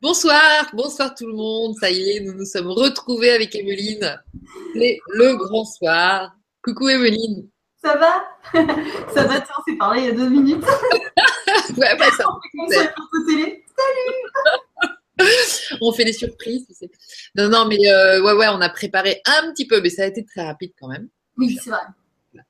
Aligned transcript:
Bonsoir, 0.00 0.70
bonsoir 0.72 1.14
tout 1.14 1.26
le 1.26 1.34
monde. 1.34 1.74
Ça 1.80 1.90
y 1.90 2.10
est, 2.10 2.20
nous 2.20 2.34
nous 2.34 2.44
sommes 2.44 2.68
retrouvés 2.68 3.30
avec 3.30 3.54
Emeline. 3.54 4.20
C'est 4.74 4.98
le 5.08 5.36
grand 5.36 5.64
soir. 5.64 6.34
Coucou 6.62 6.88
Emeline. 6.88 7.48
Ça 7.82 7.96
va? 7.96 8.24
Ça 9.14 9.24
va, 9.24 9.34
on 9.36 9.62
s'est 9.70 9.78
parlé 9.78 10.02
il 10.02 10.06
y 10.06 10.08
a 10.08 10.12
deux 10.12 10.28
minutes. 10.28 10.64
ouais, 11.76 11.96
bah, 11.98 12.10
ça. 12.16 12.24
On 12.28 12.68
fait 12.68 12.88
télé. 13.26 13.64
Salut 13.76 15.28
On 15.80 15.92
fait 15.92 16.04
des 16.04 16.12
surprises, 16.12 16.66
tu 16.66 16.74
sais. 16.74 16.90
Non, 17.34 17.48
non, 17.48 17.66
mais 17.66 17.78
euh, 17.88 18.22
ouais, 18.22 18.32
ouais, 18.32 18.48
on 18.48 18.60
a 18.60 18.68
préparé 18.68 19.22
un 19.26 19.52
petit 19.52 19.66
peu, 19.66 19.80
mais 19.80 19.90
ça 19.90 20.02
a 20.02 20.06
été 20.06 20.24
très 20.24 20.44
rapide 20.44 20.72
quand 20.78 20.88
même. 20.88 21.08
Oui, 21.36 21.58
c'est 21.62 21.70
vrai. 21.70 21.80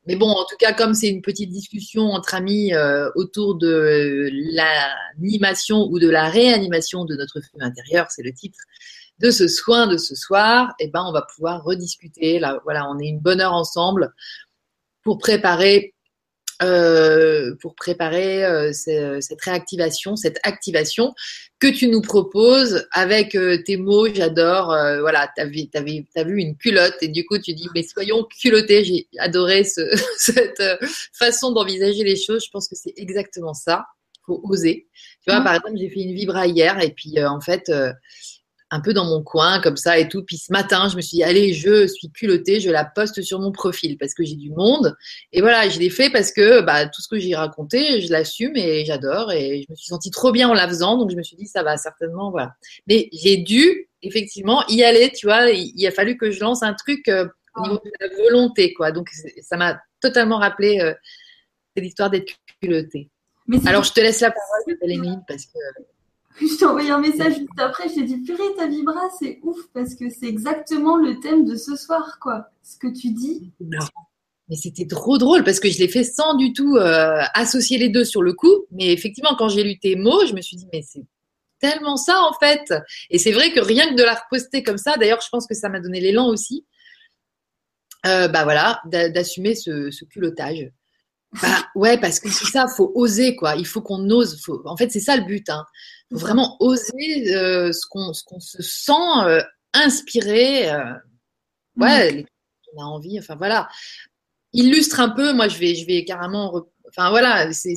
Mais 0.07 0.17
bon, 0.17 0.29
en 0.29 0.45
tout 0.45 0.57
cas, 0.59 0.73
comme 0.73 0.95
c'est 0.95 1.09
une 1.09 1.23
petite 1.23 1.51
discussion 1.51 2.03
entre 2.03 2.35
amis 2.35 2.75
euh, 2.75 3.11
autour 3.15 3.57
de 3.57 4.29
l'animation 4.55 5.89
ou 5.91 5.99
de 5.99 6.09
la 6.09 6.29
réanimation 6.29 7.05
de 7.05 7.17
notre 7.17 7.41
flux 7.41 7.61
intérieur, 7.61 8.11
c'est 8.11 8.23
le 8.23 8.33
titre 8.33 8.59
de 9.19 9.30
ce 9.30 9.48
soin 9.48 9.87
de 9.87 9.97
ce 9.97 10.15
soir, 10.15 10.74
eh 10.80 10.88
ben, 10.88 11.05
on 11.07 11.12
va 11.12 11.23
pouvoir 11.23 11.62
rediscuter. 11.62 12.38
Là, 12.38 12.61
voilà, 12.65 12.88
on 12.91 12.98
est 12.98 13.07
une 13.07 13.21
bonne 13.21 13.41
heure 13.41 13.52
ensemble 13.52 14.12
pour 15.02 15.19
préparer 15.19 15.95
euh, 16.62 17.55
pour 17.62 17.74
préparer 17.74 18.45
euh, 18.45 18.71
cette 18.73 19.41
réactivation, 19.43 20.15
cette 20.16 20.38
activation 20.43 21.15
que 21.60 21.69
tu 21.69 21.88
nous 21.88 22.00
proposes 22.00 22.87
avec 22.91 23.34
euh, 23.34 23.62
tes 23.64 23.77
mots. 23.77 24.12
J'adore. 24.12 24.66
voilà, 25.01 25.30
tu 25.37 25.42
as, 25.42 25.45
as, 25.45 26.24
vu 26.24 26.41
une 26.41 26.56
culotte 26.56 26.96
et 27.02 27.09
du 27.09 27.24
coup 27.24 27.38
tu 27.38 27.52
dis 27.55 27.68
mais 27.74 27.82
soyons 27.82 28.24
culottés. 28.24 28.84
J'ai 28.84 29.06
adoré 29.18 29.65
ce, 29.65 29.82
cette 30.16 30.62
façon 31.12 31.52
d'envisager 31.52 32.02
les 32.02 32.16
choses. 32.16 32.45
Je 32.45 32.51
pense 32.51 32.68
que 32.68 32.77
c'est 32.77 32.95
exactement 32.96 33.54
ça. 33.54 33.87
Faut 34.27 34.41
oser. 34.45 34.88
Tu 35.23 35.30
vois, 35.30 35.41
mmh. 35.41 35.45
par 35.45 35.54
exemple, 35.54 35.78
j'ai 35.78 35.88
fait 35.88 36.01
une 36.01 36.15
vibra 36.15 36.46
hier 36.46 36.80
et 36.80 36.91
puis 36.91 37.23
en 37.24 37.41
fait 37.41 37.70
un 38.70 38.80
peu 38.80 38.92
dans 38.92 39.05
mon 39.05 39.23
coin 39.23 39.60
comme 39.60 39.77
ça 39.77 39.98
et 39.98 40.09
tout. 40.09 40.24
Puis 40.24 40.37
ce 40.37 40.52
matin, 40.52 40.88
je 40.88 40.96
me 40.96 41.01
suis 41.01 41.16
dit, 41.16 41.24
allez, 41.24 41.52
je 41.52 41.87
suis 41.87 42.10
culottée, 42.10 42.60
je 42.60 42.71
la 42.71 42.85
poste 42.85 43.21
sur 43.23 43.40
mon 43.40 43.51
profil 43.52 43.99
parce 43.99 44.15
que 44.15 44.24
j'ai 44.24 44.37
du 44.37 44.51
monde. 44.51 44.96
Et 45.32 45.40
voilà, 45.40 45.68
je 45.68 45.79
l'ai 45.79 45.90
fait 45.90 46.10
parce 46.10 46.32
que 46.32 46.60
bah, 46.60 46.87
tout 46.87 47.02
ce 47.02 47.09
que 47.09 47.18
j'ai 47.18 47.35
raconté, 47.35 48.01
je 48.01 48.10
l'assume 48.10 48.57
et 48.57 48.85
j'adore. 48.85 49.32
Et 49.32 49.65
je 49.66 49.73
me 49.73 49.76
suis 49.76 49.88
sentie 49.88 50.10
trop 50.10 50.30
bien 50.30 50.48
en 50.48 50.54
la 50.54 50.68
faisant. 50.68 50.96
Donc 50.96 51.10
je 51.10 51.16
me 51.16 51.23
suis 51.23 51.37
dit, 51.37 51.46
ça 51.46 51.63
va 51.63 51.76
certainement, 51.76 52.30
voilà. 52.30 52.54
Mais 52.87 53.09
j'ai 53.13 53.38
dû 53.38 53.88
effectivement 54.02 54.65
y 54.68 54.82
aller, 54.85 55.10
tu 55.10 55.26
vois. 55.26 55.51
Il, 55.51 55.87
a 55.87 55.91
fallu 55.91 56.16
que 56.16 56.30
je 56.30 56.41
lance 56.41 56.63
un 56.63 56.74
truc 56.74 57.09
euh, 57.09 57.26
au 57.57 57.63
niveau 57.63 57.82
de 57.85 58.07
la 58.07 58.16
volonté, 58.16 58.73
quoi. 58.73 58.93
Donc 58.93 59.10
ça 59.43 59.57
m'a 59.57 59.80
totalement 60.01 60.38
rappelé 60.38 60.79
euh, 60.80 60.95
cette 61.76 61.87
histoire 61.87 62.10
d'être 62.10 62.32
culottée. 62.63 63.10
Alors 63.66 63.82
je 63.82 63.93
te 63.93 64.00
laisse 64.00 64.21
la 64.21 64.31
parole, 64.31 64.78
Émilie, 64.82 65.16
parce 65.26 65.47
que 65.47 65.59
je 66.41 66.59
t'ai 66.59 66.64
envoyé 66.64 66.91
un 66.91 67.00
message 67.00 67.34
juste 67.34 67.48
après, 67.59 67.88
je 67.88 67.94
t'ai 67.94 68.04
dit 68.04 68.19
purée 68.19 68.54
ta 68.56 68.66
vibra, 68.66 69.09
c'est 69.19 69.41
ouf 69.42 69.59
parce 69.75 69.94
que 69.94 70.09
c'est 70.10 70.26
exactement 70.26 70.97
le 70.97 71.19
thème 71.20 71.44
de 71.44 71.56
ce 71.56 71.76
soir, 71.76 72.19
quoi. 72.20 72.47
Ce 72.62 72.76
que 72.78 72.86
tu 72.86 73.10
dis. 73.10 73.53
Mais 74.48 74.56
c'était 74.56 74.86
trop 74.86 75.19
drôle 75.19 75.44
parce 75.44 75.60
que 75.60 75.70
je 75.70 75.78
l'ai 75.78 75.88
fait 75.88 76.04
sans 76.04 76.34
du 76.34 76.53
tout 76.53 76.76
euh, 76.76 77.22
associer 77.34 77.78
les 77.78 77.88
deux 77.88 78.04
sur 78.04 78.22
le 78.22 78.32
coup. 78.32 78.66
Mais 78.72 78.92
effectivement, 78.92 79.34
quand 79.38 79.48
j'ai 79.48 79.62
lu 79.62 79.78
tes 79.78 79.97
mots, 79.97 80.26
je 80.26 80.34
me 80.34 80.41
suis 80.41 80.56
dit 80.56 80.66
mais 80.72 80.82
c'est 80.82 81.04
tellement 81.60 81.97
ça 81.97 82.20
en 82.20 82.32
fait. 82.32 82.72
Et 83.10 83.19
c'est 83.19 83.32
vrai 83.32 83.53
que 83.53 83.60
rien 83.60 83.88
que 83.91 83.94
de 83.94 84.03
la 84.03 84.14
reposter 84.14 84.62
comme 84.62 84.78
ça, 84.78 84.97
d'ailleurs, 84.97 85.20
je 85.20 85.28
pense 85.31 85.47
que 85.47 85.54
ça 85.54 85.69
m'a 85.69 85.81
donné 85.81 86.00
l'élan 86.00 86.28
aussi. 86.28 86.64
Euh, 88.06 88.28
bah 88.28 88.44
voilà, 88.44 88.81
d'assumer 88.86 89.54
ce, 89.54 89.91
ce 89.91 90.04
culottage. 90.04 90.70
Bah 91.41 91.64
ouais, 91.76 91.98
parce 91.98 92.19
que 92.19 92.28
c'est 92.28 92.47
ça, 92.47 92.66
faut 92.66 92.91
oser 92.94 93.36
quoi. 93.36 93.54
Il 93.56 93.66
faut 93.66 93.82
qu'on 93.82 94.08
ose. 94.10 94.42
En 94.64 94.76
fait, 94.76 94.91
c'est 94.91 95.00
ça 95.00 95.16
le 95.16 95.25
but. 95.25 95.48
Hein 95.48 95.64
faut 96.11 96.19
vraiment 96.19 96.56
oser 96.61 97.34
euh, 97.34 97.72
ce 97.72 97.87
qu'on 97.87 98.12
se 98.12 98.62
sent 98.62 98.93
euh, 99.25 99.43
inspiré. 99.72 100.71
Euh, 100.71 100.93
ouais, 101.77 102.25
on 102.75 102.83
a 102.83 102.84
envie. 102.84 103.19
Enfin 103.19 103.37
voilà. 103.37 103.69
Illustre 104.53 105.00
un 105.00 105.10
peu. 105.10 105.32
Moi, 105.32 105.49
je 105.49 105.59
vais, 105.59 105.75
je 105.75 105.87
vais 105.87 106.04
carrément. 106.04 106.66
Enfin 106.88 107.10
voilà, 107.10 107.53
c'est, 107.53 107.76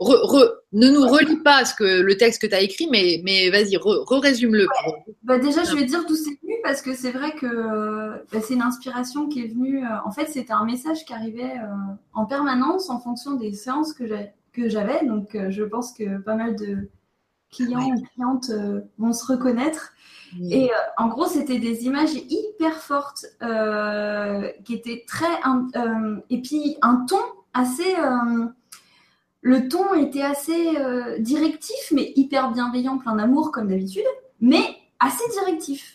ne 0.00 0.88
nous 0.88 1.08
relis 1.08 1.42
pas 1.42 1.64
ce 1.64 1.74
que 1.74 2.02
le 2.02 2.16
texte 2.16 2.40
que 2.40 2.46
tu 2.46 2.54
as 2.54 2.60
écrit, 2.60 2.86
mais, 2.88 3.20
mais 3.24 3.50
vas-y, 3.50 3.76
re-résume-le. 3.76 4.68
Bah 5.24 5.40
déjà, 5.40 5.64
je 5.64 5.74
vais 5.74 5.84
dire 5.84 6.04
d'où 6.06 6.14
c'est 6.14 6.38
venu 6.40 6.54
parce 6.62 6.80
que 6.80 6.94
c'est 6.94 7.10
vrai 7.10 7.34
que 7.34 8.22
bah, 8.32 8.40
c'est 8.40 8.54
une 8.54 8.62
inspiration 8.62 9.28
qui 9.28 9.40
est 9.40 9.48
venue. 9.48 9.82
en 10.06 10.12
fait, 10.12 10.26
c'était 10.26 10.52
un 10.52 10.64
message 10.64 11.04
qui 11.04 11.12
arrivait 11.12 11.54
en 12.12 12.26
permanence 12.26 12.90
en 12.90 13.00
fonction 13.00 13.34
des 13.34 13.52
séances 13.54 13.92
que 13.92 14.06
j'avais. 14.68 15.04
Donc, 15.04 15.36
je 15.50 15.64
pense 15.64 15.92
que 15.92 16.18
pas 16.18 16.36
mal 16.36 16.54
de, 16.54 16.88
clients 17.54 17.94
ou 17.94 18.02
clientes 18.14 18.50
euh, 18.50 18.80
vont 18.98 19.12
se 19.12 19.24
reconnaître. 19.26 19.92
Et 20.50 20.72
euh, 20.72 20.76
en 20.96 21.06
gros, 21.06 21.26
c'était 21.26 21.60
des 21.60 21.84
images 21.84 22.14
hyper 22.28 22.74
fortes 22.74 23.24
euh, 23.42 24.50
qui 24.64 24.74
étaient 24.74 25.04
très. 25.06 25.32
et 26.28 26.42
puis 26.42 26.76
un 26.82 27.06
ton 27.08 27.20
assez. 27.52 27.94
le 29.42 29.68
ton 29.68 29.94
était 29.94 30.22
assez 30.22 30.76
directif, 31.20 31.92
mais 31.92 32.12
hyper 32.16 32.50
bienveillant, 32.50 32.98
plein 32.98 33.14
d'amour 33.14 33.52
comme 33.52 33.68
d'habitude, 33.68 34.02
mais 34.40 34.76
assez 34.98 35.24
directif. 35.30 35.93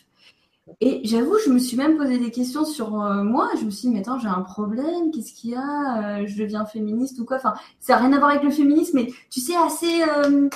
Et 0.80 1.00
j'avoue, 1.04 1.36
je 1.44 1.50
me 1.50 1.58
suis 1.58 1.76
même 1.76 1.96
posé 1.96 2.18
des 2.18 2.30
questions 2.30 2.64
sur 2.64 2.90
moi. 2.90 3.50
Je 3.58 3.64
me 3.64 3.70
suis 3.70 3.88
dit, 3.88 3.94
mais 3.94 4.00
attends, 4.00 4.18
j'ai 4.18 4.28
un 4.28 4.42
problème, 4.42 5.10
qu'est-ce 5.12 5.32
qu'il 5.32 5.50
y 5.50 5.54
a 5.54 6.24
Je 6.26 6.36
deviens 6.36 6.64
féministe 6.64 7.18
ou 7.18 7.24
quoi 7.24 7.36
Enfin, 7.36 7.54
ça 7.78 7.94
n'a 7.94 8.00
rien 8.00 8.12
à 8.12 8.18
voir 8.18 8.30
avec 8.30 8.42
le 8.42 8.50
féminisme, 8.50 8.98
mais 8.98 9.12
tu 9.30 9.40
sais, 9.40 9.56
assez. 9.56 10.02
allez, 10.02 10.48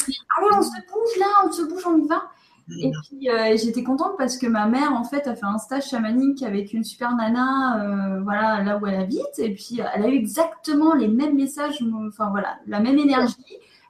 on 0.53 0.63
se 0.63 0.71
bouge 0.71 1.19
là, 1.21 1.27
on 1.47 1.53
se 1.53 1.63
bouge, 1.63 1.87
on 1.87 1.99
y 1.99 2.07
va. 2.07 2.23
Et 2.71 2.91
puis 2.91 3.29
j'étais 3.63 3.83
contente 3.83 4.15
parce 4.17 4.39
que 4.39 4.47
ma 4.47 4.67
mère 4.67 4.93
en 4.95 5.05
fait 5.05 5.27
a 5.27 5.35
fait 5.35 5.45
un 5.45 5.59
stage 5.59 5.91
chamanique 5.91 6.43
avec 6.43 6.73
une 6.73 6.83
super 6.83 7.15
nana, 7.15 8.21
voilà 8.23 8.63
là 8.63 8.79
où 8.79 8.87
elle 8.87 9.01
habite, 9.01 9.39
et 9.39 9.53
puis 9.53 9.81
elle 9.95 10.03
a 10.03 10.09
eu 10.09 10.15
exactement 10.15 10.95
les 10.95 11.09
mêmes 11.09 11.37
messages, 11.37 11.85
enfin 12.09 12.31
voilà, 12.31 12.57
la 12.67 12.81
même 12.81 12.99
énergie. 12.99 13.37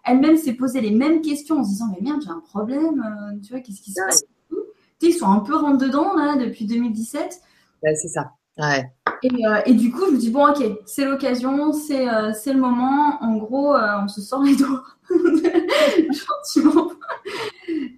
Elle-même 0.05 0.37
s'est 0.37 0.55
posé 0.55 0.81
les 0.81 0.91
mêmes 0.91 1.23
questions 1.23 1.61
en 1.61 1.65
se 1.65 1.69
disant 1.69 1.87
mais 1.93 2.01
merde 2.01 2.21
j'ai 2.23 2.31
un 2.31 2.41
problème, 2.41 3.41
tu 3.45 3.53
vois 3.53 3.61
qu'est-ce 3.61 3.81
qui 3.81 3.93
se 3.93 4.01
passe? 4.05 4.25
Ils 5.07 5.13
sont 5.13 5.29
un 5.29 5.41
peu 5.41 5.57
rentre 5.57 5.79
dedans 5.79 6.15
là 6.15 6.37
depuis 6.37 6.67
2017. 6.67 7.41
c'est 7.83 8.09
ça. 8.09 8.33
Ouais. 8.59 8.85
Euh, 9.25 9.63
et, 9.67 9.75
du 9.75 9.91
coup, 9.91 10.07
je 10.07 10.13
me 10.13 10.19
dis, 10.19 10.31
bon, 10.31 10.49
ok, 10.49 10.63
c'est 10.87 11.05
l'occasion, 11.05 11.73
c'est 11.73 12.09
euh, 12.09 12.33
le 12.47 12.59
moment. 12.59 13.23
En 13.23 13.37
gros, 13.37 13.75
euh, 13.75 14.03
on 14.03 14.09
se 14.09 14.21
sort 14.21 14.43
les 14.43 14.57
doigts 14.57 14.85
gentiment. 15.11 16.91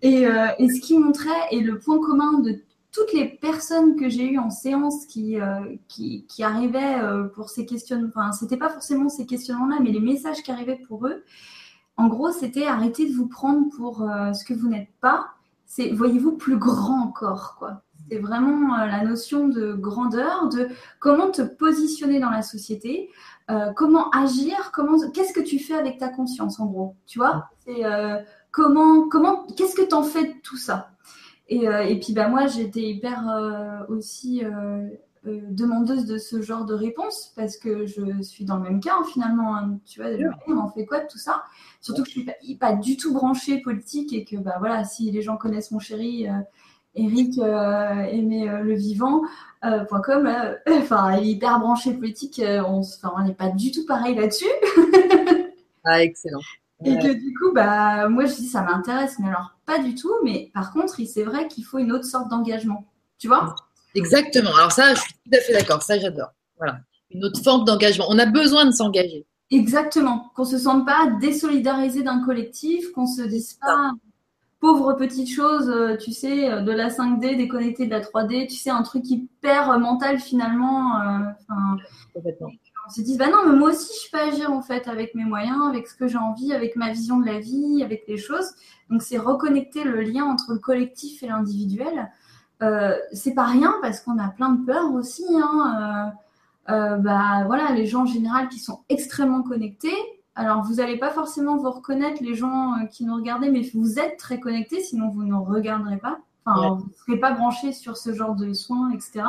Et, 0.03 0.23
et, 0.59 0.69
ce 0.69 0.81
qui 0.81 0.99
montrait, 0.99 1.31
et 1.51 1.61
le 1.61 1.79
point 1.79 1.99
commun 1.99 2.39
de 2.41 2.63
toutes 2.93 3.13
les 3.13 3.27
personnes 3.27 3.97
que 3.97 4.09
j'ai 4.09 4.31
eues 4.31 4.39
en 4.39 4.51
séance 4.51 5.07
qui, 5.07 5.37
qui, 5.89 6.27
qui, 6.27 6.43
arrivaient 6.43 6.97
pour 7.35 7.51
ces 7.51 7.67
questionnements, 7.67 8.11
enfin, 8.15 8.33
c'était 8.33 8.57
pas 8.57 8.71
forcément 8.71 9.09
ces 9.09 9.27
questionnements-là, 9.27 9.79
mais 9.83 9.91
les 9.91 10.01
messages 10.01 10.43
qui 10.43 10.51
arrivaient 10.51 10.81
pour 10.89 11.07
eux, 11.07 11.25
en 11.97 12.09
gros, 12.09 12.31
c'était 12.31 12.67
arrêter 12.67 13.09
de 13.09 13.15
vous 13.15 13.27
prendre 13.27 13.69
pour 13.77 14.07
ce 14.33 14.45
que 14.45 14.55
vous 14.55 14.69
n'êtes 14.69 14.91
pas 15.01 15.36
c'est, 15.67 15.91
voyez-vous, 15.91 16.33
plus 16.33 16.57
grand 16.57 17.03
encore, 17.03 17.57
quoi. 17.59 17.83
C'est 18.09 18.19
vraiment 18.19 18.79
euh, 18.79 18.87
la 18.87 19.05
notion 19.05 19.49
de 19.49 19.73
grandeur, 19.73 20.49
de 20.49 20.69
comment 21.01 21.31
te 21.31 21.43
positionner 21.43 22.21
dans 22.21 22.31
la 22.31 22.43
société, 22.43 23.11
euh, 23.51 23.73
comment 23.75 24.09
agir, 24.11 24.71
comment, 24.73 25.11
qu'est-ce 25.11 25.33
que 25.33 25.41
tu 25.41 25.59
fais 25.59 25.75
avec 25.75 25.99
ta 25.99 26.09
conscience, 26.09 26.61
en 26.61 26.67
gros, 26.67 26.95
tu 27.07 27.19
vois? 27.19 27.51
Euh, 27.69 28.23
comment, 28.53 29.09
comment, 29.09 29.45
qu'est-ce 29.57 29.75
que 29.75 29.87
tu 29.87 29.95
en 29.95 30.05
fais 30.05 30.25
de 30.25 30.35
tout 30.43 30.57
ça? 30.57 30.93
Et, 31.49 31.65
et, 31.65 32.01
puis, 32.01 32.13
bah, 32.13 32.29
moi, 32.29 32.49
j'étais 32.49 32.83
hyper 32.83 33.23
aussi 33.89 34.43
demandeuse 35.51 36.07
de 36.07 36.19
ce 36.19 36.41
genre 36.43 36.65
de 36.65 36.75
réponse 36.75 37.33
parce 37.37 37.57
que 37.57 37.87
je 37.87 38.23
suis 38.23 38.45
dans 38.45 38.57
le 38.57 38.63
même 38.63 38.81
cas, 38.81 38.95
hein, 38.99 39.05
finalement. 39.13 39.57
Hein, 39.57 39.79
tu 39.85 40.01
vois, 40.01 40.11
on 40.47 40.57
en 40.59 40.71
fait 40.71 40.87
quoi 40.87 41.01
de 41.01 41.09
tout 41.09 41.19
ça? 41.19 41.43
Surtout 41.81 42.03
que 42.03 42.09
je 42.09 42.21
suis 42.21 42.57
pas, 42.57 42.73
du 42.73 42.97
tout 42.97 43.13
branchée 43.13 43.61
politique 43.61 44.13
et 44.13 44.25
que 44.25 44.37
bah 44.37 44.57
voilà, 44.59 44.85
si 44.85 45.11
les 45.11 45.23
gens 45.23 45.37
connaissent 45.37 45.71
mon 45.71 45.79
chéri 45.79 46.29
euh, 46.29 46.33
Eric 46.95 47.39
euh, 47.39 48.05
aimé 48.05 48.49
euh, 48.49 48.61
le 48.61 48.75
vivant. 48.75 49.23
.com, 49.63 50.33
enfin, 50.69 51.17
il 51.17 51.25
est 51.25 51.33
hyper 51.33 51.59
branché 51.59 51.93
politique, 51.93 52.41
on 52.41 53.25
n'est 53.25 53.35
pas 53.35 53.49
du 53.49 53.73
tout 53.73 53.85
pareil 53.85 54.15
là-dessus. 54.15 54.45
ah, 55.85 56.03
excellent. 56.03 56.41
Et 56.85 56.99
que 56.99 57.13
du 57.13 57.35
coup, 57.35 57.53
bah, 57.53 58.09
moi 58.09 58.27
je 58.27 58.35
dis 58.35 58.47
ça 58.47 58.63
m'intéresse, 58.63 59.19
mais 59.19 59.29
alors 59.29 59.57
pas 59.65 59.79
du 59.79 59.95
tout. 59.95 60.13
Mais 60.23 60.51
par 60.55 60.73
contre, 60.73 61.01
c'est 61.05 61.25
vrai 61.25 61.49
qu'il 61.49 61.65
faut 61.65 61.79
une 61.79 61.91
autre 61.91 62.05
sorte 62.05 62.29
d'engagement. 62.29 62.85
Tu 63.19 63.29
vois? 63.29 63.57
Exactement. 63.97 64.55
Alors 64.55 64.73
ça, 64.73 64.95
je 64.95 65.01
suis 65.01 65.13
tout 65.13 65.37
à 65.37 65.41
fait 65.41 65.53
d'accord. 65.53 65.83
Ça, 65.83 65.99
j'adore. 65.99 66.33
Voilà. 66.59 66.79
Une 67.11 67.25
autre 67.25 67.43
forme 67.43 67.65
d'engagement. 67.65 68.07
On 68.09 68.19
a 68.19 68.27
besoin 68.27 68.65
de 68.65 68.71
s'engager. 68.71 69.27
Exactement. 69.51 70.31
Qu'on 70.35 70.45
se 70.45 70.59
sente 70.59 70.87
pas 70.87 71.09
désolidarisé 71.21 72.03
d'un 72.03 72.25
collectif, 72.25 72.93
qu'on 72.93 73.07
se 73.07 73.23
dise 73.23 73.55
pas 73.55 73.93
pauvre 74.61 74.95
petite 74.95 75.29
chose, 75.29 75.69
euh, 75.69 75.97
tu 75.97 76.13
sais, 76.13 76.51
euh, 76.51 76.61
de 76.63 76.73
la 76.73 76.89
5D, 76.89 77.37
déconnecté 77.37 77.87
de 77.87 77.91
la 77.91 78.01
3D, 78.01 78.49
tu 78.49 78.57
sais, 78.57 78.71
un 78.71 78.83
truc 78.83 79.09
hyper 79.09 79.79
mental 79.79 80.19
finalement. 80.19 81.01
Euh, 81.01 81.55
On 82.89 82.91
se 82.91 83.01
dit, 83.01 83.17
bah 83.17 83.29
non, 83.29 83.49
mais 83.49 83.57
moi 83.57 83.71
aussi, 83.71 83.93
je 84.05 84.11
peux 84.11 84.19
agir 84.19 84.53
en 84.53 84.63
fait 84.63 84.89
avec 84.89 85.15
mes 85.15 85.25
moyens, 85.25 85.59
avec 85.69 85.87
ce 85.87 85.95
que 85.95 86.09
j'ai 86.09 86.19
envie, 86.19 86.53
avec 86.53 86.77
ma 86.77 86.91
vision 86.91 87.21
de 87.21 87.27
la 87.27 87.39
vie, 87.39 87.83
avec 87.83 88.05
les 88.09 88.17
choses. 88.17 88.55
Donc, 88.91 89.03
c'est 89.03 89.19
reconnecter 89.19 89.85
le 89.85 90.01
lien 90.03 90.25
entre 90.25 90.53
le 90.53 90.59
collectif 90.59 91.23
et 91.23 91.27
l'individuel. 91.27 92.11
Euh, 92.63 92.97
c'est 93.13 93.35
pas 93.35 93.45
rien 93.45 93.75
parce 93.83 94.01
qu'on 94.01 94.19
a 94.19 94.29
plein 94.29 94.51
de 94.51 94.65
peurs 94.65 94.93
aussi. 94.93 95.25
Hein. 95.31 96.13
Euh, 96.69 96.73
euh, 96.73 96.97
bah 96.97 97.45
voilà, 97.47 97.73
les 97.73 97.87
gens 97.87 98.03
en 98.03 98.07
général 98.07 98.49
qui 98.49 98.59
sont 98.59 98.81
extrêmement 98.89 99.43
connectés. 99.43 99.95
Alors, 100.35 100.63
vous 100.63 100.75
n'allez 100.75 100.99
pas 100.99 101.11
forcément 101.11 101.57
vous 101.57 101.71
reconnaître 101.71 102.23
les 102.23 102.35
gens 102.35 102.75
qui 102.91 103.05
nous 103.05 103.15
regardent, 103.15 103.47
mais 103.51 103.63
vous 103.75 103.99
êtes 103.99 104.19
très 104.19 104.39
connectés, 104.39 104.83
sinon 104.83 105.09
vous 105.09 105.23
ne 105.23 105.35
regarderez 105.35 105.97
pas. 105.97 106.19
Enfin, 106.45 106.75
vous 106.75 106.85
ne 106.85 106.93
serez 106.93 107.19
pas 107.19 107.33
branché 107.33 107.73
sur 107.73 107.97
ce 107.97 108.13
genre 108.13 108.37
de 108.37 108.53
soins, 108.53 108.91
etc. 108.91 109.25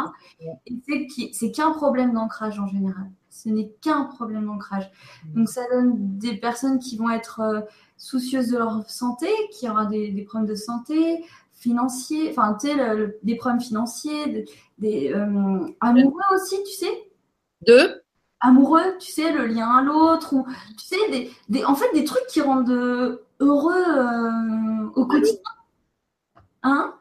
Et 0.67 1.31
c'est 1.33 1.51
qu'un 1.51 1.71
problème 1.71 2.13
d'ancrage 2.13 2.59
en 2.59 2.67
général. 2.67 3.09
Ce 3.29 3.49
n'est 3.49 3.71
qu'un 3.81 4.03
problème 4.03 4.45
d'ancrage. 4.45 4.91
Donc, 5.33 5.47
ça 5.47 5.61
donne 5.71 5.93
des 6.17 6.35
personnes 6.35 6.77
qui 6.77 6.97
vont 6.97 7.09
être 7.09 7.65
soucieuses 7.95 8.49
de 8.49 8.57
leur 8.57 8.87
santé, 8.89 9.27
qui 9.51 9.69
aura 9.69 9.85
des, 9.85 10.11
des 10.11 10.23
problèmes 10.23 10.49
de 10.49 10.55
santé, 10.55 11.23
financiers, 11.57 12.29
enfin, 12.29 12.55
tu 12.59 12.67
sais, 12.67 12.75
des 13.23 13.35
problèmes 13.35 13.61
financiers, 13.61 14.45
des, 14.77 15.11
euh, 15.13 15.67
amoureux 15.81 16.21
aussi, 16.33 16.63
tu 16.63 16.73
sais. 16.73 17.11
De? 17.65 18.03
Amoureux, 18.39 18.97
tu 18.99 19.11
sais, 19.11 19.33
le 19.33 19.47
lien 19.47 19.67
à 19.69 19.81
l'autre, 19.81 20.33
ou 20.33 20.45
tu 20.77 20.85
sais, 20.85 21.09
des, 21.11 21.31
des, 21.49 21.65
en 21.65 21.75
fait, 21.75 21.91
des 21.93 22.03
trucs 22.03 22.27
qui 22.27 22.41
rendent 22.41 23.19
heureux 23.39 23.85
euh, 23.97 24.89
au 24.95 25.05
quotidien. 25.05 25.39
Hein? 26.63 26.93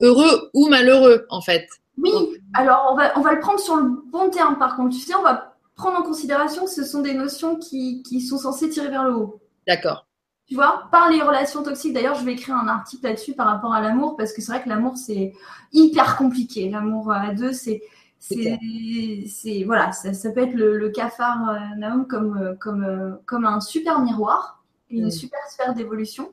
Heureux 0.00 0.50
ou 0.54 0.68
malheureux, 0.68 1.26
en 1.30 1.40
fait. 1.40 1.66
Oui, 2.00 2.12
alors 2.54 2.90
on 2.92 2.96
va, 2.96 3.18
on 3.18 3.22
va 3.22 3.32
le 3.32 3.40
prendre 3.40 3.58
sur 3.58 3.76
le 3.76 3.90
bon 4.06 4.30
terme, 4.30 4.56
par 4.58 4.76
contre. 4.76 4.94
Tu 4.94 5.02
sais, 5.02 5.16
on 5.16 5.22
va 5.22 5.56
prendre 5.74 5.98
en 5.98 6.02
considération 6.02 6.64
que 6.64 6.70
ce 6.70 6.84
sont 6.84 7.02
des 7.02 7.14
notions 7.14 7.56
qui, 7.56 8.04
qui 8.04 8.20
sont 8.20 8.38
censées 8.38 8.68
tirer 8.70 8.88
vers 8.88 9.04
le 9.04 9.16
haut. 9.16 9.40
D'accord. 9.66 10.07
Tu 10.48 10.54
vois, 10.54 10.88
par 10.90 11.10
les 11.10 11.20
relations 11.20 11.62
toxiques. 11.62 11.92
D'ailleurs, 11.92 12.14
je 12.14 12.24
vais 12.24 12.32
écrire 12.32 12.56
un 12.56 12.68
article 12.68 13.04
là-dessus 13.04 13.34
par 13.34 13.46
rapport 13.46 13.74
à 13.74 13.82
l'amour 13.82 14.16
parce 14.16 14.32
que 14.32 14.40
c'est 14.40 14.50
vrai 14.50 14.62
que 14.62 14.68
l'amour 14.68 14.96
c'est 14.96 15.34
hyper 15.72 16.16
compliqué. 16.16 16.70
L'amour 16.70 17.12
à 17.12 17.34
deux, 17.34 17.52
c'est 17.52 17.82
c'est 18.20 19.64
voilà, 19.64 19.92
ça, 19.92 20.30
peut 20.30 20.40
être 20.40 20.54
le, 20.54 20.88
cafard 20.90 21.50
euh, 21.50 21.76
Naum 21.76 22.06
comme 22.06 22.36
euh, 22.36 22.54
comme 22.54 22.84
euh, 22.84 23.12
comme 23.26 23.44
un 23.44 23.60
super 23.60 24.00
miroir, 24.00 24.62
une 24.90 25.06
mm. 25.06 25.10
super 25.10 25.40
sphère 25.48 25.74
d'évolution. 25.74 26.32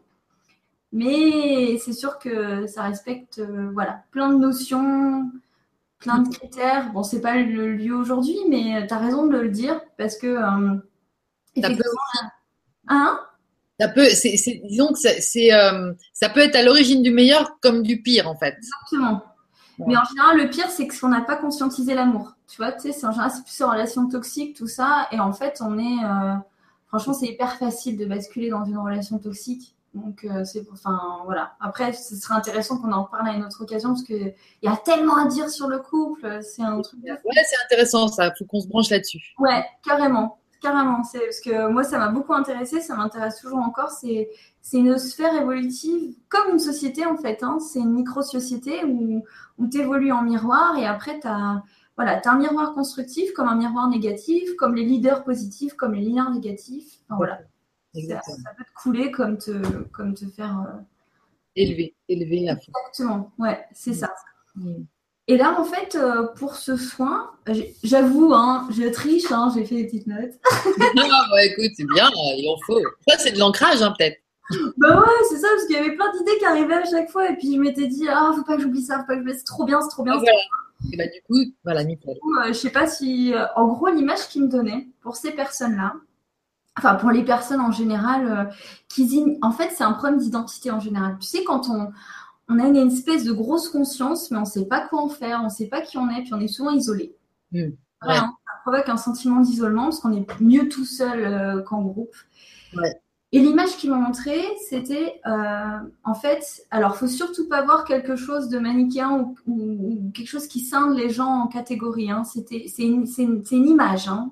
Mais 0.92 1.78
c'est 1.78 1.94
sûr 1.94 2.20
que 2.20 2.68
ça 2.68 2.84
respecte 2.84 3.42
voilà 3.74 4.04
plein 4.12 4.30
de 4.30 4.38
notions, 4.38 5.30
plein 6.00 6.20
de 6.20 6.30
critères. 6.30 6.92
Bon, 6.94 7.04
c'est 7.04 7.22
pas 7.22 7.36
le 7.36 7.74
lieu 7.74 7.94
aujourd'hui, 7.94 8.38
mais 8.50 8.88
tu 8.88 8.94
as 8.94 8.98
raison 8.98 9.26
de 9.26 9.38
le 9.38 9.50
dire 9.50 9.82
parce 9.98 10.18
que 10.18 10.38
effectivement, 11.56 12.02
hein? 12.88 13.20
Ça 13.80 13.90
peut, 13.90 14.10
c'est, 14.10 14.62
disons 14.64 14.94
que 14.94 15.00
c'est, 15.00 15.54
euh, 15.54 15.94
ça 16.14 16.30
peut 16.30 16.40
être 16.40 16.56
à 16.56 16.64
l'origine 16.64 17.04
du 17.04 17.12
meilleur 17.12 17.60
comme 17.62 17.84
du 17.84 18.02
pire 18.02 18.30
en 18.30 18.36
fait. 18.38 18.56
Exactement. 18.58 19.22
Mais 19.80 19.98
en 19.98 20.04
général, 20.06 20.38
le 20.38 20.50
pire, 20.50 20.70
c'est 20.70 20.88
qu'on 20.88 21.10
n'a 21.10 21.22
pas 21.22 21.36
conscientisé 21.36 21.94
l'amour. 21.94 22.34
Tu 22.48 22.58
vois, 22.58 22.72
tu 22.72 22.82
sais, 22.82 22.92
c'est 22.94 23.06
en 23.06 23.12
général, 23.12 23.32
c'est 23.32 23.44
plus 23.44 23.62
en 23.64 23.72
relation 23.72 24.08
toxique, 24.08 24.56
tout 24.56 24.68
ça. 24.68 25.08
Et 25.12 25.20
en 25.20 25.34
fait, 25.34 25.60
on 25.60 25.78
est, 25.78 26.04
euh, 26.06 26.36
franchement, 26.88 27.14
c'est 27.14 27.26
hyper 27.26 27.58
facile 27.58 27.98
de 27.98 28.06
basculer 28.06 28.50
dans 28.50 28.64
une 28.64 28.78
relation 28.78 29.20
toxique. 29.20 29.76
Donc, 29.94 30.26
euh, 30.26 30.44
c'est, 30.46 30.66
enfin, 30.72 31.22
voilà. 31.26 31.54
Après, 31.60 31.94
ce 31.94 32.16
serait 32.16 32.36
intéressant 32.36 32.78
qu'on 32.78 32.92
en 32.92 33.06
parle 33.06 33.30
à 33.30 33.32
une 33.34 33.44
autre 33.44 33.64
occasion 33.64 33.90
parce 33.90 34.04
qu'il 34.04 34.34
y 34.62 34.68
a 34.68 34.78
tellement 34.78 35.18
à 35.18 35.28
dire 35.28 35.50
sur 35.50 35.68
le 35.68 35.80
couple. 35.80 36.40
C'est 36.42 36.62
un 36.62 36.80
truc. 36.82 37.00
Ouais, 37.04 37.18
c'est 37.24 37.66
intéressant 37.66 38.08
ça. 38.08 38.32
Faut 38.38 38.46
qu'on 38.46 38.62
se 38.62 38.68
branche 38.68 38.90
là-dessus. 38.90 39.34
Ouais, 39.40 39.66
carrément. 39.84 40.38
Carrément, 40.66 41.04
c'est 41.04 41.20
parce 41.20 41.42
que 41.42 41.70
moi 41.70 41.84
ça 41.84 42.00
m'a 42.00 42.08
beaucoup 42.08 42.34
intéressé, 42.34 42.82
ça 42.82 42.96
m'intéresse 42.96 43.40
toujours 43.40 43.60
encore. 43.60 43.92
C'est 43.92 44.32
c'est 44.62 44.80
une 44.80 44.98
sphère 44.98 45.40
évolutive 45.40 46.16
comme 46.28 46.54
une 46.54 46.60
société 46.60 47.06
en 47.06 47.18
fait. 47.18 47.44
Hein. 47.44 47.60
C'est 47.60 47.82
une 47.82 47.94
micro-société 47.94 48.84
où, 48.84 49.24
où 49.60 49.68
tu 49.68 49.78
évolues 49.78 50.12
en 50.12 50.24
miroir 50.24 50.76
et 50.76 50.88
après 50.88 51.20
tu 51.20 51.28
as, 51.28 51.62
voilà, 51.96 52.20
as 52.20 52.32
un 52.32 52.40
miroir 52.40 52.74
constructif 52.74 53.32
comme 53.34 53.48
un 53.48 53.56
miroir 53.56 53.88
négatif, 53.90 54.56
comme 54.56 54.74
les 54.74 54.86
leaders 54.86 55.24
positifs, 55.24 55.76
comme 55.76 55.94
les 55.94 56.02
leaders 56.02 56.32
négatifs. 56.32 57.00
Enfin, 57.04 57.18
voilà. 57.18 57.42
Ça, 57.94 58.22
peut 58.58 58.64
te 58.64 58.74
couler 58.82 59.12
comme 59.12 59.38
te, 59.38 59.84
comme 59.90 60.16
te 60.16 60.26
faire. 60.26 60.66
Euh, 60.68 60.82
élever, 61.56 61.94
élever 62.10 62.50
à 62.50 62.56
fond. 62.56 62.72
Exactement, 62.88 63.32
ouais, 63.38 63.64
c'est 63.72 63.94
ça. 63.94 64.12
Et 65.28 65.38
là, 65.38 65.60
en 65.60 65.64
fait, 65.64 65.96
euh, 65.96 66.28
pour 66.36 66.56
ce 66.56 66.78
soin, 66.78 67.32
j'avoue, 67.84 68.32
hein, 68.34 68.68
je 68.70 68.84
triche, 68.90 69.32
hein, 69.32 69.52
j'ai 69.56 69.66
fait 69.66 69.76
des 69.76 69.86
petites 69.86 70.08
notes. 70.08 70.34
ah, 70.52 71.26
bah, 71.32 71.44
écoute, 71.44 71.72
c'est 71.76 71.88
bien, 71.94 72.08
il 72.38 72.48
en 72.50 72.58
faut. 72.66 72.80
Ça, 73.08 73.18
c'est 73.18 73.32
de 73.32 73.40
l'ancrage, 73.40 73.82
hein, 73.82 73.94
peut-être. 73.98 74.20
Bah 74.78 75.00
ouais, 75.00 75.26
c'est 75.28 75.38
ça, 75.38 75.48
parce 75.56 75.66
qu'il 75.66 75.76
y 75.76 75.80
avait 75.80 75.96
plein 75.96 76.12
d'idées 76.16 76.38
qui 76.38 76.46
arrivaient 76.46 76.76
à 76.76 76.86
chaque 76.86 77.10
fois, 77.10 77.32
et 77.32 77.36
puis 77.36 77.56
je 77.56 77.60
m'étais 77.60 77.88
dit, 77.88 78.08
ah, 78.08 78.32
faut 78.36 78.44
pas 78.44 78.58
que 78.58 78.62
j'oublie 78.62 78.84
ça, 78.84 79.00
faut 79.00 79.08
pas 79.08 79.16
que 79.16 79.22
j'oublie, 79.22 79.34
c'est 79.36 79.44
trop 79.44 79.66
bien, 79.66 79.82
c'est 79.82 79.90
trop 79.90 80.04
bien. 80.04 80.14
Et 80.92 80.98
bah, 80.98 81.06
du 81.06 81.20
coup, 81.28 81.52
voilà, 81.64 81.84
nickel. 81.84 82.16
Euh, 82.16 82.48
je 82.50 82.54
sais 82.54 82.70
pas 82.70 82.86
si, 82.86 83.34
euh, 83.34 83.46
en 83.56 83.66
gros, 83.66 83.88
l'image 83.88 84.28
qu'il 84.28 84.44
me 84.44 84.48
donnait 84.48 84.88
pour 85.02 85.16
ces 85.16 85.32
personnes-là, 85.32 85.96
enfin, 86.78 86.94
pour 86.94 87.10
les 87.10 87.24
personnes 87.24 87.62
en 87.62 87.72
général, 87.72 88.52
qui, 88.90 89.36
en 89.42 89.52
fait, 89.52 89.72
c'est 89.76 89.84
un 89.84 89.94
problème 89.94 90.20
d'identité 90.20 90.70
en 90.70 90.80
général. 90.80 91.18
Tu 91.20 91.26
sais, 91.26 91.44
quand 91.44 91.68
on, 91.70 91.92
on 92.48 92.60
a 92.60 92.68
une 92.68 92.76
espèce 92.76 93.24
de 93.24 93.32
grosse 93.32 93.70
conscience, 93.70 94.30
mais 94.32 94.38
on 94.38 94.42
ne 94.42 94.46
sait 94.46 94.66
pas 94.66 94.88
quoi 94.88 95.02
en 95.02 95.10
faire, 95.10 95.40
on 95.42 95.46
ne 95.46 95.50
sait 95.50 95.68
pas 95.68 95.82
qui 95.82 95.98
on 95.98 96.10
est, 96.10 96.22
puis 96.22 96.34
on 96.34 96.40
est 96.40 96.48
souvent 96.48 96.72
isolé. 96.72 97.16
Hmm. 97.52 97.72
ça 98.04 98.32
provoque 98.64 98.90
un 98.90 98.98
sentiment 98.98 99.40
d'isolement 99.40 99.86
parce 99.86 100.00
qu'on 100.00 100.12
est 100.12 100.26
mieux 100.42 100.68
tout 100.68 100.86
seul 100.86 101.24
euh, 101.24 101.62
qu'en 101.62 101.82
groupe. 101.82 102.16
Et 103.32 103.40
l'image 103.40 103.76
qu'ils 103.78 103.90
m'ont 103.90 104.00
montrée, 104.00 104.44
c'était 104.70 105.20
euh, 105.26 105.78
en 106.04 106.14
fait, 106.14 106.66
alors 106.72 106.96
faut 106.96 107.08
surtout 107.08 107.50
pas 107.50 107.64
voir 107.64 107.84
quelque 107.84 108.16
chose 108.16 108.48
de 108.48 108.60
manichéen 108.60 109.36
ou, 109.46 110.12
quelque 110.14 110.28
chose 110.28 110.48
qui 110.48 110.62
scinde 110.62 110.96
les 110.96 111.10
gens 111.10 111.42
en 111.42 111.48
catégories. 111.48 112.12
Hein. 112.12 112.24
C'était, 112.24 112.66
c'est 112.74 112.84
une, 112.84 113.06
une, 113.18 113.68
image. 113.68 114.08
Hein. 114.08 114.32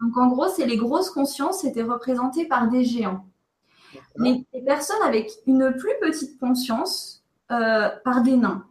Donc 0.00 0.16
en 0.16 0.28
gros, 0.28 0.48
c'est 0.48 0.66
les 0.66 0.76
grosses 0.76 1.10
consciences 1.10 1.64
étaient 1.64 1.82
représentées 1.82 2.46
par 2.46 2.68
des 2.68 2.84
géants. 2.84 3.24
Mais 4.16 4.44
les 4.52 4.62
personnes 4.62 5.02
avec 5.04 5.30
une 5.46 5.74
plus 5.76 5.94
petite 6.00 6.38
conscience, 6.38 7.17
euh, 7.50 7.88
par 8.04 8.22
des 8.22 8.36
nains. 8.36 8.64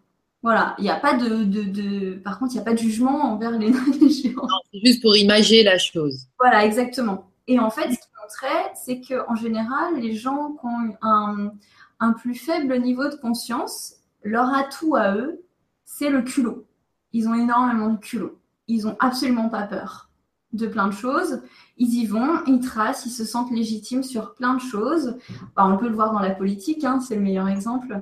Voilà, 0.44 0.76
il 0.78 0.84
n'y 0.84 0.90
a 0.90 1.00
pas 1.00 1.16
de, 1.16 1.44
de, 1.44 2.14
Par 2.20 2.40
contre, 2.40 2.54
il 2.54 2.56
n'y 2.56 2.62
a 2.62 2.64
pas 2.64 2.74
de 2.74 2.78
jugement 2.78 3.34
envers 3.34 3.52
les 3.52 3.70
nains 3.72 3.86
les 4.00 4.10
géants. 4.10 4.48
C'est 4.72 4.80
juste 4.86 5.02
pour 5.02 5.16
imager 5.18 5.64
la 5.64 5.78
chose. 5.78 6.28
Voilà, 6.40 6.66
exactement. 6.66 7.32
Et 7.48 7.60
en 7.60 7.70
fait, 7.70 7.92
ce 7.92 7.98
qui 7.98 8.08
montrait, 8.22 8.72
c'est 8.76 9.02
qu'en 9.02 9.36
général, 9.36 10.00
les 10.00 10.16
gens 10.16 10.54
qui 10.54 10.66
ont 10.66 10.98
un, 11.02 11.52
un 12.00 12.14
plus 12.14 12.36
faible 12.36 12.80
niveau 12.80 13.10
de 13.10 13.16
conscience, 13.16 13.96
leur 14.24 14.54
atout 14.54 14.96
à 14.96 15.16
eux, 15.16 15.42
c'est 15.86 16.10
le 16.10 16.22
culot. 16.22 16.68
Ils 17.14 17.28
ont 17.28 17.34
énormément 17.34 17.90
de 17.90 17.98
culot. 17.98 18.40
Ils 18.68 18.84
n'ont 18.84 18.98
absolument 19.00 19.50
pas 19.50 19.64
peur 19.64 20.07
de 20.54 20.68
plein 20.68 20.88
de 20.88 20.94
choses 20.94 21.42
ils 21.80 21.94
y 21.94 22.06
vont, 22.06 22.44
ils 22.48 22.60
tracent, 22.60 23.06
ils 23.06 23.12
se 23.12 23.24
sentent 23.24 23.52
légitimes 23.52 24.04
sur 24.04 24.34
plein 24.34 24.56
de 24.56 24.62
choses. 24.62 25.18
Bah, 25.56 25.66
on 25.66 25.78
peut 25.78 25.88
le 25.88 25.96
voir 25.96 26.12
dans 26.12 26.20
la 26.20 26.32
politique, 26.32 26.84
hein, 26.84 27.00
c'est 27.00 27.16
le 27.16 27.22
meilleur 27.22 27.48
exemple. 27.48 28.02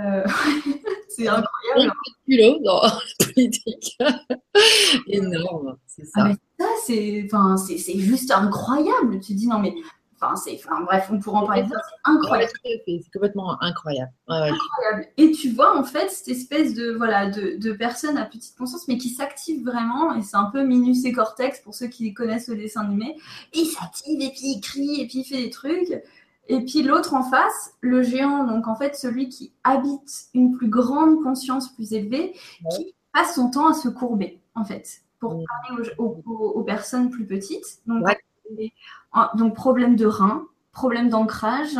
Euh, 0.00 0.24
c'est 1.08 1.26
incroyable. 1.26 1.92
culot 2.26 2.60
dans 2.64 2.82
la 2.82 3.00
politique. 3.34 3.98
Énorme, 5.08 5.76
c'est 5.86 6.06
ça. 6.06 6.28
Ah, 6.60 6.76
ça, 6.86 7.66
c'est 7.66 7.98
juste 7.98 8.30
incroyable. 8.30 9.18
Tu 9.20 9.32
te 9.32 9.38
dis, 9.38 9.48
non, 9.48 9.58
mais 9.58 9.74
Enfin, 10.22 10.36
c'est, 10.36 10.54
enfin, 10.54 10.82
bref, 10.82 11.08
on 11.10 11.18
pourra 11.18 11.40
en 11.40 11.46
parler. 11.46 11.64
C'est 11.66 12.10
incroyable. 12.10 12.52
c'est 12.62 13.00
complètement 13.12 13.62
incroyable. 13.62 14.12
incroyable. 14.28 15.06
Et 15.16 15.30
tu 15.30 15.50
vois, 15.50 15.78
en 15.78 15.84
fait, 15.84 16.10
cette 16.10 16.28
espèce 16.28 16.74
de, 16.74 16.92
voilà, 16.92 17.30
de, 17.30 17.56
de 17.56 17.72
personnes 17.72 18.18
à 18.18 18.26
petite 18.26 18.56
conscience, 18.56 18.86
mais 18.86 18.98
qui 18.98 19.08
s'activent 19.08 19.64
vraiment. 19.64 20.14
Et 20.14 20.22
c'est 20.22 20.36
un 20.36 20.50
peu 20.52 20.62
Minus 20.62 21.06
et 21.06 21.12
Cortex 21.12 21.60
pour 21.60 21.74
ceux 21.74 21.86
qui 21.86 22.12
connaissent 22.12 22.48
le 22.48 22.56
dessin 22.56 22.82
animé. 22.82 23.16
Et 23.54 23.60
il 23.60 23.66
s'active, 23.66 24.20
et 24.20 24.28
puis 24.30 24.56
il 24.56 24.60
crie, 24.60 25.00
et 25.00 25.06
puis 25.06 25.20
il 25.20 25.24
fait 25.24 25.42
des 25.42 25.50
trucs. 25.50 26.02
Et 26.48 26.64
puis 26.64 26.82
l'autre 26.82 27.14
en 27.14 27.22
face, 27.22 27.74
le 27.80 28.02
géant, 28.02 28.44
donc 28.44 28.66
en 28.66 28.74
fait, 28.74 28.96
celui 28.96 29.28
qui 29.28 29.52
habite 29.64 30.26
une 30.34 30.52
plus 30.56 30.68
grande 30.68 31.22
conscience 31.22 31.72
plus 31.72 31.92
élevée, 31.92 32.34
qui 32.76 32.94
passe 33.12 33.36
son 33.36 33.50
temps 33.50 33.68
à 33.68 33.74
se 33.74 33.88
courber, 33.88 34.40
en 34.54 34.64
fait, 34.64 35.02
pour 35.18 35.30
parler 35.30 35.90
aux, 35.98 36.22
aux, 36.26 36.62
personnes 36.62 37.08
plus 37.08 37.24
petites. 37.24 37.80
Donc, 37.86 38.02
ah, 38.06 38.14
donc 39.34 39.54
problème 39.54 39.96
de 39.96 40.06
rein, 40.06 40.46
problème 40.72 41.08
d'ancrage, 41.08 41.78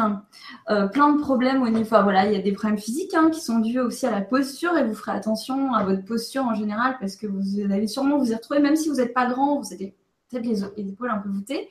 euh, 0.69 0.89
plein 0.89 1.13
de 1.13 1.21
problèmes 1.21 1.63
au 1.63 1.69
niveau. 1.69 1.83
Enfin, 1.83 2.03
voilà, 2.03 2.27
il 2.27 2.33
y 2.33 2.37
a 2.37 2.43
des 2.43 2.53
problèmes 2.53 2.79
physiques 2.79 3.15
hein, 3.15 3.31
qui 3.31 3.41
sont 3.41 3.59
dus 3.59 3.79
aussi 3.79 4.07
à 4.07 4.11
la 4.11 4.21
posture 4.21 4.77
et 4.77 4.85
vous 4.85 4.95
ferez 4.95 5.13
attention 5.13 5.75
à 5.75 5.85
votre 5.85 6.05
posture 6.05 6.45
en 6.45 6.55
général 6.55 6.97
parce 7.01 7.17
que 7.17 7.27
vous 7.27 7.61
allez 7.71 7.87
sûrement 7.87 8.19
vous 8.19 8.33
y 8.33 8.35
retrouver, 8.35 8.61
même 8.61 8.77
si 8.77 8.89
vous 8.89 8.97
n'êtes 8.97 9.15
pas 9.15 9.27
grand, 9.27 9.61
vous 9.61 9.73
avez 9.73 9.95
peut-être 10.29 10.47
les, 10.47 10.65
épaules 10.89 11.11
un 11.11 11.19
peu 11.19 11.29
voûtées. 11.29 11.69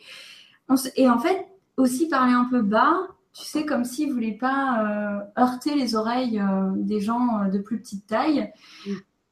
Et 0.95 1.09
en 1.09 1.19
fait, 1.19 1.47
aussi 1.77 2.07
parler 2.07 2.33
un 2.33 2.45
peu 2.45 2.61
bas, 2.61 2.95
tu 3.33 3.43
sais, 3.43 3.65
comme 3.65 3.85
si 3.85 4.05
vous 4.05 4.11
ne 4.11 4.13
voulez 4.15 4.33
pas 4.33 4.83
euh, 4.83 5.41
heurter 5.41 5.75
les 5.75 5.95
oreilles 5.95 6.39
euh, 6.39 6.71
des 6.75 6.99
gens 6.99 7.47
de 7.51 7.57
plus 7.59 7.79
petite 7.79 8.05
taille. 8.07 8.51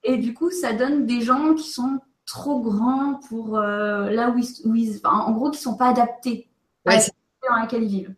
Et 0.04 0.18
du 0.18 0.34
coup, 0.34 0.52
ça 0.52 0.74
donne 0.74 1.06
des 1.06 1.22
gens 1.22 1.54
qui 1.54 1.70
sont 1.70 2.00
trop 2.28 2.60
grands 2.60 3.20
pour 3.28 3.58
euh, 3.58 4.12
là 4.12 4.30
où 4.30 4.76
ils, 4.76 5.02
en 5.04 5.32
gros, 5.32 5.50
qui 5.50 5.60
sont 5.60 5.76
pas 5.76 5.88
adaptés 5.88 6.48
à 6.86 6.96
la 6.96 7.02
dans 7.50 7.56
laquelle 7.56 7.84
ils 7.84 7.90
vivent. 7.90 8.16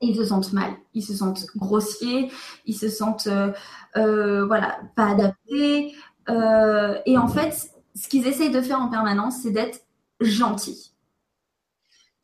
ils 0.00 0.14
se 0.14 0.26
sentent 0.26 0.52
mal, 0.52 0.72
ils 0.94 1.02
se 1.02 1.14
sentent 1.14 1.46
grossiers, 1.56 2.30
ils 2.66 2.76
se 2.76 2.88
sentent 2.88 3.26
euh, 3.26 3.52
euh, 3.96 4.46
voilà 4.46 4.78
pas 4.94 5.06
adaptés. 5.06 5.94
et 6.28 7.18
en 7.18 7.28
fait, 7.28 7.70
ce 7.94 8.08
qu'ils 8.08 8.26
essayent 8.26 8.50
de 8.50 8.60
faire 8.60 8.80
en 8.80 8.88
permanence, 8.88 9.38
c'est 9.42 9.50
d'être 9.50 9.80
gentils. 10.20 10.92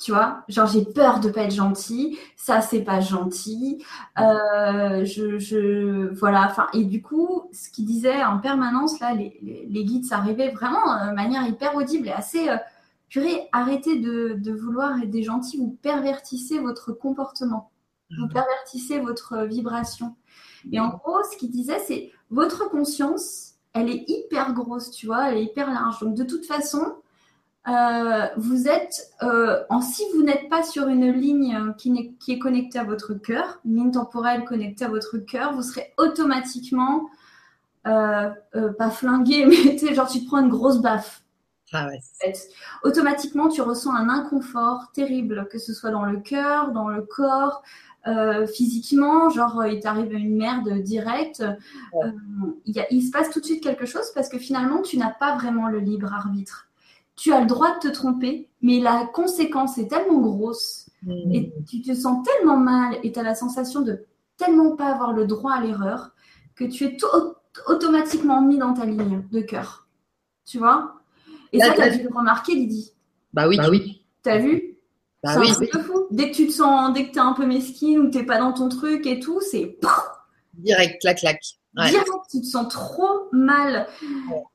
Tu 0.05 0.13
vois, 0.13 0.45
genre 0.49 0.67
j'ai 0.67 0.85
peur 0.85 1.19
de 1.21 1.31
pas 1.31 1.45
être 1.45 1.55
gentil, 1.55 2.19
ça 2.37 2.61
c'est 2.61 2.83
pas 2.83 3.01
gentil. 3.01 3.83
Euh, 4.19 5.03
je, 5.07 5.39
je, 5.39 6.13
voilà, 6.13 6.45
enfin 6.45 6.67
et 6.75 6.85
du 6.85 7.01
coup, 7.01 7.49
ce 7.55 7.71
qu'il 7.71 7.87
disait 7.87 8.23
en 8.23 8.39
permanence 8.39 9.01
là, 9.01 9.15
les, 9.15 9.41
les, 9.67 9.85
guides, 9.85 10.05
ça 10.05 10.19
arrivait 10.19 10.51
vraiment 10.51 10.93
euh, 10.93 11.09
de 11.09 11.15
manière 11.15 11.49
hyper 11.49 11.75
audible 11.75 12.09
et 12.09 12.13
assez 12.13 12.51
euh, 12.51 12.59
purée. 13.09 13.49
Arrêtez 13.53 13.99
de, 13.99 14.35
de, 14.37 14.53
vouloir 14.53 14.99
être 15.03 15.09
des 15.09 15.23
gentils, 15.23 15.57
vous 15.57 15.79
pervertissez 15.81 16.59
votre 16.59 16.93
comportement, 16.93 17.71
vous 18.11 18.27
mmh. 18.27 18.33
pervertissez 18.35 19.01
votre 19.01 19.45
vibration. 19.47 20.17
Et 20.71 20.81
en 20.81 20.89
gros, 20.89 21.23
ce 21.33 21.39
qu'il 21.39 21.51
disait, 21.51 21.79
c'est 21.79 22.13
votre 22.29 22.69
conscience, 22.69 23.55
elle 23.73 23.89
est 23.89 24.05
hyper 24.07 24.53
grosse, 24.53 24.91
tu 24.91 25.07
vois, 25.07 25.31
elle 25.31 25.39
est 25.39 25.45
hyper 25.45 25.73
large. 25.73 26.01
Donc 26.01 26.15
de 26.15 26.25
toute 26.25 26.45
façon, 26.45 26.97
euh, 27.67 28.27
vous 28.37 28.69
êtes, 28.69 29.11
euh, 29.23 29.63
en, 29.71 29.81
si 29.81 30.03
vous 30.15 30.23
n'êtes 30.23 30.51
pas 30.51 30.63
sur 30.63 30.89
une 30.89 31.11
ligne 31.11 31.73
qui, 31.79 31.91
est, 31.97 32.13
qui 32.19 32.33
est 32.33 32.39
connectée 32.39 32.79
à 32.79 32.85
votre 32.85 33.15
cœur, 33.15 33.61
une 33.65 33.77
ligne 33.77 33.91
temporelle 33.91 34.45
connectée 34.45 34.85
à 34.85 34.89
votre 34.89 35.17
cœur, 35.17 35.55
vous 35.55 35.63
serez 35.63 35.95
automatiquement, 35.97 37.09
euh, 37.87 38.31
pas 38.79 38.91
flingué, 38.91 39.47
mais 39.67 39.77
tu 39.77 39.95
genre 39.95 40.09
tu 40.09 40.21
te 40.21 40.27
prends 40.27 40.41
une 40.41 40.51
grosse 40.51 40.81
baffe. 40.81 41.23
Ah 41.73 41.89
ouais. 41.89 42.33
Automatiquement, 42.85 43.49
tu 43.49 43.63
ressens 43.63 43.95
un 43.95 44.09
inconfort 44.09 44.93
terrible, 44.93 45.49
que 45.51 45.59
ce 45.59 45.73
soit 45.73 45.91
dans 45.91 46.05
le 46.05 46.21
cœur, 46.21 46.71
dans 46.71 46.89
le 46.89 47.03
corps, 47.03 47.63
physiquement, 48.55 49.31
genre 49.31 49.65
il 49.65 49.81
t'arrive 49.81 50.13
une 50.13 50.37
merde 50.37 50.69
directe, 50.83 51.43
il, 52.67 52.87
il, 52.91 53.03
se 53.03 53.11
passe 53.11 53.31
tout 53.31 53.41
de 53.41 53.47
suite 53.47 53.63
quelque 53.63 53.87
chose 53.87 54.05
parce 54.15 54.29
que 54.29 54.39
finalement 54.39 54.83
tu 54.83 54.99
n'as 54.99 55.11
pas 55.11 55.35
vraiment 55.37 55.69
le 55.69 55.79
libre 55.79 56.13
arbitre 56.13 56.69
tu 57.17 57.33
as 57.33 57.41
le 57.41 57.47
droit 57.47 57.75
de 57.77 57.89
te 57.89 57.93
tromper, 57.93 58.49
mais 58.61 58.81
la 58.81 59.07
conséquence 59.07 59.79
est 59.79 59.89
tellement 59.89 60.21
grosse 60.21 60.91
mmh. 61.03 61.33
et 61.33 61.53
tu 61.69 61.83
te 61.83 61.95
sens 61.95 62.27
tellement 62.27 62.57
mal 62.57 62.97
et 63.03 63.13
tu 63.13 63.19
as 63.19 63.23
la 63.23 63.35
sensation 63.35 63.83
de 63.83 64.05
tellement 64.37 64.77
pas 64.77 64.93
avoir 64.93 65.13
le 65.13 65.27
droit 65.27 65.53
à 65.53 65.61
l'erreur 65.61 66.11
que 66.55 66.65
tu 66.65 66.85
es 66.85 66.97
automatiquement 67.69 68.41
mis 68.41 68.59
dans 68.59 68.75
ta 68.75 68.85
ligne 68.85 69.25
de 69.31 69.41
cœur. 69.41 69.87
Tu 70.45 70.59
vois? 70.59 71.01
Et 71.53 71.61
ça, 71.61 71.73
tu 71.73 71.81
as 71.81 71.91
dû 71.91 72.03
le 72.03 72.15
remarquer, 72.15 72.55
Lydie. 72.55 72.93
Bah 73.33 73.49
oui. 73.49 73.57
Bah 73.57 73.69
oui. 73.71 74.05
T'as 74.23 74.39
vu? 74.39 74.77
Bah 75.23 75.37
oui. 75.39 75.51
Un 75.73 75.83
fou. 75.83 76.07
Dès 76.11 76.31
que 76.31 76.37
tu 76.37 76.47
te 76.49 76.53
sens, 76.53 76.93
dès 76.93 77.07
que 77.07 77.13
tu 77.13 77.19
es 77.19 77.23
un 77.23 77.33
peu 77.33 77.47
mesquine 77.47 77.99
ou 77.99 78.11
que 78.11 78.19
tu 78.19 78.27
pas 78.27 78.39
dans 78.39 78.53
ton 78.53 78.69
truc 78.69 79.07
et 79.07 79.21
tout, 79.21 79.41
c'est. 79.41 79.79
Direct, 80.55 81.01
clac, 81.01 81.19
clac. 81.19 81.41
Ouais. 81.77 81.91
tu 82.31 82.41
te 82.41 82.47
sens 82.47 82.73
trop 82.73 83.29
mal. 83.33 83.89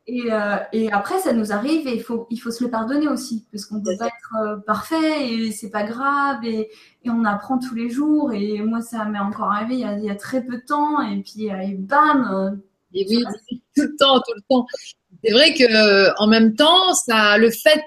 Euh, 0.08 0.58
et, 0.72 0.92
après, 0.92 1.20
ça 1.20 1.34
nous 1.34 1.52
arrive 1.52 1.88
et 1.88 1.96
il 1.96 2.02
faut, 2.02 2.28
il 2.30 2.38
faut 2.38 2.52
se 2.52 2.64
le 2.64 2.70
pardonner 2.70 3.08
aussi, 3.08 3.46
parce 3.52 3.66
qu'on 3.66 3.76
ne 3.76 3.84
peut 3.84 3.98
pas 3.98 4.08
être 4.08 4.36
euh, 4.42 4.58
parfait 4.66 5.30
et 5.30 5.52
c'est 5.52 5.70
pas 5.70 5.84
grave 5.84 6.44
et, 6.46 6.70
on 7.06 7.26
apprend 7.26 7.58
tous 7.58 7.76
les 7.76 7.90
jours. 7.90 8.32
Et 8.34 8.62
moi, 8.62 8.82
ça 8.82 9.06
m'est 9.06 9.20
encore 9.20 9.52
arrivé 9.52 9.76
il 9.76 10.06
y, 10.06 10.10
a, 10.10 10.16
très 10.16 10.44
peu 10.44 10.58
de 10.58 10.66
temps 10.66 11.02
et 11.02 11.22
puis 11.22 11.50
euh, 11.50 11.76
bam. 11.80 12.62
Et 12.94 13.06
oui, 13.10 13.24
tout 13.76 13.84
le 13.84 13.96
temps, 13.96 14.20
tout 14.20 14.34
le 14.36 14.42
temps. 14.50 14.66
C'est 15.24 15.32
vrai 15.32 15.54
que 15.54 16.18
en 16.22 16.28
même 16.28 16.56
temps, 16.56 16.94
ça, 16.94 17.38
le 17.38 17.50
fait 17.50 17.84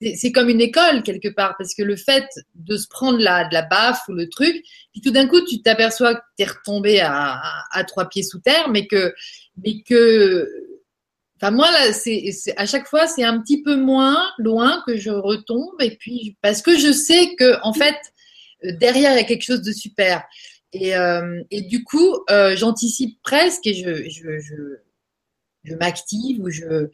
c'est 0.00 0.32
comme 0.32 0.48
une 0.48 0.60
école 0.60 1.02
quelque 1.02 1.28
part, 1.28 1.56
parce 1.58 1.74
que 1.74 1.82
le 1.82 1.96
fait 1.96 2.26
de 2.54 2.76
se 2.76 2.88
prendre 2.88 3.18
de 3.18 3.24
la 3.24 3.62
baffe 3.62 4.08
ou 4.08 4.12
le 4.12 4.28
truc, 4.28 4.64
puis 4.92 5.00
tout 5.02 5.10
d'un 5.10 5.26
coup, 5.26 5.40
tu 5.44 5.60
t'aperçois 5.60 6.14
que 6.14 6.20
tu 6.38 6.44
es 6.44 6.46
retombé 6.46 7.00
à, 7.00 7.42
trois 7.86 8.08
pieds 8.08 8.22
sous 8.22 8.38
terre, 8.40 8.68
mais 8.70 8.86
que, 8.86 9.14
mais 9.62 9.82
que, 9.82 10.48
enfin 11.36 11.50
moi 11.50 11.70
là, 11.70 11.92
à 12.56 12.66
chaque 12.66 12.86
fois 12.86 13.06
c'est 13.06 13.24
un 13.24 13.40
petit 13.40 13.62
peu 13.62 13.76
moins 13.76 14.22
loin 14.38 14.82
que 14.86 14.96
je 14.96 15.10
retombe, 15.10 15.80
et 15.80 15.96
puis 15.96 16.36
parce 16.40 16.62
que 16.62 16.78
je 16.78 16.92
sais 16.92 17.34
que 17.36 17.60
en 17.62 17.72
fait 17.72 17.96
derrière 18.62 19.12
il 19.12 19.16
y 19.16 19.20
a 19.20 19.24
quelque 19.24 19.44
chose 19.44 19.62
de 19.62 19.72
super, 19.72 20.24
et, 20.72 20.96
euh, 20.96 21.42
du 21.50 21.84
coup 21.84 22.24
euh, 22.30 22.56
j'anticipe 22.56 23.20
presque 23.22 23.66
et 23.66 23.74
je, 23.74 24.08
je 25.64 25.74
m'active 25.74 26.40
ou 26.42 26.50
je 26.50 26.88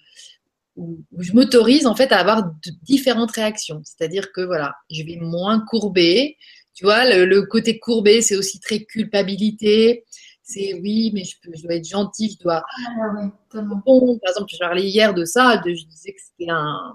où, 0.76 0.98
je 1.18 1.32
m'autorise 1.32 1.86
en 1.86 1.94
fait 1.94 2.12
à 2.12 2.18
avoir 2.18 2.50
différentes 2.82 3.32
réactions. 3.32 3.82
C'est-à-dire 3.84 4.32
que 4.32 4.40
voilà, 4.42 4.74
je 4.90 5.02
vais 5.02 5.16
moins 5.16 5.60
courber. 5.60 6.36
Tu 6.74 6.84
vois, 6.84 7.04
le, 7.08 7.42
côté 7.42 7.78
courbé, 7.78 8.20
c'est 8.20 8.36
aussi 8.36 8.60
très 8.60 8.84
culpabilité. 8.84 10.04
C'est 10.42 10.74
oui, 10.74 11.10
mais 11.12 11.24
je, 11.24 11.62
dois 11.62 11.74
être 11.74 11.88
gentil, 11.88 12.36
je 12.38 12.42
dois. 12.42 12.62
Ah, 12.86 13.62
bon, 13.84 14.18
par 14.18 14.30
exemple, 14.30 14.50
je 14.52 14.58
parlais 14.58 14.84
hier 14.84 15.12
de 15.14 15.24
ça, 15.24 15.56
de, 15.56 15.74
je 15.74 15.84
disais 15.86 16.12
que 16.12 16.20
c'était 16.20 16.50
un, 16.50 16.92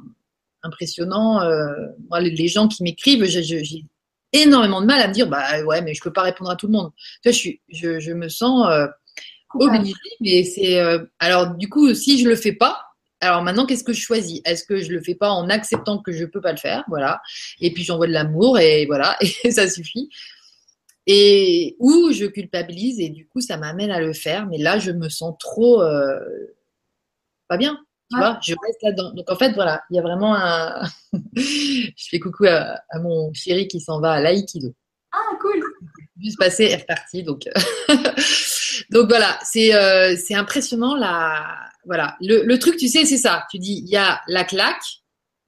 impressionnant. 0.63 1.41
Euh, 1.41 1.73
moi, 2.09 2.19
les, 2.21 2.47
gens 2.47 2.67
qui 2.67 2.83
m'écrivent, 2.83 3.25
j'ai 3.25 3.85
énormément 4.33 4.81
de 4.81 4.85
mal 4.85 5.01
à 5.01 5.07
me 5.07 5.13
dire, 5.13 5.27
bah 5.27 5.63
ouais, 5.63 5.81
mais 5.81 5.93
je 5.93 6.01
peux 6.01 6.13
pas 6.13 6.21
répondre 6.21 6.49
à 6.49 6.55
tout 6.55 6.67
le 6.67 6.73
monde. 6.73 6.91
Tu 7.21 7.29
vois, 7.29 7.31
je, 7.31 7.37
suis, 7.37 7.61
je, 7.69 7.99
je 7.99 8.13
me 8.13 8.29
sens 8.29 8.67
euh, 8.69 8.87
obligée, 9.55 9.93
mais 10.19 10.43
c'est. 10.43 10.79
Euh, 10.79 10.99
alors, 11.19 11.55
du 11.55 11.69
coup, 11.69 11.93
si 11.93 12.19
je 12.19 12.27
le 12.27 12.35
fais 12.35 12.53
pas, 12.53 12.90
alors 13.21 13.43
maintenant, 13.43 13.67
qu'est-ce 13.67 13.83
que 13.83 13.93
je 13.93 14.01
choisis? 14.01 14.41
Est-ce 14.45 14.63
que 14.65 14.81
je 14.81 14.91
le 14.91 15.01
fais 15.01 15.13
pas 15.13 15.29
en 15.29 15.47
acceptant 15.49 15.99
que 15.99 16.11
je 16.11 16.25
peux 16.25 16.41
pas 16.41 16.51
le 16.51 16.57
faire, 16.57 16.83
voilà, 16.87 17.21
et 17.59 17.71
puis 17.71 17.83
j'envoie 17.83 18.07
de 18.07 18.11
l'amour 18.11 18.59
et 18.59 18.85
voilà, 18.87 19.17
et 19.43 19.51
ça 19.51 19.69
suffit. 19.69 20.09
Et 21.07 21.75
ou 21.79 22.11
je 22.11 22.25
culpabilise 22.25 22.99
et 22.99 23.09
du 23.09 23.27
coup 23.27 23.41
ça 23.41 23.57
m'amène 23.57 23.91
à 23.91 23.99
le 23.99 24.13
faire, 24.13 24.47
mais 24.47 24.57
là 24.57 24.79
je 24.79 24.91
me 24.91 25.09
sens 25.09 25.35
trop 25.39 25.81
euh, 25.81 26.19
pas 27.47 27.57
bien, 27.57 27.79
tu 28.11 28.17
vois, 28.17 28.39
je 28.43 28.53
reste 28.65 28.83
là-dedans. 28.83 29.13
Donc 29.13 29.29
en 29.29 29.35
fait 29.35 29.51
voilà, 29.53 29.83
il 29.89 29.95
y 29.95 29.99
a 29.99 30.01
vraiment 30.01 30.35
un. 30.35 30.83
je 31.35 32.07
fais 32.09 32.19
coucou 32.19 32.45
à, 32.45 32.81
mon 33.01 33.33
chéri 33.33 33.67
qui 33.67 33.79
s'en 33.79 33.99
va 33.99 34.13
à 34.13 34.19
l'aïkido. 34.19 34.73
Ah 35.11 35.35
cool. 35.39 35.61
Juste 36.19 36.39
passer 36.39 36.65
est 36.65 36.75
reparti 36.75 37.23
donc. 37.23 37.43
donc 38.91 39.09
voilà, 39.09 39.39
c'est 39.43 39.73
euh, 39.75 40.15
c'est 40.15 40.35
impressionnant 40.35 40.95
la 40.95 41.70
voilà. 41.85 42.15
Le, 42.21 42.55
truc, 42.57 42.77
tu 42.77 42.87
sais, 42.87 43.05
c'est 43.05 43.17
ça. 43.17 43.45
Tu 43.49 43.59
dis, 43.59 43.81
il 43.83 43.89
y 43.89 43.97
a 43.97 44.21
la 44.27 44.43
claque, 44.43 44.83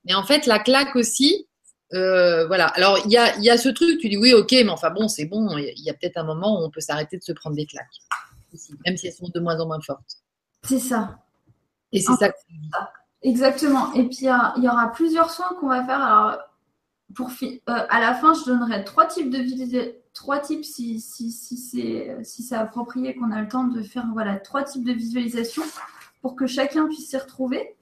mais 0.05 0.13
en 0.13 0.23
fait, 0.23 0.45
la 0.45 0.59
claque 0.59 0.95
aussi, 0.95 1.47
euh, 1.93 2.47
voilà. 2.47 2.67
Alors, 2.67 2.99
il 3.05 3.11
y 3.11 3.17
a, 3.17 3.37
y 3.39 3.49
a 3.49 3.57
ce 3.57 3.69
truc, 3.69 3.99
tu 3.99 4.09
dis, 4.09 4.17
oui, 4.17 4.33
ok, 4.33 4.51
mais 4.51 4.69
enfin 4.69 4.89
bon, 4.89 5.07
c'est 5.07 5.25
bon, 5.25 5.57
il 5.57 5.83
y 5.83 5.89
a, 5.89 5.93
peut-être 5.93 6.17
un 6.17 6.23
moment 6.23 6.59
où 6.59 6.65
on 6.65 6.69
peut 6.69 6.81
s'arrêter 6.81 7.17
de 7.17 7.23
se 7.23 7.31
prendre 7.31 7.55
des 7.55 7.65
claques, 7.65 7.87
même 8.85 8.97
si 8.97 9.07
elles 9.07 9.13
sont 9.13 9.29
de 9.33 9.39
moins 9.39 9.59
en 9.59 9.67
moins 9.67 9.81
fortes. 9.81 10.17
C'est 10.63 10.79
ça. 10.79 11.19
Et 11.91 12.01
c'est 12.01 12.13
ça. 12.13 12.31
Exactement. 13.21 13.93
Et 13.93 14.03
puis, 14.03 14.19
il 14.21 14.63
y, 14.63 14.67
aura 14.67 14.91
plusieurs 14.91 15.29
soins 15.29 15.55
qu'on 15.59 15.69
va 15.69 15.85
faire. 15.85 16.01
Alors, 16.01 16.39
pour 17.15 17.29
euh, 17.29 17.57
à 17.65 17.99
la 17.99 18.15
fin, 18.15 18.33
je 18.33 18.45
donnerai 18.45 18.83
trois 18.83 19.05
types 19.05 19.29
de 19.29 19.95
trois 20.13 20.39
types 20.39 20.63
si, 20.63 20.99
si, 20.99 21.31
si 21.31 21.57
c'est 21.57 22.17
si 22.23 22.53
approprié 22.53 23.15
qu'on 23.15 23.31
a 23.31 23.41
le 23.41 23.47
temps 23.47 23.65
de 23.65 23.81
faire 23.81 24.05
voilà 24.13 24.35
trois 24.37 24.63
types 24.63 24.83
de 24.83 24.93
visualisation 24.93 25.63
pour 26.23 26.35
que 26.35 26.47
chacun 26.47 26.87
puisse 26.87 27.09
s'y 27.09 27.17
retrouver 27.17 27.75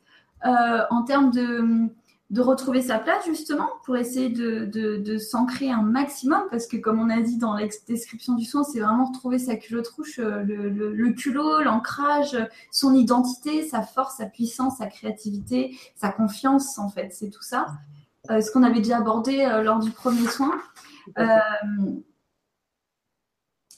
euh, 0.46 0.82
en 0.90 1.04
termes 1.04 1.30
de, 1.30 1.88
de, 2.32 2.42
retrouver 2.42 2.82
sa 2.82 2.98
place 2.98 3.24
justement, 3.24 3.70
pour 3.86 3.96
essayer 3.96 4.30
de, 4.30 4.66
de, 4.66 5.18
s'ancrer 5.20 5.70
un 5.70 5.84
maximum, 5.84 6.42
parce 6.50 6.66
que 6.66 6.76
comme 6.78 7.00
on 7.00 7.12
a 7.12 7.22
dit 7.22 7.38
dans 7.38 7.54
la 7.54 7.68
description 7.88 8.34
du 8.34 8.44
soin, 8.44 8.64
c'est 8.64 8.80
vraiment 8.80 9.06
retrouver 9.06 9.38
sa 9.38 9.56
culotte 9.56 9.88
rouge, 9.90 10.16
euh, 10.18 10.42
le, 10.42 10.70
le, 10.70 11.14
culot, 11.14 11.62
l'ancrage, 11.62 12.36
son 12.72 12.96
identité, 12.96 13.62
sa 13.62 13.84
force, 13.84 14.18
sa 14.18 14.26
puissance, 14.26 14.80
sa 14.80 14.88
créativité, 14.88 15.78
sa 15.96 16.12
confiance 16.12 16.80
en 16.80 16.90
fait, 16.90 17.10
c'est 17.14 17.30
tout 17.30 17.44
ça. 17.44 17.68
Euh, 18.32 18.42
ce 18.42 18.52
qu'on 18.52 18.64
avait 18.64 18.82
déjà 18.82 18.98
abordé 18.98 19.48
lors 19.64 19.80
du 19.80 19.92
premier 19.92 20.28
soin. 20.28 20.52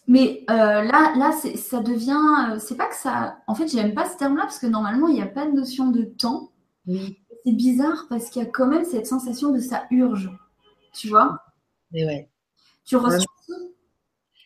Mais 0.07 0.43
euh, 0.49 0.53
là, 0.53 1.13
là, 1.15 1.31
ça 1.31 1.79
devient. 1.79 2.51
Euh, 2.51 2.59
c'est 2.59 2.75
pas 2.75 2.87
que 2.87 2.95
ça. 2.95 3.37
En 3.47 3.55
fait, 3.55 3.67
j'aime 3.67 3.93
pas 3.93 4.09
ce 4.09 4.17
terme-là 4.17 4.43
parce 4.43 4.59
que 4.59 4.67
normalement, 4.67 5.07
il 5.07 5.15
n'y 5.15 5.21
a 5.21 5.27
pas 5.27 5.45
de 5.45 5.51
notion 5.51 5.91
de 5.91 6.03
temps. 6.03 6.51
C'est 6.85 7.53
bizarre 7.53 8.05
parce 8.09 8.29
qu'il 8.29 8.41
y 8.41 8.45
a 8.45 8.49
quand 8.49 8.67
même 8.67 8.83
cette 8.83 9.07
sensation 9.07 9.51
de 9.51 9.59
ça 9.59 9.85
urge. 9.91 10.29
Tu 10.93 11.07
vois 11.07 11.39
Mais 11.91 12.05
ouais. 12.05 12.29
Tu 12.85 12.97
ressens 12.97 13.25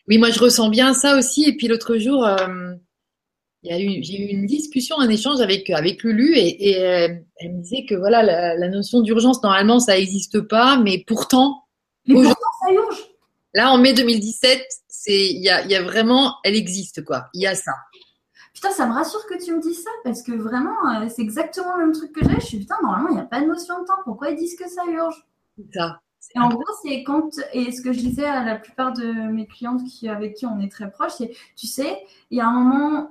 Oui, 0.06 0.18
moi, 0.18 0.30
je 0.30 0.38
ressens 0.38 0.68
bien 0.68 0.94
ça 0.94 1.18
aussi. 1.18 1.44
Et 1.44 1.56
puis 1.56 1.66
l'autre 1.66 1.96
jour, 1.96 2.24
euh, 2.24 2.74
j'ai 3.64 4.20
eu 4.20 4.28
une 4.28 4.46
discussion, 4.46 5.00
un 5.00 5.08
échange 5.08 5.40
avec, 5.40 5.68
avec 5.70 6.04
Lulu 6.04 6.36
et, 6.36 6.72
elle 6.74 7.52
me 7.52 7.62
disait 7.62 7.84
que 7.84 7.96
voilà, 7.96 8.22
la, 8.22 8.68
notion 8.68 9.00
d'urgence, 9.00 9.42
normalement, 9.42 9.80
ça 9.80 9.96
n'existe 9.96 10.40
pas, 10.40 10.78
mais 10.78 11.02
pourtant. 11.04 11.64
Mais 12.06 12.14
pourtant, 12.14 12.46
ça 12.64 12.72
urge. 12.72 13.17
Là, 13.58 13.72
en 13.72 13.78
mai 13.78 13.92
2017, 13.92 14.68
il 15.08 15.42
y 15.42 15.48
a, 15.50 15.82
vraiment, 15.82 16.36
elle 16.44 16.54
existe 16.54 17.04
quoi. 17.04 17.26
Il 17.34 17.42
y 17.42 17.46
a 17.48 17.56
ça. 17.56 17.72
putain, 18.54 18.70
ça 18.70 18.86
me 18.86 18.92
rassure 18.92 19.26
que 19.26 19.44
tu 19.44 19.52
me 19.52 19.60
dises 19.60 19.82
ça 19.82 19.90
parce 20.04 20.22
que 20.22 20.30
vraiment, 20.30 20.76
euh, 20.86 21.08
c'est 21.08 21.22
exactement 21.22 21.76
le 21.76 21.86
même 21.86 21.92
truc 21.92 22.12
que 22.12 22.24
j'ai. 22.24 22.36
Je 22.38 22.46
suis 22.46 22.58
putain, 22.60 22.76
normalement, 22.84 23.08
il 23.08 23.14
n'y 23.16 23.20
a 23.20 23.24
pas 23.24 23.40
de 23.40 23.46
notion 23.46 23.80
de 23.80 23.84
temps. 23.84 23.98
Pourquoi 24.04 24.30
ils 24.30 24.36
disent 24.36 24.54
que 24.54 24.68
ça 24.68 24.82
urge? 24.86 25.26
Ça. 25.74 26.00
Et 26.36 26.38
en 26.38 26.50
gros, 26.50 26.62
c'est 26.84 27.02
quand, 27.02 27.30
et 27.52 27.72
ce 27.72 27.82
que 27.82 27.92
je 27.92 27.98
disais 27.98 28.26
à 28.26 28.44
la 28.44 28.54
plupart 28.54 28.92
de 28.92 29.28
mes 29.32 29.48
clientes 29.48 29.82
qui, 29.88 30.08
avec 30.08 30.36
qui 30.36 30.46
on 30.46 30.60
est 30.60 30.70
très 30.70 30.88
proches, 30.88 31.14
c'est, 31.18 31.34
tu 31.56 31.66
sais, 31.66 31.98
il 32.30 32.38
y 32.38 32.40
a 32.40 32.46
un 32.46 32.52
moment, 32.52 33.10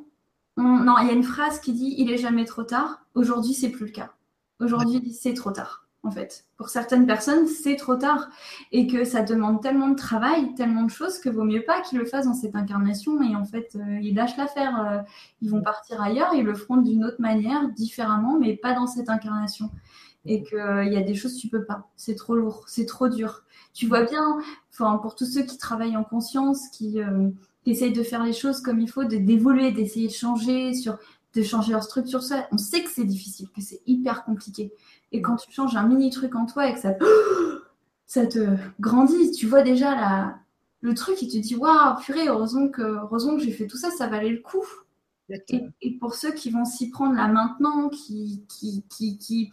non, 0.55 0.95
il 1.01 1.07
y 1.07 1.09
a 1.09 1.13
une 1.13 1.23
phrase 1.23 1.59
qui 1.59 1.73
dit, 1.73 1.93
il 1.97 2.09
est 2.09 2.17
jamais 2.17 2.45
trop 2.45 2.63
tard. 2.63 3.01
Aujourd'hui, 3.15 3.53
c'est 3.53 3.69
plus 3.69 3.87
le 3.87 3.91
cas. 3.91 4.13
Aujourd'hui, 4.61 5.11
c'est 5.11 5.33
trop 5.33 5.51
tard 5.51 5.86
en 6.07 6.11
fait. 6.11 6.45
Pour 6.55 6.69
certaines 6.69 7.05
personnes, 7.05 7.45
c'est 7.47 7.75
trop 7.75 7.95
tard 7.95 8.29
et 8.71 8.87
que 8.87 9.03
ça 9.03 9.21
demande 9.21 9.61
tellement 9.61 9.89
de 9.89 9.95
travail, 9.95 10.53
tellement 10.55 10.83
de 10.83 10.89
choses 10.89 11.19
que 11.19 11.29
vaut 11.29 11.43
mieux 11.43 11.63
pas 11.63 11.81
qu'ils 11.81 11.99
le 11.99 12.05
fassent 12.05 12.25
dans 12.25 12.33
cette 12.33 12.55
incarnation 12.55 13.21
et 13.21 13.35
en 13.35 13.45
fait, 13.45 13.75
euh, 13.75 13.99
ils 14.01 14.15
lâchent 14.15 14.37
l'affaire. 14.37 14.81
Euh, 14.81 14.99
ils 15.41 15.51
vont 15.51 15.61
partir 15.61 16.01
ailleurs, 16.01 16.33
ils 16.33 16.43
le 16.43 16.55
feront 16.55 16.77
d'une 16.77 17.03
autre 17.03 17.19
manière, 17.19 17.69
différemment, 17.69 18.39
mais 18.39 18.55
pas 18.55 18.73
dans 18.73 18.87
cette 18.87 19.09
incarnation. 19.09 19.69
Et 20.25 20.43
qu'il 20.43 20.57
euh, 20.57 20.85
y 20.85 20.97
a 20.97 21.01
des 21.01 21.15
choses 21.15 21.37
tu 21.37 21.47
peux 21.49 21.65
pas. 21.65 21.89
C'est 21.95 22.15
trop 22.15 22.35
lourd, 22.35 22.63
c'est 22.67 22.85
trop 22.85 23.09
dur. 23.09 23.43
Tu 23.73 23.85
vois 23.85 24.03
bien, 24.03 24.39
enfin, 24.71 24.97
pour 24.97 25.15
tous 25.15 25.25
ceux 25.25 25.43
qui 25.43 25.57
travaillent 25.57 25.97
en 25.97 26.03
conscience, 26.03 26.69
qui, 26.69 26.99
qui 27.63 27.71
essayent 27.71 27.93
de 27.93 28.01
faire 28.01 28.23
les 28.23 28.33
choses 28.33 28.61
comme 28.61 28.79
il 28.79 28.89
faut, 28.89 29.03
d'évoluer, 29.03 29.71
d'essayer 29.71 30.07
de 30.07 30.13
changer 30.13 30.73
sur 30.73 30.97
de 31.37 31.43
changer 31.43 31.71
leur 31.71 31.83
structure, 31.83 32.23
ça, 32.23 32.47
on 32.51 32.57
sait 32.57 32.83
que 32.83 32.89
c'est 32.89 33.05
difficile, 33.05 33.47
que 33.55 33.61
c'est 33.61 33.81
hyper 33.85 34.23
compliqué. 34.23 34.73
Et 35.11 35.21
quand 35.21 35.35
tu 35.35 35.51
changes 35.51 35.75
un 35.75 35.87
mini 35.87 36.09
truc 36.09 36.35
en 36.35 36.45
toi 36.45 36.67
et 36.67 36.73
que 36.73 36.79
ça, 36.79 36.95
ça 38.07 38.25
te 38.25 38.57
grandit, 38.79 39.31
tu 39.31 39.45
vois 39.45 39.61
déjà 39.61 39.95
la, 39.95 40.39
le 40.81 40.93
truc 40.93 41.21
et 41.21 41.27
tu 41.27 41.41
te 41.41 41.47
dis 41.47 41.55
waouh, 41.55 41.97
purée, 42.01 42.27
heureusement 42.27 42.69
que, 42.69 42.81
heureusement 42.81 43.37
que 43.37 43.43
j'ai 43.43 43.51
fait 43.51 43.67
tout 43.67 43.77
ça, 43.77 43.91
ça 43.91 44.07
valait 44.07 44.29
le 44.29 44.41
coup. 44.41 44.65
Et, 45.81 45.91
pour 45.99 46.15
ceux 46.15 46.31
qui 46.31 46.49
vont 46.49 46.63
s'y 46.63 46.89
prendre 46.89 47.13
là 47.13 47.27
maintenant, 47.27 47.89
qui, 47.89 48.45
qui, 48.47 48.85
qui, 48.89 49.17
qui, 49.17 49.51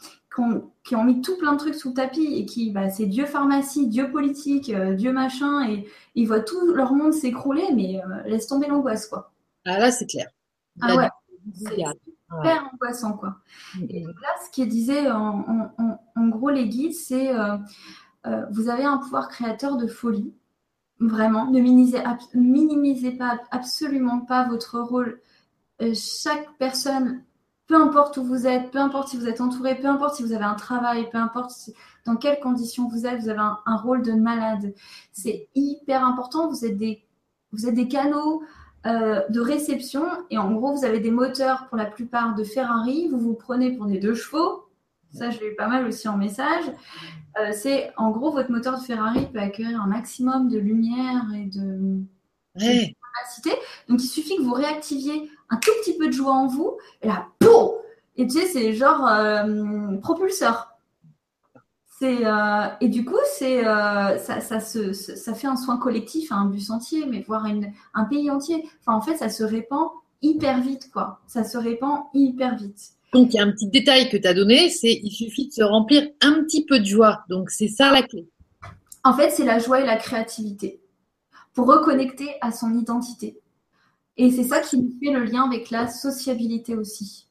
qui, 0.84 0.94
ont, 0.94 1.04
mis 1.04 1.20
tout 1.20 1.36
plein 1.36 1.54
de 1.54 1.58
trucs 1.58 1.74
sous 1.74 1.88
le 1.88 1.94
tapis 1.94 2.36
et 2.36 2.46
qui, 2.46 2.70
bah, 2.70 2.90
c'est 2.90 3.06
Dieu 3.06 3.26
pharmacie, 3.26 3.88
Dieu 3.88 4.10
politique, 4.12 4.70
euh, 4.70 4.94
Dieu 4.94 5.12
machin, 5.12 5.68
et 5.68 5.88
ils 6.14 6.28
voient 6.28 6.40
tout 6.40 6.72
leur 6.72 6.94
monde 6.94 7.12
s'écrouler, 7.12 7.72
mais 7.74 8.00
euh, 8.00 8.22
laisse 8.26 8.46
tomber 8.46 8.68
l'angoisse, 8.68 9.08
quoi. 9.08 9.32
Ah 9.66 9.80
là, 9.80 9.90
c'est 9.90 10.06
clair. 10.06 10.28
Ah 10.80 10.94
ouais. 10.94 11.08
C'est 11.52 11.78
hyper 11.78 12.70
angoissant, 12.72 13.14
quoi. 13.14 13.36
Mm, 13.76 13.86
Et 13.90 14.00
donc 14.02 14.20
là, 14.20 14.28
ce 14.44 14.50
qui 14.50 14.66
disait 14.66 15.10
en, 15.10 16.28
gros 16.28 16.50
les 16.50 16.68
guides, 16.68 16.94
c'est 16.94 17.34
euh, 17.34 17.56
euh, 18.26 18.46
vous 18.50 18.68
avez 18.68 18.84
un 18.84 18.98
pouvoir 18.98 19.28
créateur 19.28 19.76
de 19.76 19.86
folie. 19.86 20.32
Vraiment, 21.00 21.46
ne 21.50 21.60
minimisez, 21.60 22.02
minimisez 22.34 23.12
pas 23.12 23.40
absolument 23.50 24.20
pas 24.20 24.48
votre 24.48 24.80
rôle. 24.80 25.20
Euh, 25.82 25.92
chaque 25.94 26.56
personne, 26.58 27.24
peu 27.66 27.74
importe 27.74 28.16
où 28.16 28.24
vous 28.24 28.46
êtes, 28.46 28.70
peu 28.70 28.78
importe 28.78 29.08
si 29.08 29.16
vous 29.16 29.28
êtes 29.28 29.40
entouré, 29.40 29.74
peu 29.74 29.88
importe 29.88 30.16
si 30.16 30.22
vous 30.22 30.32
avez 30.32 30.44
un 30.44 30.54
travail, 30.54 31.10
peu 31.10 31.18
importe 31.18 31.70
dans 32.06 32.16
quelles 32.16 32.40
conditions 32.40 32.88
vous 32.88 33.06
êtes, 33.06 33.20
vous 33.20 33.28
avez 33.28 33.40
un, 33.40 33.58
un 33.66 33.76
rôle 33.76 34.02
de 34.02 34.12
malade. 34.12 34.72
C'est 35.12 35.48
hyper 35.54 36.04
important. 36.04 36.48
Vous 36.48 36.64
êtes 36.64 36.76
des, 36.76 37.04
vous 37.52 37.66
êtes 37.66 37.74
des 37.74 37.88
canaux 37.88 38.42
euh, 38.86 39.22
de 39.30 39.40
réception. 39.40 40.04
Et 40.30 40.38
en 40.38 40.52
gros, 40.52 40.74
vous 40.74 40.84
avez 40.84 41.00
des 41.00 41.10
moteurs 41.10 41.66
pour 41.68 41.78
la 41.78 41.86
plupart 41.86 42.34
de 42.34 42.44
Ferrari. 42.44 43.08
Vous 43.08 43.18
vous 43.18 43.34
prenez 43.34 43.72
pour 43.72 43.86
des 43.86 43.98
deux 43.98 44.14
chevaux. 44.14 44.64
Ça, 45.12 45.30
je 45.30 45.40
l'ai 45.40 45.52
eu 45.52 45.54
pas 45.54 45.68
mal 45.68 45.86
aussi 45.86 46.08
en 46.08 46.16
message. 46.16 46.64
Euh, 47.38 47.50
c'est 47.52 47.92
en 47.96 48.10
gros, 48.10 48.32
votre 48.32 48.50
moteur 48.50 48.78
de 48.78 48.84
Ferrari 48.84 49.26
peut 49.32 49.38
accueillir 49.38 49.80
un 49.80 49.86
maximum 49.86 50.48
de 50.48 50.58
lumière 50.58 51.24
et 51.34 51.46
de, 51.46 52.02
capacité. 52.58 53.50
Donc, 53.88 54.02
il 54.02 54.08
suffit 54.08 54.36
que 54.36 54.42
vous 54.42 54.54
réactiviez 54.54 55.30
un 55.50 55.56
tout 55.56 55.70
petit 55.80 55.96
peu 55.96 56.08
de 56.08 56.12
joie 56.12 56.34
en 56.34 56.46
vous. 56.46 56.76
Et 57.00 57.08
là, 57.08 57.28
boum 57.40 57.70
Et 58.16 58.26
tu 58.26 58.38
sais, 58.38 58.46
c'est 58.46 58.72
genre 58.74 59.06
euh, 59.08 59.96
propulseur. 59.98 60.73
Euh, 62.02 62.66
et 62.80 62.88
du 62.88 63.04
coup, 63.04 63.18
c'est 63.36 63.66
euh, 63.66 64.18
ça, 64.18 64.40
ça, 64.40 64.60
ça 64.60 65.34
fait 65.34 65.46
un 65.46 65.56
soin 65.56 65.76
collectif 65.76 66.32
à 66.32 66.36
un 66.36 66.46
bus 66.46 66.70
entier, 66.70 67.06
mais 67.06 67.20
voire 67.20 67.46
un 67.94 68.04
pays 68.04 68.30
entier. 68.30 68.64
Enfin, 68.80 68.96
en 68.96 69.00
fait, 69.00 69.16
ça 69.16 69.28
se 69.28 69.44
répand 69.44 69.88
hyper 70.20 70.60
vite, 70.60 70.90
quoi. 70.92 71.20
Ça 71.26 71.44
se 71.44 71.56
répand 71.56 72.04
hyper 72.12 72.56
vite. 72.56 72.90
Donc, 73.12 73.32
il 73.32 73.36
y 73.36 73.40
a 73.40 73.44
un 73.44 73.52
petit 73.52 73.68
détail 73.68 74.08
que 74.08 74.16
tu 74.16 74.26
as 74.26 74.34
donné, 74.34 74.68
c'est 74.70 75.00
il 75.02 75.12
suffit 75.12 75.48
de 75.48 75.52
se 75.52 75.62
remplir 75.62 76.08
un 76.20 76.42
petit 76.42 76.64
peu 76.64 76.80
de 76.80 76.84
joie. 76.84 77.24
Donc, 77.28 77.50
c'est 77.50 77.68
ça 77.68 77.92
la 77.92 78.02
clé. 78.02 78.28
En 79.04 79.14
fait, 79.14 79.30
c'est 79.30 79.44
la 79.44 79.58
joie 79.58 79.80
et 79.80 79.86
la 79.86 79.96
créativité 79.96 80.80
pour 81.52 81.68
reconnecter 81.68 82.28
à 82.40 82.50
son 82.50 82.76
identité. 82.76 83.38
Et 84.16 84.30
c'est 84.30 84.44
ça 84.44 84.60
qui 84.60 84.78
nous 84.78 84.92
fait 85.00 85.12
le 85.12 85.24
lien 85.24 85.44
avec 85.44 85.70
la 85.70 85.86
sociabilité 85.86 86.74
aussi 86.74 87.28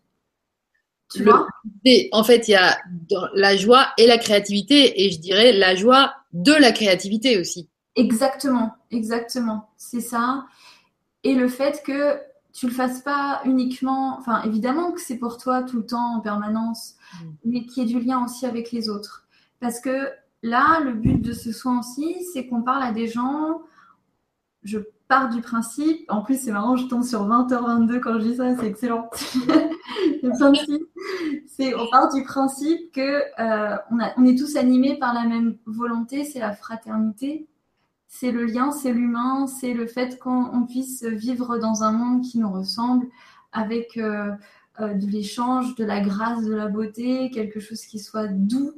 en 2.11 2.23
fait, 2.23 2.47
il 2.47 2.51
y 2.51 2.55
a 2.55 2.77
la 3.33 3.55
joie 3.55 3.87
et 3.97 4.07
la 4.07 4.17
créativité, 4.17 5.05
et 5.05 5.11
je 5.11 5.19
dirais 5.19 5.53
la 5.53 5.75
joie 5.75 6.13
de 6.33 6.53
la 6.53 6.71
créativité 6.71 7.39
aussi. 7.39 7.69
Exactement, 7.95 8.75
exactement, 8.91 9.69
c'est 9.77 10.01
ça. 10.01 10.45
Et 11.23 11.35
le 11.35 11.47
fait 11.47 11.83
que 11.85 12.19
tu 12.53 12.67
le 12.67 12.71
fasses 12.71 13.01
pas 13.01 13.41
uniquement, 13.45 14.17
enfin 14.19 14.43
évidemment 14.43 14.91
que 14.91 15.01
c'est 15.01 15.17
pour 15.17 15.37
toi 15.37 15.63
tout 15.63 15.77
le 15.77 15.85
temps 15.85 16.17
en 16.17 16.19
permanence, 16.19 16.95
mm. 17.21 17.27
mais 17.45 17.65
qu'il 17.65 17.83
y 17.83 17.85
ait 17.85 17.99
du 17.99 18.05
lien 18.05 18.23
aussi 18.23 18.45
avec 18.45 18.71
les 18.71 18.89
autres. 18.89 19.27
Parce 19.59 19.79
que 19.79 20.09
là, 20.41 20.79
le 20.81 20.93
but 20.93 21.21
de 21.21 21.33
ce 21.33 21.51
soin 21.51 21.79
aussi, 21.79 22.23
c'est 22.33 22.47
qu'on 22.47 22.61
parle 22.61 22.83
à 22.83 22.91
des 22.91 23.07
gens. 23.07 23.61
Je 24.63 24.79
pars 25.13 25.29
du 25.29 25.41
principe, 25.41 26.09
en 26.09 26.23
plus 26.23 26.41
c'est 26.41 26.51
marrant, 26.51 26.75
je 26.75 26.87
tombe 26.87 27.03
sur 27.03 27.27
20h22 27.27 27.99
quand 27.99 28.17
je 28.17 28.23
dis 28.23 28.35
ça, 28.37 28.57
c'est 28.57 28.65
excellent. 28.65 29.11
c'est, 31.45 31.75
on 31.75 31.87
part 31.91 32.11
du 32.11 32.23
principe 32.23 32.91
que 32.91 33.21
euh, 33.39 33.77
on, 33.91 33.99
on, 34.17 34.25
est 34.25 34.35
tous 34.35 34.55
animés 34.55 34.97
par 34.97 35.13
la 35.13 35.25
même 35.25 35.55
volonté, 35.67 36.23
c'est 36.23 36.39
la 36.39 36.51
fraternité, 36.51 37.45
c'est 38.07 38.31
le 38.31 38.45
lien, 38.45 38.71
c'est 38.71 38.91
l'humain, 38.91 39.45
c'est 39.45 39.75
le 39.75 39.85
fait 39.85 40.17
qu'on 40.17 40.65
puisse 40.67 41.03
vivre 41.03 41.59
dans 41.59 41.83
un 41.83 41.91
monde 41.91 42.23
qui 42.23 42.39
nous 42.39 42.51
ressemble, 42.51 43.05
avec 43.51 43.97
euh, 43.97 44.31
euh, 44.79 44.95
de 44.95 45.05
l'échange, 45.05 45.75
de 45.75 45.85
la 45.85 46.01
grâce, 46.01 46.43
de 46.43 46.55
la 46.55 46.69
beauté, 46.69 47.29
quelque 47.29 47.59
chose 47.59 47.85
qui 47.85 47.99
soit 47.99 48.27
doux. 48.27 48.71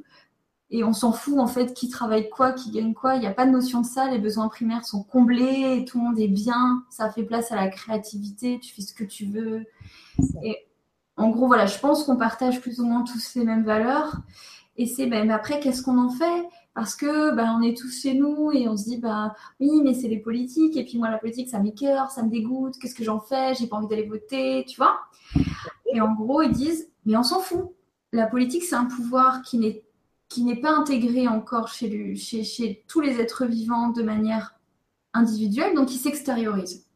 Et 0.70 0.82
on 0.82 0.92
s'en 0.92 1.12
fout 1.12 1.38
en 1.38 1.46
fait 1.46 1.74
qui 1.74 1.88
travaille 1.88 2.28
quoi, 2.28 2.52
qui 2.52 2.70
gagne 2.70 2.92
quoi. 2.92 3.14
Il 3.14 3.20
n'y 3.20 3.26
a 3.26 3.32
pas 3.32 3.46
de 3.46 3.52
notion 3.52 3.82
de 3.82 3.86
ça. 3.86 4.10
Les 4.10 4.18
besoins 4.18 4.48
primaires 4.48 4.84
sont 4.84 5.02
comblés, 5.02 5.84
tout 5.86 5.98
le 5.98 6.04
monde 6.04 6.18
est 6.18 6.28
bien. 6.28 6.82
Ça 6.90 7.10
fait 7.10 7.22
place 7.22 7.52
à 7.52 7.56
la 7.56 7.68
créativité. 7.68 8.58
Tu 8.60 8.74
fais 8.74 8.82
ce 8.82 8.92
que 8.92 9.04
tu 9.04 9.26
veux. 9.26 9.64
Et 10.42 10.66
en 11.16 11.30
gros, 11.30 11.46
voilà, 11.46 11.66
je 11.66 11.78
pense 11.78 12.04
qu'on 12.04 12.16
partage 12.16 12.60
plus 12.60 12.80
ou 12.80 12.84
moins 12.84 13.04
tous 13.04 13.34
les 13.36 13.44
mêmes 13.44 13.64
valeurs. 13.64 14.16
Et 14.76 14.86
c'est, 14.86 15.06
ben, 15.06 15.30
après, 15.30 15.60
qu'est-ce 15.60 15.82
qu'on 15.82 15.98
en 15.98 16.10
fait? 16.10 16.48
Parce 16.74 16.94
que 16.94 17.34
ben, 17.34 17.56
on 17.58 17.62
est 17.62 17.74
tous 17.74 18.02
chez 18.02 18.12
nous 18.12 18.50
et 18.52 18.68
on 18.68 18.76
se 18.76 18.84
dit, 18.84 18.98
bah 18.98 19.34
oui, 19.60 19.70
mais 19.82 19.94
c'est 19.94 20.08
les 20.08 20.18
politiques. 20.18 20.76
Et 20.76 20.84
puis 20.84 20.98
moi, 20.98 21.10
la 21.10 21.18
politique, 21.18 21.48
ça 21.48 21.60
m'écœure, 21.60 22.10
ça 22.10 22.22
me 22.22 22.28
dégoûte. 22.28 22.74
Qu'est-ce 22.78 22.94
que 22.94 23.04
j'en 23.04 23.20
fais? 23.20 23.54
J'ai 23.54 23.66
pas 23.66 23.76
envie 23.76 23.86
d'aller 23.86 24.06
voter, 24.06 24.64
tu 24.68 24.76
vois? 24.76 24.98
Et 25.94 26.00
en 26.00 26.12
gros, 26.12 26.42
ils 26.42 26.52
disent, 26.52 26.90
mais 27.06 27.16
on 27.16 27.22
s'en 27.22 27.38
fout. 27.38 27.70
La 28.12 28.26
politique, 28.26 28.64
c'est 28.64 28.74
un 28.74 28.84
pouvoir 28.84 29.42
qui 29.42 29.58
n'est 29.58 29.85
qui 30.28 30.44
n'est 30.44 30.60
pas 30.60 30.72
intégré 30.72 31.28
encore 31.28 31.68
chez, 31.68 32.14
chez, 32.16 32.42
chez 32.42 32.84
tous 32.88 33.00
les 33.00 33.20
êtres 33.20 33.46
vivants 33.46 33.90
de 33.90 34.02
manière 34.02 34.54
individuelle, 35.14 35.74
donc 35.74 35.94
il 35.94 35.98
s'extériorise. 35.98 36.86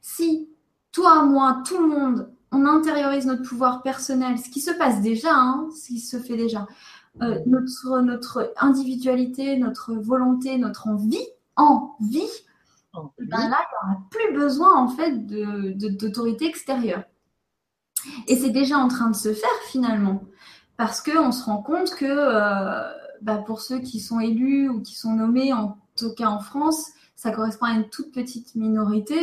Si 0.00 0.48
toi, 0.92 1.24
moi, 1.24 1.62
tout 1.66 1.78
le 1.78 1.88
monde, 1.88 2.32
on 2.52 2.66
intériorise 2.66 3.26
notre 3.26 3.42
pouvoir 3.42 3.82
personnel, 3.82 4.38
ce 4.38 4.48
qui 4.48 4.60
se 4.60 4.70
passe 4.70 5.02
déjà, 5.02 5.34
hein, 5.34 5.68
ce 5.74 5.88
qui 5.88 6.00
se 6.00 6.18
fait 6.18 6.36
déjà, 6.36 6.66
euh, 7.22 7.40
notre, 7.46 8.00
notre 8.00 8.52
individualité, 8.56 9.56
notre 9.56 9.94
volonté, 9.94 10.58
notre 10.58 10.88
envie, 10.88 11.26
envie, 11.56 12.30
ben 13.18 13.48
là, 13.48 13.58
il 13.58 13.88
n'y 13.88 13.92
aura 13.92 14.02
plus 14.10 14.34
besoin 14.34 14.76
en 14.76 14.88
fait 14.88 15.26
d'autorité 15.26 16.44
de, 16.44 16.48
extérieure. 16.50 17.04
Et 18.28 18.36
c'est 18.36 18.50
déjà 18.50 18.78
en 18.78 18.88
train 18.88 19.10
de 19.10 19.16
se 19.16 19.32
faire 19.32 19.60
finalement, 19.66 20.24
parce 20.76 21.02
qu'on 21.02 21.32
se 21.32 21.44
rend 21.44 21.62
compte 21.62 21.94
que 21.94 22.04
euh, 22.04 22.92
ben, 23.22 23.38
pour 23.38 23.60
ceux 23.60 23.78
qui 23.78 24.00
sont 24.00 24.20
élus 24.20 24.68
ou 24.68 24.82
qui 24.82 24.94
sont 24.94 25.14
nommés, 25.14 25.52
en 25.52 25.78
tout 25.96 26.14
cas 26.14 26.28
en 26.28 26.40
France, 26.40 26.88
ça 27.16 27.30
correspond 27.30 27.66
à 27.66 27.72
une 27.72 27.88
toute 27.88 28.12
petite 28.12 28.54
minorité. 28.54 29.18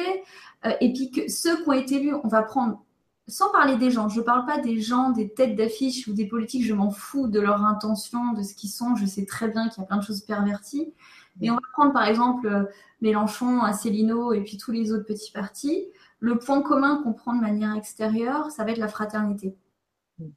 Euh, 0.65 0.71
et 0.81 0.93
puis 0.93 1.11
que 1.11 1.29
ceux 1.29 1.61
qui 1.61 1.69
ont 1.69 1.73
été 1.73 1.95
élus, 1.95 2.15
on 2.23 2.27
va 2.27 2.43
prendre 2.43 2.83
sans 3.27 3.49
parler 3.51 3.77
des 3.77 3.91
gens, 3.91 4.09
je 4.09 4.19
ne 4.19 4.25
parle 4.25 4.45
pas 4.45 4.57
des 4.59 4.81
gens, 4.81 5.11
des 5.11 5.29
têtes 5.29 5.55
d'affiche 5.55 6.07
ou 6.07 6.13
des 6.13 6.27
politiques, 6.27 6.65
je 6.65 6.73
m'en 6.73 6.89
fous 6.89 7.27
de 7.27 7.39
leur 7.39 7.63
intention, 7.63 8.33
de 8.33 8.43
ce 8.43 8.53
qu'ils 8.53 8.69
sont, 8.69 8.95
je 8.95 9.05
sais 9.05 9.25
très 9.25 9.47
bien 9.47 9.69
qu'il 9.69 9.81
y 9.81 9.85
a 9.85 9.87
plein 9.87 9.97
de 9.97 10.03
choses 10.03 10.21
perverties. 10.21 10.93
Mais 11.39 11.49
on 11.49 11.55
va 11.55 11.61
prendre 11.73 11.93
par 11.93 12.05
exemple 12.05 12.47
euh, 12.47 12.65
Mélenchon, 13.01 13.61
Asselineau 13.61 14.33
et 14.33 14.41
puis 14.41 14.57
tous 14.57 14.71
les 14.71 14.91
autres 14.91 15.05
petits 15.05 15.31
partis. 15.31 15.87
Le 16.19 16.37
point 16.37 16.61
commun 16.61 17.01
qu'on 17.03 17.13
prend 17.13 17.33
de 17.33 17.41
manière 17.41 17.75
extérieure, 17.75 18.51
ça 18.51 18.63
va 18.63 18.71
être 18.71 18.77
la 18.77 18.89
fraternité. 18.89 19.55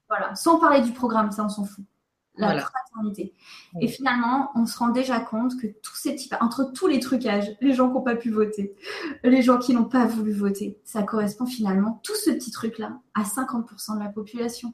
Voilà, 0.08 0.34
sans 0.34 0.58
parler 0.58 0.80
du 0.80 0.92
programme, 0.92 1.30
ça 1.30 1.44
on 1.44 1.48
s'en 1.48 1.64
fout. 1.64 1.84
la 2.36 2.58
fraternité. 2.58 3.34
Et 3.80 3.88
finalement, 3.88 4.50
on 4.54 4.66
se 4.66 4.78
rend 4.78 4.88
déjà 4.88 5.20
compte 5.20 5.60
que 5.60 5.66
tous 5.66 5.94
ces 5.94 6.16
types, 6.16 6.34
entre 6.40 6.72
tous 6.72 6.86
les 6.86 7.00
trucages, 7.00 7.56
les 7.60 7.74
gens 7.74 7.88
qui 7.88 7.94
n'ont 7.94 8.02
pas 8.02 8.16
pu 8.16 8.30
voter, 8.30 8.74
les 9.22 9.42
gens 9.42 9.58
qui 9.58 9.74
n'ont 9.74 9.84
pas 9.84 10.06
voulu 10.06 10.32
voter, 10.32 10.80
ça 10.84 11.02
correspond 11.02 11.46
finalement, 11.46 12.00
tout 12.02 12.16
ce 12.16 12.30
petit 12.30 12.50
truc-là, 12.50 12.98
à 13.14 13.22
50% 13.22 13.96
de 13.98 14.02
la 14.02 14.08
population. 14.10 14.72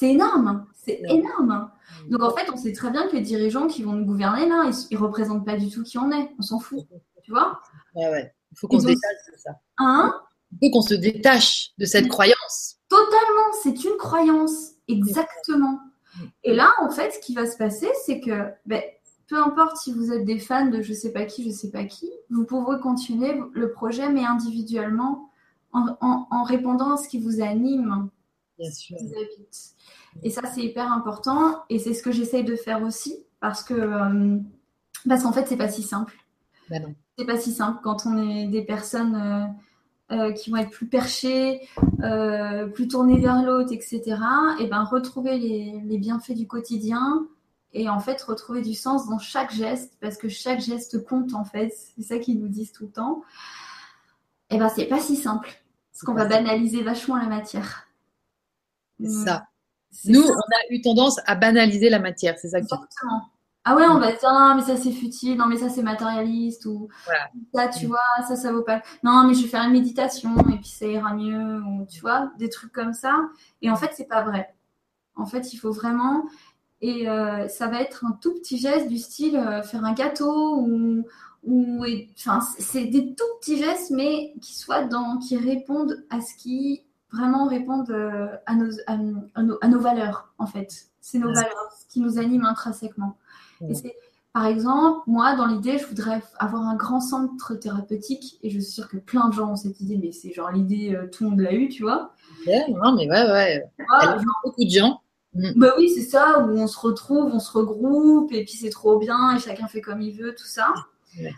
C'est 0.00 0.12
énorme, 0.12 0.48
hein. 0.48 0.66
c'est 0.72 1.02
énorme. 1.10 1.50
Hein. 1.50 1.72
Donc 2.08 2.22
en 2.22 2.34
fait, 2.34 2.50
on 2.50 2.56
sait 2.56 2.72
très 2.72 2.90
bien 2.90 3.06
que 3.06 3.16
les 3.16 3.20
dirigeants 3.20 3.66
qui 3.66 3.82
vont 3.82 3.92
nous 3.92 4.06
gouverner 4.06 4.48
là, 4.48 4.70
ils, 4.90 4.96
ne 4.96 4.98
représentent 4.98 5.44
pas 5.44 5.58
du 5.58 5.68
tout 5.68 5.82
qui 5.82 5.98
on 5.98 6.10
est. 6.10 6.30
On 6.38 6.42
s'en 6.42 6.58
fout, 6.58 6.80
tu 7.22 7.32
vois? 7.32 7.60
Ouais, 7.94 8.08
ouais. 8.08 8.34
Il 8.50 8.58
faut 8.58 8.66
qu'on 8.66 8.80
se 8.80 8.86
détache 8.86 9.26
de 9.30 9.38
ça. 9.38 9.50
Hein? 9.76 10.18
Il 10.52 10.68
faut 10.68 10.72
qu'on 10.72 10.82
se 10.82 10.94
détache 10.94 11.72
de 11.76 11.84
cette 11.84 12.08
croyance. 12.08 12.79
Totalement, 12.90 13.52
c'est 13.62 13.84
une 13.84 13.96
croyance, 13.98 14.72
exactement. 14.88 15.78
Et 16.42 16.54
là, 16.54 16.72
en 16.82 16.90
fait, 16.90 17.12
ce 17.12 17.20
qui 17.20 17.34
va 17.34 17.46
se 17.46 17.56
passer, 17.56 17.88
c'est 18.04 18.20
que 18.20 18.48
ben, 18.66 18.82
peu 19.28 19.38
importe 19.38 19.76
si 19.76 19.92
vous 19.92 20.12
êtes 20.12 20.24
des 20.24 20.40
fans 20.40 20.66
de 20.66 20.82
je 20.82 20.92
sais 20.92 21.12
pas 21.12 21.24
qui, 21.24 21.44
je 21.44 21.50
sais 21.50 21.70
pas 21.70 21.84
qui, 21.84 22.10
vous 22.30 22.44
pouvez 22.44 22.80
continuer 22.80 23.40
le 23.52 23.70
projet, 23.70 24.08
mais 24.08 24.24
individuellement, 24.24 25.30
en, 25.72 26.42
répondant 26.42 26.94
à 26.94 26.96
ce 26.96 27.08
qui 27.08 27.20
vous 27.20 27.40
anime. 27.40 28.10
Bien 28.58 28.72
sûr. 28.72 28.96
Et 30.24 30.30
ça, 30.30 30.42
c'est 30.52 30.62
hyper 30.62 30.92
important. 30.92 31.62
Et 31.70 31.78
c'est 31.78 31.94
ce 31.94 32.02
que 32.02 32.10
j'essaye 32.10 32.42
de 32.42 32.56
faire 32.56 32.82
aussi, 32.82 33.24
parce 33.38 33.62
que 33.62 33.74
euh, 33.74 34.38
parce 35.08 35.22
qu'en 35.22 35.32
fait, 35.32 35.46
c'est 35.46 35.56
pas 35.56 35.68
si 35.68 35.84
simple. 35.84 36.14
Ben 36.68 36.94
c'est 37.16 37.24
pas 37.24 37.38
si 37.38 37.52
simple 37.52 37.78
quand 37.84 38.06
on 38.06 38.18
est 38.18 38.48
des 38.48 38.62
personnes. 38.62 39.14
Euh, 39.14 39.46
euh, 40.10 40.32
qui 40.32 40.50
vont 40.50 40.56
être 40.56 40.70
plus 40.70 40.88
perchés, 40.88 41.68
euh, 42.02 42.66
plus 42.66 42.88
tournés 42.88 43.20
vers 43.20 43.42
l'autre, 43.42 43.72
etc. 43.72 44.02
Et 44.58 44.66
ben 44.66 44.82
retrouver 44.82 45.38
les, 45.38 45.98
bienfaits 45.98 46.32
du 46.32 46.46
quotidien 46.46 47.26
et 47.72 47.88
en 47.88 48.00
fait 48.00 48.20
retrouver 48.22 48.62
du 48.62 48.74
sens 48.74 49.08
dans 49.08 49.18
chaque 49.18 49.52
geste 49.52 49.92
parce 50.00 50.16
que 50.16 50.28
chaque 50.28 50.60
geste 50.60 51.04
compte 51.04 51.34
en 51.34 51.44
fait. 51.44 51.72
C'est 51.96 52.02
ça 52.02 52.18
qu'ils 52.18 52.40
nous 52.40 52.48
disent 52.48 52.72
tout 52.72 52.84
le 52.84 52.90
temps. 52.90 53.22
Et 54.50 54.58
ben 54.58 54.68
c'est 54.68 54.86
pas 54.86 54.98
si 54.98 55.14
simple 55.14 55.62
parce 55.92 56.02
qu'on 56.02 56.14
va 56.14 56.24
banaliser 56.24 56.82
vachement 56.82 57.16
la 57.16 57.26
matière. 57.26 57.86
C'est 58.98 59.10
ça. 59.10 59.46
Nous, 60.06 60.22
on 60.22 60.32
a 60.32 60.72
eu 60.72 60.80
tendance 60.80 61.20
à 61.26 61.34
banaliser 61.34 61.88
la 61.88 61.98
matière, 61.98 62.38
c'est 62.38 62.48
ça 62.48 62.58
que 62.58 62.64
Exactement. 62.64 63.30
Ah 63.70 63.76
ouais, 63.76 63.86
on 63.86 64.00
va 64.00 64.10
dire 64.10 64.32
non, 64.32 64.56
mais 64.56 64.62
ça 64.62 64.76
c'est 64.76 64.90
futile, 64.90 65.38
non, 65.38 65.46
mais 65.46 65.56
ça 65.56 65.68
c'est 65.68 65.84
matérialiste, 65.84 66.66
ou 66.66 66.88
ça, 67.54 67.68
tu 67.68 67.86
vois, 67.86 68.00
ça, 68.26 68.34
ça 68.34 68.52
vaut 68.52 68.62
pas. 68.64 68.82
Non, 69.04 69.22
mais 69.24 69.34
je 69.34 69.42
vais 69.42 69.48
faire 69.48 69.62
une 69.62 69.70
méditation 69.70 70.34
et 70.48 70.56
puis 70.56 70.70
ça 70.70 70.86
ira 70.86 71.14
mieux, 71.14 71.62
ou 71.62 71.86
tu 71.86 72.00
vois, 72.00 72.32
des 72.36 72.48
trucs 72.48 72.72
comme 72.72 72.92
ça. 72.92 73.14
Et 73.62 73.70
en 73.70 73.76
fait, 73.76 73.92
c'est 73.94 74.08
pas 74.08 74.22
vrai. 74.22 74.52
En 75.14 75.24
fait, 75.24 75.52
il 75.52 75.56
faut 75.58 75.70
vraiment. 75.70 76.24
Et 76.80 77.08
euh, 77.08 77.46
ça 77.46 77.68
va 77.68 77.80
être 77.80 78.04
un 78.04 78.18
tout 78.20 78.34
petit 78.40 78.58
geste 78.58 78.88
du 78.88 78.98
style 78.98 79.36
euh, 79.36 79.62
faire 79.62 79.84
un 79.84 79.92
gâteau 79.92 80.56
ou. 80.56 81.04
ou 81.44 81.84
enfin, 82.18 82.40
c'est 82.58 82.86
des 82.86 83.14
tout 83.14 83.24
petits 83.40 83.58
gestes, 83.58 83.92
mais 83.92 84.34
qui 84.42 84.58
soient 84.58 84.82
dans. 84.82 85.18
qui 85.18 85.36
répondent 85.36 86.04
à 86.10 86.20
ce 86.20 86.34
qui 86.34 86.82
vraiment 87.12 87.46
répondent 87.46 87.90
euh, 87.90 88.36
à, 88.46 88.56
nos, 88.56 88.72
à, 88.88 88.96
nos, 88.96 89.58
à 89.60 89.68
nos 89.68 89.78
valeurs, 89.78 90.32
en 90.38 90.46
fait. 90.46 90.88
C'est 91.00 91.18
nos 91.18 91.32
valeurs, 91.32 91.72
ce 91.78 91.86
qui 91.86 92.00
nous 92.00 92.18
anime 92.18 92.44
intrinsèquement. 92.44 93.16
Et 93.68 93.74
c'est, 93.74 93.94
par 94.32 94.46
exemple, 94.46 95.00
moi, 95.06 95.34
dans 95.34 95.46
l'idée, 95.46 95.78
je 95.78 95.86
voudrais 95.86 96.22
avoir 96.38 96.62
un 96.62 96.76
grand 96.76 97.00
centre 97.00 97.54
thérapeutique, 97.54 98.38
et 98.42 98.50
je 98.50 98.60
suis 98.60 98.72
sûre 98.72 98.88
que 98.88 98.96
plein 98.96 99.28
de 99.28 99.34
gens 99.34 99.52
ont 99.52 99.56
cette 99.56 99.80
idée, 99.80 99.98
mais 100.00 100.12
c'est 100.12 100.32
genre 100.32 100.50
l'idée, 100.50 100.94
euh, 100.94 101.08
tout 101.08 101.24
le 101.24 101.30
monde 101.30 101.40
l'a 101.40 101.52
eu, 101.52 101.68
tu 101.68 101.82
vois. 101.82 102.14
non, 102.46 102.94
mais 102.94 103.08
ouais, 103.10 103.30
ouais. 103.30 103.64
beaucoup 104.44 104.64
de 104.64 104.70
gens. 104.70 105.00
Mm. 105.34 105.52
Bah 105.56 105.74
oui, 105.78 105.90
c'est 105.90 106.02
ça, 106.02 106.40
où 106.40 106.50
on 106.50 106.66
se 106.66 106.78
retrouve, 106.78 107.32
on 107.32 107.40
se 107.40 107.52
regroupe, 107.52 108.32
et 108.32 108.44
puis 108.44 108.54
c'est 108.54 108.70
trop 108.70 108.98
bien, 108.98 109.36
et 109.36 109.40
chacun 109.40 109.66
fait 109.66 109.80
comme 109.80 110.00
il 110.00 110.16
veut, 110.16 110.34
tout 110.34 110.46
ça. 110.46 110.72
Euh, 111.18 111.28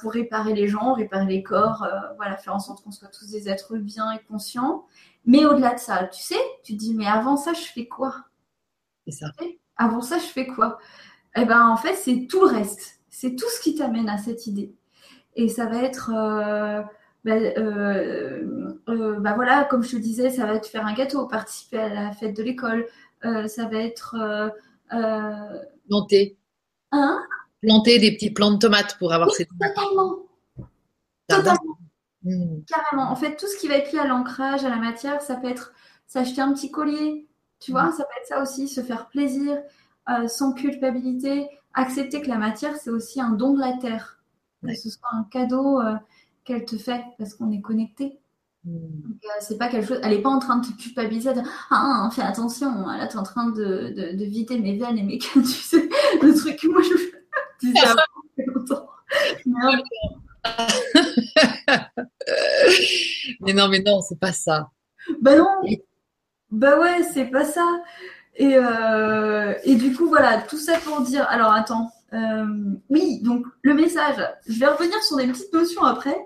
pour 0.00 0.12
réparer 0.12 0.54
les 0.54 0.68
gens, 0.68 0.94
réparer 0.94 1.26
les 1.26 1.42
corps, 1.42 1.82
euh, 1.82 2.14
voilà, 2.16 2.38
faire 2.38 2.54
en 2.54 2.60
sorte 2.60 2.82
qu'on 2.82 2.90
soit 2.90 3.08
tous 3.08 3.30
des 3.30 3.48
êtres 3.48 3.76
bien 3.76 4.10
et 4.12 4.18
conscients. 4.26 4.86
Mais 5.26 5.44
au-delà 5.44 5.74
de 5.74 5.78
ça, 5.78 6.04
tu 6.04 6.22
sais, 6.22 6.40
tu 6.64 6.72
te 6.72 6.78
dis, 6.78 6.94
mais 6.94 7.06
avant 7.06 7.36
ça, 7.36 7.52
je 7.52 7.60
fais 7.60 7.86
quoi? 7.86 8.14
C'est 9.06 9.12
ça. 9.12 9.26
Avant 9.76 10.00
ça, 10.00 10.18
je 10.18 10.24
fais 10.24 10.46
quoi? 10.46 10.78
Eh 11.36 11.44
ben, 11.44 11.68
en 11.68 11.76
fait, 11.76 11.94
c'est 11.94 12.26
tout 12.28 12.40
le 12.40 12.52
reste. 12.52 13.00
C'est 13.10 13.36
tout 13.36 13.48
ce 13.48 13.60
qui 13.60 13.74
t'amène 13.74 14.08
à 14.08 14.18
cette 14.18 14.46
idée. 14.46 14.74
Et 15.34 15.48
ça 15.48 15.66
va 15.66 15.82
être, 15.82 16.10
euh, 16.14 16.82
ben, 17.24 17.52
euh, 17.58 18.74
euh, 18.88 19.20
ben 19.20 19.34
voilà, 19.34 19.64
comme 19.64 19.82
je 19.82 19.92
te 19.92 19.96
disais, 19.96 20.30
ça 20.30 20.46
va 20.46 20.54
être 20.54 20.66
faire 20.66 20.86
un 20.86 20.94
gâteau, 20.94 21.26
participer 21.26 21.78
à 21.78 21.88
la 21.88 22.12
fête 22.12 22.36
de 22.36 22.42
l'école. 22.42 22.86
ça 23.22 23.66
va 23.66 23.78
être 23.78 24.16
planter. 25.88 26.36
Hein? 26.92 27.22
Planter 27.62 27.98
des 27.98 28.12
petits 28.12 28.30
plants 28.30 28.52
de 28.52 28.58
tomates 28.58 28.96
pour 28.98 29.12
avoir 29.12 29.30
ces 29.30 29.46
totalement. 29.46 30.18
Totalement. 31.28 31.78
Hmm. 32.22 32.62
Carrément. 32.66 33.10
En 33.10 33.16
fait, 33.16 33.36
tout 33.36 33.46
ce 33.46 33.56
qui 33.58 33.68
va 33.68 33.76
être 33.76 33.92
lié 33.92 33.98
à 33.98 34.06
l'ancrage, 34.06 34.64
à 34.64 34.70
la 34.70 34.76
matière, 34.76 35.22
ça 35.22 35.36
peut 35.36 35.48
être 35.48 35.72
s'acheter 36.06 36.40
un 36.40 36.52
petit 36.52 36.70
collier. 36.70 37.26
Tu 37.60 37.70
vois, 37.70 37.84
hmm. 37.84 37.92
ça 37.92 38.04
peut 38.04 38.20
être 38.20 38.28
ça 38.28 38.42
aussi, 38.42 38.68
se 38.68 38.80
faire 38.80 39.08
plaisir, 39.08 39.58
euh, 40.10 40.28
sans 40.28 40.52
culpabilité, 40.52 41.48
accepter 41.74 42.22
que 42.22 42.28
la 42.28 42.38
matière, 42.38 42.76
c'est 42.76 42.90
aussi 42.90 43.20
un 43.20 43.30
don 43.30 43.54
de 43.54 43.60
la 43.60 43.74
terre. 43.74 44.20
Que 44.64 44.74
ce 44.74 44.90
soit 44.90 45.08
un 45.12 45.24
cadeau 45.30 45.80
euh, 45.80 45.94
qu'elle 46.44 46.64
te 46.64 46.76
fait 46.76 47.04
parce 47.16 47.34
qu'on 47.34 47.52
est 47.52 47.60
connecté. 47.60 48.18
Hmm. 48.64 49.12
Euh, 49.24 49.28
c'est 49.40 49.56
pas 49.56 49.68
quelque 49.68 49.86
chose. 49.86 50.00
Elle 50.02 50.10
n'est 50.10 50.22
pas 50.22 50.30
en 50.30 50.40
train 50.40 50.56
de 50.56 50.66
te 50.66 50.72
culpabiliser, 50.72 51.32
de 51.32 51.42
ah, 51.70 52.06
ah, 52.06 52.10
fais 52.10 52.22
attention, 52.22 52.86
là 52.86 53.06
tu 53.06 53.14
es 53.14 53.18
en 53.18 53.22
train 53.22 53.50
de, 53.50 54.16
de, 54.16 54.24
vider 54.24 54.58
mes 54.58 54.76
veines 54.76 54.98
et 54.98 55.04
mes 55.04 55.18
cannes, 55.18 55.44
tu 55.44 55.48
sais, 55.48 55.88
le 56.20 56.34
truc 56.34 56.58
que 56.58 56.66
moi 56.66 56.82
je 56.82 56.94
disais 57.60 57.86
avant 57.86 58.02
longtemps. 58.46 58.88
mais 63.40 63.52
non, 63.52 63.68
mais 63.68 63.80
non, 63.80 64.00
c'est 64.00 64.18
pas 64.18 64.32
ça. 64.32 64.70
Bah 65.20 65.36
non, 65.36 65.46
bah 66.50 66.80
ouais, 66.80 67.02
c'est 67.02 67.26
pas 67.26 67.44
ça. 67.44 67.82
Et, 68.38 68.54
euh, 68.54 69.54
et 69.64 69.74
du 69.74 69.94
coup, 69.94 70.06
voilà, 70.06 70.40
tout 70.42 70.58
ça 70.58 70.78
pour 70.78 71.00
dire. 71.02 71.26
Alors, 71.28 71.52
attends. 71.52 71.90
Euh, 72.14 72.46
oui, 72.88 73.20
donc 73.20 73.44
le 73.62 73.74
message. 73.74 74.24
Je 74.46 74.58
vais 74.58 74.66
revenir 74.66 75.02
sur 75.02 75.16
des 75.16 75.26
petites 75.26 75.52
notions 75.52 75.82
après. 75.82 76.16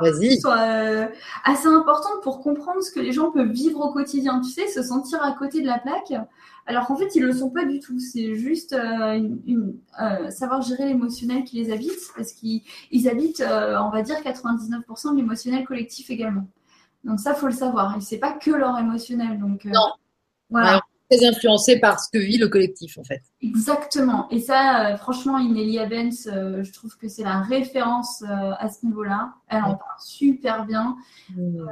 Vas-y. 0.00 0.28
Qui 0.28 0.40
sont 0.40 0.50
euh, 0.50 1.06
assez 1.44 1.66
importantes 1.68 2.22
pour 2.22 2.40
comprendre 2.40 2.82
ce 2.82 2.90
que 2.92 3.00
les 3.00 3.12
gens 3.12 3.30
peuvent 3.30 3.50
vivre 3.50 3.80
au 3.80 3.92
quotidien. 3.92 4.40
Tu 4.40 4.50
sais, 4.50 4.68
se 4.68 4.82
sentir 4.82 5.22
à 5.22 5.32
côté 5.32 5.62
de 5.62 5.66
la 5.66 5.78
plaque, 5.78 6.12
alors 6.66 6.86
qu'en 6.86 6.96
fait, 6.96 7.14
ils 7.14 7.22
ne 7.22 7.28
le 7.28 7.32
sont 7.32 7.50
pas 7.50 7.64
du 7.64 7.80
tout. 7.80 7.98
C'est 7.98 8.34
juste 8.34 8.74
une, 8.74 9.78
savoir 10.28 10.60
gérer 10.60 10.86
l'émotionnel 10.86 11.44
qui 11.44 11.56
les 11.56 11.72
habite, 11.72 12.12
parce 12.14 12.32
qu'ils 12.32 12.62
habitent, 13.08 13.42
on 13.42 13.90
va 13.90 14.02
dire, 14.02 14.16
99% 14.16 15.12
de 15.12 15.16
l'émotionnel 15.16 15.64
collectif 15.64 16.10
également. 16.10 16.46
Donc 17.04 17.20
ça, 17.20 17.34
faut 17.34 17.46
le 17.46 17.52
savoir. 17.52 17.96
Et 17.96 18.00
c'est 18.00 18.18
pas 18.18 18.32
que 18.32 18.50
leur 18.50 18.78
émotionnel. 18.78 19.38
Donc, 19.38 19.64
non. 19.64 19.92
Voilà 20.50 20.82
influencé 21.22 21.78
par 21.78 22.00
ce 22.00 22.08
que 22.12 22.18
vit 22.18 22.38
le 22.38 22.48
collectif, 22.48 22.98
en 22.98 23.04
fait. 23.04 23.22
Exactement. 23.42 24.28
Et 24.30 24.40
ça, 24.40 24.92
euh, 24.92 24.96
franchement, 24.96 25.38
Inelia 25.38 25.86
Benz, 25.86 26.28
euh, 26.32 26.62
je 26.62 26.72
trouve 26.72 26.96
que 26.96 27.08
c'est 27.08 27.22
la 27.22 27.40
référence 27.40 28.22
euh, 28.22 28.52
à 28.58 28.68
ce 28.68 28.84
niveau-là. 28.86 29.34
Elle 29.48 29.62
en 29.62 29.74
parle 29.74 30.00
super 30.00 30.64
bien. 30.66 30.96
Mmh. 31.36 31.66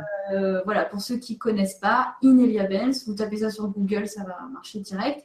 voilà, 0.65 0.85
pour 0.85 1.01
ceux 1.01 1.17
qui 1.17 1.39
connaissent 1.39 1.79
pas, 1.79 2.15
Inelia 2.23 2.65
Benz, 2.65 3.05
vous 3.07 3.15
tapez 3.15 3.39
ça 3.39 3.51
sur 3.51 3.69
Google, 3.69 4.07
ça 4.07 4.23
va 4.23 4.37
marcher 4.53 4.81
direct. 4.81 5.25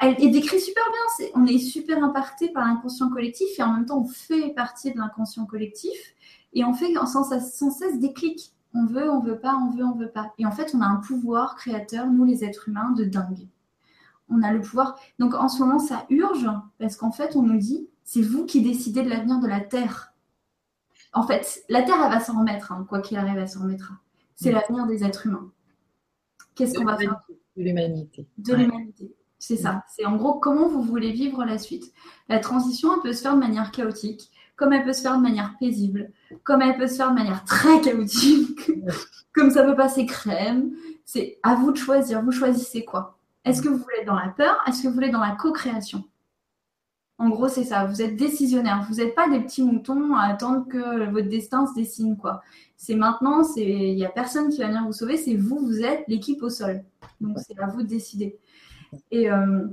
Elle 0.00 0.22
est 0.22 0.28
décrit 0.28 0.60
super 0.60 0.84
bien. 0.92 1.30
on 1.34 1.46
est 1.46 1.58
super 1.58 2.02
impacté 2.04 2.50
par 2.50 2.66
l'inconscient 2.66 3.08
collectif 3.08 3.48
et 3.58 3.62
en 3.62 3.72
même 3.72 3.86
temps, 3.86 4.02
on 4.02 4.06
fait 4.06 4.52
partie 4.54 4.92
de 4.92 4.98
l'inconscient 4.98 5.46
collectif 5.46 5.96
et 6.52 6.64
on 6.64 6.74
fait 6.74 6.92
sans, 6.94 7.24
sans 7.24 7.70
cesse 7.70 7.98
des 7.98 8.12
clics. 8.12 8.52
On 8.74 8.84
veut, 8.86 9.10
on 9.10 9.20
veut 9.20 9.38
pas, 9.38 9.56
on 9.56 9.70
veut, 9.70 9.84
on 9.84 9.94
veut 9.94 10.10
pas. 10.10 10.32
Et 10.38 10.46
en 10.46 10.52
fait, 10.52 10.74
on 10.74 10.80
a 10.80 10.86
un 10.86 10.96
pouvoir 10.96 11.56
créateur, 11.56 12.06
nous 12.06 12.24
les 12.24 12.44
êtres 12.44 12.68
humains, 12.68 12.90
de 12.92 13.04
dingue. 13.04 13.48
On 14.28 14.42
a 14.42 14.52
le 14.52 14.60
pouvoir. 14.60 14.98
Donc 15.18 15.34
en 15.34 15.48
ce 15.48 15.62
moment, 15.62 15.78
ça 15.78 16.04
urge 16.10 16.48
parce 16.78 16.96
qu'en 16.96 17.10
fait, 17.10 17.34
on 17.34 17.42
nous 17.42 17.58
dit, 17.58 17.88
c'est 18.04 18.22
vous 18.22 18.44
qui 18.44 18.62
décidez 18.62 19.02
de 19.02 19.08
l'avenir 19.08 19.40
de 19.40 19.48
la 19.48 19.60
Terre. 19.60 20.12
En 21.14 21.22
fait, 21.22 21.62
la 21.68 21.82
Terre, 21.82 22.00
elle 22.04 22.10
va 22.10 22.20
s'en 22.20 22.38
remettre, 22.38 22.72
hein. 22.72 22.84
quoi 22.88 23.00
qu'il 23.00 23.16
arrive, 23.16 23.38
elle 23.38 23.48
s'en 23.48 23.62
remettra. 23.62 23.94
C'est 24.34 24.50
mm. 24.50 24.54
l'avenir 24.54 24.86
des 24.86 25.04
êtres 25.04 25.26
humains. 25.26 25.50
Qu'est-ce 26.54 26.74
qu'on 26.78 26.84
va 26.84 26.96
faire 26.96 27.20
De 27.56 27.62
l'humanité. 27.62 28.28
De 28.36 28.54
l'humanité. 28.54 29.14
C'est 29.38 29.56
ça. 29.56 29.84
C'est 29.88 30.04
en 30.04 30.16
gros 30.16 30.34
comment 30.34 30.68
vous 30.68 30.82
voulez 30.82 31.12
vivre 31.12 31.44
la 31.44 31.58
suite? 31.58 31.92
La 32.28 32.40
transition, 32.40 32.94
elle 32.94 33.00
peut 33.00 33.12
se 33.12 33.22
faire 33.22 33.34
de 33.34 33.40
manière 33.40 33.70
chaotique 33.70 34.30
comme 34.58 34.72
elle 34.72 34.84
peut 34.84 34.92
se 34.92 35.00
faire 35.02 35.16
de 35.16 35.22
manière 35.22 35.54
paisible, 35.58 36.10
comme 36.42 36.60
elle 36.60 36.76
peut 36.76 36.88
se 36.88 36.96
faire 36.96 37.10
de 37.10 37.14
manière 37.14 37.44
très 37.44 37.80
chaotique, 37.80 38.70
comme 39.32 39.50
ça 39.50 39.62
peut 39.64 39.76
passer 39.76 40.04
crème. 40.04 40.72
C'est 41.06 41.38
à 41.42 41.54
vous 41.54 41.72
de 41.72 41.78
choisir. 41.78 42.22
Vous 42.22 42.32
choisissez 42.32 42.84
quoi 42.84 43.18
Est-ce 43.44 43.62
que 43.62 43.68
vous 43.68 43.78
voulez 43.78 44.04
dans 44.04 44.16
la 44.16 44.28
peur? 44.28 44.58
Est-ce 44.66 44.82
que 44.82 44.88
vous 44.88 44.94
voulez 44.94 45.10
dans 45.10 45.20
la 45.20 45.36
co-création? 45.36 46.04
En 47.18 47.30
gros, 47.30 47.48
c'est 47.48 47.64
ça. 47.64 47.86
Vous 47.86 48.02
êtes 48.02 48.16
décisionnaire. 48.16 48.84
Vous 48.88 48.96
n'êtes 48.96 49.14
pas 49.14 49.28
des 49.28 49.40
petits 49.40 49.62
moutons 49.62 50.14
à 50.16 50.24
attendre 50.24 50.66
que 50.68 51.08
votre 51.10 51.28
destin 51.28 51.66
se 51.66 51.74
dessine. 51.74 52.16
quoi. 52.16 52.42
C'est 52.76 52.94
maintenant, 52.94 53.42
il 53.56 53.94
n'y 53.94 54.04
a 54.04 54.10
personne 54.10 54.50
qui 54.50 54.58
va 54.58 54.66
venir 54.66 54.84
vous 54.84 54.92
sauver. 54.92 55.16
C'est 55.16 55.34
vous, 55.34 55.58
vous 55.58 55.82
êtes 55.82 56.04
l'équipe 56.08 56.42
au 56.42 56.50
sol. 56.50 56.82
Donc, 57.20 57.38
c'est 57.38 57.58
à 57.58 57.66
vous 57.68 57.82
de 57.82 57.88
décider. 57.88 58.38
Euh, 59.14 59.68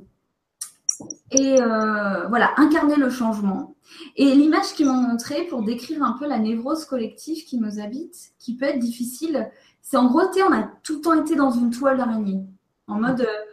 et 1.31 1.61
euh, 1.61 2.27
voilà, 2.27 2.53
incarner 2.57 2.95
le 2.95 3.09
changement. 3.09 3.75
Et 4.15 4.33
l'image 4.33 4.73
qu'ils 4.73 4.87
m'ont 4.87 4.93
montrée 4.93 5.43
pour 5.43 5.63
décrire 5.63 6.03
un 6.03 6.13
peu 6.13 6.27
la 6.27 6.39
névrose 6.39 6.85
collective 6.85 7.45
qui 7.45 7.57
nous 7.57 7.79
habite, 7.79 8.33
qui 8.39 8.55
peut 8.55 8.65
être 8.65 8.79
difficile, 8.79 9.49
c'est 9.81 9.97
en 9.97 10.07
gros, 10.07 10.21
on 10.21 10.53
a 10.53 10.63
tout 10.83 10.95
le 10.95 11.01
temps 11.01 11.13
été 11.13 11.35
dans 11.35 11.51
une 11.51 11.69
toile 11.69 11.97
d'araignée, 11.97 12.43
en 12.87 12.99
mode 12.99 13.21
euh, 13.21 13.45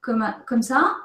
comme, 0.00 0.24
comme 0.46 0.62
ça. 0.62 0.96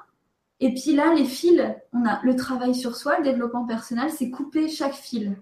Et 0.59 0.73
puis 0.73 0.93
là, 0.93 1.13
les 1.13 1.25
fils, 1.25 1.61
on 1.93 2.05
a 2.05 2.19
le 2.23 2.35
travail 2.35 2.75
sur 2.75 2.95
soi, 2.95 3.17
le 3.17 3.23
développement 3.23 3.65
personnel, 3.65 4.11
c'est 4.11 4.29
couper 4.29 4.67
chaque 4.67 4.93
fil. 4.93 5.41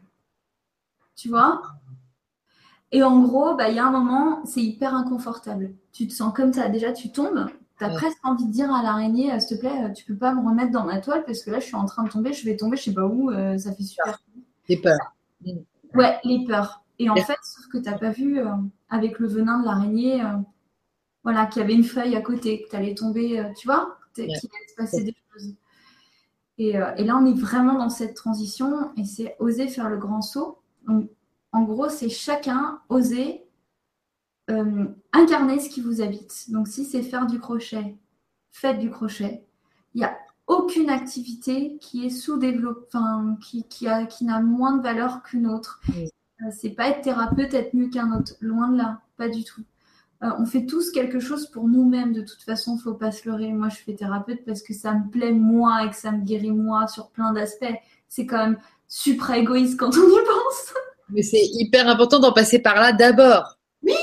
Tu 1.15 1.29
vois? 1.29 1.61
Et 2.91 3.03
en 3.03 3.21
gros, 3.21 3.55
bah, 3.55 3.69
il 3.69 3.75
y 3.75 3.79
a 3.79 3.85
un 3.85 3.91
moment, 3.91 4.45
c'est 4.45 4.61
hyper 4.61 4.93
inconfortable. 4.93 5.73
Tu 5.91 6.07
te 6.07 6.13
sens 6.13 6.33
comme 6.33 6.53
ça. 6.53 6.69
Déjà, 6.69 6.93
tu 6.93 7.11
tombes. 7.11 7.47
Tu 7.77 7.83
as 7.83 7.89
presque 7.89 8.17
envie 8.23 8.45
de 8.45 8.51
dire 8.51 8.73
à 8.73 8.81
l'araignée, 8.81 9.31
euh, 9.31 9.39
s'il 9.39 9.57
te 9.57 9.61
plaît, 9.61 9.93
tu 9.93 10.03
peux 10.05 10.15
pas 10.15 10.33
me 10.33 10.47
remettre 10.47 10.71
dans 10.71 10.83
ma 10.83 10.99
toile 10.99 11.23
parce 11.25 11.43
que 11.43 11.51
là, 11.51 11.59
je 11.59 11.65
suis 11.65 11.75
en 11.75 11.85
train 11.85 12.03
de 12.03 12.09
tomber, 12.09 12.33
je 12.33 12.43
vais 12.45 12.55
tomber, 12.55 12.75
je 12.75 12.83
sais 12.83 12.93
pas 12.93 13.05
où, 13.05 13.29
euh, 13.29 13.57
ça 13.57 13.71
fait 13.73 13.83
super. 13.83 14.19
Les 14.67 14.77
peurs. 14.77 15.15
Ouais, 15.93 16.17
les 16.23 16.43
peurs. 16.45 16.83
Et 16.99 17.09
en 17.09 17.15
fait, 17.15 17.37
sauf 17.43 17.67
que 17.71 17.77
tu 17.77 17.83
n'as 17.83 17.97
pas 17.97 18.09
vu 18.09 18.39
euh, 18.39 18.49
avec 18.89 19.19
le 19.19 19.27
venin 19.27 19.59
de 19.59 19.65
l'araignée, 19.65 20.23
voilà, 21.23 21.45
qu'il 21.45 21.61
y 21.61 21.65
avait 21.65 21.75
une 21.75 21.83
feuille 21.83 22.15
à 22.15 22.21
côté, 22.21 22.63
que 22.63 22.69
tu 22.69 22.75
allais 22.75 22.95
tomber, 22.95 23.43
tu 23.57 23.67
vois, 23.67 23.97
qu'il 24.15 24.23
allait 24.23 24.39
se 24.39 24.75
passer 24.75 25.03
des 25.03 25.15
choses. 25.31 25.53
Et, 26.57 26.69
et, 26.69 27.03
là, 27.03 27.17
on 27.21 27.25
est 27.27 27.39
vraiment 27.39 27.75
dans 27.75 27.89
cette 27.89 28.15
transition 28.15 28.91
et 28.97 29.05
c'est 29.05 29.35
oser 29.37 29.67
faire 29.67 29.89
le 29.89 29.97
grand 29.97 30.23
saut. 30.23 30.57
Donc, 30.87 31.09
en 31.51 31.61
gros, 31.63 31.89
c'est 31.89 32.09
chacun 32.09 32.81
oser 32.89 33.46
euh, 34.49 34.85
incarner 35.13 35.59
ce 35.59 35.69
qui 35.69 35.81
vous 35.81 36.01
habite. 36.01 36.49
Donc, 36.49 36.67
si 36.67 36.85
c'est 36.85 37.01
faire 37.01 37.27
du 37.27 37.39
crochet, 37.39 37.95
faites 38.51 38.79
du 38.79 38.89
crochet. 38.89 39.43
Il 39.93 39.99
n'y 39.99 40.05
a 40.05 40.17
aucune 40.47 40.89
activité 40.89 41.77
qui 41.81 42.05
est 42.05 42.09
sous-développée, 42.09 42.85
enfin, 42.87 43.37
qui, 43.41 43.63
qui, 43.67 43.87
a, 43.87 44.05
qui 44.05 44.25
n'a 44.25 44.39
moins 44.39 44.77
de 44.77 44.81
valeur 44.81 45.23
qu'une 45.23 45.47
autre. 45.47 45.81
Euh, 45.89 46.45
c'est 46.51 46.69
pas 46.69 46.89
être 46.89 47.01
thérapeute, 47.01 47.53
être 47.53 47.73
mieux 47.73 47.89
qu'un 47.89 48.11
autre. 48.17 48.33
Loin 48.39 48.69
de 48.69 48.77
là, 48.77 49.01
pas 49.17 49.27
du 49.27 49.43
tout. 49.43 49.63
Euh, 50.23 50.29
on 50.39 50.45
fait 50.45 50.65
tous 50.65 50.91
quelque 50.91 51.19
chose 51.19 51.47
pour 51.47 51.67
nous-mêmes. 51.67 52.13
De 52.13 52.21
toute 52.21 52.41
façon, 52.41 52.77
faut 52.77 52.93
pas 52.93 53.11
se 53.11 53.27
leurrer. 53.27 53.51
Moi, 53.51 53.69
je 53.69 53.77
fais 53.77 53.93
thérapeute 53.93 54.45
parce 54.45 54.61
que 54.61 54.73
ça 54.73 54.93
me 54.93 55.09
plaît 55.09 55.33
moi 55.33 55.85
et 55.85 55.89
que 55.89 55.95
ça 55.95 56.11
me 56.11 56.23
guérit 56.23 56.51
moi 56.51 56.87
sur 56.87 57.09
plein 57.09 57.33
d'aspects. 57.33 57.65
C'est 58.07 58.25
quand 58.25 58.37
même 58.37 58.57
super 58.87 59.31
égoïste 59.31 59.77
quand 59.77 59.89
on 59.89 60.07
y 60.07 60.25
pense. 60.25 60.73
Mais 61.09 61.21
c'est 61.21 61.45
hyper 61.53 61.87
important 61.87 62.19
d'en 62.19 62.33
passer 62.33 62.59
par 62.59 62.75
là 62.75 62.93
d'abord. 62.93 63.57
Oui. 63.83 63.93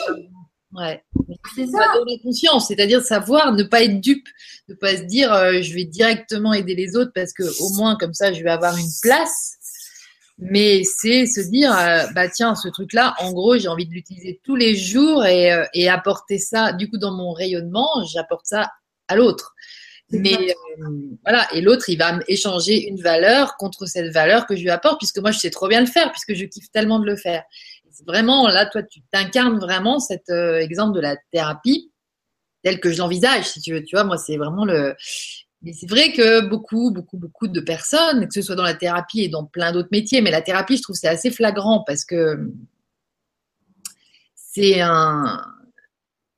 Ouais. 0.75 1.03
C'est 1.55 1.67
ça. 1.67 1.87
Donner 1.95 2.21
conscience, 2.21 2.69
c'est-à-dire 2.69 3.01
savoir 3.03 3.53
ne 3.53 3.63
pas 3.63 3.83
être 3.85 4.01
dupe, 4.01 4.27
ne 4.69 4.75
pas 4.75 4.97
se 4.97 5.03
dire 5.03 5.33
euh, 5.33 5.63
je 5.63 5.73
vais 5.73 5.85
directement 5.85 6.53
aider 6.53 6.75
les 6.75 6.97
autres 6.97 7.13
parce 7.15 7.33
que 7.33 7.45
au 7.63 7.71
moins 7.77 7.97
comme 7.97 8.15
ça 8.15 8.33
je 8.33 8.43
vais 8.43 8.51
avoir 8.51 8.77
une 8.77 8.91
place. 9.01 9.57
Mais 10.39 10.83
c'est 10.83 11.27
se 11.27 11.41
dire 11.49 11.73
euh, 11.73 12.07
bah 12.13 12.29
tiens 12.29 12.57
ce 12.57 12.69
truc-là, 12.69 13.15
en 13.21 13.33
gros 13.33 13.57
j'ai 13.57 13.69
envie 13.69 13.87
de 13.87 13.93
l'utiliser 13.93 14.41
tous 14.43 14.57
les 14.57 14.75
jours 14.75 15.25
et, 15.25 15.53
euh, 15.53 15.65
et 15.75 15.89
apporter 15.89 16.39
ça. 16.39 16.73
Du 16.73 16.91
coup 16.91 16.99
dans 16.99 17.13
mon 17.13 17.33
rayonnement, 17.33 18.05
j'apporte 18.13 18.47
ça 18.47 18.69
à 19.07 19.15
l'autre. 19.15 19.55
Mais 20.11 20.55
voilà, 21.25 21.49
et 21.53 21.61
l'autre, 21.61 21.89
il 21.89 21.99
va 21.99 22.19
échanger 22.29 22.87
une 22.89 23.01
valeur 23.01 23.57
contre 23.57 23.87
cette 23.87 24.13
valeur 24.13 24.47
que 24.47 24.55
je 24.55 24.63
lui 24.63 24.71
apporte, 24.71 24.99
puisque 24.99 25.19
moi, 25.19 25.31
je 25.31 25.39
sais 25.39 25.51
trop 25.51 25.67
bien 25.67 25.81
le 25.81 25.87
faire, 25.87 26.13
puisque 26.13 26.35
je 26.35 26.45
kiffe 26.45 26.71
tellement 26.71 27.01
de 27.01 27.07
le 27.07 27.17
faire. 27.17 27.43
Vraiment, 28.07 28.49
là, 28.49 28.67
toi, 28.67 28.83
tu 28.83 29.01
t'incarnes 29.13 29.59
vraiment 29.59 29.99
cet 29.99 30.31
euh, 30.31 30.59
exemple 30.59 30.95
de 30.95 31.01
la 31.01 31.17
thérapie 31.33 31.93
tel 32.63 32.81
que 32.81 32.91
je 32.91 32.99
l'envisage, 32.99 33.49
si 33.49 33.61
tu 33.61 33.73
veux. 33.73 33.83
Tu 33.85 33.95
vois, 33.95 34.05
moi, 34.05 34.17
c'est 34.17 34.37
vraiment 34.37 34.65
le. 34.65 34.95
Mais 35.63 35.73
c'est 35.73 35.89
vrai 35.89 36.13
que 36.13 36.47
beaucoup, 36.47 36.91
beaucoup, 36.91 37.17
beaucoup 37.17 37.49
de 37.49 37.61
personnes, 37.61 38.27
que 38.27 38.35
ce 38.35 38.43
soit 38.43 38.55
dans 38.55 38.63
la 38.63 38.75
thérapie 38.75 39.23
et 39.23 39.29
dans 39.29 39.45
plein 39.45 39.73
d'autres 39.73 39.89
métiers, 39.93 40.21
mais 40.21 40.31
la 40.31 40.43
thérapie, 40.43 40.77
je 40.77 40.83
trouve, 40.83 40.97
c'est 40.97 41.09
assez 41.09 41.31
flagrant 41.31 41.83
parce 41.87 42.05
que 42.05 42.51
c'est 44.35 44.81
un, 44.83 45.43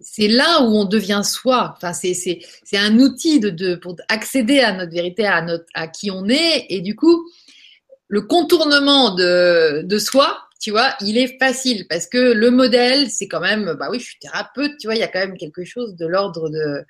c'est 0.00 0.28
là 0.28 0.62
où 0.62 0.76
on 0.76 0.84
devient 0.84 1.22
soi. 1.24 1.74
Enfin, 1.76 1.92
c'est, 1.92 2.14
c'est, 2.14 2.38
c'est 2.62 2.78
un 2.78 2.98
outil 2.98 3.40
de, 3.40 3.50
de, 3.50 3.74
pour 3.74 3.96
accéder 4.08 4.60
à 4.60 4.72
notre 4.72 4.92
vérité, 4.92 5.26
à, 5.26 5.42
notre, 5.42 5.66
à 5.74 5.88
qui 5.88 6.10
on 6.10 6.28
est. 6.28 6.66
Et 6.68 6.80
du 6.80 6.94
coup, 6.94 7.28
le 8.08 8.22
contournement 8.22 9.14
de, 9.14 9.82
de 9.82 9.98
soi, 9.98 10.45
tu 10.60 10.70
vois, 10.70 10.94
il 11.00 11.18
est 11.18 11.38
facile 11.38 11.86
parce 11.88 12.06
que 12.06 12.18
le 12.18 12.50
modèle, 12.50 13.10
c'est 13.10 13.28
quand 13.28 13.40
même, 13.40 13.74
bah 13.78 13.88
oui, 13.90 13.98
je 14.00 14.04
suis 14.04 14.18
thérapeute, 14.18 14.76
tu 14.78 14.86
vois, 14.86 14.94
il 14.94 15.00
y 15.00 15.04
a 15.04 15.08
quand 15.08 15.20
même 15.20 15.36
quelque 15.36 15.64
chose 15.64 15.96
de 15.96 16.06
l'ordre 16.06 16.48
de 16.48 16.84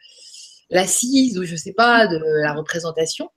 l'assise 0.71 1.39
ou 1.39 1.45
je 1.45 1.57
sais 1.57 1.73
pas, 1.73 2.07
de 2.07 2.19
la 2.43 2.55
représentation. 2.55 3.31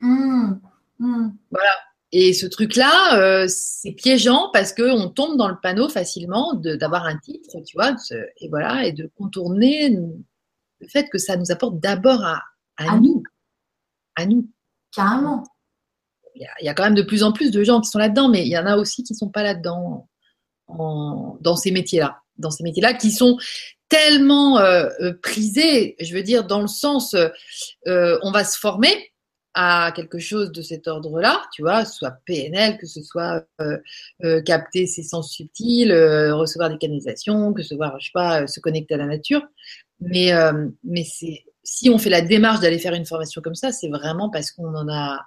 Mmh. 0.00 0.54
Mmh. 0.98 1.28
Voilà. 1.50 1.74
Et 2.12 2.34
ce 2.34 2.44
truc-là, 2.44 3.18
euh, 3.18 3.46
c'est 3.48 3.92
piégeant 3.92 4.50
parce 4.52 4.74
qu'on 4.74 5.08
tombe 5.08 5.38
dans 5.38 5.48
le 5.48 5.58
panneau 5.62 5.88
facilement 5.88 6.52
d'avoir 6.54 7.06
un 7.06 7.16
titre, 7.16 7.56
tu 7.66 7.74
vois, 7.74 7.96
et 8.38 8.48
voilà, 8.50 8.86
et 8.86 8.92
de 8.92 9.10
contourner 9.16 9.88
le 9.88 10.88
fait 10.88 11.08
que 11.08 11.16
ça 11.16 11.36
nous 11.36 11.50
apporte 11.50 11.80
d'abord 11.80 12.22
à, 12.22 12.42
à, 12.76 12.98
nous. 12.98 13.22
À 14.14 14.26
nous. 14.26 14.46
Carrément. 14.94 15.44
Il 16.34 16.46
y, 16.60 16.68
a, 16.68 16.74
quand 16.74 16.84
même 16.84 16.94
de 16.94 17.02
plus 17.02 17.22
en 17.22 17.32
plus 17.32 17.50
de 17.50 17.62
gens 17.62 17.80
qui 17.80 17.90
sont 17.90 17.98
là-dedans, 17.98 18.28
mais 18.28 18.42
il 18.42 18.48
y 18.48 18.58
en 18.58 18.66
a 18.66 18.76
aussi 18.76 19.02
qui 19.02 19.12
ne 19.12 19.18
sont 19.18 19.28
pas 19.28 19.42
là-dedans 19.42 20.08
dans 20.68 21.56
ces 21.56 21.70
métiers-là. 21.70 22.18
Dans 22.38 22.50
ces 22.50 22.64
métiers-là 22.64 22.94
qui 22.94 23.10
sont 23.10 23.36
tellement 23.90 24.58
euh, 24.58 24.88
euh, 25.00 25.12
prisés, 25.22 25.96
je 26.00 26.14
veux 26.14 26.22
dire, 26.22 26.44
dans 26.44 26.62
le 26.62 26.66
sens, 26.66 27.14
euh, 27.86 28.18
on 28.22 28.30
va 28.30 28.44
se 28.44 28.58
former, 28.58 29.12
à 29.54 29.92
quelque 29.94 30.18
chose 30.18 30.50
de 30.50 30.62
cet 30.62 30.88
ordre-là, 30.88 31.42
tu 31.52 31.62
vois, 31.62 31.84
soit 31.84 32.12
PNL, 32.24 32.78
que 32.78 32.86
ce 32.86 33.02
soit 33.02 33.44
euh, 33.60 33.78
euh, 34.24 34.40
capter 34.42 34.86
ses 34.86 35.02
sens 35.02 35.30
subtils, 35.30 35.92
euh, 35.92 36.34
recevoir 36.34 36.70
des 36.70 36.78
canalisations, 36.78 37.52
que 37.52 37.62
ce 37.62 37.76
soit, 37.76 37.94
je 37.98 38.06
sais 38.06 38.12
pas, 38.14 38.46
se 38.46 38.60
connecter 38.60 38.94
à 38.94 38.98
la 38.98 39.06
nature. 39.06 39.42
Mais, 40.00 40.32
mais 40.82 41.04
c'est, 41.04 41.44
si 41.62 41.88
on 41.88 41.96
fait 41.96 42.10
la 42.10 42.22
démarche 42.22 42.58
d'aller 42.58 42.80
faire 42.80 42.94
une 42.94 43.06
formation 43.06 43.40
comme 43.40 43.54
ça, 43.54 43.70
c'est 43.70 43.88
vraiment 43.88 44.30
parce 44.30 44.50
qu'on 44.50 44.74
en 44.74 44.88
a, 44.88 45.20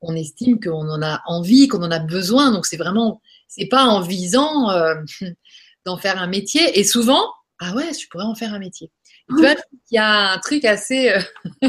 on 0.00 0.14
estime 0.14 0.60
qu'on 0.60 0.88
en 0.88 1.02
a 1.02 1.22
envie, 1.26 1.68
qu'on 1.68 1.82
en 1.82 1.90
a 1.90 1.98
besoin. 1.98 2.52
Donc 2.52 2.66
c'est 2.66 2.76
vraiment, 2.76 3.20
c'est 3.48 3.66
pas 3.66 3.84
en 3.84 4.00
visant 4.00 4.68
d'en 5.86 5.96
faire 5.96 6.20
un 6.20 6.26
métier. 6.26 6.78
Et 6.78 6.84
souvent, 6.84 7.32
ah 7.60 7.74
ouais, 7.74 7.92
je 7.92 8.08
pourrais 8.08 8.24
en 8.24 8.34
faire 8.34 8.54
un 8.54 8.58
métier. 8.58 8.90
Tu 9.28 9.36
vois, 9.36 9.54
il 9.90 9.94
y 9.94 9.98
a 9.98 10.32
un 10.32 10.38
truc 10.38 10.64
assez 10.64 11.12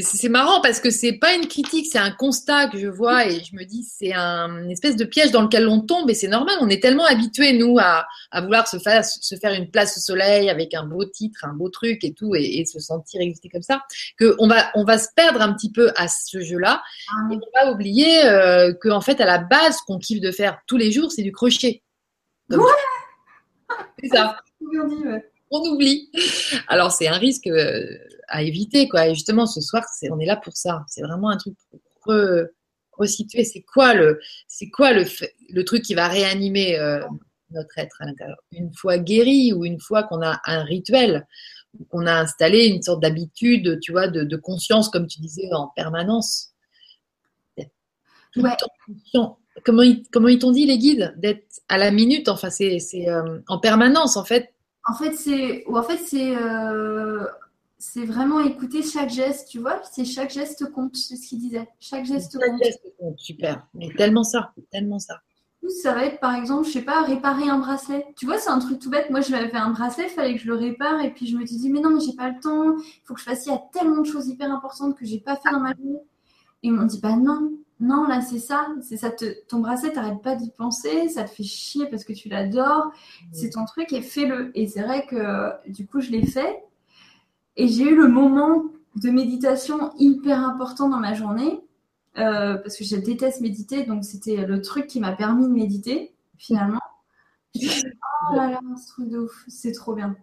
c'est 0.00 0.28
marrant 0.28 0.60
parce 0.60 0.80
que 0.80 0.90
c'est 0.90 1.12
pas 1.12 1.34
une 1.34 1.46
critique, 1.46 1.86
c'est 1.90 1.98
un 1.98 2.10
constat 2.10 2.68
que 2.68 2.78
je 2.78 2.88
vois 2.88 3.26
et 3.26 3.44
je 3.44 3.54
me 3.54 3.64
dis 3.64 3.84
c'est 3.84 4.12
un 4.12 4.64
une 4.64 4.70
espèce 4.70 4.96
de 4.96 5.04
piège 5.04 5.30
dans 5.30 5.42
lequel 5.42 5.68
on 5.68 5.80
tombe 5.80 6.10
et 6.10 6.14
c'est 6.14 6.28
normal. 6.28 6.56
On 6.60 6.68
est 6.68 6.82
tellement 6.82 7.04
habitués 7.04 7.52
nous 7.52 7.78
à, 7.78 8.04
à, 8.32 8.40
vouloir 8.40 8.66
se 8.66 8.78
faire 8.78 9.04
se 9.04 9.36
faire 9.36 9.52
une 9.52 9.70
place 9.70 9.96
au 9.96 10.00
soleil 10.00 10.50
avec 10.50 10.74
un 10.74 10.84
beau 10.84 11.04
titre, 11.04 11.44
un 11.44 11.52
beau 11.52 11.68
truc 11.68 12.02
et 12.02 12.12
tout 12.12 12.34
et, 12.34 12.64
se 12.64 12.80
sentir 12.80 13.20
exister 13.20 13.48
comme 13.48 13.62
ça 13.62 13.82
que 14.18 14.34
on 14.38 14.48
va 14.48 14.70
on 14.74 14.84
va 14.84 14.98
se 14.98 15.08
perdre 15.14 15.40
un 15.42 15.52
petit 15.52 15.70
peu 15.70 15.92
à 15.96 16.08
ce 16.08 16.40
jeu-là 16.40 16.82
ah. 17.10 17.32
et 17.32 17.36
on 17.36 17.64
va 17.64 17.72
oublier 17.72 18.24
euh, 18.24 18.72
que 18.72 18.88
en 18.88 19.00
fait 19.00 19.20
à 19.20 19.26
la 19.26 19.38
base 19.38 19.76
qu'on 19.86 19.98
kiffe 19.98 20.20
de 20.20 20.32
faire 20.32 20.58
tous 20.66 20.76
les 20.76 20.90
jours 20.90 21.12
c'est 21.12 21.22
du 21.22 21.32
crochet. 21.32 21.82
Ouais. 22.50 22.58
C'est 24.02 24.08
ça. 24.08 24.38
On 25.56 25.62
oublie. 25.70 26.10
Alors 26.68 26.90
c'est 26.90 27.06
un 27.08 27.18
risque. 27.18 27.46
Euh, 27.46 27.86
à 28.28 28.42
éviter 28.42 28.88
quoi. 28.88 29.08
Et 29.08 29.14
justement, 29.14 29.46
ce 29.46 29.60
soir, 29.60 29.84
c'est, 29.92 30.10
on 30.10 30.18
est 30.18 30.26
là 30.26 30.36
pour 30.36 30.56
ça. 30.56 30.84
C'est 30.88 31.02
vraiment 31.02 31.30
un 31.30 31.36
truc 31.36 31.54
pour 32.02 32.14
resituer. 32.92 33.44
C'est 33.44 33.62
quoi 33.62 33.94
le, 33.94 34.20
c'est 34.48 34.70
quoi 34.70 34.92
le, 34.92 35.04
le 35.50 35.64
truc 35.64 35.82
qui 35.82 35.94
va 35.94 36.08
réanimer 36.08 36.78
euh, 36.78 37.00
notre 37.50 37.78
être 37.78 37.96
à 38.00 38.06
l'intérieur? 38.06 38.38
Une 38.52 38.72
fois 38.74 38.98
guéri 38.98 39.52
ou 39.52 39.64
une 39.64 39.80
fois 39.80 40.04
qu'on 40.04 40.22
a 40.22 40.40
un 40.44 40.64
rituel, 40.64 41.26
qu'on 41.90 42.06
a 42.06 42.14
installé 42.14 42.66
une 42.66 42.82
sorte 42.82 43.02
d'habitude, 43.02 43.80
tu 43.80 43.92
vois, 43.92 44.08
de, 44.08 44.36
conscience, 44.36 44.88
comme 44.88 45.06
tu 45.06 45.20
disais, 45.20 45.48
en 45.52 45.68
permanence. 45.74 46.52
Comment 49.64 49.82
ils, 49.82 50.02
comment 50.10 50.28
ils 50.28 50.40
t'ont 50.40 50.50
dit 50.50 50.66
les 50.66 50.78
guides 50.78 51.14
d'être 51.16 51.46
à 51.68 51.78
la 51.78 51.92
minute? 51.92 52.28
Enfin, 52.28 52.50
c'est, 52.50 52.80
c'est 52.80 53.08
euh, 53.08 53.38
en 53.46 53.58
permanence 53.58 54.16
en 54.16 54.24
fait. 54.24 54.53
En 54.86 54.94
fait, 54.94 55.14
c'est, 55.14 55.64
en 55.66 55.82
fait, 55.82 55.98
c'est 55.98 56.36
euh, 56.36 57.24
c'est 57.78 58.04
vraiment 58.06 58.40
écouter 58.40 58.82
chaque 58.82 59.10
geste, 59.10 59.48
tu 59.48 59.58
vois. 59.58 59.82
C'est 59.90 60.04
chaque 60.04 60.30
geste 60.30 60.70
compte, 60.72 60.96
c'est 60.96 61.16
ce 61.16 61.28
qu'il 61.28 61.38
disait. 61.38 61.68
Chaque 61.80 62.04
geste 62.06 62.38
chaque 62.40 62.62
Geste 62.62 62.86
compte, 62.98 63.18
super. 63.18 63.66
Mais 63.74 63.88
tellement 63.96 64.24
ça, 64.24 64.52
tellement 64.70 64.98
ça. 64.98 65.20
Ça 65.82 65.94
va 65.94 66.04
être 66.04 66.20
par 66.20 66.34
exemple, 66.34 66.66
je 66.66 66.72
sais 66.72 66.82
pas, 66.82 67.02
réparer 67.02 67.48
un 67.48 67.58
bracelet. 67.58 68.06
Tu 68.16 68.26
vois, 68.26 68.38
c'est 68.38 68.50
un 68.50 68.58
truc 68.58 68.78
tout 68.78 68.90
bête. 68.90 69.10
Moi, 69.10 69.20
je 69.20 69.30
vais 69.30 69.48
faire 69.48 69.66
un 69.66 69.70
bracelet, 69.70 70.04
il 70.04 70.10
fallait 70.10 70.34
que 70.34 70.40
je 70.40 70.46
le 70.46 70.54
répare, 70.54 71.00
et 71.00 71.12
puis 71.12 71.26
je 71.26 71.36
me 71.36 71.44
suis 71.46 71.56
dit, 71.56 71.70
mais 71.70 71.80
non, 71.80 71.90
mais 71.90 72.00
j'ai 72.00 72.14
pas 72.14 72.30
le 72.30 72.40
temps. 72.40 72.76
Il 72.76 73.00
faut 73.04 73.14
que 73.14 73.20
je 73.20 73.24
fasse. 73.24 73.46
Il 73.46 73.50
y 73.50 73.54
a 73.54 73.62
tellement 73.72 74.02
de 74.02 74.06
choses 74.06 74.28
hyper 74.28 74.50
importantes 74.50 74.96
que 74.96 75.04
j'ai 75.04 75.20
pas 75.20 75.36
fait 75.36 75.50
dans 75.50 75.60
ma 75.60 75.72
vie. 75.72 75.96
Et 76.62 76.68
ils 76.68 76.72
m'ont 76.72 76.86
dit, 76.86 77.00
bah 77.00 77.16
non, 77.16 77.52
non, 77.84 78.06
là, 78.06 78.20
c'est 78.20 78.38
ça. 78.38 78.68
C'est 78.82 78.96
ça. 78.96 79.10
Te, 79.10 79.24
ton 79.46 79.60
bracelet, 79.60 79.92
t'arrêtes 79.92 80.22
pas 80.22 80.34
d'y 80.36 80.50
penser. 80.50 81.08
Ça 81.08 81.24
te 81.24 81.30
fait 81.30 81.42
chier 81.44 81.86
parce 81.86 82.04
que 82.04 82.12
tu 82.12 82.28
l'adores. 82.28 82.90
C'est 83.32 83.50
ton 83.50 83.64
truc 83.64 83.92
et 83.92 84.02
fais-le. 84.02 84.50
Et 84.54 84.66
c'est 84.66 84.82
vrai 84.82 85.06
que 85.06 85.52
du 85.70 85.86
coup, 85.86 86.00
je 86.00 86.10
l'ai 86.10 86.26
fait. 86.26 86.64
et 87.56 87.68
j'ai 87.68 87.84
eu 87.84 87.96
le 87.96 88.08
moment 88.08 88.64
de 88.96 89.10
méditation 89.10 89.92
hyper 89.98 90.38
important 90.38 90.88
dans 90.88 91.00
ma 91.00 91.14
journée, 91.14 91.60
euh, 92.18 92.56
parce 92.56 92.76
que 92.76 92.84
je 92.84 92.96
déteste 92.96 93.40
méditer, 93.40 93.84
donc 93.84 94.04
c'était 94.04 94.46
le 94.46 94.60
truc 94.60 94.86
qui 94.86 95.00
m'a 95.00 95.12
permis 95.12 95.46
de 95.46 95.52
méditer, 95.52 96.14
finalement. 96.36 96.80
oh 97.56 98.34
là 98.34 98.50
là, 98.50 98.60
ce 98.76 98.88
truc 98.88 99.08
de 99.08 99.18
ouf, 99.18 99.44
c'est 99.48 99.72
trop 99.72 99.94
bien. 99.94 100.16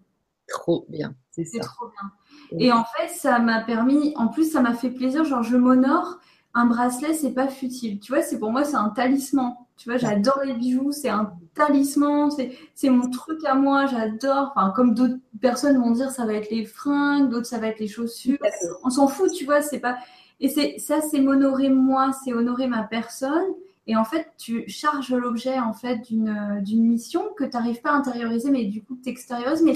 Trop 0.48 0.86
bien, 0.90 1.16
c'est 1.32 1.46
trop 1.60 1.88
bien. 1.88 2.60
Et 2.60 2.72
en 2.72 2.84
fait, 2.84 3.08
ça 3.08 3.40
m'a 3.40 3.62
permis, 3.62 4.14
en 4.16 4.28
plus, 4.28 4.52
ça 4.52 4.62
m'a 4.62 4.74
fait 4.74 4.92
plaisir, 4.92 5.24
genre 5.24 5.44
je 5.44 5.56
m'honore. 5.58 6.20
Un 6.54 6.66
bracelet, 6.66 7.14
c'est 7.14 7.32
pas 7.32 7.48
futile. 7.48 8.00
Tu 8.00 8.12
vois, 8.12 8.22
c'est 8.22 8.38
pour 8.38 8.52
moi, 8.52 8.64
c'est 8.64 8.76
un 8.76 8.90
talisman. 8.90 9.56
Tu 9.78 9.90
vois, 9.90 9.98
j'adore 9.98 10.42
les 10.46 10.54
bijoux, 10.54 10.92
c'est 10.92 11.10
un 11.10 11.34
talisman, 11.56 12.30
c'est 12.76 12.90
mon 12.90 13.10
truc 13.10 13.44
à 13.46 13.56
moi, 13.56 13.88
j'adore. 13.88 14.54
Enfin, 14.56 14.72
comme 14.76 14.94
d'autres 14.94 15.18
personnes 15.42 15.78
vont 15.78 15.92
dire, 15.92 16.12
ça 16.12 16.26
va 16.26 16.34
être 16.34 16.52
les 16.52 16.66
fringues, 16.66 17.30
d'autres, 17.30 17.48
ça 17.48 17.58
va 17.58 17.68
être 17.68 17.80
les 17.80 17.88
chaussures. 17.88 18.38
On 18.84 18.90
s'en 18.90 19.08
fout, 19.08 19.32
tu 19.32 19.46
vois, 19.46 19.62
c'est 19.62 19.80
pas. 19.80 19.98
Et 20.40 20.50
c'est 20.50 20.78
ça, 20.78 21.02
c'est 21.02 21.20
m'honorer 21.20 21.70
moi, 21.70 22.12
c'est 22.24 22.34
honorer 22.34 22.68
ma 22.68 22.84
personne. 22.84 23.48
Et 23.88 23.96
en 23.96 24.06
fait, 24.06 24.32
tu 24.38 24.66
charges 24.68 25.14
l'objet 25.14 25.58
en 25.60 25.74
fait 25.74 25.98
d'une 26.02 26.88
mission 26.88 27.24
que 27.36 27.44
tu 27.44 27.52
n'arrives 27.52 27.82
pas 27.82 27.92
à 27.92 27.96
intérioriser, 27.96 28.52
mais 28.52 28.66
du 28.66 28.84
coup, 28.84 28.98
tu 29.02 29.10
extériorises, 29.10 29.64
mais 29.64 29.74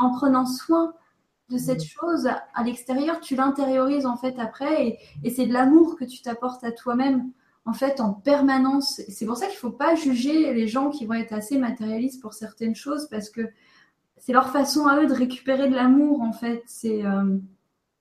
en 0.00 0.10
prenant 0.10 0.46
soin 0.46 0.92
de 1.48 1.58
cette 1.58 1.84
chose 1.84 2.26
à 2.26 2.64
l'extérieur, 2.64 3.20
tu 3.20 3.36
l'intériorises 3.36 4.06
en 4.06 4.16
fait 4.16 4.34
après, 4.38 4.86
et, 4.86 4.98
et 5.22 5.30
c'est 5.30 5.46
de 5.46 5.52
l'amour 5.52 5.96
que 5.96 6.04
tu 6.04 6.20
t'apportes 6.20 6.64
à 6.64 6.72
toi-même 6.72 7.30
en 7.66 7.72
fait 7.72 8.00
en 8.00 8.12
permanence. 8.12 9.00
C'est 9.08 9.26
pour 9.26 9.36
ça 9.36 9.46
qu'il 9.46 9.56
ne 9.56 9.60
faut 9.60 9.70
pas 9.70 9.94
juger 9.94 10.54
les 10.54 10.68
gens 10.68 10.90
qui 10.90 11.04
vont 11.04 11.14
être 11.14 11.32
assez 11.32 11.58
matérialistes 11.58 12.22
pour 12.22 12.32
certaines 12.32 12.74
choses, 12.74 13.08
parce 13.10 13.28
que 13.28 13.42
c'est 14.18 14.32
leur 14.32 14.50
façon 14.50 14.86
à 14.86 15.00
eux 15.00 15.06
de 15.06 15.12
récupérer 15.12 15.68
de 15.68 15.74
l'amour 15.74 16.22
en 16.22 16.32
fait. 16.32 16.62
C'est 16.66 17.04
euh, 17.04 17.38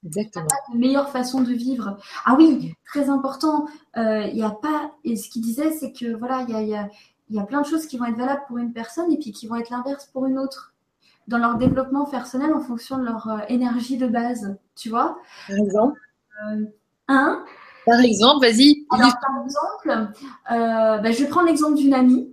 Exactement. 0.05 0.47
la 0.71 0.79
meilleure 0.79 1.09
façon 1.09 1.41
de 1.41 1.51
vivre. 1.51 1.97
Ah 2.25 2.35
oui, 2.37 2.73
très 2.85 3.09
important. 3.09 3.65
Euh, 3.97 4.27
il 4.27 4.35
n'y 4.35 4.43
a 4.43 4.51
pas. 4.51 4.91
Et 5.03 5.15
ce 5.17 5.29
qu'il 5.29 5.41
disait, 5.41 5.71
c'est 5.71 5.91
que 5.91 6.15
voilà, 6.15 6.45
il 6.47 6.53
y 6.53 6.55
a, 6.55 6.61
y, 6.61 6.75
a, 6.75 6.89
y 7.31 7.39
a 7.39 7.43
plein 7.43 7.61
de 7.61 7.65
choses 7.65 7.87
qui 7.87 7.97
vont 7.97 8.05
être 8.05 8.17
valables 8.17 8.43
pour 8.47 8.59
une 8.59 8.71
personne 8.71 9.11
et 9.11 9.17
puis 9.17 9.31
qui 9.31 9.47
vont 9.47 9.55
être 9.55 9.71
l'inverse 9.71 10.05
pour 10.13 10.27
une 10.27 10.37
autre 10.37 10.74
dans 11.27 11.37
leur 11.37 11.57
développement 11.57 12.05
personnel 12.05 12.53
en 12.53 12.61
fonction 12.61 12.97
de 12.97 13.05
leur 13.05 13.27
euh, 13.29 13.37
énergie 13.49 13.97
de 13.97 14.07
base, 14.07 14.57
tu 14.75 14.89
vois 14.89 15.17
Par 15.47 15.57
exemple 15.57 15.99
euh. 16.49 16.65
Par 17.85 17.99
exemple, 17.99 18.45
vas-y. 18.45 18.85
par 18.89 18.99
exemple, 19.43 20.11
euh, 20.51 20.97
bah, 20.97 21.11
je 21.11 21.23
vais 21.23 21.29
prendre 21.29 21.47
l'exemple 21.47 21.75
d'une 21.75 21.93
amie 21.93 22.31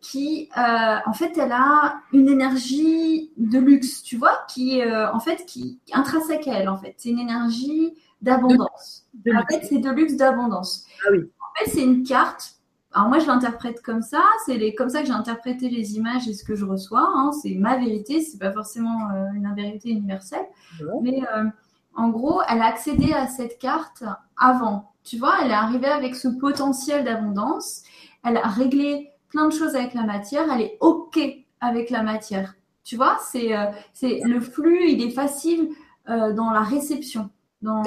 qui, 0.00 0.48
en 0.56 1.12
fait, 1.12 1.38
elle 1.38 1.52
a 1.52 2.00
une 2.12 2.28
énergie 2.28 3.30
de 3.36 3.58
luxe, 3.58 4.02
tu 4.02 4.16
vois, 4.16 4.40
qui 4.48 4.80
est 4.80 4.92
en 4.92 5.20
fait 5.20 5.46
qui 5.46 5.78
intrinsèque 5.92 6.48
à 6.48 6.54
elle, 6.54 6.68
en 6.68 6.76
fait. 6.76 6.94
C'est 6.98 7.10
une 7.10 7.20
énergie 7.20 7.94
d'abondance. 8.20 9.06
En 9.32 9.46
fait, 9.46 9.64
c'est 9.64 9.78
de 9.78 9.90
luxe 9.90 10.16
d'abondance. 10.16 10.86
Ah 11.06 11.10
oui. 11.12 11.30
En 11.40 11.64
fait, 11.64 11.70
c'est 11.70 11.84
une 11.84 12.02
carte 12.02 12.59
alors 12.92 13.08
moi, 13.08 13.20
je 13.20 13.26
l'interprète 13.26 13.82
comme 13.82 14.02
ça. 14.02 14.22
C'est 14.44 14.74
comme 14.74 14.90
ça 14.90 15.00
que 15.00 15.06
j'ai 15.06 15.12
interprété 15.12 15.68
les 15.68 15.96
images 15.96 16.26
et 16.26 16.34
ce 16.34 16.42
que 16.42 16.56
je 16.56 16.64
reçois. 16.64 17.08
Hein. 17.14 17.30
C'est 17.40 17.54
ma 17.54 17.76
vérité. 17.76 18.20
C'est 18.20 18.38
pas 18.38 18.52
forcément 18.52 19.10
euh, 19.10 19.26
une 19.34 19.52
vérité 19.54 19.90
universelle. 19.90 20.46
Mais 21.00 21.20
euh, 21.34 21.44
en 21.94 22.08
gros, 22.08 22.42
elle 22.48 22.60
a 22.60 22.66
accédé 22.66 23.12
à 23.12 23.28
cette 23.28 23.58
carte 23.58 24.02
avant. 24.36 24.92
Tu 25.04 25.18
vois, 25.18 25.36
elle 25.42 25.52
est 25.52 25.54
arrivée 25.54 25.86
avec 25.86 26.16
ce 26.16 26.26
potentiel 26.26 27.04
d'abondance. 27.04 27.82
Elle 28.24 28.38
a 28.38 28.48
réglé 28.48 29.10
plein 29.28 29.46
de 29.46 29.52
choses 29.52 29.76
avec 29.76 29.94
la 29.94 30.02
matière. 30.02 30.50
Elle 30.52 30.62
est 30.62 30.76
ok 30.80 31.20
avec 31.60 31.90
la 31.90 32.02
matière. 32.02 32.54
Tu 32.82 32.96
vois, 32.96 33.18
c'est 33.22 33.56
euh, 33.56 33.66
le 34.02 34.40
flux. 34.40 34.90
Il 34.90 35.02
est 35.06 35.10
facile 35.12 35.68
dans 36.08 36.50
la 36.50 36.62
réception. 36.62 37.30
Dans, 37.62 37.84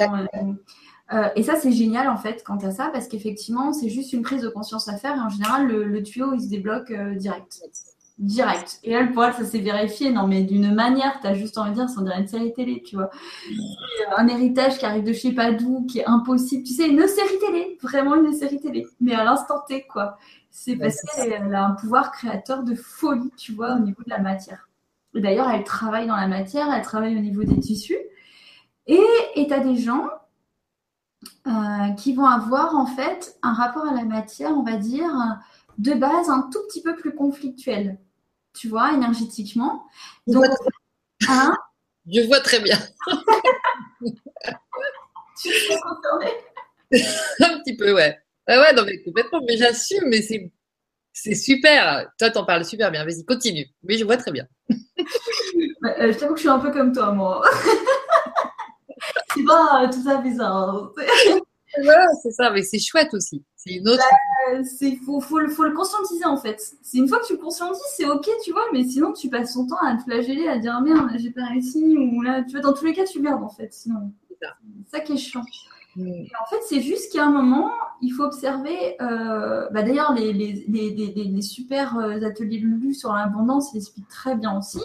euh, 1.12 1.28
et 1.36 1.42
ça, 1.42 1.56
c'est 1.56 1.72
génial 1.72 2.08
en 2.08 2.16
fait 2.16 2.42
quant 2.44 2.56
à 2.56 2.70
ça, 2.70 2.88
parce 2.92 3.08
qu'effectivement, 3.08 3.72
c'est 3.72 3.90
juste 3.90 4.12
une 4.12 4.22
prise 4.22 4.42
de 4.42 4.48
conscience 4.48 4.88
à 4.88 4.96
faire 4.96 5.16
et 5.16 5.20
en 5.20 5.28
général, 5.28 5.66
le, 5.66 6.02
tuyau, 6.02 6.32
il 6.32 6.40
se 6.40 6.48
débloque 6.48 6.90
euh, 6.90 7.14
direct. 7.14 7.60
Direct. 8.18 8.78
Et 8.84 8.92
elle, 8.92 9.10
pour 9.12 9.24
elle, 9.24 9.34
ça 9.34 9.44
s'est 9.44 9.58
vérifié. 9.58 10.12
Non, 10.12 10.26
mais 10.26 10.42
d'une 10.42 10.72
manière, 10.72 11.18
tu 11.20 11.26
as 11.26 11.34
juste 11.34 11.58
envie 11.58 11.70
de 11.70 11.74
dire, 11.74 11.88
ça 11.88 12.00
dirait 12.00 12.20
une 12.20 12.28
série 12.28 12.52
télé, 12.52 12.82
tu 12.82 12.96
vois. 12.96 13.10
Un 14.16 14.28
héritage 14.28 14.78
qui 14.78 14.86
arrive 14.86 15.02
de 15.02 15.12
je 15.12 15.18
sais 15.18 15.32
pas 15.32 15.50
d'où, 15.52 15.84
qui 15.84 15.98
est 15.98 16.06
impossible. 16.06 16.62
Tu 16.62 16.72
sais, 16.72 16.88
une 16.88 17.06
série 17.08 17.38
télé, 17.40 17.76
vraiment 17.82 18.14
une 18.14 18.32
série 18.32 18.60
télé, 18.60 18.86
mais 19.00 19.14
à 19.14 19.24
l'instant 19.24 19.60
T, 19.66 19.86
quoi. 19.86 20.16
C'est 20.50 20.76
parce 20.76 21.00
qu'elle 21.02 21.52
a 21.52 21.66
un 21.66 21.72
pouvoir 21.72 22.12
créateur 22.12 22.62
de 22.62 22.76
folie, 22.76 23.32
tu 23.36 23.52
vois, 23.52 23.74
au 23.74 23.80
niveau 23.80 24.02
de 24.04 24.10
la 24.10 24.20
matière. 24.20 24.68
Et 25.16 25.20
d'ailleurs, 25.20 25.50
elle 25.50 25.64
travaille 25.64 26.06
dans 26.06 26.16
la 26.16 26.28
matière, 26.28 26.72
elle 26.72 26.82
travaille 26.82 27.16
au 27.16 27.20
niveau 27.20 27.42
des 27.42 27.58
tissus. 27.58 27.98
Et 28.86 29.00
tu 29.34 29.52
as 29.52 29.58
des 29.58 29.76
gens 29.76 30.08
euh, 31.46 31.90
qui 31.96 32.14
vont 32.14 32.26
avoir 32.26 32.74
en 32.74 32.86
fait 32.86 33.36
un 33.42 33.52
rapport 33.52 33.86
à 33.86 33.94
la 33.94 34.04
matière, 34.04 34.50
on 34.50 34.62
va 34.62 34.76
dire, 34.76 35.10
de 35.78 35.94
base 35.94 36.28
un 36.28 36.48
tout 36.52 36.60
petit 36.68 36.82
peu 36.82 36.94
plus 36.96 37.14
conflictuel, 37.14 37.98
tu 38.52 38.68
vois, 38.68 38.92
énergétiquement. 38.92 39.84
Donc, 40.26 40.46
hein 41.28 41.56
Je 42.12 42.20
vois 42.26 42.40
très 42.40 42.60
bien. 42.60 42.78
tu 45.40 45.48
es 45.48 45.78
concerné 45.80 46.32
Un 47.40 47.58
petit 47.60 47.76
peu, 47.76 47.94
ouais. 47.94 48.18
Ouais, 48.46 48.58
ouais, 48.58 48.72
non, 48.74 48.84
mais 48.84 49.02
complètement, 49.02 49.40
mais 49.46 49.56
j'assume, 49.56 50.04
mais 50.06 50.20
c'est, 50.20 50.52
c'est 51.12 51.34
super. 51.34 52.10
Toi, 52.18 52.30
t'en 52.30 52.44
parles 52.44 52.64
super 52.64 52.90
bien. 52.90 53.04
Vas-y, 53.04 53.24
continue. 53.24 53.66
Mais 53.82 53.96
je 53.96 54.04
vois 54.04 54.18
très 54.18 54.32
bien. 54.32 54.46
Euh, 54.70 56.12
je 56.12 56.18
t'avoue 56.18 56.34
que 56.34 56.38
je 56.38 56.44
suis 56.44 56.50
un 56.50 56.58
peu 56.58 56.70
comme 56.70 56.92
toi, 56.92 57.12
moi. 57.12 57.42
c'est 59.34 59.44
pas 59.44 59.88
tout 59.92 60.02
ça 60.02 60.16
bizarre. 60.22 60.92
voilà, 61.82 62.06
c'est 62.22 62.32
ça, 62.32 62.50
mais 62.50 62.62
c'est 62.62 62.78
chouette 62.78 63.12
aussi. 63.14 63.42
C'est 63.56 63.74
une 63.74 63.88
autre. 63.88 64.02
Bah, 64.52 64.62
c'est 64.62 64.96
faut, 64.96 65.20
faut, 65.20 65.38
le 65.38 65.72
conscientiser 65.72 66.24
en 66.26 66.36
fait. 66.36 66.60
C'est 66.82 66.98
une 66.98 67.08
fois 67.08 67.18
que 67.20 67.26
tu 67.26 67.32
le 67.34 67.38
conscientises, 67.38 67.82
c'est 67.96 68.06
ok, 68.06 68.28
tu 68.44 68.52
vois, 68.52 68.64
mais 68.72 68.84
sinon 68.84 69.12
tu 69.12 69.28
passes 69.30 69.54
ton 69.54 69.66
temps 69.66 69.78
à 69.82 69.96
te 69.96 70.02
flageller, 70.02 70.48
à 70.48 70.58
dire 70.58 70.80
merde, 70.82 71.10
j'ai 71.16 71.30
pas 71.30 71.46
réussi, 71.46 71.96
ou 71.96 72.20
là, 72.22 72.42
tu 72.42 72.52
vois, 72.52 72.60
dans 72.60 72.74
tous 72.74 72.84
les 72.84 72.92
cas, 72.92 73.04
tu 73.04 73.20
merdes 73.20 73.42
en 73.42 73.48
fait. 73.48 73.72
Sinon, 73.72 74.12
c'est 74.28 74.36
ça. 74.90 75.00
qui 75.00 75.14
est 75.14 75.16
chiant. 75.16 75.44
Mm. 75.96 76.24
en 76.42 76.46
fait, 76.50 76.60
c'est 76.68 76.80
juste 76.80 77.12
qu'à 77.12 77.24
un 77.24 77.30
moment, 77.30 77.70
il 78.02 78.10
faut 78.10 78.24
observer. 78.24 79.00
Euh, 79.00 79.68
bah, 79.70 79.82
D'ailleurs, 79.82 80.12
les, 80.12 80.32
les, 80.32 80.66
les, 80.68 80.90
les, 80.90 81.42
super 81.42 81.96
euh, 81.98 82.20
ateliers 82.22 82.58
Lulu 82.58 82.94
sur 82.94 83.12
l'abondance, 83.12 83.72
ils 83.72 83.78
expliquent 83.78 84.08
très 84.08 84.34
bien 84.34 84.58
aussi. 84.58 84.80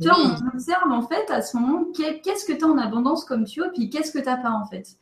Tu 0.00 0.08
vois, 0.08 0.18
on 0.18 0.48
observe 0.54 0.90
en 0.90 1.02
fait 1.02 1.30
à 1.30 1.42
ce 1.42 1.56
moment 1.56 1.84
qu'est-ce 1.94 2.44
que 2.44 2.52
tu 2.52 2.64
as 2.64 2.68
en 2.68 2.78
abondance 2.78 3.24
comme 3.24 3.44
tu 3.44 3.60
veux, 3.60 3.70
puis 3.72 3.90
qu'est-ce 3.90 4.12
que 4.12 4.18
tu 4.18 4.24
n'as 4.24 4.36
pas 4.36 4.50
en 4.50 4.64
fait. 4.66 4.96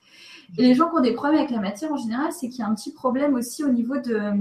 Et 0.56 0.62
les 0.62 0.74
gens 0.74 0.88
qui 0.88 0.96
ont 0.96 1.00
des 1.00 1.12
problèmes 1.12 1.38
avec 1.38 1.50
la 1.50 1.60
matière 1.60 1.92
en 1.92 1.96
général, 1.96 2.32
c'est 2.32 2.48
qu'il 2.48 2.60
y 2.60 2.62
a 2.62 2.66
un 2.66 2.74
petit 2.74 2.92
problème 2.92 3.34
aussi 3.34 3.62
au 3.64 3.68
niveau 3.68 3.98
de, 3.98 4.32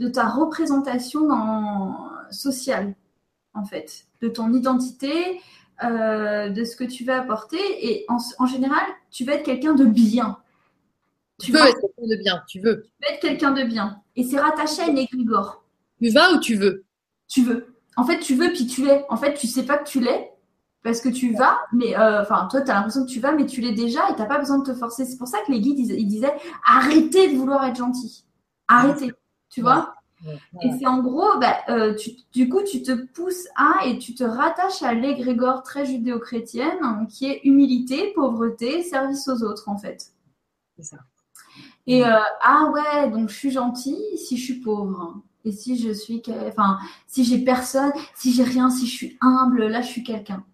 de 0.00 0.08
ta 0.08 0.28
représentation 0.28 1.28
sociale, 2.30 2.94
en 3.54 3.64
fait, 3.64 4.06
de 4.20 4.28
ton 4.28 4.52
identité, 4.52 5.40
euh, 5.84 6.48
de 6.50 6.64
ce 6.64 6.76
que 6.76 6.84
tu 6.84 7.04
veux 7.04 7.14
apporter. 7.14 7.58
Et 7.80 8.04
en, 8.08 8.18
en 8.38 8.46
général, 8.46 8.84
tu 9.10 9.24
veux 9.24 9.32
être 9.32 9.44
quelqu'un 9.44 9.74
de 9.74 9.84
bien. 9.84 10.38
Tu 11.38 11.52
veux 11.52 11.60
être 11.60 11.80
quelqu'un 11.80 12.16
de 12.16 12.22
bien, 12.22 12.42
tu 12.48 12.60
veux. 12.60 12.82
Tu 12.82 12.90
veux 13.06 13.14
être 13.14 13.20
quelqu'un 13.20 13.52
de 13.52 13.62
bien. 13.62 14.02
Et 14.16 14.24
c'est 14.24 14.40
rattaché 14.40 14.82
à 14.82 14.88
une 14.88 14.98
égrégore. 14.98 15.64
Tu 16.02 16.10
vas 16.10 16.32
ou 16.32 16.40
tu 16.40 16.56
veux 16.56 16.84
Tu 17.28 17.42
veux 17.42 17.75
en 17.96 18.04
fait, 18.04 18.20
tu 18.20 18.34
veux 18.34 18.52
puis 18.52 18.66
tu 18.66 18.84
l'es. 18.84 19.04
En 19.08 19.16
fait, 19.16 19.34
tu 19.34 19.46
sais 19.46 19.64
pas 19.64 19.78
que 19.78 19.88
tu 19.88 20.00
l'es 20.00 20.32
parce 20.82 21.00
que 21.00 21.08
tu 21.08 21.34
vas, 21.34 21.58
mais 21.72 21.96
euh, 21.98 22.22
enfin, 22.22 22.46
toi, 22.48 22.60
tu 22.60 22.70
as 22.70 22.74
l'impression 22.74 23.04
que 23.04 23.10
tu 23.10 23.18
vas, 23.18 23.32
mais 23.32 23.46
tu 23.46 23.60
l'es 23.60 23.72
déjà 23.72 24.08
et 24.08 24.14
tu 24.14 24.20
n'as 24.20 24.26
pas 24.26 24.38
besoin 24.38 24.58
de 24.58 24.64
te 24.64 24.74
forcer. 24.74 25.04
C'est 25.04 25.16
pour 25.16 25.26
ça 25.26 25.38
que 25.44 25.50
les 25.50 25.60
guides, 25.60 25.78
ils, 25.78 26.06
disaient 26.06 26.34
arrêtez 26.64 27.32
de 27.32 27.36
vouloir 27.36 27.64
être 27.64 27.76
gentil. 27.76 28.24
Arrêtez. 28.68 29.12
Tu 29.48 29.62
vois? 29.62 29.94
Et 30.62 30.70
c'est 30.78 30.86
en 30.86 31.02
gros, 31.02 31.38
bah, 31.38 31.56
euh, 31.68 31.94
du 32.32 32.48
coup, 32.48 32.62
tu 32.62 32.82
te 32.82 32.92
pousses 32.92 33.48
à 33.56 33.86
et 33.86 33.98
tu 33.98 34.14
te 34.14 34.24
rattaches 34.24 34.82
à 34.82 34.94
l'égrégore 34.94 35.62
très 35.62 35.84
judéo-chrétienne 35.84 36.78
hein, 36.82 37.06
qui 37.08 37.26
est 37.26 37.40
humilité, 37.44 38.12
pauvreté, 38.14 38.82
service 38.82 39.28
aux 39.28 39.42
autres, 39.42 39.68
en 39.68 39.76
fait. 39.76 40.12
C'est 40.76 40.84
ça. 40.84 40.98
Et 41.86 42.04
euh, 42.04 42.18
ah 42.42 42.70
ouais, 42.72 43.10
donc 43.10 43.28
je 43.28 43.34
suis 43.34 43.50
gentil 43.50 43.96
si 44.16 44.36
je 44.36 44.44
suis 44.44 44.60
pauvre. 44.60 45.22
Et 45.46 45.52
si 45.52 45.78
je 45.78 45.92
suis, 45.92 46.22
enfin, 46.48 46.76
si 47.06 47.24
j'ai 47.24 47.38
personne, 47.38 47.92
si 48.16 48.32
j'ai 48.32 48.42
rien, 48.42 48.68
si 48.68 48.86
je 48.86 48.92
suis 48.92 49.18
humble, 49.20 49.68
là, 49.68 49.80
je 49.80 49.86
suis 49.86 50.02
quelqu'un. 50.02 50.44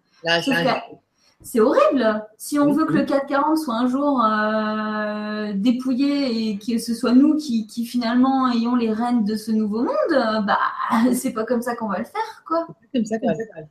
C'est 1.41 1.59
horrible. 1.59 2.23
Si 2.37 2.59
on 2.59 2.71
veut 2.71 2.85
que 2.85 2.93
le 2.93 3.03
440 3.03 3.57
soit 3.57 3.75
un 3.75 3.87
jour 3.87 4.23
euh, 4.23 5.51
dépouillé 5.55 6.51
et 6.51 6.57
que 6.59 6.77
ce 6.77 6.93
soit 6.93 7.13
nous 7.13 7.35
qui, 7.35 7.67
finalement 7.85 8.49
ayons 8.51 8.75
les 8.75 8.91
rênes 8.91 9.25
de 9.25 9.35
ce 9.35 9.51
nouveau 9.51 9.83
monde, 9.83 10.45
bah 10.45 10.59
c'est 11.13 11.33
pas 11.33 11.43
comme 11.43 11.61
ça 11.61 11.75
qu'on 11.75 11.89
va 11.89 11.97
le 11.97 12.05
faire, 12.05 12.43
quoi. 12.47 12.67
Comme 12.93 13.03
ça 13.03 13.17
qu'on 13.19 13.27
va 13.27 13.33
le 13.33 13.37
faire. 13.39 13.65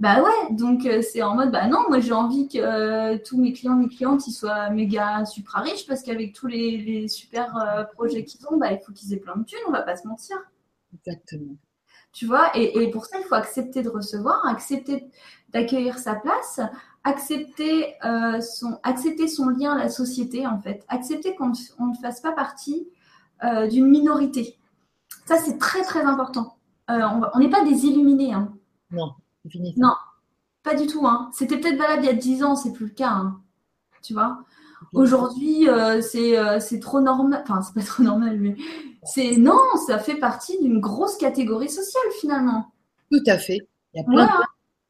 Bah 0.00 0.22
ouais, 0.22 0.54
donc 0.54 0.84
euh, 0.86 1.02
c'est 1.02 1.22
en 1.22 1.36
mode 1.36 1.52
bah 1.52 1.68
non, 1.68 1.84
moi 1.88 2.00
j'ai 2.00 2.12
envie 2.12 2.48
que 2.48 2.58
euh, 2.58 3.16
tous 3.24 3.40
mes 3.40 3.52
clients, 3.52 3.76
mes 3.76 3.88
clientes, 3.88 4.26
ils 4.26 4.32
soient 4.32 4.68
méga 4.70 5.24
super 5.24 5.62
riches 5.62 5.86
parce 5.86 6.02
qu'avec 6.02 6.34
tous 6.34 6.48
les, 6.48 7.06
super 7.06 7.88
projets 7.94 8.24
qu'ils 8.24 8.44
ont, 8.48 8.56
bah 8.56 8.72
il 8.72 8.80
faut 8.84 8.92
qu'ils 8.92 9.14
aient 9.14 9.18
plein 9.18 9.36
de 9.36 9.44
thunes, 9.44 9.60
on 9.68 9.70
va 9.70 9.82
pas 9.82 9.96
se 9.96 10.06
mentir. 10.06 10.36
Exactement. 10.94 11.56
Tu 12.12 12.26
vois, 12.26 12.56
et, 12.56 12.90
pour 12.90 13.06
ça, 13.06 13.18
il 13.18 13.24
faut 13.24 13.34
accepter 13.34 13.82
de 13.82 13.88
recevoir, 13.88 14.46
accepter 14.46 15.10
d'accueillir 15.48 15.98
sa 15.98 16.14
place, 16.14 16.60
accepter, 17.02 17.94
euh, 18.04 18.40
son, 18.40 18.78
accepter 18.84 19.26
son 19.26 19.48
lien 19.48 19.72
à 19.72 19.78
la 19.78 19.88
société, 19.88 20.46
en 20.46 20.60
fait. 20.60 20.84
Accepter 20.88 21.34
qu'on 21.34 21.48
ne 21.48 21.94
fasse 22.00 22.20
pas 22.20 22.30
partie 22.30 22.88
euh, 23.42 23.66
d'une 23.66 23.86
minorité. 23.86 24.56
Ça, 25.26 25.38
c'est 25.38 25.58
très, 25.58 25.82
très 25.82 26.02
important. 26.02 26.56
Euh, 26.88 27.00
on 27.34 27.38
n'est 27.40 27.50
pas 27.50 27.64
des 27.64 27.84
illuminés. 27.84 28.32
Hein. 28.32 28.54
Non, 28.92 29.14
Non, 29.76 29.94
pas 30.62 30.74
du 30.74 30.86
tout. 30.86 31.06
Hein. 31.06 31.30
C'était 31.32 31.58
peut-être 31.58 31.78
valable 31.78 32.04
il 32.04 32.06
y 32.06 32.10
a 32.10 32.14
10 32.14 32.44
ans, 32.44 32.54
c'est 32.54 32.72
plus 32.72 32.86
le 32.86 32.92
cas. 32.92 33.10
Hein. 33.10 33.40
Tu 34.02 34.12
vois? 34.12 34.44
Aujourd'hui, 34.92 35.68
c'est 36.00 36.80
trop 36.80 37.00
normal. 37.00 37.42
Enfin, 37.44 37.62
c'est 37.62 37.74
pas 37.74 37.86
trop 37.86 38.02
normal, 38.02 38.38
mais 38.40 38.56
c'est 39.04 39.36
non, 39.36 39.60
ça 39.86 39.98
fait 39.98 40.16
partie 40.16 40.58
d'une 40.60 40.80
grosse 40.80 41.16
catégorie 41.16 41.68
sociale 41.70 42.10
finalement. 42.20 42.72
Tout 43.10 43.22
à 43.26 43.38
fait. 43.38 43.58
Il 43.92 43.98
y 43.98 44.00
a 44.00 44.04
plein, 44.04 44.26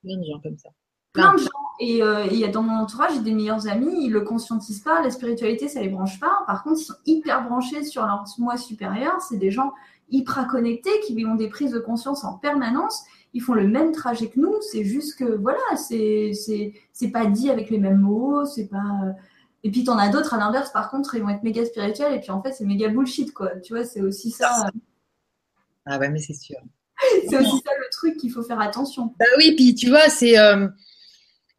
plein 0.02 0.16
de 0.16 0.24
gens 0.24 0.40
comme 0.42 0.56
ça 0.56 0.70
plein 1.14 1.32
de 1.32 1.38
gens. 1.38 1.48
Et, 1.80 2.02
euh, 2.02 2.26
y 2.26 2.44
a 2.44 2.48
dans 2.48 2.62
mon 2.62 2.76
entourage, 2.76 3.14
j'ai 3.14 3.20
des 3.20 3.32
meilleurs 3.32 3.66
amis, 3.66 4.04
ils 4.04 4.12
le 4.12 4.20
conscientisent 4.20 4.80
pas, 4.80 5.02
la 5.02 5.10
spiritualité, 5.10 5.68
ça 5.68 5.80
les 5.80 5.88
branche 5.88 6.20
pas. 6.20 6.44
Par 6.46 6.62
contre, 6.62 6.80
ils 6.80 6.84
sont 6.84 6.94
hyper 7.06 7.48
branchés 7.48 7.84
sur 7.84 8.04
leur 8.04 8.24
moi 8.38 8.56
supérieur. 8.58 9.20
C'est 9.20 9.38
des 9.38 9.50
gens 9.50 9.72
hyper 10.10 10.46
connectés 10.46 11.00
qui 11.06 11.24
ont 11.24 11.34
des 11.34 11.48
prises 11.48 11.72
de 11.72 11.78
conscience 11.78 12.24
en 12.24 12.34
permanence. 12.34 13.04
Ils 13.32 13.40
font 13.40 13.54
le 13.54 13.66
même 13.66 13.92
trajet 13.92 14.28
que 14.28 14.38
nous. 14.38 14.54
C'est 14.60 14.84
juste 14.84 15.18
que 15.18 15.24
voilà, 15.24 15.76
c'est 15.76 16.32
c'est 16.34 17.08
pas 17.08 17.26
dit 17.26 17.50
avec 17.50 17.70
les 17.70 17.78
mêmes 17.78 18.00
mots. 18.00 18.44
C'est 18.44 18.68
pas. 18.68 19.14
Et 19.64 19.70
puis 19.70 19.82
t'en 19.82 19.98
as 19.98 20.10
d'autres 20.10 20.34
à 20.34 20.38
l'inverse. 20.38 20.70
Par 20.70 20.90
contre, 20.90 21.14
ils 21.14 21.22
vont 21.22 21.30
être 21.30 21.42
méga 21.42 21.64
spirituels 21.64 22.14
et 22.14 22.20
puis 22.20 22.30
en 22.30 22.42
fait, 22.42 22.52
c'est 22.52 22.64
méga 22.64 22.88
bullshit 22.88 23.32
quoi. 23.32 23.50
Tu 23.60 23.74
vois, 23.74 23.84
c'est 23.84 24.02
aussi 24.02 24.30
ça. 24.30 24.70
Ah 25.86 25.98
ouais, 25.98 26.08
mais 26.10 26.20
c'est 26.20 26.34
sûr. 26.34 26.56
c'est 27.28 27.36
aussi 27.36 27.58
ça 27.64 27.72
le 27.78 27.90
truc 27.90 28.16
qu'il 28.18 28.30
faut 28.30 28.42
faire 28.42 28.60
attention. 28.60 29.14
Bah 29.18 29.26
oui, 29.38 29.54
puis 29.56 29.74
tu 29.74 29.88
vois, 29.88 30.08
c'est. 30.08 30.38
Euh, 30.38 30.68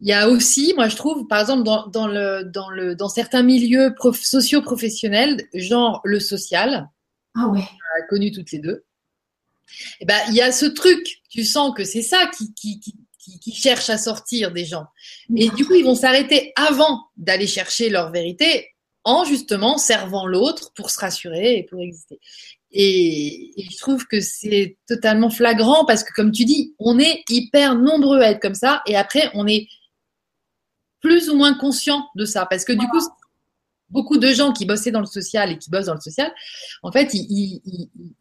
il 0.01 0.09
y 0.09 0.13
a 0.13 0.29
aussi, 0.29 0.73
moi 0.75 0.87
je 0.87 0.95
trouve, 0.95 1.25
par 1.27 1.39
exemple, 1.39 1.63
dans, 1.63 1.87
dans, 1.87 2.07
le, 2.07 2.43
dans, 2.43 2.69
le, 2.69 2.95
dans 2.95 3.07
certains 3.07 3.43
milieux 3.43 3.93
prof, 3.95 4.21
socio-professionnels, 4.21 5.47
genre 5.53 6.01
le 6.03 6.19
social, 6.19 6.89
ah 7.33 7.47
ouais. 7.47 7.61
on 7.61 8.03
a 8.03 8.07
connu 8.07 8.31
toutes 8.31 8.51
les 8.51 8.59
deux, 8.59 8.83
et 9.67 9.73
eh 10.01 10.05
ben, 10.05 10.19
il 10.29 10.35
y 10.35 10.41
a 10.41 10.51
ce 10.51 10.65
truc, 10.65 11.21
tu 11.29 11.43
sens 11.43 11.73
que 11.75 11.83
c'est 11.83 12.01
ça 12.01 12.29
qui, 12.37 12.53
qui, 12.53 12.79
qui, 12.79 12.95
qui, 13.39 13.53
cherche 13.53 13.89
à 13.89 13.97
sortir 13.97 14.51
des 14.51 14.65
gens. 14.65 14.85
Et 15.35 15.49
du 15.49 15.65
coup, 15.65 15.73
ils 15.73 15.83
vont 15.83 15.95
s'arrêter 15.95 16.53
avant 16.55 17.05
d'aller 17.17 17.47
chercher 17.47 17.89
leur 17.89 18.11
vérité 18.11 18.69
en 19.03 19.23
justement 19.23 19.77
servant 19.77 20.25
l'autre 20.25 20.71
pour 20.75 20.89
se 20.89 20.99
rassurer 20.99 21.57
et 21.57 21.63
pour 21.63 21.81
exister. 21.81 22.19
Et, 22.71 23.53
je 23.57 23.77
trouve 23.77 24.05
que 24.05 24.19
c'est 24.19 24.77
totalement 24.87 25.29
flagrant 25.29 25.85
parce 25.85 26.03
que, 26.03 26.13
comme 26.13 26.31
tu 26.31 26.45
dis, 26.45 26.75
on 26.79 26.99
est 26.99 27.23
hyper 27.29 27.75
nombreux 27.75 28.19
à 28.19 28.31
être 28.31 28.41
comme 28.41 28.55
ça 28.55 28.81
et 28.85 28.95
après, 28.95 29.29
on 29.33 29.47
est 29.47 29.67
plus 30.99 31.29
ou 31.29 31.35
moins 31.35 31.53
conscient 31.53 32.07
de 32.15 32.25
ça. 32.25 32.45
Parce 32.47 32.65
que 32.65 32.73
du 32.73 32.87
coup, 32.87 32.99
beaucoup 33.89 34.17
de 34.17 34.27
gens 34.29 34.51
qui 34.51 34.65
bossaient 34.65 34.91
dans 34.91 34.99
le 34.99 35.05
social 35.05 35.51
et 35.51 35.57
qui 35.57 35.69
bossent 35.69 35.85
dans 35.85 35.93
le 35.93 36.01
social, 36.01 36.31
en 36.83 36.91
fait, 36.91 37.13
ils 37.13 37.61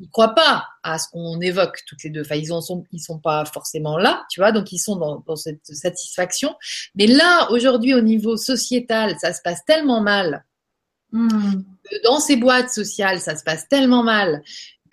ne 0.00 0.06
croient 0.08 0.34
pas 0.34 0.66
à 0.82 0.98
ce 0.98 1.08
qu'on 1.08 1.40
évoque 1.40 1.80
toutes 1.86 2.02
les 2.04 2.10
deux. 2.10 2.22
Enfin, 2.22 2.36
ils 2.36 2.52
ne 2.52 2.60
sont, 2.60 2.84
ils 2.92 3.00
sont 3.00 3.18
pas 3.18 3.44
forcément 3.44 3.98
là, 3.98 4.24
tu 4.30 4.40
vois, 4.40 4.52
donc 4.52 4.72
ils 4.72 4.78
sont 4.78 4.96
dans, 4.96 5.22
dans 5.26 5.36
cette 5.36 5.64
satisfaction. 5.66 6.54
Mais 6.94 7.06
là, 7.06 7.50
aujourd'hui, 7.50 7.94
au 7.94 8.00
niveau 8.00 8.36
sociétal, 8.36 9.16
ça 9.20 9.32
se 9.32 9.40
passe 9.42 9.64
tellement 9.64 10.00
mal. 10.00 10.44
Hmm. 11.12 11.62
Dans 12.04 12.18
ces 12.18 12.36
boîtes 12.36 12.70
sociales, 12.70 13.20
ça 13.20 13.36
se 13.36 13.44
passe 13.44 13.68
tellement 13.68 14.02
mal 14.02 14.42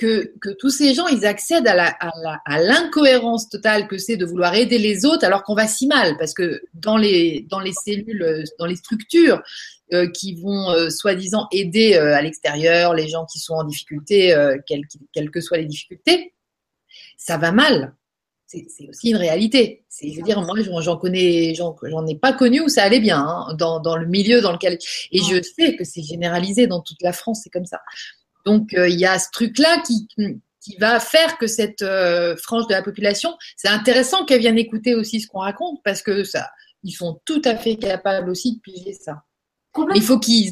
que, 0.01 0.33
que, 0.41 0.49
tous 0.49 0.71
ces 0.71 0.95
gens, 0.95 1.07
ils 1.07 1.27
accèdent 1.27 1.67
à 1.67 2.59
l'incohérence 2.59 3.49
totale 3.49 3.87
que 3.87 3.99
c'est 3.99 4.17
de 4.17 4.25
vouloir 4.25 4.55
aider 4.55 4.79
les 4.79 5.05
autres 5.05 5.23
alors 5.23 5.43
qu'on 5.43 5.53
va 5.53 5.67
si 5.67 5.85
mal. 5.85 6.17
Parce 6.17 6.33
que 6.33 6.63
dans 6.73 6.97
les, 6.97 7.45
dans 7.49 7.59
les 7.59 7.71
cellules, 7.71 8.43
dans 8.57 8.65
les 8.65 8.75
structures 8.75 9.43
euh, 9.93 10.09
qui 10.09 10.33
vont 10.33 10.71
euh, 10.71 10.89
soi-disant 10.89 11.47
aider 11.51 11.93
euh, 11.93 12.15
à 12.15 12.21
l'extérieur 12.23 12.95
les 12.95 13.09
gens 13.09 13.27
qui 13.31 13.37
sont 13.37 13.53
en 13.53 13.63
difficulté, 13.63 14.35
quelles, 14.65 15.29
que 15.29 15.39
soient 15.39 15.59
les 15.59 15.65
difficultés, 15.65 16.33
ça 17.15 17.37
va 17.37 17.51
mal. 17.51 17.93
C'est 18.47 18.65
aussi 18.89 19.11
une 19.11 19.17
réalité. 19.17 19.85
Je 20.01 20.13
veux 20.13 20.23
dire, 20.23 20.41
moi, 20.41 20.57
j'en 20.81 20.97
connais, 20.97 21.53
j'en 21.53 22.07
ai 22.07 22.15
pas 22.15 22.33
connu 22.33 22.59
où 22.59 22.67
ça 22.69 22.83
allait 22.83 22.99
bien 22.99 23.19
hein, 23.19 23.53
dans, 23.53 23.79
dans, 23.79 23.95
le 23.95 24.07
milieu 24.07 24.41
dans 24.41 24.51
lequel. 24.51 24.77
Et 25.11 25.19
je 25.19 25.41
sais 25.41 25.75
que 25.77 25.85
c'est 25.85 26.01
généralisé 26.01 26.67
dans 26.67 26.81
toute 26.81 27.01
la 27.01 27.13
France, 27.13 27.41
c'est 27.43 27.49
comme 27.49 27.65
ça. 27.65 27.79
Donc 28.45 28.73
euh, 28.73 28.87
il 28.89 28.99
y 28.99 29.05
a 29.05 29.19
ce 29.19 29.29
truc-là 29.31 29.81
qui, 29.85 30.07
qui 30.59 30.77
va 30.77 30.99
faire 30.99 31.37
que 31.37 31.47
cette 31.47 31.81
euh, 31.81 32.35
frange 32.37 32.67
de 32.67 32.73
la 32.73 32.81
population, 32.81 33.37
c'est 33.55 33.67
intéressant 33.67 34.25
qu'elle 34.25 34.39
vienne 34.41 34.57
écouter 34.57 34.95
aussi 34.95 35.21
ce 35.21 35.27
qu'on 35.27 35.39
raconte 35.39 35.81
parce 35.83 36.01
que 36.01 36.23
ça, 36.23 36.49
ils 36.83 36.91
sont 36.91 37.21
tout 37.25 37.41
à 37.45 37.55
fait 37.55 37.75
capables 37.75 38.29
aussi 38.29 38.55
de 38.55 38.61
piger 38.61 38.93
ça. 38.93 39.23
Il 39.95 40.03
faut 40.03 40.19
qu'ils, 40.19 40.51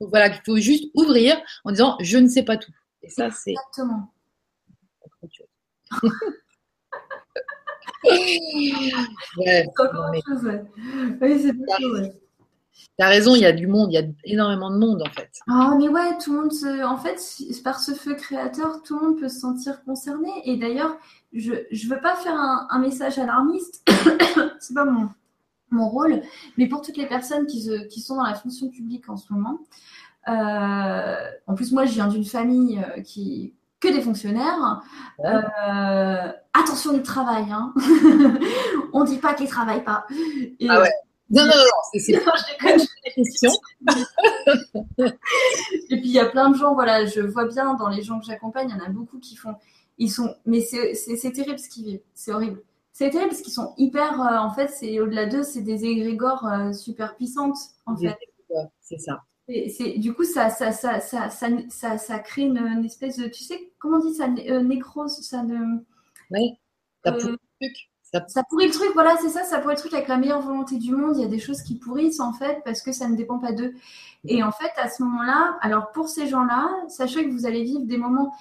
voilà, 0.00 0.28
il 0.28 0.40
faut 0.44 0.56
juste 0.56 0.84
ouvrir 0.94 1.40
en 1.64 1.72
disant 1.72 1.96
je 2.00 2.18
ne 2.18 2.28
sais 2.28 2.42
pas 2.42 2.56
tout. 2.56 2.72
Et 3.02 3.10
ça 3.10 3.30
c'est 3.30 3.52
exactement. 3.52 4.12
ouais, 8.04 9.66
Oui, 11.20 11.42
c'est 11.42 11.52
ouais. 11.86 12.12
T'as 12.96 13.08
raison, 13.08 13.34
il 13.34 13.40
y 13.40 13.46
a 13.46 13.52
du 13.52 13.66
monde, 13.66 13.92
il 13.92 13.94
y 13.94 13.98
a 13.98 14.06
énormément 14.24 14.70
de 14.70 14.78
monde 14.78 15.02
en 15.02 15.10
fait. 15.10 15.30
Ah, 15.48 15.74
mais 15.78 15.88
ouais, 15.88 16.18
tout 16.22 16.32
le 16.32 16.40
monde 16.40 16.52
se. 16.52 16.84
En 16.84 16.96
fait, 16.96 17.18
par 17.62 17.80
ce 17.80 17.92
feu 17.92 18.14
créateur, 18.14 18.82
tout 18.82 18.98
le 18.98 19.06
monde 19.06 19.18
peut 19.18 19.28
se 19.28 19.40
sentir 19.40 19.82
concerné. 19.84 20.30
Et 20.44 20.56
d'ailleurs, 20.56 20.96
je 21.32 21.52
ne 21.52 21.88
veux 21.88 22.00
pas 22.00 22.16
faire 22.16 22.34
un, 22.36 22.78
message 22.78 23.18
alarmiste, 23.18 23.82
c'est 24.58 24.74
pas 24.74 24.84
mon, 24.84 25.08
mon 25.70 25.88
rôle, 25.88 26.22
mais 26.58 26.66
pour 26.66 26.82
toutes 26.82 26.96
les 26.96 27.06
personnes 27.06 27.46
qui, 27.46 27.68
qui 27.88 28.00
sont 28.00 28.16
dans 28.16 28.24
la 28.24 28.34
fonction 28.34 28.68
publique 28.68 29.08
en 29.08 29.16
ce 29.16 29.32
moment. 29.32 29.60
Euh, 30.28 31.30
en 31.46 31.54
plus, 31.54 31.72
moi, 31.72 31.86
je 31.86 31.92
viens 31.92 32.08
d'une 32.08 32.24
famille 32.24 32.78
euh, 32.78 33.02
qui 33.02 33.54
que 33.80 33.88
des 33.88 34.02
fonctionnaires. 34.02 34.82
Euh, 35.24 36.32
attention 36.52 36.92
du 36.92 37.02
travail, 37.02 37.46
hein. 37.50 37.72
on 38.92 39.04
dit 39.04 39.16
pas 39.16 39.32
qu'ils 39.32 39.48
travaillent 39.48 39.84
pas. 39.84 40.04
ah 40.68 40.80
ouais. 40.82 40.92
Non, 41.30 41.44
non, 41.44 41.52
non, 41.54 42.00
c'est 42.00 42.12
la 42.12 42.20
question. 43.14 43.52
Et 44.98 45.96
puis 45.96 46.08
il 46.08 46.12
y 46.12 46.18
a 46.18 46.26
plein 46.26 46.50
de 46.50 46.56
gens, 46.56 46.74
voilà, 46.74 47.06
je 47.06 47.20
vois 47.20 47.46
bien 47.46 47.74
dans 47.74 47.88
les 47.88 48.02
gens 48.02 48.18
que 48.18 48.26
j'accompagne, 48.26 48.68
il 48.68 48.76
y 48.76 48.80
en 48.80 48.84
a 48.84 48.88
beaucoup 48.88 49.18
qui 49.18 49.36
font, 49.36 49.54
ils 49.98 50.10
sont, 50.10 50.34
mais 50.44 50.60
c'est 50.60 51.32
terrible 51.32 51.58
ce 51.58 51.68
qu'ils 51.68 51.84
vivent, 51.84 52.02
c'est 52.14 52.32
horrible. 52.32 52.62
C'est 52.92 53.10
terrible 53.10 53.30
parce 53.30 53.42
qu'ils 53.42 53.52
sont 53.52 53.72
hyper, 53.78 54.20
euh, 54.20 54.38
en 54.38 54.50
fait, 54.52 54.68
c'est 54.68 55.00
au-delà 55.00 55.26
d'eux, 55.26 55.42
c'est 55.42 55.62
des 55.62 55.84
égrégores 55.84 56.46
euh, 56.46 56.72
super 56.72 57.16
puissantes, 57.16 57.56
en 57.86 57.96
fait. 57.96 58.16
C'est 58.80 58.98
ça. 58.98 59.22
C'est, 59.68 59.98
du 59.98 60.12
coup, 60.14 60.24
ça 60.24 60.48
ça, 60.50 60.70
ça, 60.70 61.00
ça, 61.00 61.28
ça, 61.30 61.98
ça, 61.98 62.18
crée 62.18 62.42
une, 62.42 62.84
espèce 62.84 63.16
de, 63.16 63.26
tu 63.26 63.42
sais, 63.42 63.72
comment 63.78 63.98
on 63.98 64.00
dit 64.00 64.14
ça, 64.14 64.28
euh, 64.48 64.62
nécrose, 64.62 65.20
ça 65.22 65.42
ne. 65.42 65.78
Oui, 66.30 66.58
ça 67.04 67.14
euh, 67.14 67.36
truc. 67.60 67.90
Ça... 68.12 68.42
pourrit 68.48 68.66
le 68.66 68.72
truc, 68.72 68.90
voilà, 68.94 69.16
c'est 69.20 69.28
ça, 69.28 69.44
ça 69.44 69.58
pourrit 69.58 69.74
le 69.74 69.80
truc 69.80 69.94
avec 69.94 70.08
la 70.08 70.16
meilleure 70.16 70.40
volonté 70.40 70.76
du 70.78 70.94
monde. 70.94 71.16
Il 71.16 71.22
y 71.22 71.24
a 71.24 71.28
des 71.28 71.38
choses 71.38 71.62
qui 71.62 71.76
pourrissent 71.76 72.20
en 72.20 72.32
fait 72.32 72.60
parce 72.64 72.82
que 72.82 72.92
ça 72.92 73.08
ne 73.08 73.16
dépend 73.16 73.38
pas 73.38 73.52
d'eux. 73.52 73.74
Et 74.24 74.42
en 74.42 74.52
fait, 74.52 74.72
à 74.76 74.88
ce 74.88 75.02
moment-là, 75.02 75.56
alors 75.60 75.92
pour 75.92 76.08
ces 76.08 76.26
gens-là, 76.26 76.68
sachez 76.88 77.24
que 77.24 77.32
vous 77.32 77.46
allez 77.46 77.62
vivre 77.62 77.84
des 77.84 77.98
moments. 77.98 78.34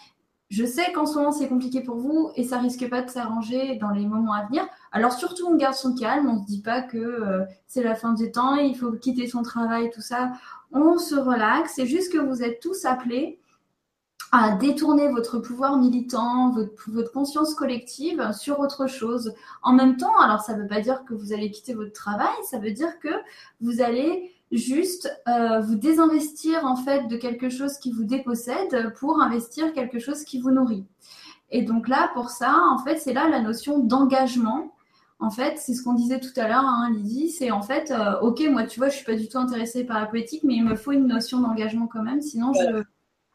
Je 0.50 0.66
sais 0.66 0.92
qu'en 0.94 1.06
ce 1.06 1.16
moment 1.16 1.32
c'est 1.32 1.48
compliqué 1.48 1.82
pour 1.82 1.98
vous 1.98 2.32
et 2.36 2.44
ça 2.44 2.58
risque 2.58 2.90
pas 2.90 3.04
de 3.04 3.10
s'arranger 3.10 3.76
dans 3.76 3.92
les 3.92 4.08
moments 4.08 4.34
à 4.34 4.48
venir. 4.48 4.68
Alors 4.92 5.14
surtout 5.14 5.46
on 5.48 5.56
garde 5.56 5.76
son 5.76 5.94
calme, 5.94 6.28
on 6.28 6.42
se 6.42 6.48
dit 6.48 6.64
pas 6.64 6.82
que 6.82 6.98
euh, 6.98 7.46
c'est 7.68 7.84
la 7.84 7.94
fin 7.94 8.14
du 8.14 8.32
temps, 8.32 8.56
il 8.56 8.76
faut 8.76 8.92
quitter 8.94 9.28
son 9.28 9.44
travail, 9.44 9.92
tout 9.92 10.02
ça. 10.02 10.32
On 10.72 10.98
se 10.98 11.14
relaxe. 11.14 11.74
C'est 11.76 11.86
juste 11.86 12.12
que 12.12 12.18
vous 12.18 12.42
êtes 12.42 12.60
tous 12.60 12.86
appelés 12.86 13.40
à 14.32 14.52
détourner 14.52 15.10
votre 15.10 15.40
pouvoir 15.40 15.78
militant, 15.78 16.52
votre, 16.52 17.12
conscience 17.12 17.56
collective 17.56 18.32
sur 18.34 18.60
autre 18.60 18.88
chose. 18.88 19.34
En 19.64 19.74
même 19.74 19.98
temps, 19.98 20.18
alors 20.20 20.42
ça 20.42 20.56
ne 20.56 20.62
veut 20.62 20.68
pas 20.68 20.82
dire 20.82 21.04
que 21.06 21.14
vous 21.14 21.34
allez 21.34 21.50
quitter 21.50 21.74
votre 21.74 21.94
travail, 21.94 22.36
ça 22.50 22.60
veut 22.60 22.72
dire 22.72 23.00
que 23.00 23.10
vous 23.62 23.82
allez 23.82 24.32
juste 24.52 25.12
euh, 25.28 25.60
vous 25.60 25.76
désinvestir 25.76 26.66
en 26.66 26.76
fait 26.76 27.08
de 27.08 27.18
quelque 27.18 27.50
chose 27.50 27.78
qui 27.78 27.92
vous 27.92 28.04
dépossède 28.04 28.94
pour 29.00 29.22
investir 29.22 29.74
quelque 29.74 30.00
chose 30.00 30.24
qui 30.24 30.40
vous 30.40 30.52
nourrit. 30.52 30.86
Et 31.52 31.64
donc 31.64 31.88
là, 31.88 32.12
pour 32.14 32.30
ça, 32.30 32.56
en 32.70 32.78
fait, 32.78 32.98
c'est 32.98 33.14
là 33.14 33.28
la 33.28 33.42
notion 33.42 33.80
d'engagement. 33.80 34.76
En 35.20 35.32
fait, 35.32 35.58
c'est 35.58 35.74
ce 35.74 35.84
qu'on 35.84 35.94
disait 35.94 36.20
tout 36.20 36.38
à 36.38 36.48
l'heure, 36.48 36.64
hein, 36.64 36.92
Lydie, 36.94 37.30
c'est 37.30 37.52
en 37.52 37.62
fait, 37.62 37.92
euh, 37.92 38.20
ok, 38.22 38.42
moi, 38.50 38.64
tu 38.64 38.80
vois, 38.80 38.90
je 38.90 38.96
suis 38.96 39.06
pas 39.06 39.16
du 39.16 39.28
tout 39.28 39.38
intéressée 39.38 39.84
par 39.84 40.00
la 40.00 40.06
politique, 40.06 40.44
mais 40.44 40.56
il 40.56 40.64
me 40.64 40.76
faut 40.76 40.92
une 40.92 41.08
notion 41.08 41.40
d'engagement 41.40 41.88
quand 41.88 42.04
même, 42.04 42.22
sinon 42.22 42.54
je 42.54 42.84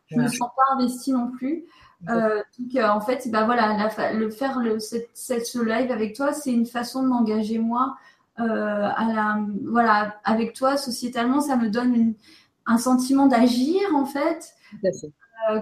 je 0.06 0.16
ne 0.16 0.22
me 0.22 0.28
sens 0.28 0.50
pas 0.56 0.74
investie 0.74 1.12
non 1.12 1.30
plus. 1.30 1.64
Euh, 2.10 2.42
donc, 2.58 2.76
euh, 2.76 2.88
en 2.88 3.00
fait, 3.00 3.28
bah, 3.30 3.44
voilà, 3.44 3.90
le 4.12 4.30
faire 4.30 4.60
le, 4.60 4.78
cette, 4.78 5.10
ce 5.14 5.58
live 5.58 5.90
avec 5.90 6.14
toi, 6.14 6.32
c'est 6.32 6.52
une 6.52 6.66
façon 6.66 7.02
de 7.02 7.08
m'engager 7.08 7.58
moi 7.58 7.96
euh, 8.40 8.44
à 8.44 9.12
la, 9.12 9.38
voilà, 9.64 10.16
avec 10.24 10.52
toi 10.54 10.76
sociétalement, 10.76 11.40
ça 11.40 11.56
me 11.56 11.70
donne 11.70 11.94
une, 11.94 12.14
un 12.66 12.78
sentiment 12.78 13.26
d'agir 13.26 13.80
en 13.94 14.06
fait. 14.06 14.54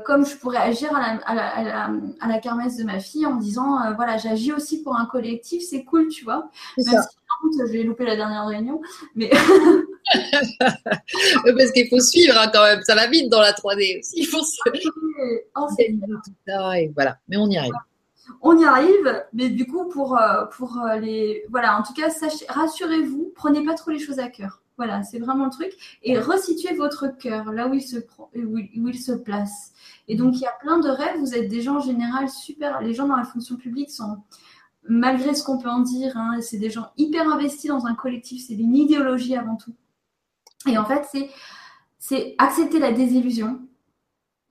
Comme 0.05 0.25
je 0.25 0.37
pourrais 0.37 0.59
agir 0.59 0.95
à 0.95 1.01
la, 1.01 1.21
à, 1.27 1.35
la, 1.35 1.49
à, 1.49 2.29
la, 2.29 2.35
à 2.35 2.39
kermesse 2.39 2.77
de 2.77 2.85
ma 2.85 3.01
fille 3.01 3.27
en 3.27 3.35
disant 3.35 3.93
voilà 3.97 4.17
j'agis 4.17 4.53
aussi 4.53 4.81
pour 4.81 4.97
un 4.97 5.07
collectif 5.07 5.61
c'est 5.69 5.83
cool 5.83 6.07
tu 6.07 6.25
vois 6.25 6.51
même 6.79 7.03
si 7.53 7.73
j'ai 7.73 7.83
loupé 7.83 8.05
la 8.05 8.17
dernière 8.17 8.47
réunion. 8.47 8.81
Mais... 9.15 9.31
Parce 11.45 11.73
qu'il 11.73 11.89
faut 11.89 12.01
suivre 12.01 12.37
hein, 12.39 12.51
quand 12.53 12.65
même. 12.65 12.83
Ça 12.83 12.95
va 12.95 13.07
vite 13.07 13.31
dans 13.31 13.41
la 13.41 13.53
3D 13.53 14.01
aussi. 14.01 14.15
Il 14.17 14.27
faut 14.27 14.43
se... 14.43 14.57
Oh, 15.57 15.67
tout 15.79 16.33
ça 16.47 16.79
et 16.79 16.91
voilà. 16.95 17.19
Mais 17.29 17.37
on 17.37 17.49
y 17.49 17.57
arrive. 17.57 17.73
On 18.41 18.57
y 18.57 18.65
arrive, 18.65 19.25
mais 19.33 19.51
du 19.51 19.67
coup, 19.67 19.89
pour, 19.89 20.17
euh, 20.17 20.45
pour 20.57 20.79
euh, 20.79 20.97
les. 20.97 21.45
Voilà, 21.51 21.79
en 21.79 21.83
tout 21.83 21.93
cas, 21.93 22.09
rassurez-vous, 22.49 23.33
prenez 23.35 23.65
pas 23.65 23.75
trop 23.75 23.91
les 23.91 23.99
choses 23.99 24.19
à 24.19 24.29
cœur. 24.29 24.63
Voilà, 24.77 25.03
c'est 25.03 25.19
vraiment 25.19 25.45
le 25.45 25.51
truc. 25.51 25.73
Et 26.03 26.19
resituez 26.19 26.75
votre 26.75 27.07
cœur 27.09 27.53
là 27.53 27.69
où 27.69 27.75
il 27.75 27.83
se, 27.83 27.99
où 28.35 28.89
il 28.89 28.99
se 28.99 29.13
place. 29.13 29.73
Et 30.09 30.17
donc, 30.17 30.37
il 30.37 30.41
y 30.41 30.47
a 30.47 30.55
plein 30.61 30.79
de 30.79 30.89
rêves. 30.89 31.19
Vous 31.19 31.35
êtes 31.35 31.49
des 31.49 31.61
gens 31.61 31.77
en 31.77 31.81
général 31.81 32.29
super. 32.29 32.81
Les 32.81 32.95
gens 32.95 33.07
dans 33.07 33.17
la 33.17 33.25
fonction 33.25 33.57
publique 33.57 33.91
sont, 33.91 34.19
malgré 34.89 35.35
ce 35.35 35.45
qu'on 35.45 35.59
peut 35.59 35.69
en 35.69 35.81
dire, 35.81 36.17
hein, 36.17 36.39
c'est 36.41 36.59
des 36.59 36.71
gens 36.71 36.91
hyper 36.97 37.29
investis 37.29 37.69
dans 37.69 37.87
un 37.87 37.95
collectif. 37.95 38.45
C'est 38.47 38.55
une 38.55 38.77
idéologie 38.77 39.37
avant 39.37 39.57
tout. 39.57 39.75
Et 40.67 40.79
en 40.79 40.85
fait, 40.85 41.05
c'est, 41.11 41.31
c'est 41.99 42.35
accepter 42.39 42.79
la 42.79 42.93
désillusion 42.93 43.61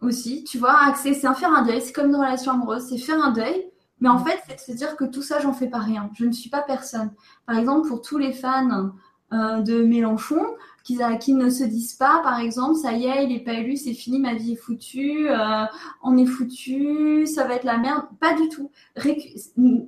aussi. 0.02 0.44
Tu 0.44 0.58
vois, 0.58 0.94
c'est 0.96 1.14
faire 1.14 1.54
un 1.54 1.64
deuil. 1.64 1.82
C'est 1.82 1.94
comme 1.94 2.10
une 2.10 2.16
relation 2.16 2.52
amoureuse. 2.52 2.88
C'est 2.90 2.98
faire 2.98 3.24
un 3.24 3.32
deuil. 3.32 3.72
Mais 4.00 4.10
en 4.10 4.18
fait, 4.18 4.40
c'est 4.48 4.56
de 4.56 4.60
se 4.60 4.72
dire 4.72 4.96
que 4.96 5.06
tout 5.06 5.22
ça, 5.22 5.40
j'en 5.40 5.54
fais 5.54 5.68
pas 5.68 5.80
rien. 5.80 6.10
Je 6.16 6.26
ne 6.26 6.32
suis 6.32 6.50
pas 6.50 6.62
personne. 6.62 7.12
Par 7.46 7.58
exemple, 7.58 7.88
pour 7.88 8.02
tous 8.02 8.18
les 8.18 8.34
fans 8.34 8.92
euh, 9.32 9.62
de 9.62 9.84
Mélenchon, 9.84 10.44
qui, 10.84 10.98
qui, 11.20 11.34
ne 11.36 11.50
se 11.52 11.64
disent 11.64 11.94
pas, 11.94 12.20
par 12.24 12.40
exemple, 12.40 12.76
ça 12.76 12.94
y 12.94 13.06
est, 13.06 13.24
il 13.24 13.30
n'est 13.30 13.44
pas 13.44 13.54
élu, 13.54 13.78
c'est 13.78 13.94
fini, 13.94 14.20
ma 14.20 14.34
vie 14.34 14.54
est 14.54 14.56
foutue, 14.56 15.30
euh, 15.30 15.66
on 16.02 16.18
est 16.18 16.26
foutu, 16.26 17.28
ça 17.28 17.48
va 17.48 17.54
être 17.54 17.64
la 17.64 17.78
merde. 17.78 18.06
Pas 18.20 18.34
du 18.34 18.50
tout. 18.50 18.72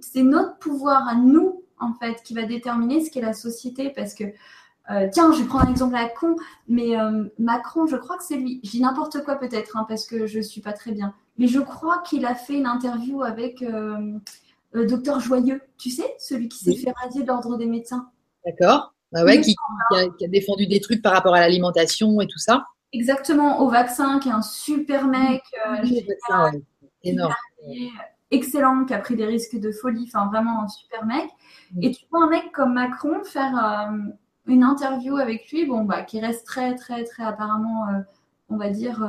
C'est 0.01 0.21
notre 0.21 0.57
pouvoir 0.59 1.07
à 1.07 1.15
nous, 1.15 1.63
en 1.79 1.93
fait, 1.93 2.21
qui 2.23 2.35
va 2.35 2.43
déterminer 2.43 3.03
ce 3.03 3.09
qu'est 3.09 3.21
la 3.21 3.33
société. 3.33 3.91
Parce 3.95 4.13
que, 4.13 4.25
euh, 4.91 5.07
tiens, 5.11 5.31
je 5.31 5.41
vais 5.41 5.47
prendre 5.47 5.67
un 5.67 5.71
exemple 5.71 5.95
à 5.95 6.07
con, 6.09 6.35
mais 6.67 6.99
euh, 6.99 7.25
Macron, 7.39 7.87
je 7.87 7.95
crois 7.95 8.17
que 8.17 8.23
c'est 8.23 8.35
lui. 8.35 8.59
Je 8.63 8.71
dis 8.71 8.81
n'importe 8.81 9.23
quoi 9.23 9.35
peut-être, 9.35 9.77
hein, 9.77 9.85
parce 9.87 10.05
que 10.05 10.27
je 10.27 10.39
ne 10.39 10.43
suis 10.43 10.61
pas 10.61 10.73
très 10.73 10.91
bien. 10.91 11.13
Mais 11.37 11.47
je 11.47 11.59
crois 11.59 11.99
qu'il 11.99 12.25
a 12.25 12.35
fait 12.35 12.55
une 12.55 12.67
interview 12.67 13.23
avec 13.23 13.65
Docteur 14.73 15.19
Joyeux, 15.19 15.61
tu 15.77 15.89
sais, 15.89 16.13
celui 16.19 16.47
qui 16.47 16.59
s'est 16.59 16.75
fait 16.75 16.93
radier 17.01 17.23
de 17.23 17.27
l'ordre 17.27 17.57
des 17.57 17.65
médecins. 17.65 18.09
D'accord. 18.45 18.93
Bah 19.13 19.23
ouais, 19.23 19.39
qui, 19.41 19.55
a, 19.95 20.27
défendu 20.27 20.65
des 20.65 20.79
trucs 20.79 21.03
par 21.03 21.13
rapport 21.13 21.35
à 21.35 21.39
l'alimentation 21.39 22.19
et 22.19 22.27
tout 22.27 22.39
ça. 22.39 22.65
Exactement, 22.93 23.61
au 23.61 23.69
vaccin, 23.69 24.19
qui 24.19 24.29
est 24.29 24.33
un 24.33 24.41
super 24.41 25.07
mec. 25.07 25.43
Euh, 25.67 25.85
énorme. 27.03 27.33
Excellent, 28.31 28.85
qui 28.85 28.93
a 28.95 28.97
pris 28.97 29.15
des 29.15 29.25
risques 29.25 29.59
de 29.59 29.71
folie, 29.71 30.05
enfin 30.07 30.27
vraiment 30.27 30.63
un 30.63 30.67
super 30.67 31.05
mec. 31.05 31.29
Et 31.81 31.91
tu 31.91 32.05
vois 32.09 32.23
un 32.23 32.29
mec 32.29 32.51
comme 32.51 32.73
Macron 32.73 33.23
faire 33.23 33.55
euh, 33.55 34.09
une 34.47 34.63
interview 34.63 35.17
avec 35.17 35.49
lui, 35.51 35.65
bon, 35.65 35.83
bah, 35.83 36.01
qui 36.01 36.19
reste 36.19 36.45
très, 36.45 36.75
très, 36.75 37.03
très 37.03 37.23
apparemment, 37.23 37.87
euh, 37.89 37.99
on 38.49 38.57
va 38.57 38.69
dire. 38.69 39.01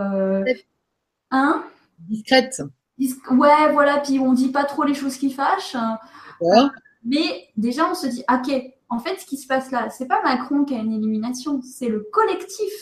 hein? 1.30 1.64
Discrète. 2.98 3.30
ouais, 3.30 3.72
voilà, 3.72 3.98
puis 3.98 4.18
on 4.18 4.32
dit 4.32 4.50
pas 4.50 4.64
trop 4.64 4.84
les 4.84 4.94
choses 4.94 5.16
qui 5.16 5.30
fâchent. 5.32 5.76
mais 7.04 7.48
déjà, 7.56 7.90
on 7.90 7.94
se 7.94 8.06
dit, 8.06 8.24
ok, 8.32 8.52
en 8.88 8.98
fait, 8.98 9.18
ce 9.18 9.26
qui 9.26 9.36
se 9.36 9.46
passe 9.46 9.70
là, 9.70 9.90
c'est 9.90 10.06
pas 10.06 10.22
Macron 10.22 10.64
qui 10.64 10.74
a 10.74 10.78
une 10.78 10.92
illumination, 10.92 11.60
c'est 11.62 11.88
le 11.88 12.00
collectif. 12.12 12.72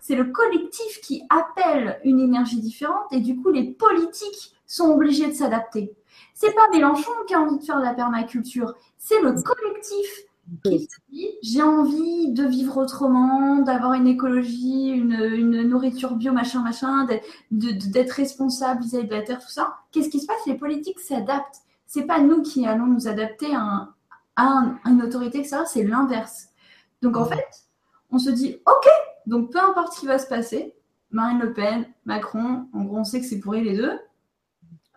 C'est 0.00 0.16
le 0.16 0.24
collectif 0.24 1.00
qui 1.02 1.22
appelle 1.30 2.00
une 2.04 2.20
énergie 2.20 2.60
différente 2.60 3.06
et 3.12 3.20
du 3.20 3.36
coup, 3.36 3.50
les 3.50 3.64
politiques 3.64 4.54
sont 4.66 4.90
obligés 4.90 5.28
de 5.28 5.32
s'adapter. 5.32 5.92
C'est 6.34 6.54
pas 6.54 6.68
Mélenchon 6.72 7.12
qui 7.26 7.34
a 7.34 7.40
envie 7.40 7.58
de 7.58 7.64
faire 7.64 7.78
de 7.78 7.84
la 7.84 7.94
permaculture, 7.94 8.74
c'est 8.98 9.20
le 9.20 9.32
collectif 9.32 10.24
j'ai 11.42 11.62
envie 11.62 12.32
de 12.32 12.44
vivre 12.44 12.76
autrement, 12.78 13.58
d'avoir 13.58 13.94
une 13.94 14.06
écologie, 14.06 14.88
une, 14.88 15.62
nourriture 15.62 16.14
bio, 16.16 16.32
machin, 16.32 16.62
machin, 16.62 17.06
d'être 17.50 18.10
responsable 18.12 18.82
vis-à-vis 18.82 19.08
de 19.08 19.14
la 19.14 19.22
terre, 19.22 19.38
tout 19.38 19.50
ça. 19.50 19.76
Qu'est-ce 19.90 20.08
qui 20.08 20.20
se 20.20 20.26
passe? 20.26 20.46
Les 20.46 20.56
politiques 20.56 21.00
s'adaptent. 21.00 21.62
C'est 21.86 22.04
pas 22.06 22.20
nous 22.20 22.42
qui 22.42 22.66
allons 22.66 22.86
nous 22.86 23.08
adapter 23.08 23.54
à 23.54 23.60
un, 23.60 23.94
à 24.36 24.90
une 24.90 25.02
autorité 25.02 25.38
extérieure, 25.40 25.68
c'est 25.68 25.84
l'inverse. 25.84 26.48
Donc 27.02 27.16
en 27.16 27.24
fait, 27.24 27.46
on 28.10 28.18
se 28.18 28.30
dit, 28.30 28.56
OK, 28.66 28.88
donc 29.26 29.52
peu 29.52 29.60
importe 29.60 29.94
ce 29.94 30.00
qui 30.00 30.06
va 30.06 30.18
se 30.18 30.26
passer, 30.26 30.74
Marine 31.10 31.38
Le 31.38 31.52
Pen, 31.52 31.86
Macron, 32.04 32.66
en 32.72 32.84
gros, 32.84 32.98
on 32.98 33.04
sait 33.04 33.20
que 33.20 33.26
c'est 33.26 33.40
pourri 33.40 33.62
les 33.62 33.76
deux. 33.76 33.98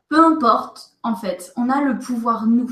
Peu 0.09 0.23
importe, 0.23 0.97
en 1.03 1.15
fait, 1.15 1.51
on 1.57 1.69
a 1.69 1.81
le 1.81 1.99
pouvoir, 1.99 2.47
nous. 2.47 2.71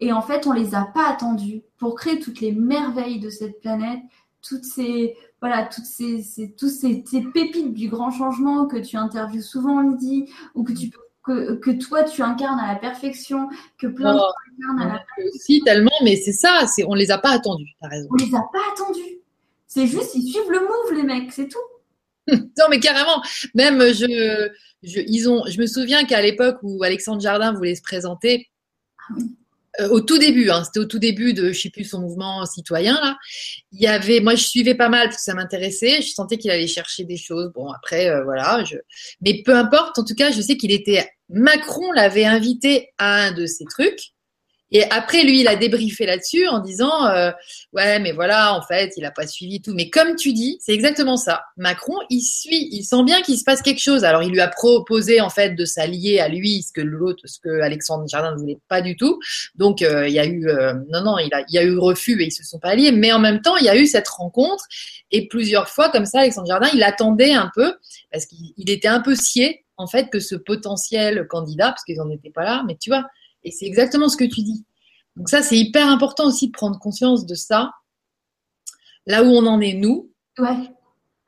Et 0.00 0.12
en 0.12 0.22
fait, 0.22 0.46
on 0.46 0.52
les 0.52 0.74
a 0.74 0.84
pas 0.84 1.08
attendus 1.08 1.62
pour 1.78 1.94
créer 1.94 2.18
toutes 2.18 2.40
les 2.40 2.52
merveilles 2.52 3.20
de 3.20 3.30
cette 3.30 3.60
planète, 3.60 4.00
toutes 4.42 4.64
ces, 4.64 5.14
voilà, 5.40 5.64
toutes 5.66 5.84
ces, 5.84 6.22
ces 6.22 6.54
tous 6.54 6.70
ces, 6.70 7.04
ces, 7.06 7.22
pépites 7.22 7.74
du 7.74 7.88
grand 7.88 8.10
changement 8.10 8.66
que 8.66 8.78
tu 8.78 8.96
interviews 8.96 9.42
souvent, 9.42 9.80
Lydie, 9.80 10.30
ou 10.54 10.64
que 10.64 10.72
tu 10.72 10.88
peux 10.88 11.00
que, 11.22 11.70
toi 11.78 12.02
tu 12.04 12.22
incarnes 12.22 12.58
à 12.58 12.72
la 12.72 12.78
perfection, 12.78 13.48
que 13.78 13.86
plein 13.86 14.14
de 14.14 14.18
gens 14.18 14.32
incarnent 14.58 14.80
à 14.80 14.94
la 14.94 15.04
perfection. 15.16 15.40
Si, 15.40 15.60
tellement, 15.62 15.90
mais 16.02 16.16
c'est 16.16 16.32
ça, 16.32 16.66
c'est, 16.66 16.84
on 16.86 16.94
les 16.94 17.10
a 17.10 17.18
pas 17.18 17.30
attendus, 17.30 17.72
as 17.82 17.88
raison. 17.88 18.08
On 18.10 18.16
les 18.16 18.34
a 18.34 18.42
pas 18.52 18.60
attendus. 18.72 19.18
C'est 19.66 19.86
juste, 19.86 20.14
ils 20.14 20.28
suivent 20.28 20.50
le 20.50 20.60
move, 20.60 20.96
les 20.96 21.02
mecs, 21.02 21.30
c'est 21.30 21.48
tout. 21.48 21.58
non, 22.32 22.64
mais 22.70 22.80
carrément. 22.80 23.22
Même, 23.54 23.80
je, 23.80 24.50
je, 24.82 25.00
ils 25.06 25.28
ont, 25.28 25.44
je 25.46 25.60
me 25.60 25.66
souviens 25.66 26.04
qu'à 26.04 26.22
l'époque 26.22 26.58
où 26.62 26.82
Alexandre 26.82 27.20
Jardin 27.20 27.52
voulait 27.52 27.74
se 27.74 27.82
présenter, 27.82 28.50
ah 28.98 29.14
oui. 29.16 29.36
Euh, 29.80 29.88
au 29.88 30.00
tout 30.00 30.18
début, 30.18 30.50
hein, 30.50 30.62
c'était 30.64 30.80
au 30.80 30.84
tout 30.84 30.98
début 30.98 31.32
de, 31.32 31.52
je 31.52 31.60
sais 31.60 31.70
plus, 31.70 31.84
son 31.84 32.00
mouvement 32.00 32.44
citoyen 32.46 32.94
là. 32.94 33.16
Il 33.72 33.80
y 33.80 33.86
avait, 33.86 34.20
moi 34.20 34.34
je 34.34 34.44
suivais 34.44 34.74
pas 34.74 34.88
mal 34.88 35.08
parce 35.08 35.16
que 35.16 35.22
ça 35.22 35.34
m'intéressait. 35.34 36.02
Je 36.02 36.10
sentais 36.10 36.38
qu'il 36.38 36.50
allait 36.50 36.66
chercher 36.66 37.04
des 37.04 37.16
choses. 37.16 37.50
Bon 37.54 37.70
après, 37.70 38.08
euh, 38.08 38.24
voilà. 38.24 38.62
Mais 39.20 39.42
peu 39.44 39.54
importe. 39.54 39.98
En 39.98 40.04
tout 40.04 40.14
cas, 40.14 40.30
je 40.30 40.40
sais 40.40 40.56
qu'il 40.56 40.72
était. 40.72 41.08
Macron 41.28 41.92
l'avait 41.92 42.24
invité 42.24 42.90
à 42.98 43.26
un 43.26 43.32
de 43.32 43.46
ces 43.46 43.64
trucs 43.64 44.12
et 44.72 44.84
après, 44.90 45.24
lui, 45.24 45.40
il 45.40 45.48
a 45.48 45.56
débriefé 45.56 46.06
là-dessus 46.06 46.46
en 46.46 46.60
disant 46.60 47.06
euh, 47.06 47.32
Ouais, 47.72 47.98
mais 47.98 48.12
voilà, 48.12 48.54
en 48.54 48.62
fait, 48.62 48.92
il 48.96 49.02
n'a 49.02 49.10
pas 49.10 49.26
suivi 49.26 49.60
tout. 49.60 49.74
Mais 49.74 49.90
comme 49.90 50.14
tu 50.14 50.32
dis, 50.32 50.58
c'est 50.60 50.72
exactement 50.72 51.16
ça. 51.16 51.42
Macron, 51.56 51.96
il 52.08 52.20
suit, 52.20 52.68
il 52.70 52.84
sent 52.84 53.02
bien 53.04 53.20
qu'il 53.22 53.36
se 53.36 53.44
passe 53.44 53.62
quelque 53.62 53.82
chose. 53.82 54.04
Alors, 54.04 54.22
il 54.22 54.30
lui 54.30 54.40
a 54.40 54.48
proposé, 54.48 55.20
en 55.20 55.30
fait, 55.30 55.50
de 55.56 55.64
s'allier 55.64 56.20
à 56.20 56.28
lui, 56.28 56.62
ce 56.62 56.72
que 56.72 56.80
l'autre, 56.80 57.22
ce 57.26 57.40
que 57.40 57.60
Alexandre 57.60 58.06
Jardin 58.08 58.32
ne 58.32 58.36
voulait 58.38 58.58
pas 58.68 58.80
du 58.80 58.96
tout. 58.96 59.18
Donc, 59.56 59.82
euh, 59.82 60.06
il 60.06 60.14
y 60.14 60.20
a 60.20 60.26
eu, 60.26 60.48
euh, 60.48 60.74
non, 60.88 61.02
non, 61.02 61.18
il, 61.18 61.34
a, 61.34 61.42
il 61.48 61.54
y 61.54 61.58
a 61.58 61.64
eu 61.64 61.76
refus 61.76 62.20
et 62.22 62.26
ils 62.26 62.32
se 62.32 62.44
sont 62.44 62.60
pas 62.60 62.70
alliés. 62.70 62.92
Mais 62.92 63.12
en 63.12 63.18
même 63.18 63.40
temps, 63.42 63.56
il 63.56 63.64
y 63.64 63.68
a 63.68 63.76
eu 63.76 63.86
cette 63.86 64.08
rencontre. 64.08 64.64
Et 65.10 65.26
plusieurs 65.26 65.68
fois, 65.68 65.90
comme 65.90 66.06
ça, 66.06 66.20
Alexandre 66.20 66.46
Jardin, 66.46 66.68
il 66.72 66.84
attendait 66.84 67.32
un 67.32 67.50
peu, 67.54 67.74
parce 68.12 68.26
qu'il 68.26 68.70
était 68.70 68.88
un 68.88 69.00
peu 69.00 69.16
scié, 69.16 69.64
en 69.76 69.88
fait, 69.88 70.10
que 70.10 70.20
ce 70.20 70.36
potentiel 70.36 71.26
candidat, 71.26 71.70
parce 71.70 71.82
qu'ils 71.84 71.96
n'en 71.96 72.10
étaient 72.10 72.30
pas 72.30 72.44
là, 72.44 72.62
mais 72.66 72.76
tu 72.80 72.90
vois, 72.90 73.04
et 73.44 73.50
c'est 73.50 73.66
exactement 73.66 74.08
ce 74.08 74.16
que 74.16 74.24
tu 74.24 74.42
dis. 74.42 74.64
Donc 75.16 75.28
ça, 75.28 75.42
c'est 75.42 75.56
hyper 75.56 75.88
important 75.88 76.26
aussi 76.26 76.48
de 76.48 76.52
prendre 76.52 76.78
conscience 76.78 77.26
de 77.26 77.34
ça, 77.34 77.72
là 79.06 79.22
où 79.22 79.26
on 79.26 79.46
en 79.46 79.60
est 79.60 79.74
nous. 79.74 80.12
Ouais. 80.38 80.70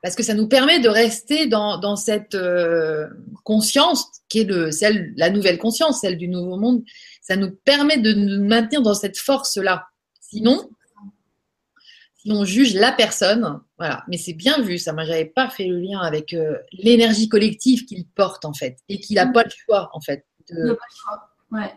Parce 0.03 0.17
que 0.17 0.23
ça 0.23 0.35
nous 0.35 0.49
permet 0.49 0.81
de 0.81 0.89
rester 0.89 1.47
dans, 1.47 1.97
cette 1.97 2.35
euh, 2.35 3.09
conscience 3.45 4.07
qui 4.29 4.41
est 4.41 4.45
le, 4.45 4.73
celle, 4.73 5.13
la 5.17 5.31
nouvelle 5.31 5.59
conscience, 5.59 6.01
celle 6.01 6.19
du 6.19 6.27
nouveau 6.27 6.57
monde. 6.57 6.83
Ça 7.21 7.37
nous 7.37 7.53
permet 7.53 7.99
de 7.99 8.13
nous 8.13 8.45
maintenir 8.45 8.83
dans 8.83 8.95
cette 8.95 9.17
force-là. 9.17 9.87
Sinon, 10.21 10.69
si 12.17 12.33
on 12.33 12.45
juge 12.45 12.75
la 12.75 12.91
personne, 12.91 13.61
voilà. 13.79 14.05
Mais 14.09 14.17
c'est 14.17 14.33
bien 14.33 14.61
vu, 14.61 14.79
ça. 14.79 14.93
Moi, 14.93 15.05
j'avais 15.05 15.27
pas 15.27 15.49
fait 15.51 15.67
le 15.67 15.79
lien 15.79 16.01
avec 16.01 16.35
euh, 16.35 16.57
l'énergie 16.73 17.29
collective 17.29 17.85
qu'il 17.85 18.07
porte 18.09 18.45
en 18.45 18.53
fait, 18.53 18.79
et 18.89 18.99
qu'il 18.99 19.17
n'a 19.17 19.27
pas 19.27 19.45
le 19.45 19.51
choix 19.51 19.91
en 19.93 20.01
fait. 20.01 20.27
Il 20.49 20.57
n'a 20.57 20.75
pas 20.75 20.87
le 20.91 20.97
choix. 20.97 21.31
Ouais. 21.53 21.73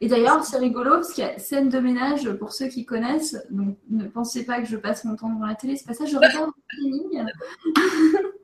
Et 0.00 0.08
d'ailleurs, 0.08 0.44
c'est 0.44 0.58
rigolo 0.58 0.92
parce 0.92 1.12
qu'il 1.12 1.24
y 1.24 1.26
a 1.26 1.38
scène 1.38 1.68
de 1.68 1.78
ménage 1.78 2.30
pour 2.32 2.52
ceux 2.52 2.68
qui 2.68 2.84
connaissent. 2.84 3.36
Donc, 3.50 3.76
ne 3.90 4.06
pensez 4.06 4.44
pas 4.44 4.60
que 4.60 4.66
je 4.66 4.76
passe 4.76 5.04
mon 5.04 5.16
temps 5.16 5.28
devant 5.28 5.46
la 5.46 5.54
télé. 5.54 5.76
C'est 5.76 5.86
pas 5.86 5.94
ça, 5.94 6.06
je 6.06 6.16
regarde 6.16 6.50
le. 6.78 7.24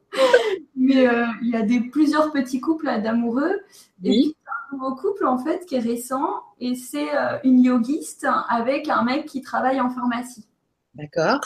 Mais 0.77 1.07
euh, 1.07 1.27
il 1.43 1.51
y 1.51 1.57
a 1.57 1.63
des, 1.63 1.81
plusieurs 1.81 2.33
petits 2.33 2.61
couples 2.61 2.87
d'amoureux. 3.03 3.61
Et 4.05 4.11
puis, 4.11 4.37
un 4.47 4.77
nouveau 4.77 4.95
couple, 4.95 5.27
en 5.27 5.39
fait, 5.39 5.67
qui 5.67 5.75
est 5.75 5.81
récent. 5.81 6.43
Et 6.61 6.75
c'est 6.75 7.15
euh, 7.17 7.39
une 7.45 7.61
yogiste 7.63 8.27
avec 8.49 8.89
un 8.89 9.03
mec 9.03 9.27
qui 9.27 9.43
travaille 9.43 9.81
en 9.81 9.91
pharmacie. 9.91 10.47
D'accord. 10.95 11.41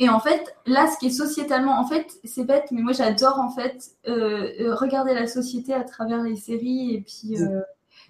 Et 0.00 0.08
en 0.08 0.18
fait, 0.18 0.56
là, 0.66 0.88
ce 0.88 0.98
qui 0.98 1.06
est 1.06 1.10
sociétalement, 1.10 1.78
en 1.78 1.86
fait, 1.86 2.18
c'est 2.24 2.44
bête, 2.44 2.66
mais 2.72 2.82
moi, 2.82 2.92
j'adore, 2.92 3.38
en 3.38 3.50
fait, 3.50 3.92
euh, 4.08 4.74
regarder 4.74 5.14
la 5.14 5.28
société 5.28 5.72
à 5.72 5.84
travers 5.84 6.22
les 6.22 6.36
séries 6.36 6.94
et 6.94 7.00
puis. 7.00 7.36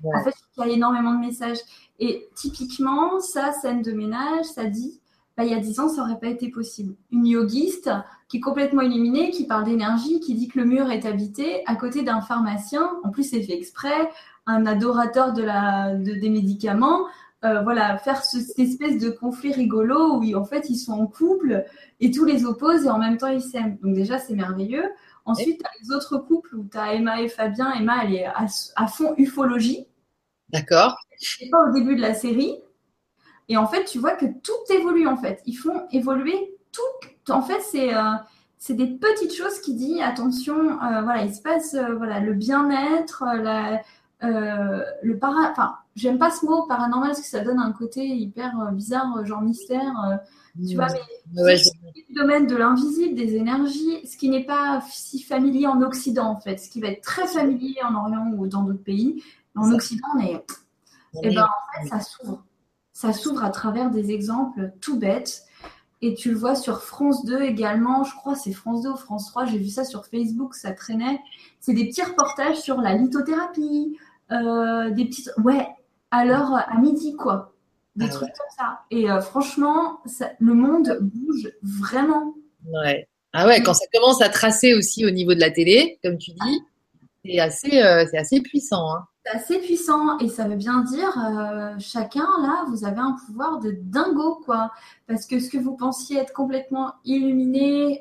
En 0.03 0.25
fait, 0.25 0.35
il 0.57 0.61
y 0.61 0.71
a 0.71 0.73
énormément 0.73 1.15
de 1.15 1.21
messages. 1.21 1.59
Et 2.01 2.29
typiquement, 2.35 3.21
ça, 3.21 3.53
scène 3.53 3.83
de 3.83 3.93
ménage, 3.93 4.45
ça 4.47 4.65
dit, 4.65 5.01
bah, 5.37 5.45
il 5.45 5.51
y 5.51 5.55
a 5.55 5.59
10 5.59 5.81
ans, 5.81 5.89
ça 5.89 6.03
n'aurait 6.03 6.19
pas 6.19 6.29
été 6.29 6.49
possible. 6.51 6.95
Une 7.11 7.27
yogiste 7.27 7.91
qui 8.29 8.39
est 8.39 8.41
complètement 8.41 8.83
illuminée, 8.83 9.31
qui 9.31 9.47
parle 9.47 9.65
d'énergie, 9.65 10.21
qui 10.21 10.35
dit 10.35 10.49
que 10.49 10.59
le 10.59 10.65
mur 10.65 10.91
est 10.91 11.07
habité, 11.07 11.63
à 11.67 11.77
côté 11.77 12.03
d'un 12.03 12.21
pharmacien, 12.21 12.91
en 13.03 13.11
plus 13.11 13.25
c'est 13.25 13.43
fait 13.43 13.57
exprès, 13.57 14.11
un 14.47 14.67
adorateur 14.67 15.33
de 15.33 15.43
la, 15.43 15.95
des 15.95 16.31
médicaments, 16.31 17.07
euh, 17.45 17.63
voilà, 17.63 17.99
faire 17.99 18.23
cette 18.25 18.59
espèce 18.59 18.99
de 18.99 19.11
conflit 19.11 19.53
rigolo 19.53 20.17
où 20.17 20.35
en 20.35 20.45
fait 20.45 20.71
ils 20.71 20.79
sont 20.79 20.93
en 20.93 21.07
couple 21.07 21.65
et 22.01 22.11
tous 22.11 22.25
les 22.25 22.47
opposent 22.47 22.87
et 22.87 22.91
en 22.91 22.99
même 22.99 23.19
temps 23.19 23.29
ils 23.29 23.43
s'aiment. 23.43 23.77
Donc 23.83 23.95
déjà 23.95 24.19
c'est 24.19 24.35
merveilleux. 24.35 24.85
Ensuite, 25.25 25.61
tu 25.61 25.67
as 25.67 25.71
les 25.83 25.95
autres 25.95 26.19
couples 26.19 26.55
où 26.57 26.69
tu 26.71 26.77
as 26.77 26.95
Emma 26.95 27.21
et 27.21 27.29
Fabien. 27.29 27.73
Emma, 27.73 28.05
elle 28.05 28.15
est 28.15 28.27
à, 28.27 28.87
fond 28.87 29.15
ufologie. 29.17 29.87
D'accord. 30.51 30.97
C'est 31.19 31.49
pas 31.49 31.69
au 31.69 31.73
début 31.73 31.97
de 31.97 32.01
la 32.03 32.15
série. 32.15 32.59
Et 33.49 33.57
en 33.57 33.67
fait, 33.67 33.85
tu 33.85 33.99
vois 33.99 34.17
que 34.17 34.27
tout 34.27 34.73
évolue 34.73 35.07
en 35.07 35.17
fait. 35.17 35.43
Ils 35.47 35.57
font 35.57 35.87
évoluer 35.91 36.57
tout. 36.73 37.33
En 37.33 37.43
fait, 37.43 37.61
c'est 37.61 37.95
euh, 37.95 38.13
c'est 38.59 38.75
des 38.75 38.87
petites 38.87 39.35
choses 39.35 39.61
qui 39.61 39.75
disent 39.75 40.01
attention. 40.03 40.57
Euh, 40.83 41.03
voilà, 41.03 41.25
il 41.25 41.35
se 41.35 41.43
passe 41.43 41.75
voilà 41.75 42.21
le 42.21 42.35
bien-être, 42.35 43.25
la 43.43 43.75
euh, 43.75 43.77
le 44.25 45.19
para, 45.19 45.51
enfin, 45.51 45.77
j'aime 45.97 46.19
pas 46.19 46.31
ce 46.31 46.45
mot 46.45 46.67
paranormal 46.67 47.11
parce 47.11 47.21
que 47.21 47.27
ça 47.27 47.41
donne 47.41 47.59
un 47.59 47.73
côté 47.73 48.05
hyper 48.07 48.61
euh, 48.61 48.71
bizarre, 48.71 49.17
euh, 49.17 49.25
genre 49.25 49.43
mystère. 49.43 50.21
tu 50.67 50.75
vois, 50.75 50.89
mais 51.33 51.57
c'est 51.57 51.73
le 52.09 52.15
domaine 52.15 52.47
de 52.47 52.57
l'invisible, 52.57 53.15
des 53.15 53.37
énergies, 53.37 54.07
ce 54.07 54.17
qui 54.17 54.29
n'est 54.29 54.45
pas 54.45 54.83
si 54.91 55.23
familier 55.23 55.67
en 55.67 55.81
Occident 55.83 56.27
en 56.27 56.41
fait, 56.41 56.59
ce 56.59 56.69
qui 56.69 56.81
va 56.81 56.89
être 56.89 57.03
très 57.03 57.27
familier 57.27 57.77
en 57.85 57.95
Orient 57.95 58.33
ou 58.37 58.47
dans 58.47 58.63
d'autres 58.63 58.83
pays. 58.83 59.23
En 59.57 59.73
Occident, 59.73 60.09
on 60.17 60.21
est, 60.21 60.33
et 61.23 61.29
eh 61.31 61.35
ben 61.35 61.45
en 61.45 61.83
fait, 61.83 61.89
ça 61.89 62.01
s'ouvre. 62.01 62.45
Ça 62.93 63.13
s'ouvre 63.13 63.45
à 63.45 63.51
travers 63.51 63.91
des 63.91 64.11
exemples 64.11 64.73
tout 64.81 64.99
bêtes. 64.99 65.45
Et 66.03 66.15
tu 66.15 66.31
le 66.31 66.37
vois 66.37 66.55
sur 66.55 66.83
France 66.83 67.25
2 67.25 67.43
également, 67.43 68.05
je 68.05 68.15
crois 68.15 68.35
c'est 68.35 68.53
France 68.53 68.83
2 68.83 68.91
ou 68.91 68.97
France 68.97 69.29
3, 69.31 69.47
j'ai 69.47 69.59
vu 69.59 69.69
ça 69.69 69.85
sur 69.85 70.05
Facebook, 70.05 70.55
ça 70.55 70.73
traînait. 70.73 71.21
C'est 71.61 71.73
des 71.73 71.87
petits 71.87 72.03
reportages 72.03 72.61
sur 72.61 72.81
la 72.81 72.95
lithothérapie, 72.95 73.97
euh, 74.33 74.91
des 74.91 75.05
petites. 75.05 75.31
Ouais, 75.43 75.67
alors 76.11 76.55
à 76.55 76.79
midi, 76.81 77.15
quoi. 77.15 77.53
Des 77.97 78.07
ah 78.07 78.09
trucs 78.09 78.33
comme 78.33 78.57
ça. 78.57 78.81
Et 78.91 79.11
euh, 79.11 79.21
franchement, 79.21 80.01
le 80.39 80.55
monde 80.55 80.99
bouge 81.01 81.53
vraiment. 81.63 82.35
Ouais. 82.67 83.09
Ah 83.33 83.47
ouais, 83.47 83.63
quand 83.63 83.75
ça 83.75 83.87
commence 83.93 84.23
à 84.23 84.29
tracer 84.29 84.75
aussi 84.75 85.05
au 85.05 85.11
niveau 85.11 85.35
de 85.35 85.41
la 85.41 85.51
télé, 85.51 85.99
comme 86.03 86.19
tu 86.19 86.33
dis, 86.33 86.63
c'est 87.25 87.39
assez, 87.39 87.83
euh, 87.83 88.05
c'est 88.11 88.19
assez 88.19 88.41
puissant. 88.41 88.95
Hein. 88.95 89.07
C'est 89.25 89.33
assez 89.33 89.59
puissant 89.59 90.19
et 90.19 90.29
ça 90.29 90.47
veut 90.47 90.57
bien 90.57 90.83
dire 90.83 91.17
chacun 91.79 92.29
là, 92.43 92.65
vous 92.69 92.85
avez 92.85 93.01
un 93.01 93.17
pouvoir 93.27 93.59
de 93.59 93.71
dingo 93.81 94.43
quoi. 94.45 94.71
Parce 95.07 95.25
que 95.27 95.41
ce 95.41 95.49
que 95.49 95.57
vous 95.57 95.77
pensiez 95.77 96.19
être 96.19 96.33
complètement 96.33 96.93
illuminé, 97.05 98.01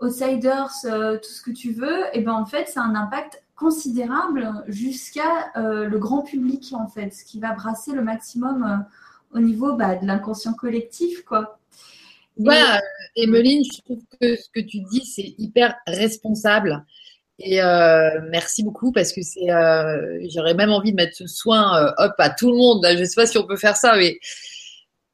outsiders, 0.00 0.72
tout 0.82 1.28
ce 1.28 1.42
que 1.42 1.50
tu 1.50 1.72
veux, 1.72 2.04
et 2.14 2.20
ben 2.20 2.32
en 2.32 2.46
fait, 2.46 2.66
c'est 2.66 2.80
un 2.80 2.94
impact 2.94 3.42
considérable 3.62 4.64
jusqu'à 4.66 5.52
euh, 5.56 5.86
le 5.86 5.98
grand 5.98 6.22
public, 6.22 6.72
en 6.72 6.88
fait, 6.88 7.14
ce 7.14 7.24
qui 7.24 7.38
va 7.38 7.52
brasser 7.52 7.92
le 7.92 8.02
maximum 8.02 8.64
euh, 8.64 9.38
au 9.38 9.40
niveau 9.40 9.74
bah, 9.74 9.94
de 9.94 10.04
l'inconscient 10.04 10.52
collectif, 10.52 11.24
quoi. 11.24 11.58
Voilà, 12.36 12.80
Emeline, 13.14 13.62
je 13.64 13.80
trouve 13.82 14.02
que 14.20 14.36
ce 14.36 14.48
que 14.52 14.60
tu 14.60 14.80
dis, 14.90 15.04
c'est 15.04 15.34
hyper 15.38 15.76
responsable. 15.86 16.84
Et 17.38 17.62
euh, 17.62 18.20
merci 18.30 18.64
beaucoup 18.64 18.90
parce 18.90 19.12
que 19.12 19.22
c'est, 19.22 19.46
j'aurais 20.34 20.54
même 20.54 20.70
envie 20.70 20.92
de 20.92 20.96
mettre 20.96 21.16
ce 21.16 21.26
soin, 21.26 21.92
hop, 21.98 22.14
à 22.18 22.30
tout 22.30 22.50
le 22.50 22.56
monde. 22.56 22.84
Je 22.90 22.98
ne 22.98 23.04
sais 23.04 23.14
pas 23.14 23.26
si 23.26 23.38
on 23.38 23.46
peut 23.46 23.56
faire 23.56 23.76
ça, 23.76 23.96
mais 23.96 24.18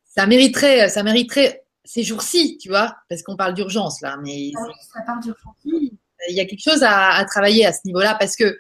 ça 0.05 0.27
mériterait, 0.27 0.89
ça 0.89 1.03
mériterait 1.03 1.65
ces 1.85 2.05
jours-ci, 2.05 2.57
tu 2.59 2.69
vois, 2.69 2.97
parce 3.09 3.23
qu'on 3.23 3.37
parle 3.37 3.55
d'urgence 3.55 4.01
là. 4.01 4.17
Mais 4.23 4.53
ah 4.57 4.67
ça 4.81 5.01
parle 5.05 5.23
d'urgence 5.23 5.57
il 6.29 6.37
y 6.37 6.41
a 6.41 6.45
quelque 6.45 6.63
chose 6.63 6.83
à, 6.83 7.25
travailler 7.27 7.67
à 7.67 7.73
ce 7.73 7.81
niveau-là 7.85 8.17
parce 8.19 8.37
que 8.37 8.59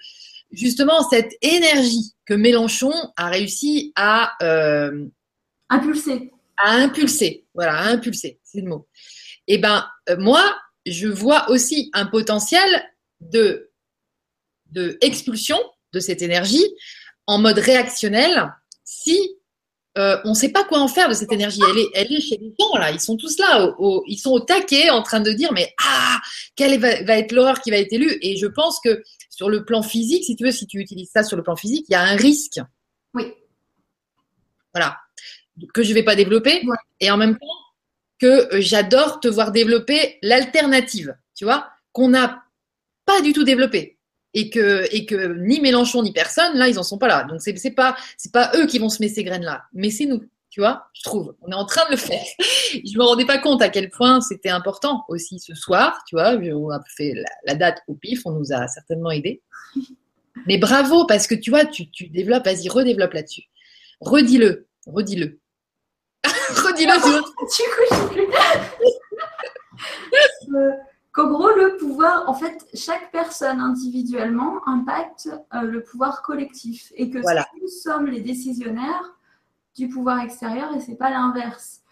justement 0.50 1.09
cette 1.09 1.32
énergie 1.42 2.12
que 2.26 2.34
Mélenchon 2.34 2.92
a 3.16 3.28
réussi 3.28 3.92
à 3.96 4.32
euh, 4.42 5.06
impulser, 5.68 6.32
à 6.56 6.72
impulser, 6.72 7.46
voilà, 7.54 7.76
à 7.76 7.88
impulser, 7.88 8.40
c'est 8.44 8.61
le 8.61 8.68
mot. 8.68 8.88
Et 9.46 9.54
eh 9.54 9.59
ben 9.59 9.86
euh, 10.11 10.16
moi, 10.18 10.56
je 10.86 11.09
vois 11.09 11.50
aussi 11.50 11.90
un 11.94 12.06
potentiel 12.06 12.68
de 13.20 13.70
de 14.70 14.98
expulsion 15.00 15.59
de 15.94 16.00
cette 16.00 16.20
énergie 16.20 16.66
en 17.26 17.38
mode 17.38 17.59
réactionnel 17.59 18.52
si 18.84 19.38
euh, 19.99 20.18
on 20.24 20.30
ne 20.30 20.34
sait 20.34 20.51
pas 20.51 20.64
quoi 20.64 20.78
en 20.78 20.88
faire 20.88 21.09
de 21.09 21.14
cette 21.14 21.32
énergie. 21.32 21.61
Elle 21.70 21.78
est, 21.78 21.88
elle 21.94 22.12
est 22.12 22.20
chez 22.20 22.36
les 22.36 22.55
gens 22.59 22.78
là. 22.78 22.90
Ils 22.90 23.01
sont 23.01 23.16
tous 23.16 23.38
là, 23.38 23.74
ils 24.07 24.18
sont 24.18 24.30
au 24.30 24.40
taquet 24.40 24.90
en 24.90 25.03
train 25.03 25.20
de 25.20 25.32
dire 25.32 25.53
mais 25.53 25.74
ah 25.84 26.18
quelle 26.57 26.78
va, 26.80 27.18
être 27.18 27.32
l'horreur 27.32 27.61
qui 27.61 27.70
va 27.70 27.78
être 27.78 27.92
élue. 27.92 28.16
Et 28.22 28.36
je 28.36 28.46
pense 28.46 28.80
que 28.80 29.03
sur 29.30 29.51
le 29.51 29.64
plan 29.64 29.82
physique, 29.82 30.24
si 30.24 30.36
tu 30.36 30.44
veux, 30.44 30.53
si 30.53 30.66
tu 30.66 30.78
utilises 30.80 31.11
ça 31.12 31.22
sur 31.22 31.36
le 31.36 31.42
plan 31.42 31.57
physique, 31.57 31.86
il 31.88 31.92
y 31.92 31.96
a 31.96 32.03
un 32.03 32.16
risque. 32.16 32.61
Oui. 33.14 33.32
Voilà 34.72 34.96
que 35.74 35.82
je 35.82 35.90
ne 35.90 35.94
vais 35.94 36.03
pas 36.03 36.16
développer. 36.16 36.62
Et 37.01 37.11
en 37.11 37.16
même 37.16 37.38
temps 37.38 37.46
que 38.20 38.55
euh, 38.55 38.61
j'adore 38.61 39.20
te 39.20 39.28
voir 39.28 39.53
développer 39.53 40.18
l'alternative. 40.22 41.16
Tu 41.34 41.44
vois 41.44 41.68
qu'on 41.92 42.09
n'a 42.09 42.42
pas 43.05 43.20
du 43.20 43.32
tout 43.32 43.44
développé 43.44 43.97
et 44.39 44.51
que, 44.51 44.86
et 44.95 45.05
que 45.05 45.34
ni 45.39 45.61
Mélenchon 45.61 46.03
ni 46.03 46.12
personne, 46.12 46.57
là, 46.57 46.68
ils 46.68 46.76
n'en 46.76 46.84
sont 46.84 46.99
pas 46.99 47.09
là. 47.09 47.24
Donc, 47.24 47.41
c'est 47.43 47.53
n'est 47.64 47.70
pas, 47.72 47.97
pas 48.32 48.53
eux 48.55 48.66
qui 48.66 48.78
vont 48.78 48.89
semer 48.89 49.09
ces 49.09 49.24
graines-là, 49.24 49.64
mais 49.72 49.91
c'est 49.91 50.07
nous, 50.07 50.22
tu 50.49 50.61
vois, 50.61 50.86
je 50.93 51.03
trouve. 51.03 51.34
On 51.43 51.51
est 51.51 51.57
en 51.57 51.66
train 51.66 51.84
de 51.86 51.91
le 51.91 51.97
faire. 51.97 52.24
je 52.39 52.99
me 52.99 53.03
rendais 53.03 53.26
pas 53.26 53.39
compte 53.39 53.62
à 53.62 53.68
quel 53.68 53.91
point 53.91 54.20
c'était 54.20 54.49
important 54.49 55.05
aussi 55.09 55.41
ce 55.41 55.55
soir, 55.55 56.05
tu 56.07 56.14
vois. 56.14 56.34
On 56.36 56.70
a 56.70 56.80
fait 56.97 57.14
la, 57.47 57.57
date 57.57 57.82
au 57.89 57.95
pif, 57.95 58.22
on 58.26 58.30
nous 58.30 58.53
a 58.53 58.68
certainement 58.68 59.11
aidés. 59.11 59.43
Mais 60.47 60.57
bravo, 60.57 61.05
parce 61.05 61.26
que 61.26 61.34
tu 61.34 61.51
vois, 61.51 61.64
tu, 61.64 61.91
tu 61.91 62.07
développes, 62.09 62.45
vas-y, 62.45 62.68
redéveloppe 62.68 63.12
là-dessus. 63.12 63.43
Redis-le, 64.01 64.68
redis-le. 64.86 65.41
redis-le, 66.24 66.95
tu 67.03 67.62
vois. 70.49 70.76
qu'en 71.12 71.28
gros, 71.28 71.49
le 71.49 71.76
pouvoir, 71.76 72.28
en 72.28 72.34
fait, 72.34 72.57
chaque 72.74 73.08
personne 73.19 73.61
individuellement 73.61 74.61
impacte 74.69 75.29
euh, 75.55 75.62
le 75.62 75.83
pouvoir 75.83 76.23
collectif 76.23 76.93
et 76.95 77.11
que 77.11 77.19
nous 77.19 77.69
sommes 77.69 78.07
les 78.07 78.21
décisionnaires 78.21 79.16
du 79.75 79.89
pouvoir 79.89 80.21
extérieur 80.21 80.75
et 80.75 80.81
c'est 80.81 80.95
pas 80.95 81.11
l'inverse. 81.11 81.83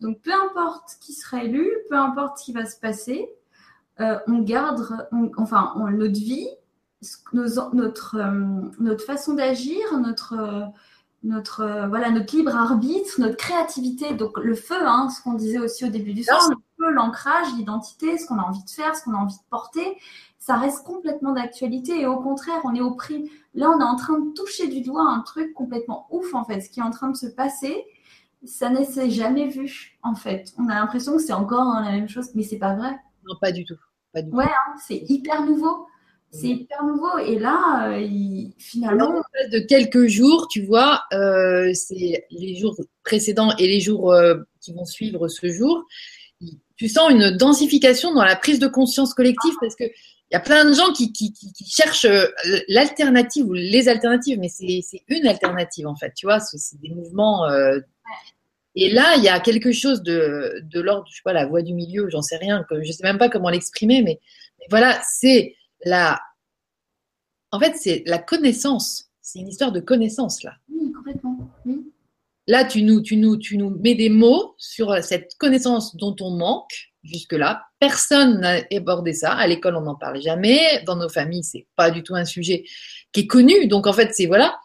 Donc, 0.00 0.20
peu 0.22 0.32
importe 0.32 0.96
qui 1.00 1.12
sera 1.12 1.44
élu, 1.44 1.70
peu 1.88 1.96
importe 1.96 2.38
ce 2.38 2.44
qui 2.46 2.52
va 2.52 2.66
se 2.66 2.78
passer, 2.80 3.28
euh, 4.00 4.18
on 4.26 4.40
garde, 4.40 5.08
enfin, 5.36 5.72
notre 5.92 6.18
vie, 6.18 6.48
notre, 7.32 8.16
euh, 8.16 8.70
notre 8.80 9.04
façon 9.04 9.34
d'agir, 9.34 9.98
notre 9.98 10.72
notre 11.24 11.86
voilà 11.88 12.10
notre 12.10 12.34
libre 12.34 12.56
arbitre, 12.56 13.20
notre 13.20 13.36
créativité, 13.36 14.12
donc 14.14 14.38
le 14.38 14.56
feu, 14.56 14.74
hein, 14.80 15.08
ce 15.08 15.22
qu'on 15.22 15.34
disait 15.34 15.60
aussi 15.60 15.84
au 15.84 15.88
début 15.88 16.14
du 16.14 16.24
soir, 16.24 16.50
l'ancrage, 16.90 17.46
l'identité, 17.56 18.18
ce 18.18 18.26
qu'on 18.26 18.38
a 18.38 18.42
envie 18.42 18.64
de 18.64 18.70
faire, 18.70 18.96
ce 18.96 19.04
qu'on 19.04 19.14
a 19.14 19.18
envie 19.18 19.36
de 19.36 19.48
porter, 19.50 19.96
ça 20.38 20.56
reste 20.56 20.84
complètement 20.84 21.32
d'actualité. 21.32 22.00
Et 22.00 22.06
au 22.06 22.20
contraire, 22.20 22.60
on 22.64 22.74
est 22.74 22.80
au 22.80 22.94
prix. 22.94 23.30
Là, 23.54 23.70
on 23.70 23.80
est 23.80 23.84
en 23.84 23.96
train 23.96 24.18
de 24.18 24.32
toucher 24.32 24.68
du 24.68 24.80
doigt 24.80 25.08
un 25.08 25.20
truc 25.20 25.54
complètement 25.54 26.06
ouf, 26.10 26.34
en 26.34 26.44
fait, 26.44 26.60
ce 26.60 26.68
qui 26.68 26.80
est 26.80 26.82
en 26.82 26.90
train 26.90 27.10
de 27.10 27.16
se 27.16 27.26
passer. 27.26 27.84
Ça 28.44 28.70
ne 28.70 28.82
s'est 28.84 29.10
jamais 29.10 29.46
vu, 29.46 29.98
en 30.02 30.16
fait. 30.16 30.52
On 30.58 30.68
a 30.68 30.74
l'impression 30.74 31.16
que 31.16 31.22
c'est 31.22 31.32
encore 31.32 31.80
la 31.80 31.92
même 31.92 32.08
chose, 32.08 32.30
mais 32.34 32.42
c'est 32.42 32.58
pas 32.58 32.74
vrai. 32.74 32.90
Non, 33.24 33.36
pas 33.40 33.52
du 33.52 33.64
tout. 33.64 33.78
Pas 34.12 34.22
du 34.22 34.30
ouais, 34.30 34.44
hein, 34.44 34.74
c'est 34.84 35.04
hyper 35.08 35.44
nouveau. 35.44 35.86
C'est 36.32 36.48
hyper 36.48 36.82
nouveau. 36.84 37.18
Et 37.18 37.38
là, 37.38 37.92
euh, 37.92 38.48
finalement. 38.58 39.22
de 39.52 39.58
quelques 39.66 40.06
jours, 40.06 40.48
tu 40.48 40.64
vois, 40.64 41.02
euh, 41.12 41.70
c'est 41.74 42.26
les 42.30 42.56
jours 42.56 42.74
précédents 43.04 43.54
et 43.58 43.68
les 43.68 43.80
jours 43.80 44.12
euh, 44.12 44.38
qui 44.60 44.72
vont 44.72 44.86
suivre 44.86 45.28
ce 45.28 45.52
jour 45.52 45.86
tu 46.82 46.88
sens 46.88 47.12
une 47.12 47.30
densification 47.30 48.12
dans 48.12 48.24
la 48.24 48.34
prise 48.34 48.58
de 48.58 48.66
conscience 48.66 49.14
collective 49.14 49.54
parce 49.60 49.76
que 49.76 49.84
il 49.84 50.32
y 50.32 50.36
a 50.36 50.40
plein 50.40 50.64
de 50.64 50.72
gens 50.72 50.92
qui, 50.92 51.12
cherchent 51.64 52.06
euh, 52.06 52.26
l'alternative 52.66 53.46
ou 53.46 53.52
les 53.52 53.88
alternatives, 53.88 54.40
mais 54.40 54.48
c'est 54.48 55.04
une 55.06 55.28
alternative 55.28 55.86
en 55.86 55.94
fait, 55.94 56.12
tu 56.16 56.26
vois, 56.26 56.40
c'est 56.40 56.80
des 56.80 56.88
mouvements. 56.88 57.44
Euh, 57.44 57.78
et 58.74 58.90
là, 58.90 59.14
il 59.16 59.22
y 59.22 59.28
a 59.28 59.38
quelque 59.38 59.70
chose 59.70 60.02
de, 60.02 60.60
l'ordre, 60.74 61.06
je 61.08 61.16
sais 61.16 61.22
pas, 61.22 61.32
la 61.32 61.46
voix 61.46 61.62
du 61.62 61.72
milieu, 61.72 62.08
j'en 62.10 62.22
sais 62.22 62.36
rien, 62.36 62.64
je 62.68 62.90
sais 62.90 63.04
même 63.04 63.18
pas 63.18 63.28
comment 63.28 63.50
l'exprimer, 63.50 64.02
mais, 64.02 64.18
voilà, 64.68 65.00
c'est 65.08 65.54
la. 65.84 66.20
En 67.52 67.60
fait, 67.60 67.76
c'est 67.76 68.02
la 68.06 68.18
connaissance. 68.18 69.10
C'est 69.20 69.38
une 69.38 69.48
histoire 69.48 69.70
de 69.70 69.78
connaissance 69.78 70.42
là. 70.42 70.54
Oui, 70.68 70.90
complètement. 70.90 71.41
Là, 72.48 72.64
tu 72.64 72.82
nous, 72.82 73.00
tu, 73.00 73.16
nous, 73.16 73.36
tu 73.36 73.56
nous 73.56 73.70
mets 73.70 73.94
des 73.94 74.08
mots 74.08 74.54
sur 74.58 75.02
cette 75.02 75.34
connaissance 75.38 75.96
dont 75.96 76.16
on 76.20 76.30
manque 76.30 76.92
jusque-là. 77.04 77.62
Personne 77.78 78.40
n'a 78.40 78.62
abordé 78.74 79.12
ça. 79.12 79.32
À 79.32 79.46
l'école, 79.46 79.76
on 79.76 79.82
n'en 79.82 79.94
parle 79.94 80.20
jamais. 80.20 80.82
Dans 80.84 80.96
nos 80.96 81.08
familles, 81.08 81.44
c'est 81.44 81.66
pas 81.76 81.90
du 81.90 82.02
tout 82.02 82.14
un 82.14 82.24
sujet 82.24 82.64
qui 83.12 83.20
est 83.20 83.26
connu. 83.26 83.66
Donc, 83.68 83.86
en 83.86 83.92
fait, 83.92 84.10
c'est 84.12 84.26
voilà 84.26 84.58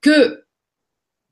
que 0.00 0.44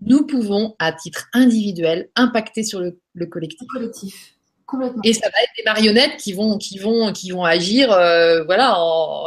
nous 0.00 0.26
pouvons, 0.26 0.74
à 0.78 0.92
titre 0.92 1.26
individuel, 1.32 2.10
impacter 2.16 2.64
sur 2.64 2.80
le, 2.80 3.26
collectif. 3.26 3.68
collectif. 3.72 4.36
Complètement. 4.66 5.02
Et 5.04 5.12
ça 5.12 5.28
va 5.28 5.42
être 5.42 5.52
des 5.56 5.62
marionnettes 5.64 6.16
qui 6.16 6.32
vont, 6.32 6.58
qui 6.58 6.78
vont, 6.78 7.12
qui 7.12 7.30
vont 7.30 7.44
agir. 7.44 7.92
Euh, 7.92 8.42
voilà, 8.44 8.76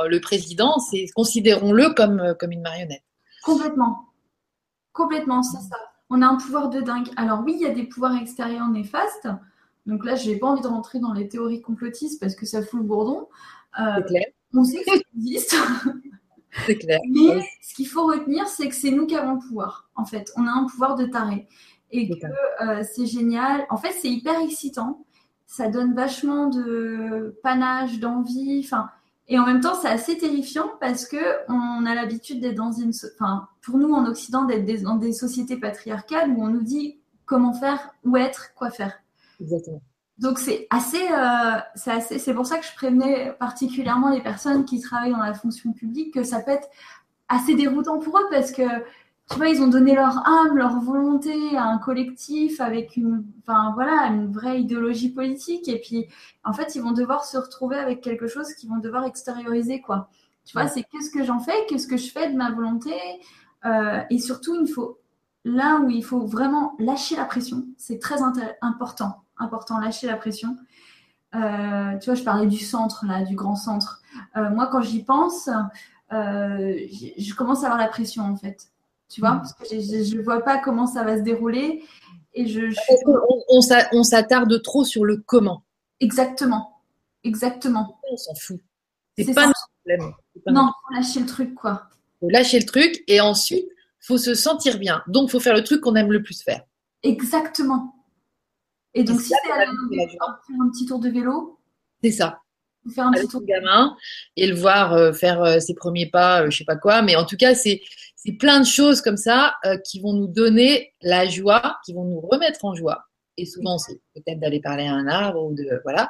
le 0.07 0.19
président, 0.19 0.77
c'est 0.79 1.05
considérons-le 1.15 1.93
comme, 1.93 2.35
comme 2.39 2.51
une 2.51 2.61
marionnette. 2.61 3.03
Complètement. 3.43 3.99
Complètement, 4.91 5.43
c'est 5.43 5.61
ça. 5.61 5.77
On 6.09 6.21
a 6.21 6.27
un 6.27 6.35
pouvoir 6.35 6.69
de 6.69 6.81
dingue. 6.81 7.09
Alors 7.15 7.41
oui, 7.45 7.53
il 7.55 7.61
y 7.61 7.65
a 7.65 7.73
des 7.73 7.83
pouvoirs 7.83 8.15
extérieurs 8.15 8.69
néfastes. 8.69 9.27
Donc 9.85 10.05
là, 10.05 10.15
je 10.15 10.29
n'ai 10.29 10.37
pas 10.37 10.47
envie 10.47 10.61
de 10.61 10.67
rentrer 10.67 10.99
dans 10.99 11.13
les 11.13 11.27
théories 11.27 11.61
complotistes 11.61 12.19
parce 12.19 12.35
que 12.35 12.45
ça 12.45 12.61
fout 12.61 12.79
le 12.79 12.85
bourdon. 12.85 13.27
Euh, 13.79 14.01
clair. 14.01 14.25
On 14.53 14.63
sait 14.63 14.83
que 14.83 14.91
ça 14.91 14.97
existe. 15.15 15.55
C'est 16.65 16.77
clair. 16.77 16.99
Mais 17.09 17.41
ce 17.61 17.75
qu'il 17.75 17.87
faut 17.87 18.05
retenir, 18.05 18.47
c'est 18.47 18.67
que 18.67 18.73
c'est 18.73 18.89
nous 18.89 19.05
qui 19.05 19.15
avons 19.15 19.33
le 19.33 19.39
pouvoir. 19.39 19.89
En 19.95 20.05
fait, 20.05 20.31
on 20.37 20.47
a 20.47 20.51
un 20.51 20.65
pouvoir 20.65 20.95
de 20.95 21.05
taré. 21.05 21.47
Et 21.91 22.09
que 22.09 22.25
euh, 22.25 22.83
c'est 22.83 23.05
génial. 23.05 23.65
En 23.69 23.77
fait, 23.77 23.91
c'est 23.91 24.09
hyper 24.09 24.39
excitant. 24.41 25.05
Ça 25.45 25.67
donne 25.67 25.93
vachement 25.93 26.47
de 26.47 27.37
panache, 27.43 27.99
d'envie. 27.99 28.61
Enfin, 28.65 28.89
et 29.29 29.37
en 29.37 29.45
même 29.45 29.59
temps, 29.59 29.75
c'est 29.75 29.89
assez 29.89 30.17
terrifiant 30.17 30.71
parce 30.79 31.05
que 31.05 31.17
on 31.49 31.85
a 31.85 31.93
l'habitude 31.93 32.39
d'être 32.39 32.55
dans 32.55 32.71
une, 32.71 32.91
enfin, 33.15 33.47
pour 33.61 33.77
nous 33.77 33.91
en 33.91 34.05
Occident, 34.05 34.45
d'être 34.45 34.83
dans 34.83 34.95
des 34.95 35.11
sociétés 35.11 35.57
patriarcales 35.57 36.29
où 36.31 36.43
on 36.43 36.47
nous 36.47 36.63
dit 36.63 36.99
comment 37.25 37.53
faire, 37.53 37.91
où 38.05 38.15
être, 38.15 38.53
quoi 38.55 38.69
faire. 38.69 38.93
Exactement. 39.41 39.81
Donc 40.17 40.39
c'est 40.39 40.65
assez, 40.71 41.01
euh, 41.11 41.59
c'est 41.75 41.91
assez, 41.91 42.19
c'est 42.19 42.33
pour 42.33 42.47
ça 42.47 42.57
que 42.57 42.65
je 42.65 42.73
prévenais 42.73 43.33
particulièrement 43.39 44.09
les 44.09 44.21
personnes 44.21 44.65
qui 44.65 44.79
travaillent 44.79 45.11
dans 45.11 45.17
la 45.17 45.35
fonction 45.35 45.73
publique 45.73 46.13
que 46.13 46.23
ça 46.23 46.39
peut 46.39 46.51
être 46.51 46.67
assez 47.27 47.53
déroutant 47.53 47.99
pour 47.99 48.17
eux 48.17 48.25
parce 48.31 48.51
que 48.51 48.63
tu 49.29 49.35
vois, 49.35 49.49
ils 49.49 49.61
ont 49.61 49.67
donné 49.67 49.93
leur 49.93 50.25
âme, 50.25 50.55
leur 50.55 50.79
volonté 50.79 51.57
à 51.57 51.65
un 51.65 51.79
collectif 51.79 52.61
avec 52.61 52.95
une, 52.95 53.25
enfin 53.41 53.73
voilà, 53.75 54.07
une 54.07 54.31
vraie 54.31 54.61
idéologie 54.61 55.09
politique. 55.09 55.67
Et 55.67 55.79
puis, 55.79 56.07
en 56.45 56.53
fait, 56.53 56.75
ils 56.75 56.81
vont 56.81 56.93
devoir 56.93 57.25
se 57.25 57.37
retrouver 57.37 57.77
avec 57.77 58.01
quelque 58.01 58.27
chose 58.27 58.53
qu'ils 58.53 58.69
vont 58.69 58.77
devoir 58.77 59.03
extérioriser, 59.03 59.81
quoi. 59.81 60.09
Tu 60.45 60.53
vois, 60.53 60.69
c'est 60.69 60.83
qu'est-ce 60.83 61.11
que 61.11 61.25
j'en 61.25 61.39
fais, 61.39 61.65
qu'est-ce 61.67 61.87
que 61.87 61.97
je 61.97 62.09
fais 62.09 62.31
de 62.31 62.37
ma 62.37 62.51
volonté. 62.51 62.93
Euh, 63.65 63.99
et 64.09 64.19
surtout, 64.19 64.55
il 64.61 64.71
faut, 64.71 64.97
là 65.43 65.81
où 65.83 65.89
il 65.89 66.05
faut 66.05 66.25
vraiment 66.25 66.75
lâcher 66.79 67.17
la 67.17 67.25
pression, 67.25 67.65
c'est 67.77 67.99
très 67.99 68.21
important, 68.61 69.23
important, 69.37 69.77
lâcher 69.77 70.07
la 70.07 70.15
pression. 70.15 70.55
Euh, 71.35 71.97
tu 71.97 72.05
vois, 72.05 72.15
je 72.15 72.23
parlais 72.23 72.47
du 72.47 72.59
centre, 72.59 73.05
là, 73.05 73.23
du 73.23 73.35
grand 73.35 73.57
centre. 73.57 74.01
Euh, 74.37 74.49
moi, 74.51 74.67
quand 74.67 74.81
j'y 74.81 75.03
pense, 75.03 75.49
je 76.11 77.35
commence 77.35 77.63
à 77.63 77.65
avoir 77.65 77.77
la 77.77 77.89
pression, 77.89 78.23
en 78.23 78.37
fait 78.37 78.69
tu 79.09 79.21
vois, 79.21 79.37
parce 79.37 79.53
que 79.53 79.65
je 79.69 80.17
ne 80.17 80.21
vois 80.21 80.41
pas 80.41 80.57
comment 80.57 80.87
ça 80.87 81.03
va 81.03 81.17
se 81.17 81.23
dérouler. 81.23 81.83
Et 82.33 82.47
je, 82.47 82.73
On, 83.91 84.03
s'attarde 84.03 84.61
trop 84.61 84.83
sur 84.83 85.05
le 85.05 85.17
comment. 85.25 85.63
Exactement. 85.99 86.81
Exactement. 87.23 87.99
On 88.11 88.17
s'en 88.17 88.35
fout. 88.35 88.61
C'est 89.17 89.33
pas 89.33 89.47
notre 89.47 89.69
problème. 89.83 90.13
non, 90.47 90.67
faut 90.67 90.93
lâcher 90.93 91.19
le 91.21 91.25
truc, 91.25 91.55
quoi. 91.55 91.89
Faut 92.19 92.29
lâcher 92.29 92.59
le 92.59 92.65
truc 92.65 93.03
et 93.07 93.21
ensuite, 93.21 93.67
faut 93.99 94.17
se 94.17 94.35
sentir 94.35 94.77
bien. 94.77 95.01
Donc, 95.07 95.31
faut 95.31 95.39
faire 95.39 95.55
le 95.55 95.63
truc 95.63 95.81
qu'on 95.81 95.95
aime 95.95 96.11
le 96.11 96.21
plus 96.21 96.43
faire. 96.43 96.61
Exactement. 97.01 97.95
Et 98.93 99.03
donc, 99.03 99.21
si 99.21 99.29
c'est 99.29 99.47
faire 99.47 99.67
un 100.59 100.69
petit 100.69 100.85
tour 100.85 100.99
de 100.99 101.09
vélo. 101.09 101.59
C'est 102.03 102.11
ça. 102.11 102.41
Faire 102.93 103.07
un 103.07 103.11
petit 103.11 103.27
tour 103.27 103.41
de 103.41 103.45
gamin 103.45 103.95
et 104.37 104.47
le 104.47 104.55
voir 104.55 104.93
euh, 104.93 105.11
faire 105.11 105.41
euh, 105.41 105.59
ses 105.59 105.73
premiers 105.73 106.09
pas, 106.09 106.41
je 106.41 106.45
euh, 106.45 106.49
je 106.51 106.57
sais 106.59 106.63
pas 106.65 106.77
quoi. 106.77 107.01
Mais 107.01 107.15
en 107.15 107.25
tout 107.25 107.35
cas, 107.35 107.53
c'est 107.53 107.81
c'est 108.17 108.33
plein 108.33 108.59
de 108.59 108.65
choses 108.65 109.01
comme 109.01 109.15
ça 109.15 109.55
euh, 109.65 109.77
qui 109.77 110.01
vont 110.01 110.13
nous 110.13 110.27
donner 110.27 110.93
la 111.01 111.27
joie, 111.27 111.77
qui 111.85 111.93
vont 111.93 112.03
nous 112.03 112.19
remettre 112.19 112.65
en 112.65 112.73
joie. 112.75 113.05
Et 113.37 113.45
souvent, 113.45 113.77
c'est 113.77 114.01
peut-être 114.15 114.39
d'aller 114.39 114.59
parler 114.59 114.87
à 114.87 114.93
un 114.93 115.07
arbre 115.07 115.45
ou 115.45 115.53
de 115.53 115.79
voilà, 115.83 116.09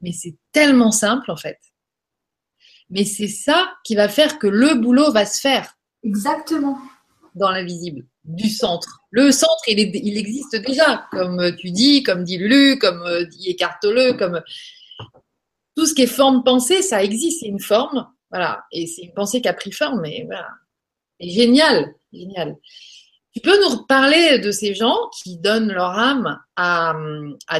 mais 0.00 0.10
c'est 0.12 0.34
tellement 0.52 0.90
simple 0.90 1.30
en 1.30 1.36
fait. 1.36 1.58
Mais 2.90 3.04
c'est 3.04 3.28
ça 3.28 3.72
qui 3.84 3.94
va 3.94 4.08
faire 4.08 4.38
que 4.38 4.48
le 4.48 4.74
boulot 4.74 5.12
va 5.12 5.24
se 5.24 5.40
faire. 5.40 5.78
Exactement. 6.02 6.76
Dans 7.36 7.50
l'invisible, 7.50 8.04
du 8.24 8.50
centre. 8.50 9.00
Le 9.10 9.30
centre, 9.30 9.62
il, 9.68 9.78
il, 9.78 10.18
existe 10.18 10.56
déjà, 10.56 11.06
comme 11.10 11.54
tu 11.56 11.70
dis, 11.70 12.02
comme 12.02 12.24
dit 12.24 12.38
Lulu, 12.38 12.78
comme 12.78 13.02
euh, 13.02 13.24
dit 13.24 13.50
Écartoleux, 13.50 14.14
comme 14.14 14.42
tout 15.76 15.86
ce 15.86 15.94
qui 15.94 16.02
est 16.02 16.06
forme 16.06 16.44
pensée, 16.44 16.82
ça 16.82 17.02
existe, 17.02 17.40
c'est 17.40 17.48
une 17.48 17.60
forme, 17.60 18.06
voilà, 18.30 18.64
et 18.70 18.86
c'est 18.86 19.02
une 19.02 19.14
pensée 19.14 19.40
qui 19.40 19.48
a 19.48 19.54
pris 19.54 19.72
forme, 19.72 20.00
mais 20.00 20.22
voilà, 20.26 20.48
Génial, 21.20 21.94
génial. 22.12 22.56
Tu 23.34 23.40
peux 23.40 23.60
nous 23.68 23.84
parler 23.86 24.38
de 24.38 24.52
ces 24.52 24.74
gens 24.74 24.96
qui 25.22 25.38
donnent 25.38 25.72
leur 25.72 25.90
âme 25.90 26.38
à, 26.56 26.94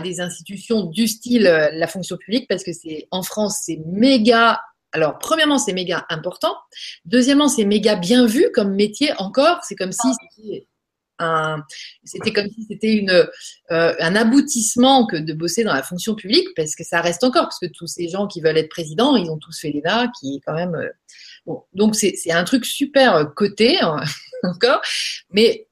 des 0.00 0.20
institutions 0.20 0.84
du 0.84 1.08
style 1.08 1.48
euh, 1.48 1.68
la 1.72 1.88
fonction 1.88 2.16
publique 2.16 2.46
parce 2.48 2.62
que 2.62 2.72
c'est 2.72 3.08
en 3.10 3.22
France 3.22 3.62
c'est 3.64 3.80
méga. 3.86 4.60
Alors 4.92 5.18
premièrement 5.18 5.58
c'est 5.58 5.72
méga 5.72 6.06
important. 6.10 6.54
Deuxièmement 7.04 7.48
c'est 7.48 7.64
méga 7.64 7.96
bien 7.96 8.24
vu 8.24 8.46
comme 8.54 8.74
métier 8.74 9.10
encore. 9.18 9.64
C'est 9.64 9.74
comme 9.74 9.90
si 9.90 10.06
c'était 10.20 10.68
un, 11.18 11.64
comme 12.34 12.48
si 12.48 12.66
c'était 12.68 12.94
une 12.94 13.10
euh, 13.10 13.94
un 13.98 14.16
aboutissement 14.16 15.06
que 15.06 15.16
de 15.16 15.32
bosser 15.32 15.64
dans 15.64 15.74
la 15.74 15.82
fonction 15.82 16.14
publique 16.14 16.48
parce 16.54 16.76
que 16.76 16.84
ça 16.84 17.00
reste 17.00 17.24
encore 17.24 17.44
parce 17.44 17.58
que 17.58 17.66
tous 17.66 17.86
ces 17.88 18.08
gens 18.08 18.26
qui 18.26 18.40
veulent 18.40 18.58
être 18.58 18.68
présidents 18.68 19.16
ils 19.16 19.30
ont 19.30 19.38
tous 19.38 19.58
fait 19.60 19.70
l'ENA 19.70 20.10
qui 20.18 20.36
est 20.36 20.40
quand 20.44 20.54
même 20.54 20.74
euh, 20.74 20.88
donc 21.72 21.94
c'est 21.94 22.30
un 22.30 22.44
truc 22.44 22.64
super 22.64 23.14
euh, 23.14 23.24
coté 23.24 23.80
hein, 23.80 23.96
encore, 24.42 24.80
mais 25.30 25.68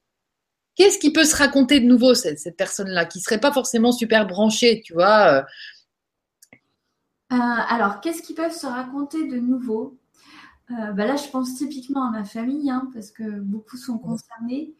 qu'est-ce 0.75 0.99
qui 0.99 1.11
peut 1.11 1.25
se 1.25 1.35
raconter 1.35 1.79
de 1.79 1.85
nouveau 1.85 2.13
cette, 2.13 2.57
personne-là 2.57 3.05
qui 3.05 3.19
serait 3.19 3.39
pas 3.39 3.51
forcément 3.51 3.91
super 3.91 4.27
branchée, 4.27 4.81
tu 4.83 4.93
vois 4.93 5.27
euh? 5.31 5.41
Euh, 7.31 7.37
Alors 7.69 8.01
qu'est-ce 8.01 8.21
qu'ils 8.21 8.35
peuvent 8.35 8.55
se 8.55 8.67
raconter 8.67 9.27
de 9.27 9.37
nouveau? 9.37 9.97
Bah 10.69 11.05
Là, 11.05 11.17
je 11.17 11.29
pense 11.29 11.55
typiquement 11.55 12.07
à 12.07 12.09
ma 12.09 12.23
famille 12.23 12.71
hein, 12.71 12.89
parce 12.93 13.11
que 13.11 13.23
beaucoup 13.41 13.77
sont 13.77 13.99
concernés. 13.99 14.73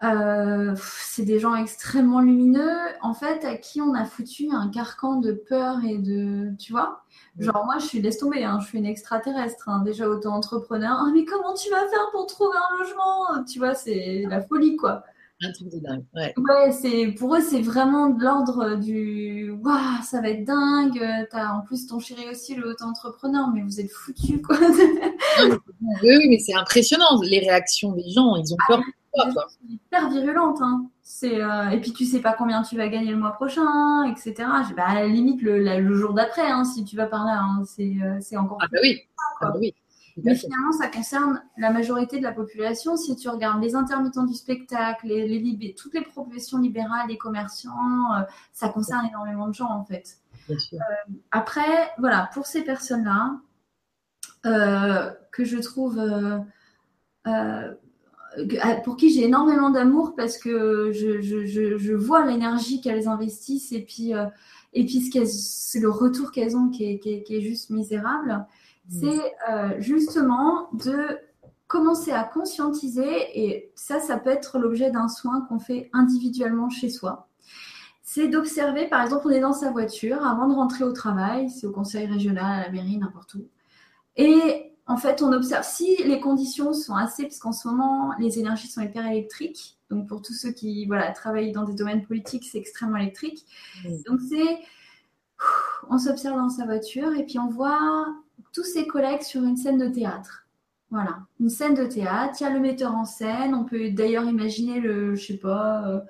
C'est 0.00 1.24
des 1.24 1.38
gens 1.38 1.54
extrêmement 1.54 2.20
lumineux, 2.20 2.78
en 3.02 3.14
fait, 3.14 3.44
à 3.44 3.56
qui 3.56 3.80
on 3.80 3.94
a 3.94 4.04
foutu 4.04 4.48
un 4.52 4.68
carcan 4.68 5.16
de 5.16 5.32
peur 5.32 5.78
et 5.84 5.98
de, 5.98 6.54
tu 6.58 6.72
vois, 6.72 7.02
Genre, 7.38 7.64
moi, 7.64 7.78
je 7.78 7.86
suis 7.86 8.00
laisse 8.00 8.18
tomber, 8.18 8.42
hein, 8.42 8.58
je 8.60 8.66
suis 8.66 8.78
une 8.78 8.86
extraterrestre, 8.86 9.68
hein, 9.68 9.82
déjà 9.84 10.08
auto-entrepreneur. 10.08 10.96
Ah, 10.98 11.10
mais 11.14 11.24
comment 11.24 11.54
tu 11.54 11.70
vas 11.70 11.86
faire 11.88 12.10
pour 12.10 12.26
trouver 12.26 12.56
un 12.56 12.78
logement? 12.78 13.44
Tu 13.44 13.60
vois, 13.60 13.74
c'est 13.74 14.24
la 14.28 14.40
folie, 14.40 14.76
quoi. 14.76 15.04
Un 15.40 15.52
truc 15.52 15.68
de 15.68 15.78
dingue, 15.78 16.02
ouais. 16.16 16.34
Ouais, 16.36 16.72
c'est, 16.72 17.14
pour 17.16 17.36
eux, 17.36 17.40
c'est 17.40 17.60
vraiment 17.60 18.08
de 18.08 18.24
l'ordre 18.24 18.74
du 18.74 19.52
Waouh, 19.62 20.02
ça 20.02 20.20
va 20.20 20.30
être 20.30 20.44
dingue. 20.44 21.00
T'as 21.30 21.52
en 21.52 21.60
plus 21.60 21.86
ton 21.86 22.00
chéri 22.00 22.28
aussi, 22.28 22.56
le 22.56 22.70
auto-entrepreneur, 22.70 23.48
mais 23.54 23.62
vous 23.62 23.78
êtes 23.78 23.92
foutus, 23.92 24.42
quoi. 24.42 24.58
oui, 26.02 26.28
mais 26.28 26.38
c'est 26.40 26.54
impressionnant, 26.54 27.20
les 27.22 27.38
réactions 27.38 27.92
des 27.92 28.10
gens, 28.10 28.34
ils 28.34 28.52
ont 28.52 28.56
peur. 28.66 28.80
Ah, 28.82 28.90
c'est 29.48 29.68
hyper 29.68 30.10
virulente, 30.10 30.58
hein. 30.60 30.90
C'est 31.02 31.40
euh, 31.40 31.70
et 31.70 31.80
puis 31.80 31.92
tu 31.92 32.04
sais 32.04 32.20
pas 32.20 32.34
combien 32.34 32.62
tu 32.62 32.76
vas 32.76 32.88
gagner 32.88 33.10
le 33.10 33.16
mois 33.16 33.32
prochain, 33.32 34.04
etc. 34.04 34.34
Bah, 34.76 34.84
à 34.86 34.94
la 34.94 35.06
limite 35.06 35.40
le, 35.42 35.94
jour 35.94 36.12
d'après, 36.12 36.50
hein, 36.50 36.64
si 36.64 36.84
tu 36.84 36.96
vas 36.96 37.06
par 37.06 37.24
là, 37.24 37.40
hein, 37.40 37.62
euh, 37.80 38.18
c'est 38.20 38.36
encore. 38.36 38.58
Ah 38.60 38.66
bah 38.70 38.78
oui. 38.82 39.00
Ah 39.40 39.46
bah 39.46 39.56
oui. 39.58 39.74
Mais 40.24 40.34
finalement, 40.34 40.72
ça 40.72 40.88
concerne 40.88 41.40
la 41.56 41.70
majorité 41.70 42.18
de 42.18 42.24
la 42.24 42.32
population. 42.32 42.96
Si 42.96 43.14
tu 43.14 43.28
regardes 43.28 43.62
les 43.62 43.76
intermittents 43.76 44.24
du 44.24 44.34
spectacle, 44.34 45.06
les, 45.06 45.74
toutes 45.78 45.94
les 45.94 46.02
professions 46.02 46.58
libérales, 46.58 47.08
les 47.08 47.16
commerçants, 47.16 48.14
euh, 48.16 48.22
ça 48.52 48.68
concerne 48.68 49.06
énormément 49.06 49.46
de 49.46 49.54
gens 49.54 49.70
en 49.70 49.84
fait. 49.84 50.18
après, 51.30 51.92
voilà, 51.98 52.28
pour 52.34 52.46
ces 52.46 52.62
personnes-là, 52.64 53.38
que 54.42 55.44
je 55.44 55.58
trouve 55.58 56.00
pour 58.84 58.96
qui 58.96 59.10
j'ai 59.10 59.24
énormément 59.24 59.70
d'amour 59.70 60.14
parce 60.16 60.38
que 60.38 60.92
je, 60.92 61.20
je, 61.20 61.46
je, 61.78 61.92
vois 61.94 62.24
l'énergie 62.26 62.80
qu'elles 62.80 63.08
investissent 63.08 63.72
et 63.72 63.82
puis, 63.82 64.14
euh, 64.14 64.26
et 64.74 64.84
puis 64.84 65.00
c'est 65.00 65.80
le 65.80 65.90
retour 65.90 66.30
qu'elles 66.30 66.56
ont 66.56 66.68
qui 66.68 66.84
est, 66.84 66.98
qui, 66.98 67.14
est, 67.14 67.22
qui 67.22 67.36
est, 67.36 67.40
juste 67.40 67.70
misérable. 67.70 68.46
C'est 68.90 69.34
euh, 69.50 69.74
justement 69.80 70.70
de 70.72 71.18
commencer 71.66 72.10
à 72.10 72.24
conscientiser 72.24 73.08
et 73.34 73.70
ça, 73.74 74.00
ça 74.00 74.16
peut 74.16 74.30
être 74.30 74.58
l'objet 74.58 74.90
d'un 74.90 75.08
soin 75.08 75.42
qu'on 75.42 75.58
fait 75.58 75.90
individuellement 75.92 76.70
chez 76.70 76.88
soi. 76.88 77.28
C'est 78.02 78.28
d'observer, 78.28 78.88
par 78.88 79.02
exemple, 79.02 79.26
on 79.26 79.30
est 79.30 79.40
dans 79.40 79.52
sa 79.52 79.70
voiture 79.70 80.24
avant 80.24 80.48
de 80.48 80.54
rentrer 80.54 80.84
au 80.84 80.92
travail, 80.92 81.50
c'est 81.50 81.66
au 81.66 81.72
conseil 81.72 82.06
régional, 82.06 82.60
à 82.60 82.64
la 82.64 82.72
mairie, 82.72 82.96
n'importe 82.96 83.34
où. 83.34 83.46
Et 84.16 84.67
en 84.88 84.96
fait, 84.96 85.22
on 85.22 85.32
observe 85.32 85.64
si 85.64 86.02
les 86.02 86.18
conditions 86.18 86.72
sont 86.72 86.94
assez, 86.94 87.24
parce 87.24 87.38
qu'en 87.38 87.52
ce 87.52 87.68
moment, 87.68 88.14
les 88.18 88.38
énergies 88.38 88.68
sont 88.68 88.80
hyper 88.80 89.06
électriques. 89.06 89.76
Donc, 89.90 90.08
pour 90.08 90.22
tous 90.22 90.32
ceux 90.32 90.50
qui 90.50 90.86
voilà, 90.86 91.12
travaillent 91.12 91.52
dans 91.52 91.64
des 91.64 91.74
domaines 91.74 92.04
politiques, 92.04 92.48
c'est 92.50 92.58
extrêmement 92.58 92.96
électrique. 92.96 93.44
Donc, 94.06 94.20
c'est. 94.28 94.58
On 95.90 95.98
s'observe 95.98 96.36
dans 96.36 96.48
sa 96.48 96.64
voiture 96.64 97.14
et 97.14 97.24
puis 97.24 97.38
on 97.38 97.48
voit 97.48 98.06
tous 98.52 98.64
ses 98.64 98.86
collègues 98.86 99.22
sur 99.22 99.44
une 99.44 99.56
scène 99.56 99.78
de 99.78 99.88
théâtre. 99.88 100.46
Voilà, 100.90 101.18
une 101.38 101.50
scène 101.50 101.74
de 101.74 101.84
théâtre. 101.84 102.36
Il 102.40 102.44
y 102.44 102.46
a 102.46 102.50
le 102.50 102.58
metteur 102.58 102.94
en 102.94 103.04
scène. 103.04 103.54
On 103.54 103.64
peut 103.64 103.90
d'ailleurs 103.90 104.24
imaginer 104.24 104.80
le, 104.80 105.14
je 105.14 105.26
sais 105.26 105.36
pas, 105.36 105.86
euh, 105.86 106.00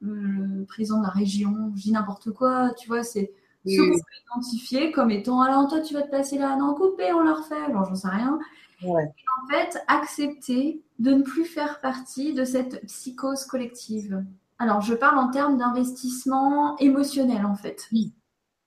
le 0.00 0.64
président 0.64 0.98
de 0.98 1.04
la 1.04 1.10
région. 1.10 1.72
Je 1.76 1.82
dis 1.82 1.92
n'importe 1.92 2.32
quoi. 2.32 2.74
Tu 2.74 2.88
vois, 2.88 3.04
c'est 3.04 3.32
oui. 3.64 3.92
identifiés 4.34 4.92
comme 4.92 5.10
étant 5.10 5.40
alors 5.40 5.68
toi 5.68 5.80
tu 5.80 5.94
vas 5.94 6.02
te 6.02 6.08
placer 6.08 6.38
là, 6.38 6.56
non 6.56 6.74
coupé, 6.74 7.12
on 7.12 7.20
leur 7.20 7.46
fait, 7.46 7.62
alors 7.62 7.84
j'en 7.86 7.94
sais 7.94 8.08
rien. 8.08 8.38
en 8.82 9.48
fait, 9.50 9.82
accepter 9.88 10.82
de 10.98 11.14
ne 11.14 11.22
plus 11.22 11.44
faire 11.44 11.80
partie 11.80 12.34
de 12.34 12.44
cette 12.44 12.84
psychose 12.86 13.44
collective. 13.44 14.24
Alors, 14.58 14.80
je 14.80 14.94
parle 14.94 15.18
en 15.18 15.30
termes 15.30 15.58
d'investissement 15.58 16.76
émotionnel, 16.78 17.44
en 17.44 17.56
fait. 17.56 17.88
Oui. 17.92 18.12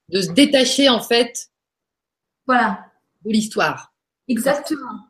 De 0.10 0.22
se 0.22 0.32
détacher, 0.32 0.90
en 0.90 1.02
fait, 1.02 1.50
voilà. 2.46 2.86
de 3.26 3.32
l'histoire. 3.32 3.94
Exactement. 4.28 5.08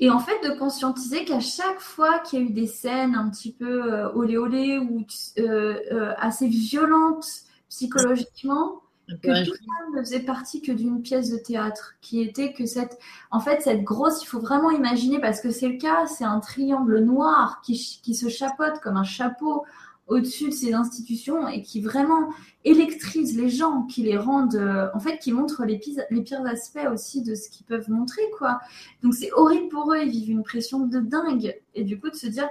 Et 0.00 0.10
en 0.10 0.18
fait, 0.18 0.38
de 0.46 0.58
conscientiser 0.58 1.24
qu'à 1.24 1.40
chaque 1.40 1.80
fois 1.80 2.18
qu'il 2.18 2.38
y 2.38 2.42
a 2.42 2.44
eu 2.46 2.50
des 2.50 2.66
scènes 2.66 3.14
un 3.14 3.30
petit 3.30 3.52
peu 3.52 3.92
euh, 3.92 4.12
olé 4.12 4.36
olé 4.36 4.78
ou 4.78 5.06
euh, 5.38 5.80
euh, 5.90 6.14
assez 6.18 6.46
violentes 6.46 7.26
psychologiquement, 7.70 8.82
que 9.22 9.44
tout 9.44 9.54
ça 9.54 9.96
ne 9.96 10.00
faisait 10.02 10.20
partie 10.20 10.60
que 10.60 10.72
d'une 10.72 11.02
pièce 11.02 11.30
de 11.30 11.38
théâtre, 11.38 11.94
qui 12.00 12.20
était 12.20 12.52
que 12.52 12.66
cette, 12.66 12.98
en 13.30 13.40
fait, 13.40 13.62
cette 13.62 13.82
grosse, 13.82 14.22
il 14.22 14.26
faut 14.26 14.40
vraiment 14.40 14.70
imaginer, 14.70 15.20
parce 15.20 15.40
que 15.40 15.50
c'est 15.50 15.68
le 15.68 15.78
cas, 15.78 16.06
c'est 16.06 16.24
un 16.24 16.40
triangle 16.40 16.98
noir 17.00 17.60
qui, 17.62 18.00
qui 18.02 18.14
se 18.14 18.28
chapeaute 18.28 18.80
comme 18.80 18.96
un 18.96 19.04
chapeau 19.04 19.64
au-dessus 20.08 20.46
de 20.46 20.54
ces 20.54 20.72
institutions 20.72 21.46
et 21.48 21.62
qui 21.62 21.80
vraiment 21.80 22.30
électrisent 22.64 23.36
les 23.36 23.50
gens, 23.50 23.82
qui 23.82 24.02
les 24.02 24.16
rendent, 24.16 24.56
euh, 24.56 24.88
en 24.94 25.00
fait, 25.00 25.18
qui 25.18 25.32
montrent 25.32 25.64
les, 25.64 25.78
pires, 25.78 26.02
les 26.10 26.22
pires 26.22 26.44
aspects 26.46 26.86
aussi 26.90 27.22
de 27.22 27.34
ce 27.34 27.50
qu'ils 27.50 27.66
peuvent 27.66 27.90
montrer, 27.90 28.22
quoi. 28.38 28.60
Donc 29.02 29.14
c'est 29.14 29.32
horrible 29.32 29.68
pour 29.68 29.92
eux, 29.92 29.98
ils 29.98 30.10
vivent 30.10 30.30
une 30.30 30.42
pression 30.42 30.80
de 30.80 30.98
dingue. 31.00 31.54
Et 31.74 31.84
du 31.84 32.00
coup, 32.00 32.08
de 32.08 32.16
se 32.16 32.26
dire, 32.26 32.48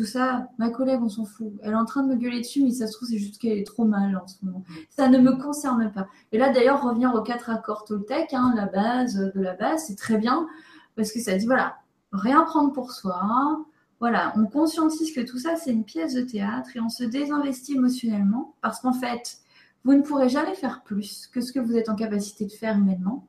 tout 0.00 0.06
ça, 0.06 0.48
ma 0.56 0.70
collègue, 0.70 1.00
on 1.02 1.10
s'en 1.10 1.26
fout. 1.26 1.52
Elle 1.62 1.72
est 1.72 1.76
en 1.76 1.84
train 1.84 2.02
de 2.02 2.08
me 2.08 2.16
gueuler 2.16 2.40
dessus, 2.40 2.64
mais 2.64 2.70
ça 2.70 2.86
se 2.86 2.92
trouve, 2.94 3.06
c'est 3.06 3.18
juste 3.18 3.38
qu'elle 3.38 3.58
est 3.58 3.66
trop 3.66 3.84
mal 3.84 4.16
en 4.16 4.26
ce 4.26 4.36
moment. 4.42 4.64
Ça 4.88 5.10
ne 5.10 5.18
me 5.18 5.32
concerne 5.32 5.92
pas. 5.92 6.08
Et 6.32 6.38
là, 6.38 6.48
d'ailleurs, 6.48 6.82
revenir 6.82 7.14
aux 7.14 7.20
quatre 7.20 7.50
accords 7.50 7.84
Toltec, 7.84 8.32
hein, 8.32 8.54
la 8.56 8.64
base 8.64 9.16
de 9.16 9.38
la 9.38 9.52
base, 9.52 9.84
c'est 9.88 9.96
très 9.96 10.16
bien, 10.16 10.48
parce 10.96 11.12
que 11.12 11.20
ça 11.20 11.36
dit, 11.36 11.44
voilà, 11.44 11.76
rien 12.12 12.44
prendre 12.44 12.72
pour 12.72 12.92
soi, 12.92 13.62
voilà, 13.98 14.32
on 14.36 14.46
conscientise 14.46 15.12
que 15.12 15.20
tout 15.20 15.38
ça, 15.38 15.56
c'est 15.56 15.70
une 15.70 15.84
pièce 15.84 16.14
de 16.14 16.22
théâtre 16.22 16.70
et 16.74 16.80
on 16.80 16.88
se 16.88 17.04
désinvestit 17.04 17.74
émotionnellement 17.74 18.54
parce 18.62 18.80
qu'en 18.80 18.94
fait, 18.94 19.40
vous 19.84 19.92
ne 19.92 20.00
pourrez 20.00 20.30
jamais 20.30 20.54
faire 20.54 20.82
plus 20.82 21.26
que 21.26 21.42
ce 21.42 21.52
que 21.52 21.60
vous 21.60 21.76
êtes 21.76 21.90
en 21.90 21.94
capacité 21.94 22.46
de 22.46 22.52
faire 22.52 22.78
humainement 22.78 23.28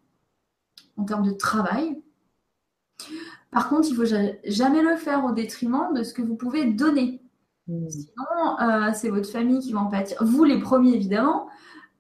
en 0.96 1.04
termes 1.04 1.28
de 1.28 1.34
travail. 1.34 2.02
Par 3.52 3.70
contre, 3.70 3.88
il 3.90 3.98
ne 3.98 4.06
faut 4.06 4.16
jamais 4.46 4.82
le 4.82 4.96
faire 4.96 5.26
au 5.26 5.32
détriment 5.32 5.94
de 5.94 6.04
ce 6.04 6.14
que 6.14 6.22
vous 6.22 6.36
pouvez 6.36 6.66
donner. 6.66 7.22
Mmh. 7.68 7.90
Sinon, 7.90 8.60
euh, 8.62 8.92
c'est 8.94 9.10
votre 9.10 9.30
famille 9.30 9.60
qui 9.60 9.74
va 9.74 9.82
en 9.82 9.88
pâtir. 9.88 10.18
Vous, 10.22 10.44
les 10.44 10.60
premiers, 10.60 10.94
évidemment, 10.94 11.48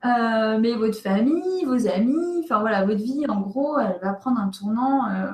euh, 0.06 0.58
mais 0.60 0.74
votre 0.74 0.98
famille, 0.98 1.66
vos 1.66 1.88
amis, 1.88 2.42
enfin 2.44 2.60
voilà, 2.60 2.86
votre 2.86 3.02
vie, 3.02 3.26
en 3.28 3.42
gros, 3.42 3.78
elle 3.78 4.00
va 4.02 4.14
prendre 4.14 4.40
un 4.40 4.50
tournant 4.50 5.08
euh, 5.10 5.32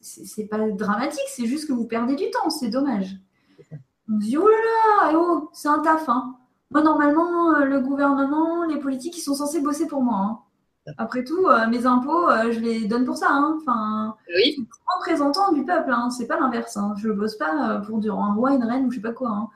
c'est 0.00 0.46
pas 0.46 0.58
dramatique, 0.70 1.28
c'est 1.28 1.46
juste 1.46 1.68
que 1.68 1.72
vous 1.72 1.86
perdez 1.86 2.16
du 2.16 2.30
temps, 2.30 2.50
c'est 2.50 2.68
dommage. 2.68 3.16
On 4.08 4.20
se 4.20 4.26
dit, 4.26 4.36
oh 4.36 4.46
là 4.46 4.56
là, 4.56 5.10
eh 5.12 5.16
oh, 5.16 5.50
c'est 5.52 5.68
un 5.68 5.80
taf. 5.80 6.08
Hein. 6.08 6.36
Moi, 6.70 6.82
normalement, 6.82 7.54
euh, 7.54 7.64
le 7.64 7.80
gouvernement, 7.80 8.64
les 8.64 8.78
politiques, 8.78 9.16
ils 9.18 9.22
sont 9.22 9.34
censés 9.34 9.60
bosser 9.60 9.86
pour 9.86 10.02
moi. 10.02 10.16
Hein. 10.16 10.38
Après 10.98 11.24
tout, 11.24 11.46
euh, 11.46 11.66
mes 11.68 11.84
impôts, 11.84 12.28
euh, 12.28 12.52
je 12.52 12.60
les 12.60 12.86
donne 12.86 13.04
pour 13.04 13.16
ça. 13.16 13.28
Hein. 13.30 13.58
Enfin, 13.60 14.16
oui. 14.34 14.66
représentant 14.96 15.52
du 15.52 15.64
peuple, 15.64 15.90
hein. 15.90 16.10
c'est 16.10 16.26
pas 16.26 16.38
l'inverse. 16.38 16.76
Hein. 16.76 16.94
Je 16.96 17.10
bosse 17.10 17.36
pas 17.36 17.80
pour 17.86 17.98
du, 17.98 18.10
un 18.10 18.34
roi, 18.34 18.52
une 18.52 18.62
reine 18.62 18.86
ou 18.86 18.90
je 18.90 18.96
sais 18.96 19.02
pas 19.02 19.12
quoi. 19.12 19.30
Hein. 19.30 19.48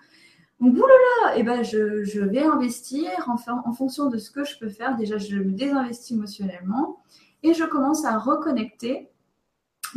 Donc, 0.60 0.74
oulala, 0.74 1.36
eh 1.36 1.42
ben, 1.42 1.62
je, 1.62 2.04
je, 2.04 2.20
vais 2.20 2.42
investir 2.42 3.10
en, 3.28 3.36
en, 3.64 3.72
fonction 3.72 4.10
de 4.10 4.18
ce 4.18 4.30
que 4.30 4.44
je 4.44 4.58
peux 4.58 4.68
faire. 4.68 4.96
Déjà, 4.96 5.18
je 5.18 5.36
me 5.36 5.52
désinvestis 5.52 6.12
émotionnellement 6.12 7.02
et 7.42 7.54
je 7.54 7.64
commence 7.64 8.04
à 8.04 8.18
reconnecter 8.18 9.08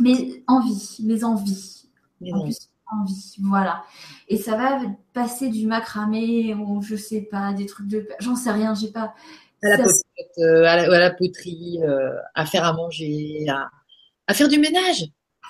mes 0.00 0.42
envies, 0.46 0.98
mes 1.04 1.24
envies. 1.24 1.90
en 2.32 2.42
plus, 2.44 2.70
envie, 2.86 3.36
voilà. 3.40 3.84
Et 4.28 4.36
ça 4.36 4.56
va 4.56 4.80
passer 5.12 5.48
du 5.48 5.66
macramé 5.66 6.54
ou 6.54 6.82
je 6.82 6.96
sais 6.96 7.22
pas, 7.22 7.52
des 7.52 7.66
trucs 7.66 7.88
de. 7.88 8.06
J'en 8.20 8.36
sais 8.36 8.50
rien, 8.50 8.74
j'ai 8.74 8.90
pas. 8.90 9.14
À 9.64 9.76
la, 9.76 9.84
euh, 10.38 10.64
à, 10.64 10.98
la, 10.98 11.10
poterie, 11.10 11.80
euh, 11.82 12.10
à 12.34 12.46
faire 12.46 12.64
à 12.64 12.72
manger, 12.72 13.46
à, 14.26 14.34
faire 14.34 14.48
du 14.48 14.58
ménage. 14.58 15.04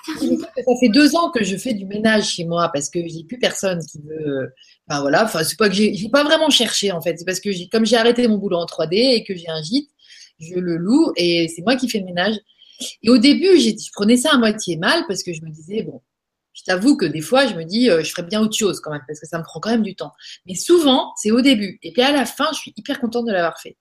Ça 0.07 0.73
fait 0.79 0.89
deux 0.89 1.15
ans 1.15 1.31
que 1.31 1.43
je 1.43 1.57
fais 1.57 1.73
du 1.73 1.85
ménage 1.85 2.25
chez 2.29 2.45
moi 2.45 2.69
parce 2.71 2.89
que 2.89 2.99
j'ai 3.07 3.23
plus 3.23 3.39
personne 3.39 3.79
qui 3.85 3.99
veut. 4.01 4.53
Enfin 4.87 5.01
voilà, 5.01 5.23
enfin 5.23 5.43
c'est 5.43 5.57
pas 5.57 5.67
que 5.67 5.75
j'ai 5.75 6.09
pas 6.11 6.23
vraiment 6.23 6.51
cherché 6.51 6.91
en 6.91 7.01
fait, 7.01 7.17
c'est 7.17 7.25
parce 7.25 7.39
que 7.39 7.49
comme 7.71 7.85
j'ai 7.85 7.97
arrêté 7.97 8.27
mon 8.27 8.37
boulot 8.37 8.57
en 8.57 8.65
3D 8.65 8.93
et 8.93 9.23
que 9.23 9.35
j'ai 9.35 9.49
un 9.49 9.63
gîte, 9.63 9.89
je 10.39 10.55
le 10.55 10.77
loue 10.77 11.11
et 11.15 11.47
c'est 11.47 11.63
moi 11.63 11.75
qui 11.75 11.89
fais 11.89 11.99
le 11.99 12.05
ménage. 12.05 12.35
Et 13.01 13.09
au 13.09 13.17
début, 13.17 13.57
je 13.57 13.73
prenais 13.93 14.17
ça 14.17 14.31
à 14.33 14.37
moitié 14.37 14.77
mal 14.77 15.05
parce 15.07 15.23
que 15.23 15.33
je 15.33 15.41
me 15.41 15.49
disais, 15.49 15.83
bon, 15.83 16.01
je 16.55 16.63
t'avoue 16.63 16.97
que 16.97 17.05
des 17.05 17.21
fois, 17.21 17.45
je 17.45 17.53
me 17.53 17.63
dis, 17.63 17.89
euh, 17.89 18.03
je 18.03 18.09
ferais 18.09 18.23
bien 18.23 18.41
autre 18.41 18.57
chose 18.57 18.79
quand 18.79 18.91
même, 18.91 19.03
parce 19.07 19.19
que 19.19 19.27
ça 19.27 19.37
me 19.37 19.43
prend 19.43 19.59
quand 19.59 19.69
même 19.69 19.83
du 19.83 19.95
temps. 19.95 20.13
Mais 20.47 20.55
souvent, 20.55 21.11
c'est 21.17 21.29
au 21.29 21.41
début. 21.41 21.77
Et 21.83 21.91
puis 21.91 22.01
à 22.01 22.11
la 22.11 22.25
fin, 22.25 22.47
je 22.53 22.57
suis 22.57 22.73
hyper 22.75 22.99
contente 22.99 23.27
de 23.27 23.31
l'avoir 23.31 23.59
fait. 23.59 23.77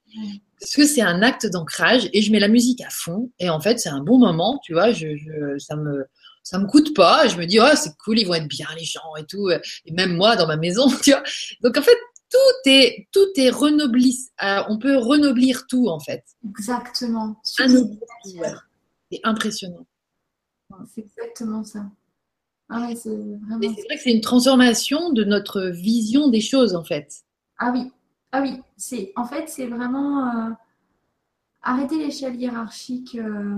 Parce 0.61 0.75
que 0.75 0.85
c'est 0.85 1.03
un 1.03 1.23
acte 1.23 1.47
d'ancrage 1.47 2.09
et 2.13 2.21
je 2.21 2.33
mets 2.33 2.41
la 2.41 2.49
musique 2.49 2.81
à 2.83 2.91
fond. 2.91 3.31
Et 3.39 3.49
en 3.49 3.61
fait, 3.61 3.79
c'est 3.79 3.89
un 3.89 4.01
bon 4.01 4.19
moment, 4.19 4.61
tu 4.63 4.73
vois, 4.73 4.93
je, 4.93 5.17
je, 5.17 5.59
ça 5.59 5.77
me 5.77 6.05
ça 6.43 6.59
me 6.59 6.67
coûte 6.67 6.95
pas. 6.95 7.27
Je 7.27 7.39
me 7.39 7.47
dis, 7.47 7.59
oh, 7.59 7.75
c'est 7.75 7.97
cool, 7.97 8.19
ils 8.19 8.27
vont 8.27 8.35
être 8.35 8.49
bien, 8.49 8.67
les 8.77 8.85
gens 8.85 9.17
et 9.19 9.25
tout. 9.25 9.51
Et 9.51 9.93
même 9.93 10.15
moi, 10.15 10.37
dans 10.37 10.47
ma 10.47 10.57
maison, 10.57 10.89
tu 11.03 11.11
vois. 11.11 11.23
Donc 11.63 11.79
en 11.79 11.83
fait, 11.83 11.97
tout 12.35 12.71
est, 12.71 13.09
tout 13.13 13.29
est. 13.37 13.51
Euh, 13.51 14.63
on 14.69 14.79
peut 14.79 14.97
renoblir 14.97 15.67
tout, 15.69 15.89
en 15.89 16.01
fait. 16.01 16.25
Exactement. 16.49 17.41
C'est 17.45 19.21
impressionnant. 19.23 19.87
C'est 20.93 21.03
exactement 21.03 21.65
ça. 21.65 21.87
Ah 22.77 22.89
c'est 22.97 23.09
vrai 23.09 23.97
que 23.97 24.03
c'est 24.03 24.13
une 24.13 24.21
transformation 24.21 25.13
de 25.13 25.23
notre 25.23 25.63
vision 25.63 26.27
des 26.29 26.41
choses, 26.41 26.75
en 26.75 26.83
fait. 26.83 27.23
Ah 27.57 27.71
oui, 27.73 27.93
ah 28.33 28.43
oui. 28.43 28.61
C'est, 28.77 29.13
en 29.15 29.25
fait, 29.25 29.49
c'est 29.49 29.69
vraiment 29.69 30.27
euh, 30.27 30.51
arrêter 31.63 31.99
l'échelle 31.99 32.35
hiérarchique, 32.35 33.15
euh, 33.15 33.55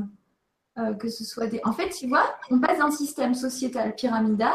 euh, 0.78 0.92
que 0.92 1.08
ce 1.08 1.24
soit 1.24 1.46
des. 1.46 1.62
En 1.64 1.72
fait, 1.72 1.88
tu 1.88 2.08
vois, 2.08 2.24
on 2.50 2.60
passe 2.60 2.76
d'un 2.76 2.90
système 2.90 3.32
sociétal 3.32 3.94
pyramidal, 3.94 4.52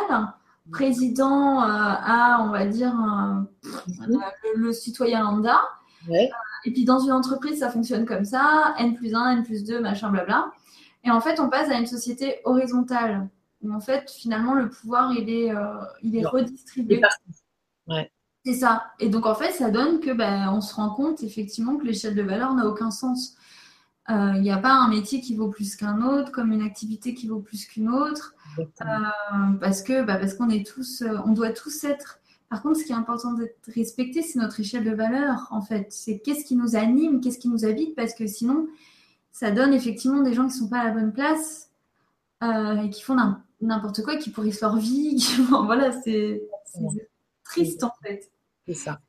président 0.71 1.59
à, 1.59 2.45
on 2.45 2.51
va 2.51 2.67
dire, 2.67 2.93
mhm. 2.93 4.21
le, 4.57 4.71
citoyen 4.73 5.23
lambda. 5.23 5.59
et 6.07 6.71
puis 6.71 6.85
dans 6.85 6.99
une 6.99 7.13
entreprise, 7.13 7.61
ça 7.61 7.71
fonctionne 7.71 8.05
comme 8.05 8.25
ça, 8.25 8.75
N 8.77 8.93
plus 8.93 9.15
1, 9.15 9.37
N 9.37 9.43
plus 9.43 9.63
2, 9.63 9.79
machin, 9.79 10.11
blabla. 10.11 10.51
Et 11.03 11.09
en 11.09 11.19
fait, 11.19 11.39
on 11.39 11.49
passe 11.49 11.71
à 11.71 11.79
une 11.79 11.87
société 11.87 12.41
horizontale, 12.43 13.27
où 13.61 13.73
en 13.73 13.79
fait, 13.79 14.09
finalement, 14.11 14.53
le 14.53 14.69
pouvoir, 14.69 15.11
il 15.13 15.29
est, 15.29 15.53
euh, 15.53 15.73
il 16.01 16.15
est 16.15 16.25
redistribué. 16.25 17.01
Ouais. 17.87 18.11
C'est 18.45 18.53
ça. 18.53 18.91
Et 18.99 19.09
donc, 19.09 19.25
en 19.25 19.35
fait, 19.35 19.51
ça 19.51 19.69
donne 19.69 19.99
que 19.99 20.11
ben, 20.11 20.49
on 20.51 20.61
se 20.61 20.73
rend 20.73 20.89
compte 20.89 21.23
effectivement 21.23 21.77
que 21.77 21.85
l'échelle 21.85 22.15
de 22.15 22.23
valeur 22.23 22.53
n'a 22.55 22.67
aucun 22.67 22.89
sens. 22.89 23.35
Euh, 24.09 24.33
il 24.35 24.41
n'y 24.41 24.51
a 24.51 24.57
pas 24.57 24.73
un 24.73 24.87
métier 24.87 25.21
qui 25.21 25.35
vaut 25.35 25.49
plus 25.49 25.75
qu'un 25.75 26.01
autre, 26.01 26.31
comme 26.31 26.51
une 26.51 26.63
activité 26.63 27.13
qui 27.13 27.27
vaut 27.27 27.39
plus 27.39 27.65
qu'une 27.65 27.89
autre, 27.89 28.33
euh, 28.59 28.63
parce 29.59 29.83
que 29.83 30.03
bah, 30.03 30.17
parce 30.17 30.33
qu'on 30.33 30.49
est 30.49 30.65
tous, 30.65 31.03
on 31.25 31.33
doit 31.33 31.51
tous 31.51 31.83
être. 31.83 32.19
Par 32.49 32.63
contre, 32.63 32.79
ce 32.79 32.83
qui 32.83 32.91
est 32.91 32.95
important 32.95 33.33
d'être 33.33 33.55
respecté, 33.73 34.23
c'est 34.23 34.39
notre 34.39 34.59
échelle 34.59 34.83
de 34.83 34.91
valeur. 34.91 35.47
En 35.51 35.61
fait, 35.61 35.87
c'est 35.91 36.19
qu'est-ce 36.19 36.43
qui 36.43 36.55
nous 36.55 36.75
anime, 36.75 37.21
qu'est-ce 37.21 37.37
qui 37.37 37.47
nous 37.47 37.63
habite, 37.63 37.95
parce 37.95 38.13
que 38.13 38.27
sinon, 38.27 38.67
ça 39.31 39.51
donne 39.51 39.73
effectivement 39.73 40.21
des 40.21 40.33
gens 40.33 40.47
qui 40.47 40.55
ne 40.55 40.59
sont 40.59 40.67
pas 40.67 40.79
à 40.79 40.85
la 40.85 40.91
bonne 40.91 41.13
place 41.13 41.71
euh, 42.43 42.81
et 42.81 42.89
qui 42.89 43.01
font 43.01 43.15
n'importe 43.61 44.03
quoi, 44.03 44.17
qui 44.17 44.29
pourrissent 44.29 44.61
leur 44.61 44.77
vie. 44.77 45.25
voilà, 45.65 45.91
c'est 46.01 46.43
triste 47.43 47.83
en 47.83 47.91
fait. 48.03 48.31
C'est 48.67 48.73
ça. 48.73 48.99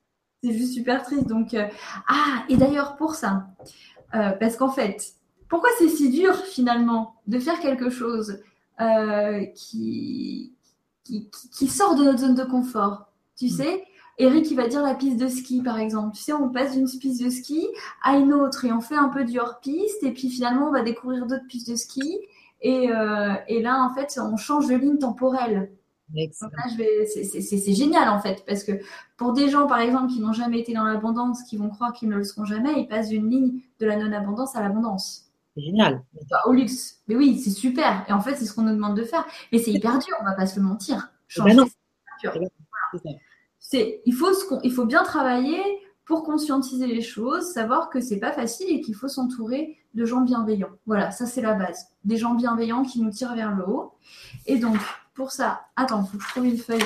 C'est 0.43 0.53
juste 0.53 0.73
super 0.73 1.03
triste. 1.03 1.27
Donc, 1.27 1.53
euh, 1.53 1.67
ah, 2.07 2.43
et 2.49 2.57
d'ailleurs 2.57 2.95
pour 2.97 3.15
ça, 3.15 3.47
euh, 4.13 4.31
parce 4.31 4.57
qu'en 4.57 4.69
fait, 4.69 5.13
pourquoi 5.47 5.69
c'est 5.77 5.89
si 5.89 6.09
dur 6.09 6.35
finalement 6.35 7.15
de 7.27 7.39
faire 7.39 7.59
quelque 7.59 7.89
chose 7.89 8.39
qui, 9.55 10.53
qui, 11.05 11.29
qui, 11.29 11.67
sort 11.67 11.95
de 11.95 12.03
notre 12.03 12.19
zone 12.19 12.35
de 12.35 12.43
confort? 12.43 13.05
Tu 13.37 13.45
mm. 13.45 13.49
sais, 13.49 13.83
Eric, 14.19 14.49
il 14.51 14.55
va 14.55 14.67
dire 14.67 14.83
la 14.83 14.93
piste 14.93 15.17
de 15.17 15.27
ski, 15.27 15.61
par 15.61 15.79
exemple. 15.79 16.15
Tu 16.15 16.21
sais, 16.21 16.33
on 16.33 16.49
passe 16.49 16.73
d'une 16.73 16.87
piste 16.87 17.23
de 17.23 17.29
ski 17.29 17.67
à 18.03 18.17
une 18.17 18.33
autre 18.33 18.65
et 18.65 18.71
on 18.71 18.81
fait 18.81 18.95
un 18.95 19.09
peu 19.09 19.23
du 19.23 19.39
hors-piste 19.39 20.03
et 20.03 20.11
puis 20.11 20.29
finalement, 20.29 20.67
on 20.67 20.71
va 20.71 20.83
découvrir 20.83 21.25
d'autres 21.25 21.47
pistes 21.47 21.69
de 21.69 21.75
ski. 21.75 22.19
Et, 22.63 22.89
euh, 22.89 23.33
et, 23.47 23.61
là, 23.61 23.83
en 23.83 23.93
fait, 23.93 24.19
on 24.19 24.37
change 24.37 24.67
de 24.67 24.75
ligne 24.75 24.97
temporelle. 24.97 25.71
C'est 26.31 27.73
génial, 27.73 28.09
en 28.09 28.19
fait, 28.19 28.43
parce 28.47 28.63
que 28.63 28.71
pour 29.17 29.33
des 29.33 29.49
gens, 29.49 29.67
par 29.67 29.79
exemple, 29.79 30.11
qui 30.11 30.19
n'ont 30.19 30.33
jamais 30.33 30.59
été 30.59 30.73
dans 30.73 30.83
l'abondance, 30.83 31.43
qui 31.43 31.57
vont 31.57 31.69
croire 31.69 31.91
qu'ils 31.93 32.09
ne 32.09 32.15
le 32.15 32.23
seront 32.23 32.45
jamais, 32.45 32.73
ils 32.77 32.87
passent 32.87 33.09
d'une 33.09 33.29
ligne 33.29 33.61
de 33.79 33.85
la 33.85 33.97
non-abondance 33.97 34.55
à 34.55 34.61
l'abondance. 34.61 35.31
C'est 35.55 35.63
génial. 35.63 36.03
Au 36.45 36.51
luxe. 36.51 37.01
Mais 37.07 37.15
oui, 37.15 37.39
c'est 37.39 37.51
super. 37.51 38.05
Et 38.07 38.13
en 38.13 38.21
fait, 38.21 38.35
c'est 38.35 38.45
ce 38.45 38.53
qu'on 38.53 38.63
nous 38.63 38.73
demande 38.73 38.97
de 38.97 39.03
faire. 39.03 39.25
Mais 39.51 39.59
c'est 39.59 39.71
hyper 39.71 39.99
dur, 39.99 40.15
on 40.21 40.25
va 40.25 40.33
pas 40.33 40.47
se 40.47 40.59
le 40.59 40.65
mentir. 40.65 41.11
Changer, 41.27 41.55
c'est 43.59 44.01
il 44.05 44.13
faut, 44.13 44.33
ce 44.33 44.45
il 44.63 44.71
faut 44.71 44.85
bien 44.85 45.03
travailler 45.03 45.59
pour 46.05 46.23
conscientiser 46.23 46.87
les 46.87 47.01
choses, 47.01 47.53
savoir 47.53 47.89
que 47.89 48.01
c'est 48.01 48.17
pas 48.17 48.31
facile 48.31 48.67
et 48.69 48.81
qu'il 48.81 48.95
faut 48.95 49.07
s'entourer 49.07 49.77
de 49.93 50.05
gens 50.05 50.21
bienveillants. 50.21 50.71
Voilà, 50.85 51.11
ça 51.11 51.25
c'est 51.25 51.41
la 51.41 51.53
base. 51.53 51.87
Des 52.03 52.17
gens 52.17 52.33
bienveillants 52.33 52.83
qui 52.83 53.01
nous 53.01 53.11
tirent 53.11 53.35
vers 53.35 53.55
le 53.55 53.67
haut. 53.67 53.93
Et 54.45 54.57
donc, 54.57 54.77
pour 55.13 55.31
ça, 55.31 55.61
attends, 55.75 56.03
faut 56.03 56.17
que 56.17 56.23
je 56.23 56.29
trouve 56.29 56.45
une 56.45 56.57
feuille. 56.57 56.83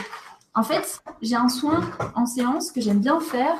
En 0.53 0.63
fait, 0.63 1.01
j'ai 1.21 1.35
un 1.35 1.49
soin 1.49 1.81
en 2.15 2.25
séance 2.25 2.71
que 2.71 2.81
j'aime 2.81 2.99
bien 2.99 3.19
faire. 3.19 3.55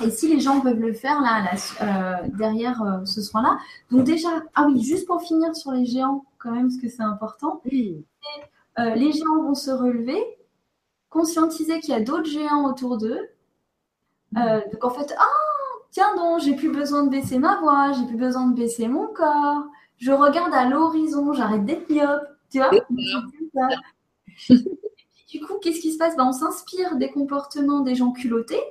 Et 0.00 0.10
si 0.10 0.28
les 0.28 0.40
gens 0.40 0.60
peuvent 0.60 0.78
le 0.78 0.92
faire 0.92 1.20
là, 1.20 1.44
euh, 1.82 2.28
derrière 2.38 2.82
euh, 2.82 3.04
ce 3.04 3.20
soin-là. 3.20 3.58
Donc 3.90 4.04
déjà, 4.04 4.28
ah 4.54 4.66
oui, 4.66 4.82
juste 4.82 5.06
pour 5.06 5.22
finir 5.22 5.54
sur 5.54 5.72
les 5.72 5.84
géants, 5.84 6.24
quand 6.38 6.52
même, 6.52 6.68
parce 6.68 6.80
que 6.80 6.88
c'est 6.88 7.02
important. 7.02 7.60
Euh, 7.66 8.94
les 8.94 9.12
géants 9.12 9.42
vont 9.42 9.54
se 9.54 9.70
relever, 9.70 10.22
conscientiser 11.10 11.80
qu'il 11.80 11.90
y 11.90 11.96
a 11.96 12.00
d'autres 12.00 12.30
géants 12.30 12.66
autour 12.66 12.98
d'eux. 12.98 13.20
Donc 14.34 14.84
en 14.84 14.90
fait, 14.90 15.14
ah, 15.18 15.24
tiens 15.90 16.14
donc, 16.16 16.40
j'ai 16.40 16.54
plus 16.54 16.70
besoin 16.70 17.04
de 17.04 17.10
baisser 17.10 17.38
ma 17.38 17.60
voix, 17.60 17.92
j'ai 17.92 18.06
plus 18.06 18.16
besoin 18.16 18.46
de 18.48 18.54
baisser 18.54 18.88
mon 18.88 19.06
corps. 19.08 19.64
Je 19.98 20.12
regarde 20.12 20.52
à 20.52 20.68
l'horizon, 20.68 21.32
j'arrête 21.32 21.64
d'être 21.64 21.88
myope. 21.90 22.26
Tu 22.50 22.58
vois? 22.58 22.70
Du 25.34 25.40
coup, 25.40 25.54
qu'est-ce 25.60 25.80
qui 25.80 25.92
se 25.92 25.98
passe? 25.98 26.16
Ben, 26.16 26.26
On 26.26 26.32
s'inspire 26.32 26.94
des 26.94 27.10
comportements 27.10 27.80
des 27.80 27.96
gens 27.96 28.12
culottés, 28.12 28.62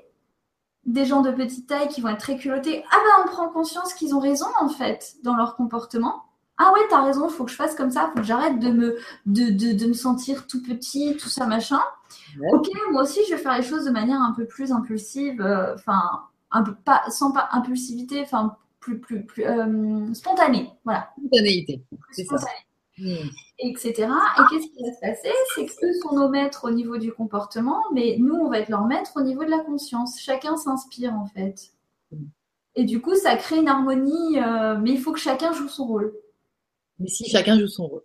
des 0.85 1.03
gens 1.03 1.21
de 1.21 1.29
petite 1.29 1.67
taille 1.67 1.89
qui 1.89 1.99
vont 1.99 2.07
être 2.07 2.19
très 2.19 2.37
culottés. 2.37 2.85
Ah 2.89 2.95
ben, 3.03 3.25
on 3.25 3.27
prend 3.27 3.49
conscience 3.49 3.93
qu'ils 3.93 4.15
ont 4.15 4.19
raison, 4.19 4.45
en 4.61 4.69
fait, 4.69 5.15
dans 5.23 5.35
leur 5.35 5.57
comportement. 5.57 6.23
Ah 6.57 6.71
ouais, 6.73 6.79
t'as 6.89 7.03
raison, 7.03 7.27
il 7.27 7.33
faut 7.33 7.43
que 7.43 7.51
je 7.51 7.57
fasse 7.57 7.75
comme 7.75 7.91
ça, 7.91 8.07
il 8.07 8.11
faut 8.11 8.21
que 8.21 8.27
j'arrête 8.27 8.59
de 8.59 8.69
me, 8.69 8.97
de, 9.25 9.73
de, 9.73 9.87
me 9.87 9.93
sentir 9.93 10.47
tout 10.47 10.63
petit, 10.63 11.17
tout 11.17 11.27
ça, 11.27 11.47
machin. 11.47 11.81
Ok, 12.51 12.67
moi 12.91 13.03
aussi, 13.03 13.19
je 13.27 13.35
vais 13.35 13.41
faire 13.41 13.57
les 13.57 13.63
choses 13.63 13.85
de 13.85 13.91
manière 13.91 14.21
un 14.21 14.33
peu 14.33 14.45
plus 14.45 14.71
impulsive, 14.71 15.41
euh, 15.41 15.75
enfin, 15.75 16.23
pas, 16.85 17.03
sans 17.09 17.31
pas 17.31 17.49
impulsivité, 17.51 18.21
enfin, 18.21 18.55
plus, 18.79 18.99
plus, 18.99 19.25
plus 19.25 19.45
euh, 19.45 20.13
spontanée, 20.13 20.69
voilà. 20.83 21.09
Spontanéité, 21.17 21.83
c'est 22.11 22.25
ça. 22.25 22.37
Hmm. 22.97 23.27
Etc. 23.57 23.91
Et 23.91 24.41
qu'est-ce 24.49 24.67
qui 24.67 24.83
va 24.83 24.93
se 24.93 24.99
passer? 25.01 25.33
C'est 25.55 25.65
qu'eux 25.65 25.93
sont 26.01 26.15
nos 26.15 26.29
maîtres 26.29 26.65
au 26.65 26.71
niveau 26.71 26.97
du 26.97 27.11
comportement, 27.11 27.81
mais 27.91 28.17
nous, 28.19 28.35
on 28.35 28.49
va 28.49 28.59
être 28.59 28.69
leurs 28.69 28.85
maîtres 28.85 29.13
au 29.15 29.21
niveau 29.21 29.43
de 29.43 29.49
la 29.49 29.59
conscience. 29.59 30.19
Chacun 30.19 30.57
s'inspire, 30.57 31.13
en 31.13 31.25
fait. 31.25 31.71
Hmm. 32.11 32.25
Et 32.75 32.85
du 32.85 33.01
coup, 33.01 33.15
ça 33.15 33.35
crée 33.35 33.57
une 33.57 33.67
harmonie, 33.67 34.39
euh, 34.39 34.77
mais 34.77 34.91
il 34.91 34.99
faut 34.99 35.11
que 35.11 35.19
chacun 35.19 35.53
joue 35.53 35.69
son 35.69 35.85
rôle. 35.85 36.13
Mais 36.99 37.07
si 37.07 37.29
chacun 37.29 37.57
joue 37.59 37.67
son 37.67 37.87
rôle. 37.87 38.03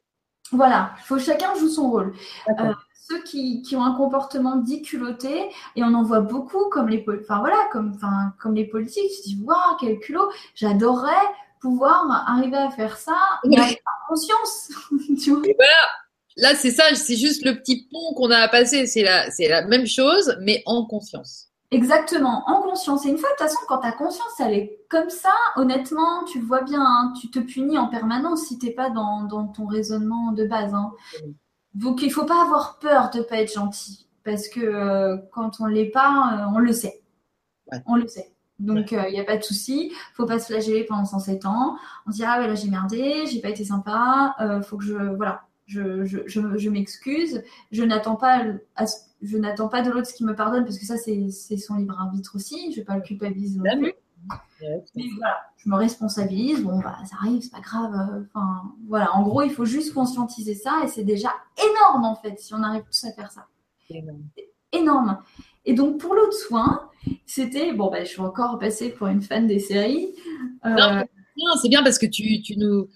Voilà, 0.53 0.95
il 0.99 1.03
faut 1.03 1.17
que 1.17 1.23
chacun 1.23 1.55
joue 1.55 1.69
son 1.69 1.91
rôle. 1.91 2.15
Euh, 2.49 2.73
ceux 3.09 3.23
qui, 3.23 3.63
qui, 3.63 3.75
ont 3.75 3.85
un 3.85 3.95
comportement 3.95 4.57
dit 4.57 4.83
culotté, 4.83 5.49
et 5.77 5.83
on 5.83 5.95
en 5.95 6.03
voit 6.03 6.21
beaucoup, 6.21 6.69
comme 6.71 6.89
les, 6.89 7.05
enfin, 7.23 7.39
voilà, 7.39 7.69
comme, 7.73 7.93
enfin, 7.95 8.35
comme 8.41 8.55
les 8.55 8.67
politiques, 8.67 9.11
tu 9.17 9.23
te 9.23 9.29
dis, 9.29 9.43
waouh, 9.45 9.77
quel 9.81 9.99
culot, 9.99 10.31
j'adorerais 10.55 11.11
pouvoir 11.61 12.25
arriver 12.29 12.57
à 12.57 12.71
faire 12.71 12.97
ça 12.97 13.17
mais 13.45 13.59
avec 13.59 13.83
conscience. 14.09 14.71
tu 15.23 15.33
vois 15.33 15.43
Là, 16.37 16.55
c'est 16.55 16.71
ça, 16.71 16.95
c'est 16.95 17.17
juste 17.17 17.45
le 17.45 17.59
petit 17.59 17.89
pont 17.91 18.15
qu'on 18.15 18.31
a 18.31 18.39
à 18.39 18.49
passer. 18.49 18.87
C'est 18.87 19.03
la, 19.03 19.29
c'est 19.31 19.49
la 19.49 19.67
même 19.67 19.87
chose, 19.87 20.37
mais 20.41 20.63
en 20.67 20.87
conscience. 20.87 21.49
Exactement, 21.73 22.45
en 22.47 22.63
conscience. 22.63 23.05
Et 23.05 23.09
une 23.09 23.19
fois, 23.19 23.29
de 23.31 23.35
toute 23.35 23.49
façon, 23.49 23.59
quand 23.67 23.79
ta 23.79 23.91
conscience, 23.91 24.39
elle 24.39 24.55
est 24.55 24.81
comme 24.89 25.11
ça, 25.11 25.35
honnêtement, 25.57 26.25
tu 26.25 26.41
vois 26.41 26.63
bien, 26.63 26.81
hein, 26.81 27.13
tu 27.21 27.29
te 27.31 27.41
punis 27.41 27.77
en 27.77 27.89
permanence 27.89 28.47
si 28.47 28.59
tu 28.59 28.67
n'es 28.67 28.73
pas 28.73 28.89
dans, 28.89 29.25
dans, 29.25 29.49
ton 29.49 29.67
raisonnement 29.67 30.31
de 30.31 30.45
base. 30.45 30.73
Hein. 30.75 30.93
Donc, 31.75 32.03
il 32.03 32.09
ne 32.09 32.13
faut 32.13 32.25
pas 32.25 32.43
avoir 32.43 32.79
peur 32.79 33.11
de 33.11 33.19
ne 33.19 33.23
pas 33.25 33.37
être 33.37 33.53
gentil. 33.53 34.09
Parce 34.25 34.49
que 34.49 34.61
euh, 34.61 35.17
quand 35.33 35.61
on 35.61 35.69
ne 35.69 35.73
l'est 35.73 35.91
pas, 35.91 36.39
euh, 36.49 36.53
on 36.55 36.59
le 36.59 36.73
sait. 36.73 37.03
On 37.87 37.97
le 37.97 38.07
sait. 38.07 38.33
Donc, 38.59 38.91
il 38.91 38.99
n'y 38.99 39.19
euh, 39.19 39.23
a 39.23 39.25
pas 39.25 39.37
de 39.37 39.43
souci. 39.43 39.93
faut 40.15 40.27
pas 40.27 40.39
se 40.39 40.47
flageller 40.47 40.85
pendant 40.85 41.05
107 41.05 41.47
ans. 41.47 41.77
On 42.07 42.11
se 42.11 42.17
dit, 42.17 42.25
ah 42.25 42.41
ouais, 42.41 42.49
là, 42.49 42.55
j'ai 42.55 42.69
merdé, 42.69 43.27
j'ai 43.27 43.41
pas 43.41 43.51
été 43.51 43.65
sympa, 43.65 44.35
faut 44.65 44.77
que 44.77 44.85
je, 44.85 44.97
voilà, 45.15 45.43
je, 45.67 46.05
je, 46.05 46.19
je, 46.27 46.71
m'excuse. 46.71 47.43
Je 47.71 47.85
n'attends 47.85 48.17
pas, 48.17 48.45
je 49.23 49.39
n'attends 49.39 49.69
pas 49.69 49.83
de 49.83 49.91
l'autre 49.91 50.09
ce 50.09 50.15
qui 50.15 50.25
me 50.25 50.35
pardonne 50.35 50.65
parce 50.65 50.79
que 50.79 50.87
ça, 50.87 50.97
c'est, 50.97 51.57
son 51.57 51.77
libre 51.77 52.01
arbitre 52.01 52.33
aussi. 52.35 52.73
Je 52.73 52.81
vais 52.81 52.85
pas 52.85 52.97
le 52.97 53.03
culpabiliser 53.03 53.59
non 53.59 53.79
plus. 53.79 53.93
Mais 54.61 55.05
voilà, 55.17 55.39
je 55.57 55.69
me 55.69 55.77
responsabilise. 55.77 56.63
Bon, 56.63 56.79
bah, 56.81 56.97
ça 57.05 57.17
arrive, 57.21 57.43
c'est 57.43 57.53
pas 57.53 57.61
grave. 57.61 58.27
Enfin, 58.27 58.63
voilà. 58.87 59.15
En 59.15 59.23
gros, 59.23 59.43
il 59.43 59.51
faut 59.51 59.65
juste 59.65 59.95
conscientiser 59.95 60.55
ça 60.55 60.81
et 60.85 60.89
c'est 60.89 61.05
déjà 61.05 61.33
énorme 61.57 62.05
en 62.05 62.17
fait 62.17 62.39
si 62.39 62.55
on 62.55 62.63
arrive 62.63 62.83
tous 62.83 63.05
à 63.05 63.13
faire 63.13 63.31
ça. 63.31 63.47
Énorme. 63.91 64.23
énorme. 64.73 65.19
Et 65.65 65.75
donc, 65.75 65.99
pour 65.99 66.15
l'autre 66.15 66.35
soin, 66.35 66.89
c'était, 67.27 67.73
bon, 67.73 67.91
bah, 67.91 68.05
je 68.05 68.09
suis 68.09 68.21
encore 68.21 68.59
passée 68.59 68.91
pour 68.91 69.07
une 69.07 69.23
fan 69.23 69.47
des 69.47 69.59
séries. 69.59 70.15
Euh, 70.65 71.05
c'est 71.61 71.69
bien 71.69 71.83
parce 71.83 71.99
que 71.99 72.07
tu, 72.07 72.43
tu, 72.43 72.57
nous, 72.57 72.89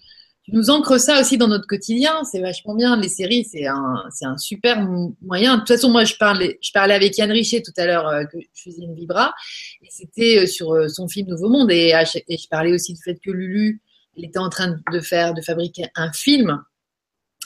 tu 0.43 0.51
nous 0.51 0.69
ancres 0.69 0.99
ça 0.99 1.21
aussi 1.21 1.37
dans 1.37 1.47
notre 1.47 1.67
quotidien. 1.67 2.23
C'est 2.25 2.41
vachement 2.41 2.75
bien. 2.75 2.97
Les 2.97 3.07
séries, 3.07 3.45
c'est 3.49 3.65
un, 3.65 4.03
c'est 4.11 4.25
un 4.25 4.37
super 4.37 4.85
moyen. 5.21 5.55
De 5.55 5.59
toute 5.59 5.69
façon, 5.69 5.89
moi, 5.89 6.03
je 6.03 6.15
parlais, 6.15 6.59
je 6.61 6.71
parlais 6.71 6.93
avec 6.93 7.17
Yann 7.17 7.31
Richet 7.31 7.61
tout 7.61 7.71
à 7.77 7.85
l'heure, 7.85 8.07
euh, 8.07 8.25
que 8.25 8.37
je 8.53 8.63
faisais 8.63 8.83
une 8.83 8.93
vibra. 8.93 9.33
Et 9.81 9.87
c'était 9.89 10.39
euh, 10.39 10.45
sur 10.45 10.89
son 10.89 11.07
film 11.07 11.29
Nouveau 11.29 11.47
Monde. 11.47 11.71
Et, 11.71 11.93
je 11.93 12.47
parlais 12.49 12.73
aussi 12.73 12.93
du 12.93 13.01
fait 13.01 13.17
que 13.23 13.31
Lulu, 13.31 13.81
elle 14.17 14.25
était 14.25 14.39
en 14.39 14.49
train 14.49 14.75
de 14.91 14.99
faire, 14.99 15.33
de 15.33 15.41
fabriquer 15.41 15.85
un 15.95 16.11
film, 16.11 16.61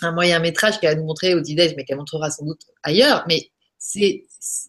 un 0.02 0.12
moyen 0.12 0.40
métrage 0.40 0.80
qu'elle 0.80 0.98
a 0.98 1.02
montrer 1.02 1.36
au 1.36 1.40
Didej, 1.40 1.76
mais 1.78 1.86
qu'elle 1.86 1.98
montrera 1.98 2.32
sans 2.32 2.46
doute 2.46 2.62
ailleurs. 2.82 3.26
Mais 3.28 3.52
c'est 3.78 4.26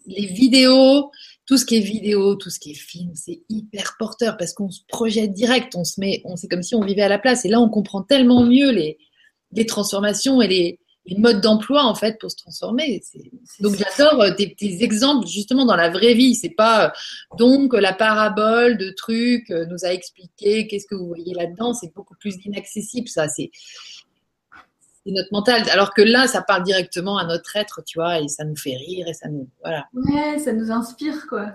les 0.07 0.27
vidéos, 0.27 1.11
tout 1.49 1.57
ce 1.57 1.65
qui 1.65 1.77
est 1.77 1.81
vidéo, 1.81 2.35
tout 2.37 2.51
ce 2.51 2.61
qui 2.61 2.73
est 2.73 2.75
film, 2.75 3.13
c'est 3.15 3.41
hyper 3.49 3.97
porteur 3.99 4.37
parce 4.37 4.53
qu'on 4.53 4.71
se 4.71 4.83
projette 4.87 5.33
direct, 5.33 5.75
on 5.77 5.85
se 5.85 5.99
met, 5.99 6.21
on 6.27 6.37
c'est 6.37 6.47
comme 6.47 6.63
si 6.63 6.75
on 6.75 6.83
vivait 6.83 7.01
à 7.01 7.09
la 7.09 7.19
place. 7.19 7.47
Et 7.47 7.49
là, 7.49 7.59
on 7.59 7.71
comprend 7.71 8.03
tellement 8.03 8.45
mieux 8.45 8.71
les, 8.71 8.99
transformations 9.67 10.43
et 10.43 10.47
les, 10.47 10.79
modes 11.17 11.41
d'emploi 11.41 11.85
en 11.85 11.95
fait 11.95 12.19
pour 12.21 12.31
se 12.31 12.37
transformer. 12.37 13.01
Donc 13.61 13.77
j'adore 13.77 14.21
euh, 14.21 14.31
tes, 14.33 14.55
tes, 14.55 14.83
exemples 14.83 15.27
justement 15.27 15.65
dans 15.65 15.75
la 15.75 15.89
vraie 15.89 16.13
vie. 16.13 16.35
C'est 16.35 16.51
pas 16.51 16.89
euh, 16.89 16.91
donc 17.39 17.73
la 17.73 17.95
parabole 17.95 18.77
de 18.77 18.91
trucs 18.91 19.51
euh, 19.51 19.65
nous 19.71 19.87
a 19.87 19.89
expliqué 19.95 20.67
qu'est-ce 20.67 20.87
que 20.87 20.95
vous 20.95 21.07
voyez 21.07 21.33
là-dedans. 21.33 21.73
C'est 21.73 21.95
beaucoup 21.95 22.15
plus 22.21 22.37
inaccessible 22.45 23.09
ça. 23.09 23.27
Notre 25.13 25.29
mental. 25.33 25.69
Alors 25.71 25.95
que 25.95 26.03
là, 26.03 26.27
ça 26.27 26.43
parle 26.43 26.63
directement 26.63 27.19
à 27.19 27.25
notre 27.25 27.57
être, 27.57 27.83
tu 27.85 27.99
vois, 27.99 28.21
et 28.21 28.29
ça 28.29 28.45
nous 28.45 28.57
fait 28.57 28.77
rire 28.77 29.07
et 29.09 29.15
ça 29.15 29.29
nous. 29.29 29.49
Voilà. 29.63 29.87
Ouais, 29.93 30.39
ça 30.39 30.53
nous 30.53 30.71
inspire, 30.71 31.27
quoi. 31.29 31.53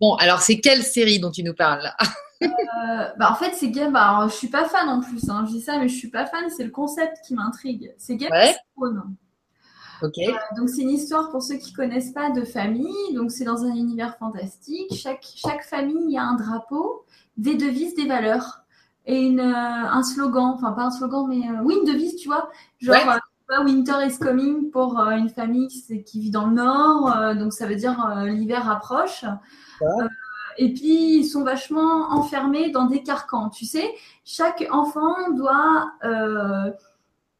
Bon, 0.00 0.14
alors 0.16 0.40
c'est 0.40 0.60
quelle 0.60 0.82
série 0.82 1.18
dont 1.18 1.30
tu 1.30 1.42
nous 1.42 1.54
parles 1.54 1.82
là? 1.82 1.96
Euh, 2.42 3.08
bah, 3.18 3.30
En 3.30 3.34
fait, 3.34 3.54
c'est 3.54 3.70
Game. 3.70 3.92
Bah, 3.92 4.26
je 4.28 4.34
suis 4.34 4.48
pas 4.48 4.68
fan 4.68 4.88
en 4.88 5.00
plus, 5.00 5.28
hein. 5.30 5.44
je 5.46 5.52
dis 5.52 5.60
ça, 5.62 5.78
mais 5.78 5.88
je 5.88 5.96
suis 5.96 6.10
pas 6.10 6.26
fan, 6.26 6.44
c'est 6.54 6.64
le 6.64 6.70
concept 6.70 7.16
qui 7.26 7.34
m'intrigue. 7.34 7.94
C'est 7.96 8.16
Game 8.16 8.30
of 8.30 8.56
Thrones. 8.76 9.16
Ok. 10.02 10.18
Euh, 10.18 10.32
donc 10.56 10.68
c'est 10.68 10.82
une 10.82 10.90
histoire 10.90 11.30
pour 11.30 11.42
ceux 11.42 11.56
qui 11.56 11.72
connaissent 11.72 12.12
pas 12.12 12.30
de 12.30 12.44
famille. 12.44 13.14
Donc 13.14 13.30
c'est 13.30 13.44
dans 13.44 13.64
un 13.64 13.74
univers 13.74 14.16
fantastique. 14.18 14.94
Chaque, 14.94 15.24
chaque 15.34 15.64
famille 15.64 16.18
a 16.18 16.24
un 16.24 16.34
drapeau, 16.34 17.06
des 17.38 17.54
devises, 17.54 17.94
des 17.94 18.06
valeurs 18.06 18.65
et 19.06 19.20
une, 19.20 19.40
euh, 19.40 19.54
un 19.54 20.02
slogan, 20.02 20.52
enfin 20.54 20.72
pas 20.72 20.82
un 20.82 20.90
slogan, 20.90 21.26
mais 21.28 21.48
euh, 21.48 21.62
oui, 21.62 21.76
une 21.80 21.90
devise, 21.90 22.16
tu 22.16 22.28
vois, 22.28 22.50
genre 22.80 22.96
euh, 23.50 23.64
Winter 23.64 24.04
is 24.04 24.18
coming 24.18 24.70
pour 24.70 24.98
une 24.98 25.28
famille 25.28 25.68
qui, 25.68 26.02
qui, 26.02 26.20
vit 26.20 26.30
dans 26.30 26.46
le 26.46 26.54
nord, 26.54 27.36
donc 27.36 27.52
ça 27.52 27.66
veut 27.66 27.76
dire 27.76 28.24
l'hiver 28.24 28.68
approche. 28.68 29.24
et 30.58 30.74
puis 30.74 31.18
ils 31.18 31.24
sont 31.24 31.44
vachement 31.44 32.10
enfermés 32.10 32.70
dans 32.70 32.86
des 32.86 33.04
carcans, 33.04 33.48
tu 33.48 33.64
sais. 33.64 33.88
Chaque 34.24 34.66
enfant 34.72 35.30
doit 35.30 35.92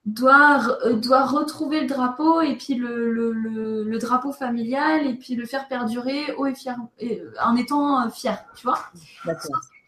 doit, 0.05 0.79
doit 0.93 1.25
retrouver 1.25 1.81
le 1.81 1.89
drapeau 1.89 2.41
et 2.41 2.55
puis 2.55 2.75
le, 2.75 3.11
le, 3.11 3.83
le, 3.83 3.99
drapeau 3.99 4.31
familial 4.31 5.09
et 5.09 5.15
puis 5.15 5.35
le 5.35 5.45
faire 5.45 5.67
perdurer 5.67 6.33
haut 6.39 6.47
et 6.47 6.55
fier, 6.55 6.77
en 7.45 7.57
étant 7.57 8.09
fier, 8.11 8.45
tu 8.55 8.63
vois 8.63 8.79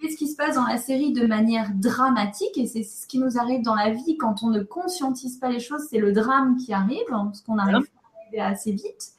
qu'est-ce 0.00 0.16
qui 0.16 0.28
se 0.28 0.36
passe 0.36 0.54
dans 0.54 0.66
la 0.66 0.78
série 0.78 1.12
de 1.12 1.26
manière 1.26 1.70
dramatique 1.74 2.56
et 2.56 2.66
c'est 2.66 2.82
ce 2.82 3.06
qui 3.06 3.18
nous 3.18 3.38
arrive 3.38 3.62
dans 3.62 3.74
la 3.74 3.90
vie 3.90 4.16
quand 4.16 4.42
on 4.42 4.50
ne 4.50 4.62
conscientise 4.62 5.38
pas 5.38 5.50
les 5.50 5.60
choses, 5.60 5.86
c'est 5.90 5.98
le 5.98 6.12
drame 6.12 6.56
qui 6.56 6.72
arrive, 6.72 7.06
parce 7.08 7.40
qu'on 7.42 7.58
arrive 7.58 7.86
assez 8.38 8.72
vite. 8.72 9.12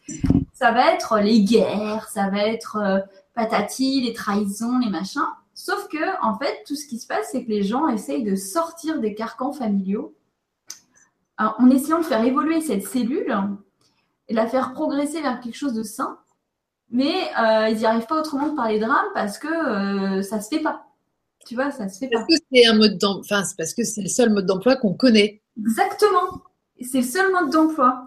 Ça 0.54 0.72
va 0.72 0.94
être 0.94 1.20
les 1.20 1.44
guerres, 1.44 2.08
ça 2.10 2.30
va 2.30 2.46
être 2.46 2.78
euh, 2.78 3.00
patati, 3.34 4.02
les 4.02 4.14
trahisons, 4.14 4.78
les 4.80 4.90
machins. 4.90 5.22
Sauf 5.54 5.88
que, 5.88 6.24
en 6.24 6.38
fait, 6.38 6.64
tout 6.66 6.76
ce 6.76 6.88
qui 6.88 7.00
se 7.00 7.08
passe, 7.08 7.30
c'est 7.32 7.44
que 7.44 7.50
les 7.50 7.64
gens 7.64 7.88
essayent 7.88 8.24
de 8.24 8.36
sortir 8.36 9.00
des 9.00 9.14
carcans 9.14 9.52
familiaux 9.52 10.14
en 11.38 11.70
essayant 11.70 12.00
de 12.00 12.06
faire 12.06 12.24
évoluer 12.24 12.60
cette 12.60 12.86
cellule 12.86 13.38
et 14.28 14.34
la 14.34 14.46
faire 14.46 14.74
progresser 14.74 15.22
vers 15.22 15.40
quelque 15.40 15.56
chose 15.56 15.74
de 15.74 15.84
sain 15.84 16.20
mais 16.92 17.30
euh, 17.40 17.70
ils 17.70 17.78
n'y 17.78 17.86
arrivent 17.86 18.08
pas 18.08 18.20
autrement 18.20 18.50
que 18.50 18.56
par 18.56 18.70
les 18.70 18.80
drames 18.80 19.10
parce 19.14 19.38
que 19.38 19.48
euh, 19.48 20.22
ça 20.22 20.42
se 20.42 20.50
fait 20.50 20.62
pas. 20.62 20.86
Tu 21.46 21.56
vois, 21.56 21.72
ça 21.72 21.88
se 21.90 22.00
fait 22.00 22.10
parce 22.12 22.26
Que 22.26 22.34
c'est 22.52 22.66
un 22.66 22.76
mode 22.76 23.04
enfin, 23.04 23.44
parce 23.58 23.74
que 23.74 23.84
c'est 23.84 24.02
le 24.02 24.10
seul 24.10 24.30
mode 24.30 24.46
d'emploi 24.46 24.76
qu'on 24.76 24.94
connaît. 24.94 25.42
Exactement. 25.58 26.42
C'est 26.82 27.02
le 27.02 27.08
seul 27.08 27.32
mode 27.32 27.52
d'emploi. 27.52 28.06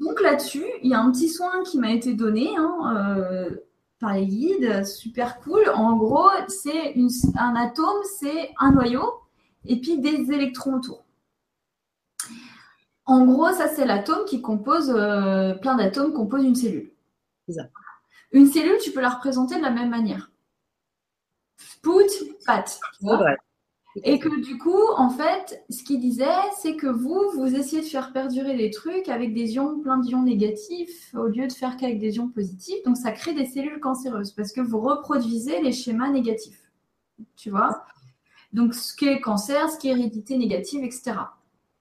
Donc 0.00 0.20
là-dessus, 0.20 0.64
il 0.82 0.90
y 0.90 0.94
a 0.94 1.00
un 1.00 1.10
petit 1.10 1.28
soin 1.28 1.62
qui 1.64 1.78
m'a 1.78 1.92
été 1.92 2.14
donné. 2.14 2.56
Hein, 2.56 2.96
euh, 2.96 3.50
par 4.00 4.14
les 4.14 4.26
guides, 4.26 4.86
super 4.86 5.40
cool. 5.40 5.68
En 5.74 5.96
gros, 5.96 6.30
c'est 6.46 6.94
un 7.36 7.56
atome, 7.56 8.00
c'est 8.20 8.50
un 8.58 8.70
noyau 8.72 9.02
et 9.66 9.80
puis 9.80 9.98
des 9.98 10.32
électrons 10.32 10.74
autour. 10.74 11.04
En 13.06 13.24
gros, 13.24 13.50
ça 13.52 13.68
c'est 13.68 13.86
l'atome 13.86 14.24
qui 14.26 14.40
compose, 14.40 14.92
euh, 14.94 15.54
plein 15.54 15.76
d'atomes 15.76 16.12
composent 16.12 16.44
une 16.44 16.54
cellule. 16.54 16.90
Une 18.32 18.46
cellule, 18.46 18.78
tu 18.82 18.92
peux 18.92 19.00
la 19.00 19.10
représenter 19.10 19.56
de 19.56 19.62
la 19.62 19.70
même 19.70 19.90
manière. 19.90 20.30
Spout, 21.56 22.10
pat. 22.44 22.80
Et 24.04 24.18
que 24.18 24.28
du 24.44 24.58
coup, 24.58 24.80
en 24.96 25.10
fait, 25.10 25.64
ce 25.70 25.82
qu'il 25.82 25.98
disait, 25.98 26.26
c'est 26.60 26.76
que 26.76 26.86
vous, 26.86 27.30
vous 27.34 27.54
essayez 27.54 27.82
de 27.82 27.86
faire 27.86 28.12
perdurer 28.12 28.54
les 28.54 28.70
trucs 28.70 29.08
avec 29.08 29.34
des 29.34 29.54
ions, 29.54 29.80
plein 29.80 29.98
d'ions 29.98 30.22
négatifs, 30.22 31.12
au 31.14 31.26
lieu 31.26 31.48
de 31.48 31.52
faire 31.52 31.76
qu'avec 31.76 31.98
des 31.98 32.16
ions 32.16 32.28
positifs. 32.28 32.82
Donc, 32.84 32.96
ça 32.96 33.12
crée 33.12 33.34
des 33.34 33.46
cellules 33.46 33.80
cancéreuses 33.80 34.32
parce 34.32 34.52
que 34.52 34.60
vous 34.60 34.80
reproduisez 34.80 35.60
les 35.62 35.72
schémas 35.72 36.10
négatifs. 36.10 36.70
Tu 37.36 37.50
vois 37.50 37.84
Donc, 38.52 38.74
ce 38.74 38.94
qui 38.94 39.08
est 39.08 39.20
cancer, 39.20 39.68
ce 39.70 39.78
qui 39.78 39.88
est 39.88 39.92
hérédité 39.92 40.36
négative, 40.36 40.84
etc. 40.84 41.14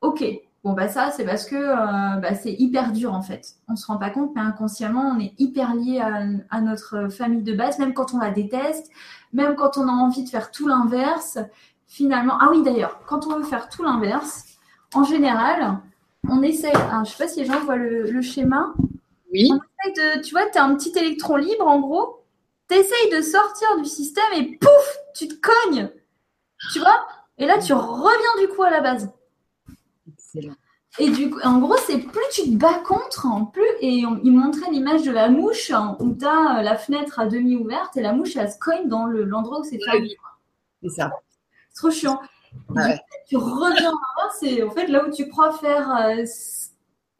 Ok. 0.02 0.24
Bon, 0.68 0.74
bah 0.74 0.90
ça, 0.90 1.12
c'est 1.12 1.24
parce 1.24 1.46
que 1.46 1.56
euh, 1.56 2.20
bah, 2.20 2.36
c'est 2.36 2.52
hyper 2.52 2.92
dur 2.92 3.14
en 3.14 3.22
fait. 3.22 3.54
On 3.70 3.72
ne 3.72 3.78
se 3.78 3.88
rend 3.88 3.96
pas 3.96 4.10
compte, 4.10 4.32
mais 4.36 4.42
inconsciemment, 4.42 5.14
on 5.16 5.18
est 5.18 5.32
hyper 5.38 5.74
lié 5.74 6.02
à, 6.02 6.24
à 6.50 6.60
notre 6.60 7.08
famille 7.08 7.42
de 7.42 7.54
base, 7.54 7.80
même 7.80 7.94
quand 7.94 8.14
on 8.14 8.18
la 8.18 8.32
déteste, 8.32 8.92
même 9.32 9.56
quand 9.56 9.78
on 9.78 9.88
a 9.88 9.92
envie 9.94 10.26
de 10.26 10.30
faire 10.30 10.52
tout 10.52 10.68
l'inverse 10.68 11.40
finalement. 11.86 12.34
Ah 12.42 12.50
oui, 12.52 12.64
d'ailleurs, 12.64 13.00
quand 13.06 13.28
on 13.28 13.38
veut 13.38 13.46
faire 13.46 13.70
tout 13.70 13.82
l'inverse, 13.82 14.44
en 14.94 15.06
général, 15.06 15.80
on 16.28 16.42
essaye. 16.42 16.74
je 16.74 17.00
ne 17.00 17.06
sais 17.06 17.18
pas 17.18 17.30
si 17.30 17.40
les 17.40 17.46
gens 17.46 17.62
voient 17.62 17.78
le, 17.78 18.22
schéma. 18.22 18.74
Oui. 19.32 19.50
de, 19.50 20.22
tu 20.22 20.32
vois, 20.32 20.50
tu 20.50 20.58
as 20.58 20.66
un 20.66 20.76
petit 20.76 20.92
électron 21.00 21.38
libre 21.38 21.66
en 21.66 21.80
gros. 21.80 22.26
Tu 22.70 22.76
essayes 22.76 23.10
de 23.16 23.22
sortir 23.22 23.78
du 23.78 23.86
système 23.86 24.34
et 24.36 24.58
pouf, 24.58 24.98
tu 25.16 25.30
te 25.30 25.36
cognes. 25.36 25.88
Tu 26.74 26.80
vois? 26.80 27.08
Et 27.38 27.46
là, 27.46 27.58
tu 27.58 27.72
reviens 27.72 28.42
du 28.42 28.50
coup 28.54 28.64
à 28.64 28.70
la 28.70 28.82
base. 28.82 29.10
Et 31.00 31.10
du 31.10 31.30
coup, 31.30 31.40
en 31.44 31.60
gros, 31.60 31.78
c'est 31.86 32.00
plus 32.00 32.22
tu 32.32 32.44
te 32.44 32.56
bats 32.56 32.82
contre, 32.86 33.26
en 33.28 33.46
plus, 33.46 33.70
et 33.82 34.04
il 34.24 34.32
montrait 34.32 34.72
l'image 34.72 35.04
de 35.04 35.12
la 35.12 35.30
mouche 35.30 35.70
hein, 35.72 35.96
où 36.00 36.16
tu 36.16 36.26
as 36.26 36.64
la 36.64 36.76
fenêtre 36.76 37.20
à 37.20 37.28
demi 37.28 37.56
ouverte 37.56 37.98
et 37.98 38.02
la 38.02 38.14
mouche, 38.14 38.36
elle 38.36 38.52
se 38.52 38.58
cogne 38.58 38.88
dans 38.88 39.06
l'endroit 39.06 39.60
où 39.60 39.64
c'est 39.64 39.80
fermé. 39.84 40.16
C'est 40.82 40.90
ça 40.90 41.12
trop 41.78 41.92
chiant. 41.92 42.20
Tu 43.28 43.38
reviens 43.38 43.92
c'est 44.40 44.64
en 44.64 44.72
fait 44.72 44.88
là 44.88 45.08
où 45.08 45.12
tu 45.12 45.28
crois 45.30 45.54
faire 45.54 45.90
euh, 45.96 46.24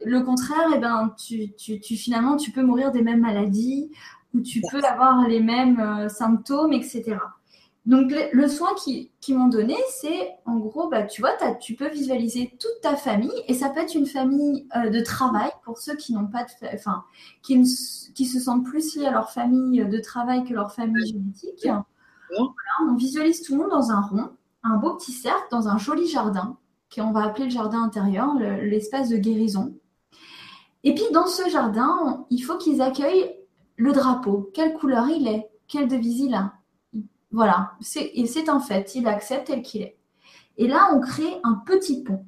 le 0.06 0.22
contraire, 0.22 0.68
et 0.74 0.78
eh 0.78 0.80
ben 0.80 1.14
tu, 1.18 1.54
tu, 1.56 1.96
finalement 1.96 2.36
tu 2.36 2.52
peux 2.52 2.64
mourir 2.64 2.92
des 2.92 3.02
mêmes 3.02 3.22
maladies 3.22 3.92
ou 4.34 4.42
tu 4.42 4.62
peux 4.72 4.84
avoir 4.84 5.28
les 5.28 5.40
mêmes 5.40 5.80
euh, 5.80 6.10
symptômes, 6.10 6.74
etc. 6.74 7.18
Donc 7.88 8.12
le, 8.34 8.48
soin 8.48 8.76
qu'ils 8.76 9.10
qui 9.22 9.34
m'ont 9.34 9.48
donné, 9.48 9.76
c'est 9.90 10.36
en 10.46 10.58
gros, 10.58 10.90
bah, 10.90 11.04
tu 11.04 11.22
vois, 11.22 11.32
tu 11.60 11.74
peux 11.74 11.88
visualiser 11.88 12.56
toute 12.60 12.82
ta 12.82 12.96
famille 12.96 13.32
et 13.48 13.54
ça 13.54 13.70
peut 13.70 13.80
être 13.80 13.96
une 13.96 14.06
famille 14.06 14.68
euh, 14.76 14.90
de 14.90 15.00
travail 15.00 15.50
pour 15.64 15.78
ceux 15.78 15.96
qui 15.96 16.14
n'ont 16.14 16.28
pas 16.28 16.44
de, 16.44 16.76
enfin, 16.76 17.06
qui, 17.42 17.64
qui 18.14 18.26
se 18.26 18.40
sentent 18.40 18.66
plus 18.66 18.96
liés 18.96 19.08
à 19.08 19.12
leur 19.12 19.32
famille 19.32 19.86
de 19.86 20.00
travail 20.00 20.44
que 20.44 20.54
leur 20.54 20.74
famille 20.74 21.08
génétique. 21.08 21.68
on 22.38 22.96
visualise 22.96 23.42
tout 23.42 23.54
le 23.56 23.62
monde 23.62 23.72
dans 23.72 23.90
un 23.90 24.02
rond 24.02 24.30
un 24.64 24.78
beau 24.78 24.96
petit 24.96 25.12
cercle 25.12 25.48
dans 25.52 25.68
un 25.68 25.78
joli 25.78 26.08
jardin, 26.08 26.58
qu'on 26.94 27.12
va 27.12 27.24
appeler 27.24 27.46
le 27.46 27.52
jardin 27.52 27.84
intérieur, 27.84 28.34
l'espace 28.36 29.10
de 29.10 29.18
guérison. 29.18 29.76
Et 30.84 30.94
puis 30.94 31.06
dans 31.14 31.28
ce 31.28 31.50
jardin, 31.50 32.26
il 32.30 32.40
faut 32.40 32.58
qu'ils 32.58 32.82
accueillent 32.82 33.34
le 33.76 33.94
drapeau. 33.94 34.50
Quelle 34.54 34.74
couleur 34.74 35.08
il 35.10 35.28
est? 35.28 35.50
Quelle 35.68 35.88
devise 35.88 36.20
il 36.20 36.34
a? 36.34 36.54
Voilà, 37.32 37.74
c'est 37.82 38.50
un 38.50 38.60
fait, 38.60 38.96
il 38.96 39.08
accepte 39.08 39.48
tel 39.48 39.62
qu'il 39.62 39.82
est. 39.82 39.98
Et 40.58 40.68
là, 40.68 40.90
on 40.94 41.00
crée 41.00 41.40
un 41.44 41.56
petit 41.66 42.04
pont. 42.04 42.26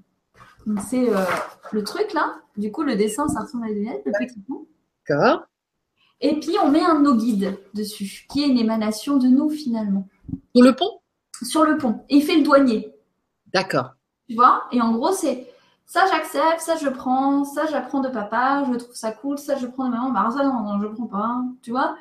C'est 0.87 1.09
euh, 1.09 1.23
le 1.71 1.83
truc 1.83 2.13
là. 2.13 2.35
Du 2.57 2.71
coup, 2.71 2.83
le 2.83 2.95
dessin, 2.95 3.27
ça 3.27 3.41
ressemble 3.41 3.65
à 3.65 3.69
le 3.69 4.11
petit 4.11 4.39
pont. 4.41 4.67
D'accord. 5.07 5.45
Et 6.21 6.39
puis, 6.39 6.55
on 6.61 6.69
met 6.69 6.81
un 6.81 6.99
no 6.99 7.15
guide 7.15 7.57
dessus, 7.73 8.27
qui 8.29 8.43
est 8.43 8.47
une 8.47 8.57
émanation 8.57 9.17
de 9.17 9.27
nous 9.27 9.49
finalement. 9.49 10.07
Sur 10.53 10.63
le 10.65 10.75
pont? 10.75 10.99
Sur 11.41 11.63
le 11.63 11.77
pont. 11.77 12.01
Et 12.09 12.17
il 12.17 12.23
fait 12.23 12.35
le 12.35 12.43
douanier. 12.43 12.93
D'accord. 13.53 13.91
Tu 14.27 14.35
vois? 14.35 14.63
Et 14.71 14.81
en 14.81 14.91
gros, 14.91 15.13
c'est 15.13 15.47
ça, 15.85 16.05
j'accepte, 16.11 16.59
ça, 16.59 16.75
je 16.75 16.89
prends, 16.89 17.45
ça, 17.45 17.65
j'apprends 17.65 18.01
de 18.01 18.09
papa, 18.09 18.63
je 18.71 18.77
trouve 18.77 18.93
ça 18.93 19.11
cool, 19.11 19.39
ça, 19.39 19.55
je 19.55 19.65
prends 19.65 19.85
de 19.85 19.91
maman, 19.91 20.11
bah 20.11 20.29
ça, 20.29 20.43
non, 20.43 20.61
non, 20.61 20.79
je 20.79 20.87
prends 20.87 21.07
pas. 21.07 21.41
Tu 21.63 21.71
vois? 21.71 21.95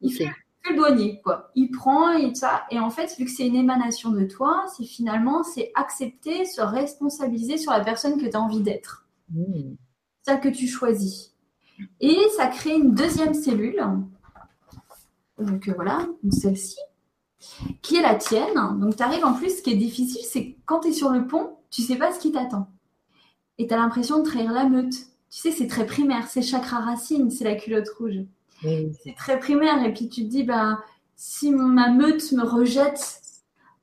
Il 0.00 0.12
fait, 0.12 0.30
le 0.68 0.76
douanier, 0.76 1.20
quoi. 1.22 1.50
Il 1.54 1.70
prend 1.70 2.12
et 2.12 2.34
ça. 2.34 2.64
Et 2.70 2.78
en 2.78 2.90
fait, 2.90 3.14
vu 3.18 3.24
que 3.24 3.30
c'est 3.30 3.46
une 3.46 3.56
émanation 3.56 4.10
de 4.10 4.24
toi, 4.24 4.64
c'est 4.76 4.84
finalement, 4.84 5.42
c'est 5.42 5.72
accepter, 5.74 6.44
se 6.44 6.60
responsabiliser 6.60 7.58
sur 7.58 7.72
la 7.72 7.80
personne 7.80 8.20
que 8.20 8.26
tu 8.26 8.36
as 8.36 8.40
envie 8.40 8.62
d'être. 8.62 9.06
Mmh. 9.30 9.74
Celle 10.22 10.40
que 10.40 10.48
tu 10.48 10.66
choisis. 10.66 11.34
Et 12.00 12.18
ça 12.36 12.46
crée 12.46 12.76
une 12.76 12.94
deuxième 12.94 13.34
cellule. 13.34 13.84
Donc 15.38 15.68
euh, 15.68 15.72
voilà, 15.74 16.06
celle-ci 16.30 16.78
qui 17.82 17.96
est 17.96 18.02
la 18.02 18.14
tienne. 18.14 18.54
Donc, 18.78 18.96
tu 18.96 19.02
arrives 19.02 19.24
en 19.24 19.34
plus, 19.34 19.58
ce 19.58 19.62
qui 19.62 19.70
est 19.70 19.76
difficile, 19.76 20.22
c'est 20.24 20.56
quand 20.66 20.80
tu 20.80 20.88
es 20.88 20.92
sur 20.92 21.10
le 21.10 21.26
pont, 21.26 21.56
tu 21.70 21.82
sais 21.82 21.96
pas 21.96 22.12
ce 22.12 22.18
qui 22.18 22.32
t'attend. 22.32 22.68
Et 23.58 23.66
tu 23.66 23.74
as 23.74 23.76
l'impression 23.76 24.18
de 24.18 24.24
trahir 24.24 24.52
la 24.52 24.68
meute. 24.68 24.92
Tu 25.30 25.40
sais, 25.40 25.50
c'est 25.50 25.66
très 25.66 25.86
primaire, 25.86 26.28
c'est 26.28 26.42
chakra 26.42 26.80
racine, 26.80 27.30
c'est 27.30 27.44
la 27.44 27.54
culotte 27.54 27.88
rouge. 27.98 28.20
C'est 28.62 29.14
très 29.16 29.38
primaire. 29.38 29.84
Et 29.84 29.92
puis 29.92 30.08
tu 30.08 30.24
te 30.24 30.28
dis, 30.28 30.44
bah, 30.44 30.78
si 31.16 31.50
ma 31.50 31.90
meute 31.90 32.32
me 32.32 32.44
rejette, 32.44 33.20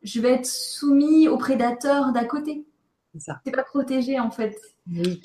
je 0.03 0.19
vais 0.19 0.32
être 0.32 0.45
soumis 0.45 1.28
au 1.28 1.38
prédateur 1.38 2.11
d'à 2.11 2.26
côté. 2.26 2.65
C'est 3.13 3.22
ça. 3.22 3.41
pas 3.53 3.63
protégé 3.63 4.19
en 4.19 4.32
fait. 4.32 4.57
Euh, 4.95 5.15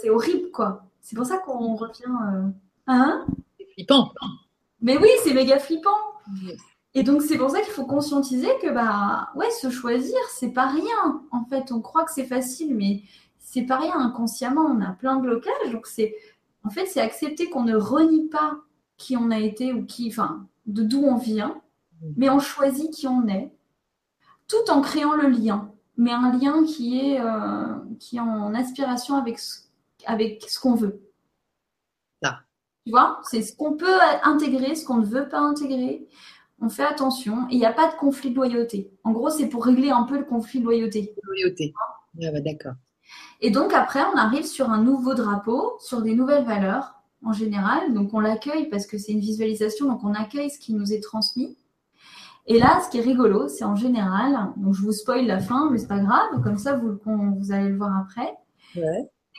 c'est 0.00 0.10
horrible 0.10 0.50
quoi. 0.52 0.84
C'est 1.00 1.16
pour 1.16 1.26
ça 1.26 1.38
qu'on 1.38 1.74
revient. 1.74 2.04
Euh, 2.04 2.48
hein? 2.86 3.26
C'est 3.58 3.66
flippant. 3.74 4.12
Mais 4.80 4.96
oui, 4.96 5.08
c'est 5.22 5.34
méga 5.34 5.58
flippant. 5.58 5.96
Et 6.94 7.02
donc, 7.02 7.22
c'est 7.22 7.38
pour 7.38 7.50
ça 7.50 7.60
qu'il 7.60 7.72
faut 7.72 7.86
conscientiser 7.86 8.48
que, 8.60 8.70
bah, 8.70 9.30
ouais, 9.36 9.50
se 9.50 9.70
choisir, 9.70 10.18
c'est 10.30 10.50
pas 10.50 10.66
rien. 10.66 11.22
En 11.30 11.44
fait, 11.44 11.70
on 11.72 11.80
croit 11.80 12.04
que 12.04 12.12
c'est 12.12 12.24
facile, 12.24 12.74
mais 12.74 13.02
c'est 13.38 13.62
pas 13.62 13.78
rien. 13.78 13.98
Inconsciemment, 13.98 14.62
on 14.62 14.80
a 14.80 14.92
plein 14.92 15.16
de 15.16 15.22
blocages. 15.22 15.70
Donc, 15.72 15.86
c'est, 15.86 16.16
en 16.64 16.70
fait, 16.70 16.86
c'est 16.86 17.00
accepter 17.00 17.48
qu'on 17.48 17.64
ne 17.64 17.76
renie 17.76 18.28
pas 18.28 18.58
qui 18.96 19.16
on 19.16 19.30
a 19.30 19.38
été 19.38 19.72
ou 19.72 19.84
qui, 19.84 20.08
enfin, 20.08 20.46
de 20.66 20.82
d'où 20.82 21.02
on 21.04 21.16
vient, 21.16 21.60
mais 22.16 22.30
on 22.30 22.38
choisit 22.38 22.90
qui 22.92 23.06
on 23.06 23.28
est, 23.28 23.50
tout 24.46 24.70
en 24.70 24.80
créant 24.80 25.14
le 25.14 25.28
lien. 25.28 25.72
Mais 25.96 26.12
un 26.12 26.32
lien 26.32 26.64
qui 26.64 26.98
est, 26.98 27.20
euh, 27.20 27.74
qui 27.98 28.16
est 28.16 28.20
en 28.20 28.54
aspiration 28.54 29.16
avec 29.16 29.38
ce, 29.38 29.60
avec 30.06 30.44
ce 30.48 30.58
qu'on 30.58 30.74
veut. 30.74 31.02
Ah. 32.22 32.40
Tu 32.84 32.90
vois, 32.90 33.20
c'est 33.24 33.42
ce 33.42 33.54
qu'on 33.54 33.74
peut 33.74 33.98
intégrer, 34.22 34.74
ce 34.74 34.84
qu'on 34.84 34.98
ne 34.98 35.06
veut 35.06 35.28
pas 35.28 35.40
intégrer 35.40 36.08
on 36.60 36.68
fait 36.68 36.84
attention 36.84 37.46
et 37.50 37.54
il 37.54 37.58
n'y 37.58 37.66
a 37.66 37.72
pas 37.72 37.90
de 37.90 37.96
conflit 37.96 38.30
de 38.30 38.36
loyauté. 38.36 38.90
En 39.04 39.12
gros, 39.12 39.30
c'est 39.30 39.48
pour 39.48 39.64
régler 39.64 39.90
un 39.90 40.02
peu 40.02 40.18
le 40.18 40.24
conflit 40.24 40.60
de 40.60 40.64
loyauté. 40.64 41.14
Loyauté. 41.22 41.72
Ah 42.22 42.40
d'accord. 42.40 42.74
Et 43.40 43.50
donc 43.50 43.72
après, 43.72 44.00
on 44.14 44.16
arrive 44.16 44.44
sur 44.44 44.70
un 44.70 44.82
nouveau 44.82 45.14
drapeau, 45.14 45.76
sur 45.80 46.02
des 46.02 46.14
nouvelles 46.14 46.44
valeurs 46.44 46.94
en 47.24 47.32
général. 47.32 47.92
Donc 47.94 48.12
on 48.14 48.20
l'accueille 48.20 48.68
parce 48.68 48.86
que 48.86 48.98
c'est 48.98 49.12
une 49.12 49.20
visualisation, 49.20 49.86
donc 49.86 50.04
on 50.04 50.14
accueille 50.14 50.50
ce 50.50 50.58
qui 50.58 50.74
nous 50.74 50.92
est 50.92 51.00
transmis. 51.00 51.56
Et 52.46 52.58
là, 52.58 52.80
ce 52.84 52.90
qui 52.90 52.98
est 52.98 53.02
rigolo, 53.02 53.48
c'est 53.48 53.64
en 53.64 53.76
général, 53.76 54.52
donc 54.56 54.74
je 54.74 54.82
vous 54.82 54.92
spoil 54.92 55.26
la 55.26 55.38
fin, 55.38 55.70
mais 55.70 55.78
c'est 55.78 55.86
pas 55.86 56.00
grave, 56.00 56.42
comme 56.42 56.58
ça 56.58 56.76
vous, 56.76 56.98
vous 57.04 57.52
allez 57.52 57.68
le 57.68 57.76
voir 57.76 57.96
après. 57.96 58.34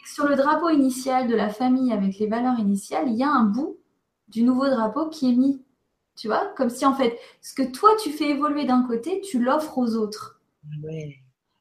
Sur 0.06 0.28
le 0.28 0.36
drapeau 0.36 0.70
initial 0.70 1.28
de 1.28 1.36
la 1.36 1.50
famille 1.50 1.92
avec 1.92 2.20
les 2.20 2.28
valeurs 2.28 2.60
initiales, 2.60 3.08
il 3.08 3.16
y 3.16 3.24
a 3.24 3.30
un 3.30 3.44
bout 3.44 3.78
du 4.30 4.44
nouveau 4.44 4.70
drapeau 4.70 5.10
qui 5.10 5.32
est 5.32 5.36
mis 5.36 5.62
tu 6.16 6.28
vois, 6.28 6.54
comme 6.56 6.70
si 6.70 6.86
en 6.86 6.94
fait, 6.94 7.18
ce 7.42 7.54
que 7.54 7.64
toi 7.64 7.90
tu 8.02 8.12
fais 8.12 8.30
évoluer 8.30 8.66
d'un 8.66 8.84
côté, 8.84 9.22
tu 9.22 9.44
l'offres 9.44 9.78
aux 9.78 9.96
autres. 9.96 10.40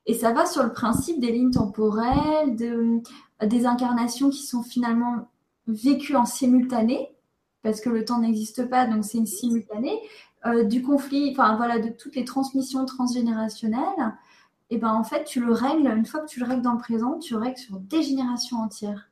Et 0.07 0.15
ça 0.15 0.33
va 0.33 0.47
sur 0.47 0.63
le 0.63 0.73
principe 0.73 1.21
des 1.21 1.33
lignes 1.33 1.51
temporelles, 1.51 2.57
de, 2.57 3.01
des 3.45 3.67
incarnations 3.67 4.31
qui 4.31 4.43
sont 4.43 4.63
finalement 4.63 5.29
vécues 5.67 6.17
en 6.17 6.27
simultané, 6.27 7.15
parce 7.63 7.81
que 7.81 7.91
le 7.91 8.05
temps 8.05 8.19
n'existe 8.19 8.69
pas, 8.69 8.87
donc 8.87 9.05
c'est 9.05 9.19
une 9.19 9.27
simultanée, 9.27 9.99
euh, 10.47 10.65
du 10.65 10.83
conflit, 10.83 11.31
enfin 11.33 11.57
voilà, 11.57 11.79
de 11.79 11.91
toutes 11.91 12.17
les 12.17 12.25
transmissions 12.25 12.85
transgénérationnelles. 12.87 14.15
Et 14.71 14.79
ben 14.79 14.93
en 14.93 15.05
fait, 15.05 15.25
tu 15.25 15.41
le 15.41 15.53
règles, 15.53 15.89
une 15.89 16.07
fois 16.07 16.21
que 16.21 16.29
tu 16.29 16.41
le 16.41 16.47
règles 16.47 16.63
dans 16.63 16.73
le 16.73 16.79
présent, 16.79 17.19
tu 17.19 17.35
le 17.35 17.41
règles 17.41 17.59
sur 17.59 17.79
des 17.79 18.03
générations 18.03 18.59
entières. 18.59 19.11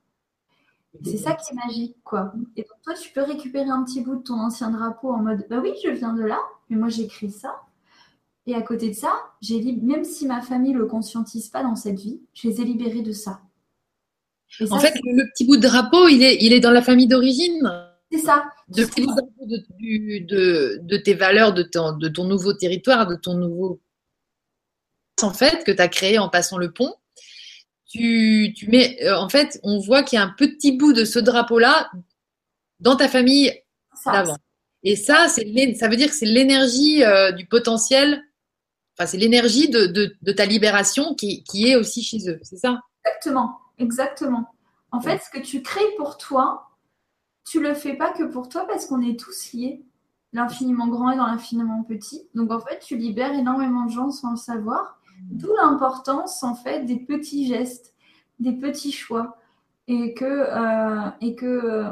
C'est 1.05 1.17
ça 1.19 1.35
qui 1.35 1.53
est 1.53 1.57
magique, 1.57 1.97
quoi. 2.03 2.33
Et 2.57 2.63
donc, 2.63 2.81
toi, 2.83 2.95
tu 2.95 3.13
peux 3.13 3.23
récupérer 3.23 3.69
un 3.69 3.85
petit 3.85 4.01
bout 4.01 4.17
de 4.17 4.23
ton 4.23 4.41
ancien 4.41 4.71
drapeau 4.71 5.13
en 5.13 5.19
mode 5.19 5.47
Bah 5.51 5.59
oui, 5.63 5.73
je 5.85 5.91
viens 5.91 6.15
de 6.15 6.25
là, 6.25 6.41
mais 6.71 6.77
moi, 6.77 6.89
j'écris 6.89 7.31
ça. 7.31 7.55
Et 8.49 8.55
à 8.55 8.63
côté 8.63 8.89
de 8.89 8.95
ça, 8.95 9.13
j'ai 9.43 9.61
même 9.61 10.05
si 10.05 10.27
ma 10.27 10.41
famille 10.41 10.73
ne 10.73 10.79
le 10.79 10.87
conscientise 10.87 11.51
pas 11.51 11.63
dans 11.63 11.77
cette 11.77 12.01
vie, 12.01 12.19
je 12.33 12.49
les 12.49 12.63
ai 12.63 12.65
libérés 12.65 13.03
de 13.03 13.13
ça. 13.13 13.43
en 14.71 14.81
fait, 14.81 14.95
le 15.05 15.31
petit 15.31 15.45
bout 15.45 15.59
de 15.59 15.63
drapeau, 15.63 16.09
il 16.09 16.23
est, 16.23 16.39
il 16.41 16.55
est 16.55 16.61
dans 16.61 16.71
la 16.71 16.81
famille 16.81 17.07
d'origine 17.07 17.71
C'est 18.11 18.21
ça. 18.21 18.51
De 18.69 18.87
plus 18.87 19.05
de, 19.05 20.27
de, 20.27 20.81
de, 20.83 20.97
tes 20.97 21.13
valeurs, 21.13 21.53
de 21.53 21.63
ton, 21.63 21.93
de 21.93 22.09
ton 22.09 22.25
nouveau 22.25 22.55
territoire, 22.55 23.07
de 23.07 23.17
ton 23.17 23.35
nouveau 23.35 23.83
en 25.23 25.35
fait 25.35 25.65
que 25.65 25.73
tu 25.73 25.83
as 25.83 25.89
créé 25.89 26.19
en 26.19 26.31
passant 26.31 26.57
le 26.57 26.73
pont. 26.73 26.95
Tu, 27.87 28.55
tu 28.57 28.71
mets, 28.71 28.99
euh, 29.03 29.17
en 29.17 29.29
fait, 29.29 29.61
on 29.63 29.79
voit 29.79 30.03
qu'il 30.03 30.19
y 30.19 30.23
a 30.23 30.25
un 30.25 30.35
petit 30.37 30.73
bout 30.73 30.95
de 30.95 31.05
ce 31.05 31.19
drapeau-là 31.19 31.91
dans 32.81 32.97
ta 32.97 33.09
famille 33.09 33.53
d'avant. 34.07 34.39
Et 34.85 34.95
ça, 34.95 35.29
c'est 35.29 35.75
ça 35.75 35.89
veut 35.89 35.97
dire 35.97 36.09
que 36.09 36.15
c'est 36.15 36.27
l'énergie 36.27 37.05
euh, 37.05 37.33
du 37.33 37.47
potentiel, 37.47 38.23
enfin, 38.99 39.07
c'est 39.07 39.17
l'énergie 39.17 39.69
de, 39.69 39.87
de, 39.87 40.15
de, 40.21 40.33
ta 40.33 40.45
libération 40.45 41.15
qui, 41.15 41.45
qui 41.45 41.69
est 41.69 41.77
aussi 41.77 42.03
chez 42.03 42.29
eux, 42.29 42.39
c'est 42.43 42.57
ça? 42.57 42.81
Exactement, 43.05 43.59
exactement. 43.79 44.49
En 44.91 45.01
fait, 45.01 45.21
ce 45.23 45.31
que 45.31 45.45
tu 45.45 45.63
crées 45.63 45.81
pour 45.97 46.17
toi, 46.17 46.71
tu 47.45 47.61
le 47.61 47.75
fais 47.75 47.95
pas 47.95 48.11
que 48.13 48.25
pour 48.25 48.49
toi 48.49 48.67
parce 48.67 48.87
qu'on 48.87 49.03
est 49.03 49.19
tous 49.19 49.53
liés, 49.53 49.85
l'infiniment 50.33 50.89
grand 50.89 51.11
et 51.11 51.17
dans 51.17 51.27
l'infiniment 51.27 51.83
petit. 51.83 52.29
Donc 52.35 52.51
en 52.53 52.61
fait, 52.61 52.81
tu 52.81 52.97
libères 52.97 53.33
énormément 53.33 53.85
de 53.87 53.91
gens 53.91 54.11
sans 54.11 54.33
le 54.33 54.37
savoir. 54.37 54.99
D'où 55.31 55.49
l'importance 55.61 56.43
en 56.43 56.55
fait 56.55 56.85
des 56.85 56.97
petits 56.97 57.47
gestes, 57.47 57.95
des 58.39 58.53
petits 58.53 58.93
choix 58.93 59.37
et 59.89 60.15
que 60.15 60.25
euh, 60.25 61.11
et 61.21 61.35
que 61.35 61.47
euh, 61.47 61.91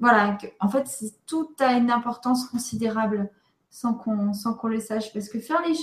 voilà, 0.00 0.36
en 0.60 0.68
fait, 0.68 0.86
tout 1.26 1.48
a 1.60 1.72
une 1.72 1.90
importance 1.90 2.46
considérable 2.46 3.30
sans 3.70 3.94
qu'on 3.94 4.32
sans 4.32 4.54
qu'on 4.54 4.68
le 4.68 4.80
sache 4.80 5.12
parce 5.12 5.28
que 5.28 5.40
faire 5.40 5.62
les 5.66 5.74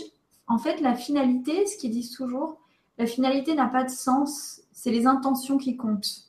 en 0.47 0.57
fait 0.57 0.81
la 0.81 0.95
finalité, 0.95 1.65
ce 1.65 1.77
qu'ils 1.77 1.91
disent 1.91 2.11
toujours, 2.11 2.59
la 2.97 3.05
finalité 3.05 3.55
n'a 3.55 3.67
pas 3.67 3.83
de 3.83 3.89
sens, 3.89 4.61
c'est 4.71 4.91
les 4.91 5.07
intentions 5.07 5.57
qui 5.57 5.75
comptent. 5.75 6.25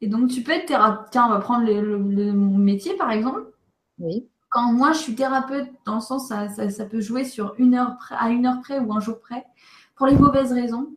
Et 0.00 0.08
donc, 0.08 0.30
tu 0.30 0.42
peux 0.42 0.52
être 0.52 0.66
thérapeute. 0.66 1.08
Tiens, 1.10 1.26
on 1.26 1.30
va 1.30 1.40
prendre 1.40 1.66
le, 1.66 2.32
mon 2.32 2.58
métier, 2.58 2.94
par 2.96 3.10
exemple. 3.10 3.42
Oui. 3.98 4.26
Quand 4.48 4.72
moi, 4.72 4.92
je 4.92 4.98
suis 4.98 5.14
thérapeute, 5.14 5.68
dans 5.84 5.96
le 5.96 6.00
sens, 6.00 6.28
ça, 6.28 6.48
ça, 6.48 6.84
peut 6.86 7.00
jouer 7.00 7.24
sur 7.24 7.54
une 7.58 7.74
heure 7.74 7.96
près, 7.98 8.16
à 8.18 8.30
une 8.30 8.46
heure 8.46 8.60
près 8.62 8.80
ou 8.80 8.92
un 8.92 9.00
jour 9.00 9.20
près, 9.20 9.44
pour 9.94 10.06
les 10.06 10.16
mauvaises 10.16 10.52
raisons, 10.52 10.88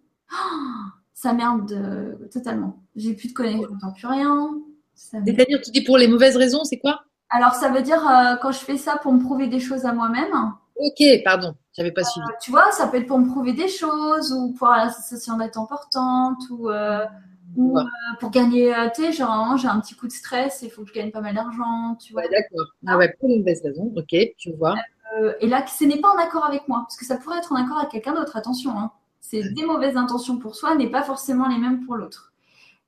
ça 1.13 1.33
merde 1.33 1.71
euh, 1.71 2.15
totalement. 2.31 2.81
J'ai 2.95 3.13
plus 3.13 3.29
de 3.29 3.33
connexion, 3.33 3.67
je 3.67 3.73
n'entends 3.73 3.91
plus 3.91 4.07
rien. 4.07 4.49
C'est-à-dire, 4.95 5.61
tu 5.63 5.71
dis 5.71 5.83
pour 5.83 5.97
les 5.97 6.07
mauvaises 6.07 6.37
raisons, 6.37 6.63
c'est 6.63 6.79
quoi? 6.79 7.03
Alors, 7.29 7.53
ça 7.53 7.69
veut 7.69 7.81
dire 7.81 8.07
euh, 8.07 8.35
quand 8.41 8.51
je 8.51 8.59
fais 8.59 8.77
ça 8.77 8.97
pour 8.97 9.11
me 9.13 9.19
prouver 9.19 9.47
des 9.47 9.59
choses 9.59 9.85
à 9.85 9.93
moi-même. 9.93 10.53
Ok, 10.75 11.03
pardon, 11.23 11.55
j'avais 11.73 11.91
pas 11.91 12.03
suivi. 12.03 12.25
Euh, 12.27 12.35
tu 12.41 12.51
vois, 12.51 12.71
ça 12.71 12.87
peut 12.87 12.97
être 12.97 13.07
pour 13.07 13.19
me 13.19 13.29
prouver 13.29 13.53
des 13.53 13.67
choses 13.67 14.31
ou 14.33 14.53
pour 14.53 14.67
la 14.69 14.89
sensation 14.89 15.37
d'être 15.37 15.57
importante 15.59 16.41
ou 16.49 16.69
ou 17.55 17.77
euh, 17.77 17.83
pour 18.19 18.31
gagner, 18.31 18.73
euh, 18.73 18.89
tu 18.93 19.03
sais, 19.03 19.11
genre 19.11 19.57
j'ai 19.57 19.67
un 19.67 19.79
petit 19.79 19.95
coup 19.95 20.07
de 20.07 20.11
stress, 20.11 20.61
il 20.63 20.71
faut 20.71 20.83
que 20.83 20.89
je 20.89 20.93
gagne 20.93 21.11
pas 21.11 21.21
mal 21.21 21.35
d'argent, 21.35 21.95
tu 21.95 22.13
vois. 22.13 22.23
Ouais, 22.23 22.29
d'accord. 22.29 22.67
Ah 22.87 22.97
ouais, 22.97 23.13
pour 23.19 23.29
une 23.29 23.39
mauvaise 23.39 23.61
raison, 23.63 23.91
ok, 23.95 24.15
tu 24.37 24.51
vois. 24.53 24.75
Euh, 25.19 25.33
et 25.39 25.47
là, 25.47 25.65
ce 25.67 25.83
n'est 25.83 25.99
pas 25.99 26.09
en 26.09 26.17
accord 26.17 26.45
avec 26.45 26.67
moi, 26.67 26.79
parce 26.81 26.97
que 26.97 27.05
ça 27.05 27.17
pourrait 27.17 27.37
être 27.37 27.51
en 27.51 27.55
accord 27.55 27.77
avec 27.77 27.91
quelqu'un 27.91 28.13
d'autre, 28.13 28.35
attention. 28.35 28.77
Hein. 28.77 28.91
C'est 29.21 29.53
des 29.53 29.65
mauvaises 29.65 29.97
intentions 29.97 30.37
pour 30.37 30.55
soi, 30.55 30.75
n'est 30.75 30.89
pas 30.89 31.03
forcément 31.03 31.47
les 31.47 31.57
mêmes 31.57 31.85
pour 31.85 31.95
l'autre. 31.95 32.33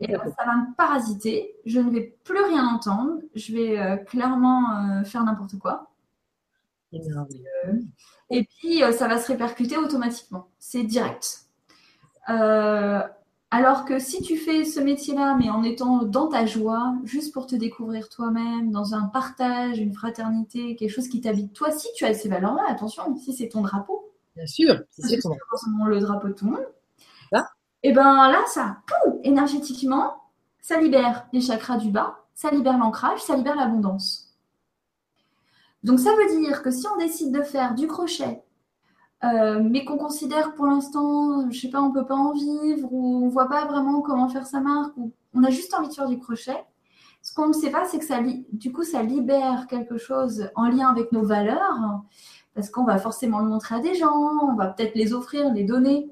Et 0.01 0.07
là, 0.07 0.19
ça 0.37 0.45
va 0.45 0.55
me 0.55 0.75
parasiter, 0.75 1.55
je 1.65 1.79
ne 1.79 1.89
vais 1.89 2.17
plus 2.25 2.43
rien 2.43 2.67
entendre, 2.67 3.19
je 3.33 3.53
vais 3.53 4.03
clairement 4.05 5.03
faire 5.05 5.23
n'importe 5.23 5.57
quoi. 5.57 5.89
Et 8.30 8.43
puis, 8.43 8.81
ça 8.93 9.07
va 9.07 9.19
se 9.19 9.27
répercuter 9.27 9.77
automatiquement. 9.77 10.47
C'est 10.59 10.84
direct. 10.84 11.45
Euh, 12.30 13.01
alors 13.51 13.85
que 13.85 13.99
si 13.99 14.22
tu 14.22 14.38
fais 14.38 14.65
ce 14.65 14.80
métier-là, 14.80 15.35
mais 15.39 15.49
en 15.49 15.63
étant 15.63 16.03
dans 16.03 16.27
ta 16.27 16.45
joie, 16.45 16.95
juste 17.03 17.34
pour 17.34 17.47
te 17.47 17.55
découvrir 17.55 18.09
toi-même, 18.09 18.72
dans 18.72 18.95
un 18.95 19.03
partage, 19.03 19.77
une 19.77 19.93
fraternité, 19.93 20.76
quelque 20.76 20.89
chose 20.89 21.07
qui 21.07 21.22
t'habite 21.22 21.53
toi, 21.53 21.72
si 21.72 21.88
tu 21.95 22.05
as 22.05 22.13
ces 22.13 22.27
valeurs-là, 22.27 22.63
attention, 22.67 23.15
si 23.15 23.34
c'est 23.34 23.49
ton 23.49 23.61
drapeau. 23.61 24.11
Bien 24.35 24.47
sûr, 24.47 24.81
c'est 24.89 25.22
forcément 25.22 25.85
le 25.85 25.99
drapeau 25.99 26.27
de 26.27 26.34
tout 26.34 26.45
le 26.45 26.51
monde. 26.51 26.65
Et 27.84 27.93
ben 27.93 28.31
là, 28.31 28.39
ça, 28.47 28.77
énergétiquement, 29.23 30.15
ça 30.59 30.81
libère 30.81 31.27
les 31.31 31.39
chakras 31.39 31.77
du 31.77 31.91
bas, 31.91 32.26
ça 32.34 32.49
libère 32.49 32.80
l'ancrage, 32.80 33.19
ça 33.19 33.35
libère 33.35 33.55
l'abondance. 33.55 34.24
Donc 35.85 35.99
ça 35.99 36.09
veut 36.15 36.41
dire 36.41 36.63
que 36.63 36.71
si 36.71 36.87
on 36.87 36.97
décide 36.97 37.31
de 37.31 37.43
faire 37.43 37.75
du 37.75 37.85
crochet, 37.85 38.43
euh, 39.23 39.61
mais 39.63 39.85
qu'on 39.85 39.97
considère 39.97 40.55
pour 40.55 40.65
l'instant, 40.65 41.47
je 41.51 41.59
sais 41.59 41.69
pas, 41.69 41.79
on 41.79 41.91
peut 41.91 42.07
pas 42.07 42.15
en 42.15 42.33
vivre 42.33 42.91
ou 42.91 43.23
on 43.23 43.29
voit 43.29 43.47
pas 43.47 43.65
vraiment 43.65 44.01
comment 44.01 44.27
faire 44.27 44.47
sa 44.47 44.61
marque 44.61 44.97
ou 44.97 45.13
on 45.35 45.43
a 45.43 45.51
juste 45.51 45.75
envie 45.75 45.87
de 45.87 45.93
faire 45.93 46.07
du 46.09 46.17
crochet. 46.17 46.57
Ce 47.21 47.35
qu'on 47.35 47.49
ne 47.49 47.53
sait 47.53 47.69
pas, 47.69 47.85
c'est 47.85 47.99
que 47.99 48.05
ça, 48.05 48.19
du 48.51 48.71
coup, 48.71 48.83
ça 48.83 49.03
libère 49.03 49.67
quelque 49.67 49.99
chose 49.99 50.49
en 50.55 50.69
lien 50.69 50.89
avec 50.89 51.11
nos 51.11 51.23
valeurs 51.23 52.01
parce 52.55 52.71
qu'on 52.71 52.83
va 52.83 52.97
forcément 52.97 53.41
le 53.41 53.47
montrer 53.47 53.75
à 53.75 53.79
des 53.79 53.93
gens, 53.93 54.39
on 54.41 54.55
va 54.55 54.69
peut-être 54.69 54.95
les 54.95 55.13
offrir, 55.13 55.53
les 55.53 55.65
donner. 55.65 56.11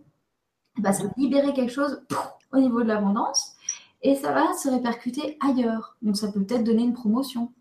Bah, 0.78 0.94
ça 0.94 1.06
va 1.06 1.10
libérer 1.18 1.52
quelque 1.54 1.74
chose 1.74 2.04
au 2.52 2.60
niveau 2.60 2.84
de 2.84 2.90
l'abondance 2.90 3.56
et 4.04 4.14
ça 4.14 4.34
va 4.34 4.54
se 4.54 4.70
répercuter 4.70 5.36
ailleurs. 5.42 5.98
Donc, 6.04 6.16
ça 6.16 6.32
peut 6.32 6.44
peut-être 6.44 6.64
donner 6.64 6.84
une 6.84 6.94
promotion. 6.94 7.52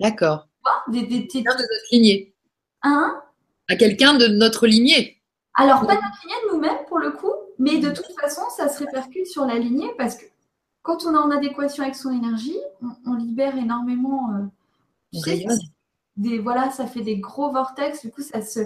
D'accord. 0.00 0.48
Des, 0.88 1.02
des, 1.02 1.20
des... 1.20 1.40
de 1.40 1.44
notre 1.44 1.92
lignée. 1.92 2.34
Hein 2.82 3.22
à 3.68 3.76
quelqu'un 3.76 4.14
de 4.14 4.26
notre 4.26 4.66
lignée. 4.66 5.20
Alors, 5.54 5.86
pas 5.86 5.94
notre 5.94 6.22
lignée 6.24 6.36
de 6.46 6.54
nous-mêmes 6.54 6.84
pour 6.88 6.98
le 6.98 7.10
coup, 7.10 7.32
mais 7.58 7.78
de 7.78 7.90
toute 7.90 8.18
façon, 8.20 8.42
ça 8.56 8.68
se 8.68 8.84
répercute 8.84 9.26
sur 9.26 9.44
la 9.46 9.58
lignée 9.58 9.90
parce 9.98 10.16
que 10.16 10.24
quand 10.82 11.04
on 11.04 11.14
est 11.14 11.18
en 11.18 11.30
adéquation 11.30 11.82
avec 11.84 11.94
son 11.94 12.10
énergie, 12.10 12.58
on, 13.06 13.14
libère 13.14 13.56
énormément. 13.56 14.30
Euh, 14.34 15.36
des, 16.16 16.38
voilà, 16.38 16.70
ça 16.70 16.86
fait 16.86 17.02
des 17.02 17.18
gros 17.18 17.50
vortex. 17.52 18.04
Du 18.04 18.10
coup, 18.10 18.22
ça 18.22 18.42
se. 18.42 18.60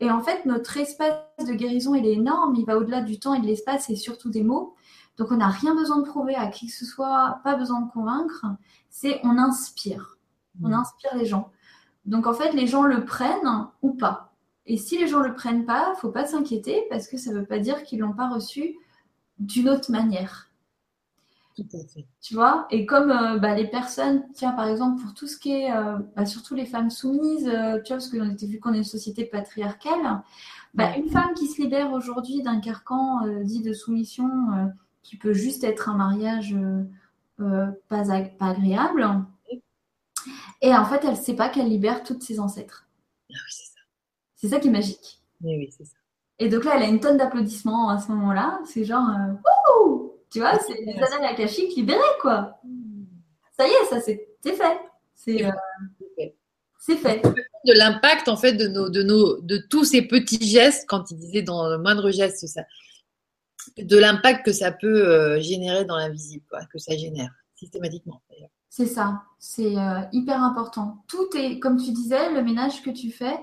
Et 0.00 0.10
en 0.10 0.20
fait, 0.20 0.44
notre 0.46 0.76
espace 0.76 1.14
de 1.46 1.52
guérison, 1.52 1.94
il 1.94 2.06
est 2.06 2.14
énorme. 2.14 2.56
Il 2.56 2.64
va 2.64 2.76
au-delà 2.76 3.02
du 3.02 3.18
temps 3.18 3.34
et 3.34 3.40
de 3.40 3.46
l'espace 3.46 3.88
et 3.90 3.96
surtout 3.96 4.30
des 4.30 4.42
mots. 4.42 4.74
Donc, 5.18 5.30
on 5.30 5.36
n'a 5.36 5.48
rien 5.48 5.74
besoin 5.74 5.98
de 5.98 6.08
prouver 6.08 6.34
à 6.34 6.48
qui 6.48 6.66
que 6.66 6.72
ce 6.72 6.84
soit, 6.84 7.40
pas 7.44 7.54
besoin 7.54 7.82
de 7.82 7.90
convaincre. 7.90 8.46
C'est 8.90 9.20
on 9.22 9.38
inspire. 9.38 10.16
On 10.62 10.68
mmh. 10.68 10.74
inspire 10.74 11.16
les 11.16 11.26
gens. 11.26 11.50
Donc, 12.04 12.26
en 12.26 12.34
fait, 12.34 12.52
les 12.52 12.66
gens 12.66 12.82
le 12.82 13.04
prennent 13.04 13.68
ou 13.80 13.92
pas. 13.92 14.32
Et 14.66 14.76
si 14.76 14.98
les 14.98 15.06
gens 15.06 15.20
ne 15.20 15.28
le 15.28 15.34
prennent 15.34 15.64
pas, 15.64 15.94
faut 15.96 16.10
pas 16.10 16.26
s'inquiéter 16.26 16.82
parce 16.90 17.08
que 17.08 17.16
ça 17.16 17.32
ne 17.32 17.38
veut 17.38 17.46
pas 17.46 17.58
dire 17.58 17.82
qu'ils 17.82 18.00
l'ont 18.00 18.12
pas 18.12 18.28
reçu 18.28 18.76
d'une 19.38 19.68
autre 19.68 19.90
manière. 19.90 20.52
Tout 21.56 21.66
à 21.74 21.86
fait. 21.86 22.06
Tu 22.20 22.34
vois? 22.34 22.66
Et 22.70 22.86
comme 22.86 23.10
euh, 23.10 23.38
bah, 23.38 23.54
les 23.54 23.66
personnes, 23.66 24.24
tiens, 24.32 24.52
par 24.52 24.68
exemple, 24.68 25.02
pour 25.02 25.12
tout 25.12 25.26
ce 25.26 25.36
qui 25.36 25.52
est, 25.52 25.70
euh, 25.70 25.98
bah, 26.16 26.24
surtout 26.24 26.54
les 26.54 26.64
femmes 26.64 26.90
soumises, 26.90 27.46
euh, 27.46 27.78
tu 27.82 27.88
vois, 27.88 27.98
parce 27.98 28.08
qu'on 28.08 28.30
était 28.30 28.46
vu 28.46 28.58
qu'on 28.58 28.72
est 28.72 28.78
une 28.78 28.84
société 28.84 29.24
patriarcale, 29.24 30.22
bah, 30.72 30.96
une 30.96 31.10
femme 31.10 31.34
qui 31.34 31.48
se 31.48 31.60
libère 31.60 31.92
aujourd'hui 31.92 32.42
d'un 32.42 32.60
carcan 32.60 33.26
dit 33.42 33.60
de 33.60 33.74
soumission 33.74 34.72
qui 35.02 35.18
peut 35.18 35.34
juste 35.34 35.64
être 35.64 35.90
un 35.90 35.96
mariage 35.96 36.56
pas, 37.36 37.74
pas, 37.90 38.46
agréable, 38.46 39.06
et 40.60 40.74
en 40.74 40.84
fait, 40.84 41.00
elle 41.04 41.10
ne 41.10 41.16
sait 41.16 41.34
pas 41.34 41.48
qu'elle 41.48 41.68
libère 41.68 42.02
toutes 42.02 42.22
ses 42.22 42.40
ancêtres. 42.40 42.86
Ah 43.30 43.34
oui, 43.34 43.54
c'est 44.36 44.48
ça 44.48 44.60
qui 44.60 44.68
est 44.68 44.72
magique. 44.72 45.20
Oui, 45.42 45.56
oui, 45.56 45.74
c'est 45.76 45.84
ça. 45.84 45.96
Et 46.38 46.48
donc 46.48 46.64
là, 46.64 46.72
elle 46.76 46.82
a 46.82 46.88
une 46.88 47.00
tonne 47.00 47.16
d'applaudissements 47.16 47.88
à 47.88 47.98
ce 47.98 48.10
moment-là. 48.12 48.60
C'est 48.66 48.84
genre, 48.84 49.08
euh, 49.08 50.08
tu 50.30 50.40
vois, 50.40 50.58
c'est 50.58 50.74
les 50.74 50.94
annales 50.94 51.24
akashiques 51.26 51.76
libérées, 51.76 52.00
quoi. 52.20 52.60
Ça 53.56 53.66
y 53.66 53.70
est, 53.70 53.84
ça 53.88 54.00
c'est 54.00 54.28
fait. 54.42 54.80
C'est 55.14 55.44
euh, 55.44 55.50
c'est 56.80 56.96
fait. 56.96 57.22
De 57.22 57.78
l'impact 57.78 58.26
en 58.26 58.36
fait 58.36 58.54
de 58.54 58.66
nos, 58.66 58.88
de 58.88 59.04
nos, 59.04 59.40
de 59.40 59.56
tous 59.56 59.84
ces 59.84 60.02
petits 60.02 60.44
gestes, 60.44 60.84
quand 60.88 61.12
il 61.12 61.16
disait 61.16 61.42
dans 61.42 61.68
le 61.68 61.78
moindre 61.78 62.10
geste, 62.10 62.44
ça, 62.48 62.62
de 63.76 63.96
l'impact 63.96 64.44
que 64.44 64.52
ça 64.52 64.72
peut 64.72 65.08
euh, 65.08 65.40
générer 65.40 65.84
dans 65.84 65.96
l'invisible, 65.96 66.44
que 66.72 66.78
ça 66.78 66.96
génère 66.96 67.30
systématiquement. 67.54 68.20
C'est 68.74 68.86
ça, 68.86 69.24
c'est 69.38 69.74
hyper 70.12 70.42
important. 70.42 71.04
Tout 71.06 71.28
est, 71.36 71.58
comme 71.58 71.76
tu 71.76 71.90
disais, 71.90 72.32
le 72.32 72.42
ménage 72.42 72.80
que 72.80 72.88
tu 72.88 73.10
fais, 73.10 73.36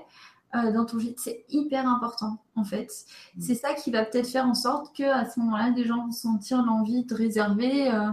euh, 0.56 0.72
dans 0.72 0.84
ton 0.84 0.98
gîte, 0.98 1.20
c'est 1.20 1.44
hyper 1.48 1.86
important 1.88 2.38
en 2.56 2.64
fait. 2.64 2.88
Mm. 3.36 3.40
C'est 3.40 3.54
ça 3.54 3.72
qui 3.74 3.92
va 3.92 4.04
peut-être 4.04 4.26
faire 4.26 4.46
en 4.46 4.54
sorte 4.54 4.96
que 4.96 5.04
à 5.04 5.30
ce 5.30 5.38
moment-là, 5.38 5.70
des 5.70 5.84
gens 5.84 6.04
vont 6.04 6.10
sentir 6.10 6.64
l'envie 6.64 7.04
de 7.04 7.14
réserver 7.14 7.92
euh, 7.92 8.10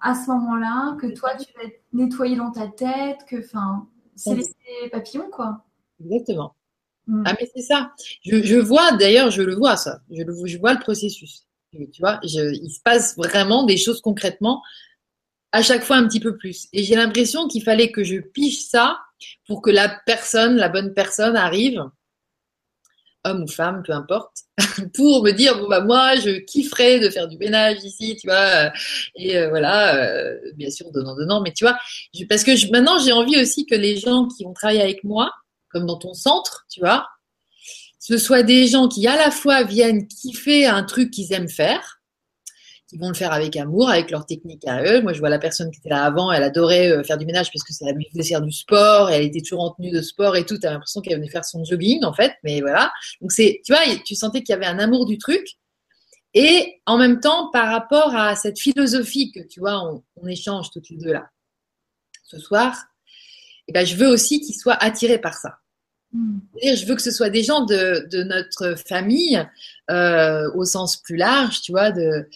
à 0.00 0.16
ce 0.16 0.28
moment-là, 0.30 0.96
que 1.00 1.06
toi 1.06 1.36
tu 1.36 1.46
vas 1.56 1.62
être 1.62 1.80
nettoyé 1.92 2.34
dans 2.34 2.50
ta 2.50 2.66
tête, 2.66 3.18
que 3.28 3.36
enfin, 3.38 3.86
c'est 4.16 4.34
les 4.34 4.90
papillons 4.90 5.30
quoi. 5.30 5.64
Exactement. 6.04 6.56
Mm. 7.06 7.22
Ah 7.26 7.34
mais 7.38 7.48
c'est 7.54 7.62
ça. 7.62 7.92
Je, 8.24 8.58
vois 8.58 8.90
d'ailleurs, 8.96 9.30
je 9.30 9.42
le 9.42 9.54
vois 9.54 9.76
ça. 9.76 10.00
Je, 10.10 10.24
le, 10.24 10.34
je 10.44 10.58
vois 10.58 10.74
le 10.74 10.80
processus. 10.80 11.46
Tu 11.70 12.00
vois, 12.00 12.18
il 12.24 12.70
se 12.70 12.80
passe 12.82 13.16
vraiment 13.16 13.62
des 13.62 13.76
choses 13.76 14.00
concrètement 14.00 14.60
à 15.56 15.62
chaque 15.62 15.84
fois 15.84 15.96
un 15.96 16.06
petit 16.06 16.20
peu 16.20 16.36
plus. 16.36 16.68
Et 16.74 16.84
j'ai 16.84 16.96
l'impression 16.96 17.48
qu'il 17.48 17.62
fallait 17.62 17.90
que 17.90 18.04
je 18.04 18.18
piche 18.18 18.60
ça 18.60 18.98
pour 19.46 19.62
que 19.62 19.70
la 19.70 19.88
personne, 20.04 20.56
la 20.56 20.68
bonne 20.68 20.92
personne 20.92 21.34
arrive 21.34 21.82
homme 23.24 23.42
ou 23.42 23.48
femme, 23.48 23.82
peu 23.84 23.92
importe, 23.92 24.36
pour 24.94 25.24
me 25.24 25.32
dire 25.32 25.58
bon 25.58 25.66
bah 25.66 25.80
moi 25.80 26.14
je 26.14 26.38
kifferais 26.44 27.00
de 27.00 27.10
faire 27.10 27.26
du 27.26 27.36
ménage 27.38 27.82
ici, 27.82 28.16
tu 28.20 28.28
vois, 28.28 28.70
et 29.16 29.36
euh, 29.36 29.48
voilà, 29.48 29.96
euh, 29.96 30.36
bien 30.54 30.70
sûr 30.70 30.92
donnant 30.92 31.16
donnant, 31.16 31.40
mais 31.40 31.52
tu 31.52 31.64
vois, 31.64 31.76
parce 32.28 32.44
que 32.44 32.70
maintenant 32.70 33.00
j'ai 33.00 33.10
envie 33.10 33.40
aussi 33.40 33.66
que 33.66 33.74
les 33.74 33.96
gens 33.96 34.28
qui 34.28 34.44
vont 34.44 34.52
travailler 34.52 34.82
avec 34.82 35.02
moi, 35.02 35.32
comme 35.70 35.86
dans 35.86 35.98
ton 35.98 36.14
centre, 36.14 36.66
tu 36.70 36.78
vois, 36.78 37.08
ce 37.98 38.16
soient 38.16 38.44
des 38.44 38.68
gens 38.68 38.86
qui 38.86 39.04
à 39.08 39.16
la 39.16 39.32
fois 39.32 39.64
viennent 39.64 40.06
kiffer 40.06 40.66
un 40.66 40.84
truc 40.84 41.10
qu'ils 41.10 41.32
aiment 41.32 41.48
faire, 41.48 41.96
qui 42.96 43.02
vont 43.02 43.08
le 43.08 43.14
faire 43.14 43.32
avec 43.32 43.56
amour, 43.56 43.90
avec 43.90 44.10
leur 44.10 44.24
technique 44.24 44.66
à 44.66 44.82
eux. 44.82 45.02
Moi, 45.02 45.12
je 45.12 45.18
vois 45.18 45.28
la 45.28 45.38
personne 45.38 45.70
qui 45.70 45.78
était 45.78 45.90
là 45.90 46.04
avant, 46.04 46.32
elle 46.32 46.42
adorait 46.42 46.90
euh, 46.90 47.04
faire 47.04 47.18
du 47.18 47.26
ménage 47.26 47.50
parce 47.52 47.62
que 47.62 47.72
ça 47.72 47.90
lui 47.92 48.08
faisait 48.10 48.28
faire 48.28 48.40
du 48.40 48.52
sport, 48.52 49.10
et 49.10 49.16
elle 49.16 49.24
était 49.24 49.40
toujours 49.40 49.62
en 49.62 49.70
tenue 49.70 49.90
de 49.90 50.00
sport 50.00 50.36
et 50.36 50.46
tout. 50.46 50.58
T'as 50.58 50.70
l'impression 50.70 51.00
qu'elle 51.02 51.18
venait 51.18 51.28
faire 51.28 51.44
son 51.44 51.62
jogging, 51.64 52.04
en 52.04 52.14
fait, 52.14 52.32
mais 52.42 52.60
voilà. 52.60 52.90
Donc, 53.20 53.32
c'est, 53.32 53.60
tu 53.64 53.72
vois, 53.72 53.82
tu 54.04 54.14
sentais 54.14 54.42
qu'il 54.42 54.54
y 54.54 54.56
avait 54.56 54.66
un 54.66 54.78
amour 54.78 55.06
du 55.06 55.18
truc. 55.18 55.46
Et 56.34 56.80
en 56.86 56.98
même 56.98 57.20
temps, 57.20 57.50
par 57.50 57.68
rapport 57.70 58.14
à 58.14 58.34
cette 58.36 58.58
philosophie 58.58 59.30
que, 59.32 59.40
tu 59.40 59.60
vois, 59.60 59.82
on, 60.16 60.26
échange 60.26 60.70
toutes 60.70 60.88
les 60.90 60.96
deux 60.96 61.12
là, 61.12 61.28
ce 62.24 62.38
soir, 62.38 62.76
eh 63.68 63.72
ben, 63.72 63.86
je 63.86 63.96
veux 63.96 64.08
aussi 64.08 64.40
qu'ils 64.40 64.54
soient 64.54 64.76
attirés 64.82 65.18
par 65.18 65.34
ça. 65.34 65.58
Hmm. 66.12 66.38
Je 66.62 66.86
veux 66.86 66.94
que 66.94 67.02
ce 67.02 67.10
soit 67.10 67.30
des 67.30 67.42
gens 67.42 67.64
de, 67.64 68.06
de 68.10 68.22
notre 68.22 68.74
famille, 68.86 69.44
euh, 69.90 70.50
au 70.54 70.64
sens 70.64 70.96
plus 70.98 71.16
large, 71.16 71.62
tu 71.62 71.72
vois, 71.72 71.90
de, 71.90 72.28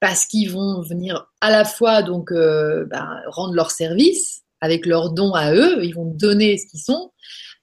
parce 0.00 0.26
qu'ils 0.26 0.50
vont 0.50 0.82
venir 0.82 1.26
à 1.40 1.50
la 1.50 1.64
fois 1.64 2.02
donc 2.02 2.32
euh, 2.32 2.84
ben, 2.86 3.20
rendre 3.28 3.54
leur 3.54 3.70
service 3.70 4.42
avec 4.60 4.86
leurs 4.86 5.10
dons 5.10 5.34
à 5.34 5.52
eux, 5.52 5.84
ils 5.84 5.94
vont 5.94 6.06
donner 6.06 6.56
ce 6.58 6.66
qu'ils 6.66 6.80
sont, 6.80 7.12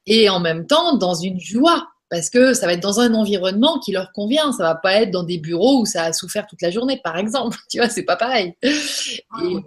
et 0.05 0.29
en 0.29 0.39
même 0.39 0.67
temps 0.67 0.97
dans 0.97 1.15
une 1.15 1.39
joie 1.39 1.87
parce 2.09 2.29
que 2.29 2.53
ça 2.53 2.67
va 2.67 2.73
être 2.73 2.83
dans 2.83 2.99
un 2.99 3.15
environnement 3.15 3.79
qui 3.79 3.91
leur 3.91 4.11
convient. 4.11 4.51
Ça 4.51 4.61
va 4.61 4.75
pas 4.75 5.01
être 5.01 5.09
dans 5.09 5.23
des 5.23 5.39
bureaux 5.39 5.81
où 5.81 5.85
ça 5.87 6.03
a 6.03 6.13
souffert 6.13 6.45
toute 6.45 6.61
la 6.61 6.69
journée, 6.69 7.01
par 7.03 7.17
exemple. 7.17 7.57
Tu 7.71 7.79
vois, 7.79 7.89
c'est 7.89 8.03
pas 8.03 8.15
pareil. 8.15 8.55
Et, 8.61 9.57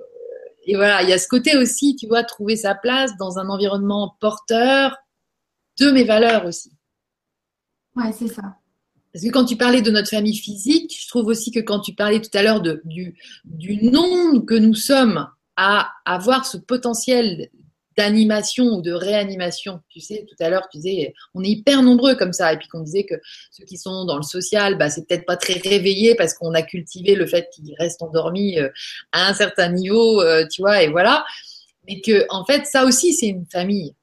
et, 0.66 0.76
voilà, 0.76 1.02
il 1.02 1.08
y 1.08 1.12
a 1.12 1.18
ce 1.18 1.26
côté 1.26 1.56
aussi, 1.56 1.96
tu 1.96 2.06
vois, 2.06 2.22
trouver 2.22 2.54
sa 2.54 2.76
place 2.76 3.16
dans 3.18 3.40
un 3.40 3.48
environnement 3.48 4.14
porteur 4.20 4.96
de 5.80 5.90
mes 5.90 6.04
valeurs 6.04 6.44
aussi. 6.46 6.70
Ouais, 7.96 8.12
c'est 8.12 8.28
ça. 8.28 8.42
Parce 9.16 9.24
que 9.24 9.32
quand 9.32 9.46
tu 9.46 9.56
parlais 9.56 9.80
de 9.80 9.90
notre 9.90 10.10
famille 10.10 10.36
physique, 10.36 10.94
je 11.00 11.08
trouve 11.08 11.28
aussi 11.28 11.50
que 11.50 11.60
quand 11.60 11.80
tu 11.80 11.94
parlais 11.94 12.20
tout 12.20 12.28
à 12.34 12.42
l'heure 12.42 12.60
du, 12.60 13.14
du 13.46 13.76
nombre 13.90 14.44
que 14.44 14.52
nous 14.52 14.74
sommes 14.74 15.26
à 15.56 15.90
avoir 16.04 16.44
ce 16.44 16.58
potentiel 16.58 17.48
d'animation 17.96 18.66
ou 18.66 18.82
de 18.82 18.92
réanimation. 18.92 19.80
Tu 19.88 20.00
sais, 20.00 20.26
tout 20.28 20.36
à 20.44 20.50
l'heure, 20.50 20.68
tu 20.70 20.76
disais, 20.76 21.14
on 21.32 21.42
est 21.42 21.48
hyper 21.48 21.82
nombreux 21.82 22.14
comme 22.14 22.34
ça. 22.34 22.52
Et 22.52 22.58
puis 22.58 22.68
qu'on 22.68 22.82
disait 22.82 23.04
que 23.04 23.14
ceux 23.50 23.64
qui 23.64 23.78
sont 23.78 24.04
dans 24.04 24.18
le 24.18 24.22
social, 24.22 24.76
bah, 24.76 24.90
c'est 24.90 25.08
peut-être 25.08 25.24
pas 25.24 25.38
très 25.38 25.54
réveillé 25.54 26.14
parce 26.14 26.34
qu'on 26.34 26.52
a 26.52 26.60
cultivé 26.60 27.14
le 27.14 27.26
fait 27.26 27.48
qu'ils 27.54 27.74
restent 27.78 28.02
endormis 28.02 28.58
euh, 28.58 28.68
à 29.12 29.30
un 29.30 29.32
certain 29.32 29.70
niveau, 29.70 30.20
euh, 30.20 30.44
tu 30.52 30.60
vois, 30.60 30.82
et 30.82 30.88
voilà. 30.88 31.24
Mais 31.88 32.02
que, 32.02 32.26
en 32.28 32.44
fait, 32.44 32.66
ça 32.66 32.84
aussi, 32.84 33.14
c'est 33.14 33.28
une 33.28 33.46
famille 33.46 33.94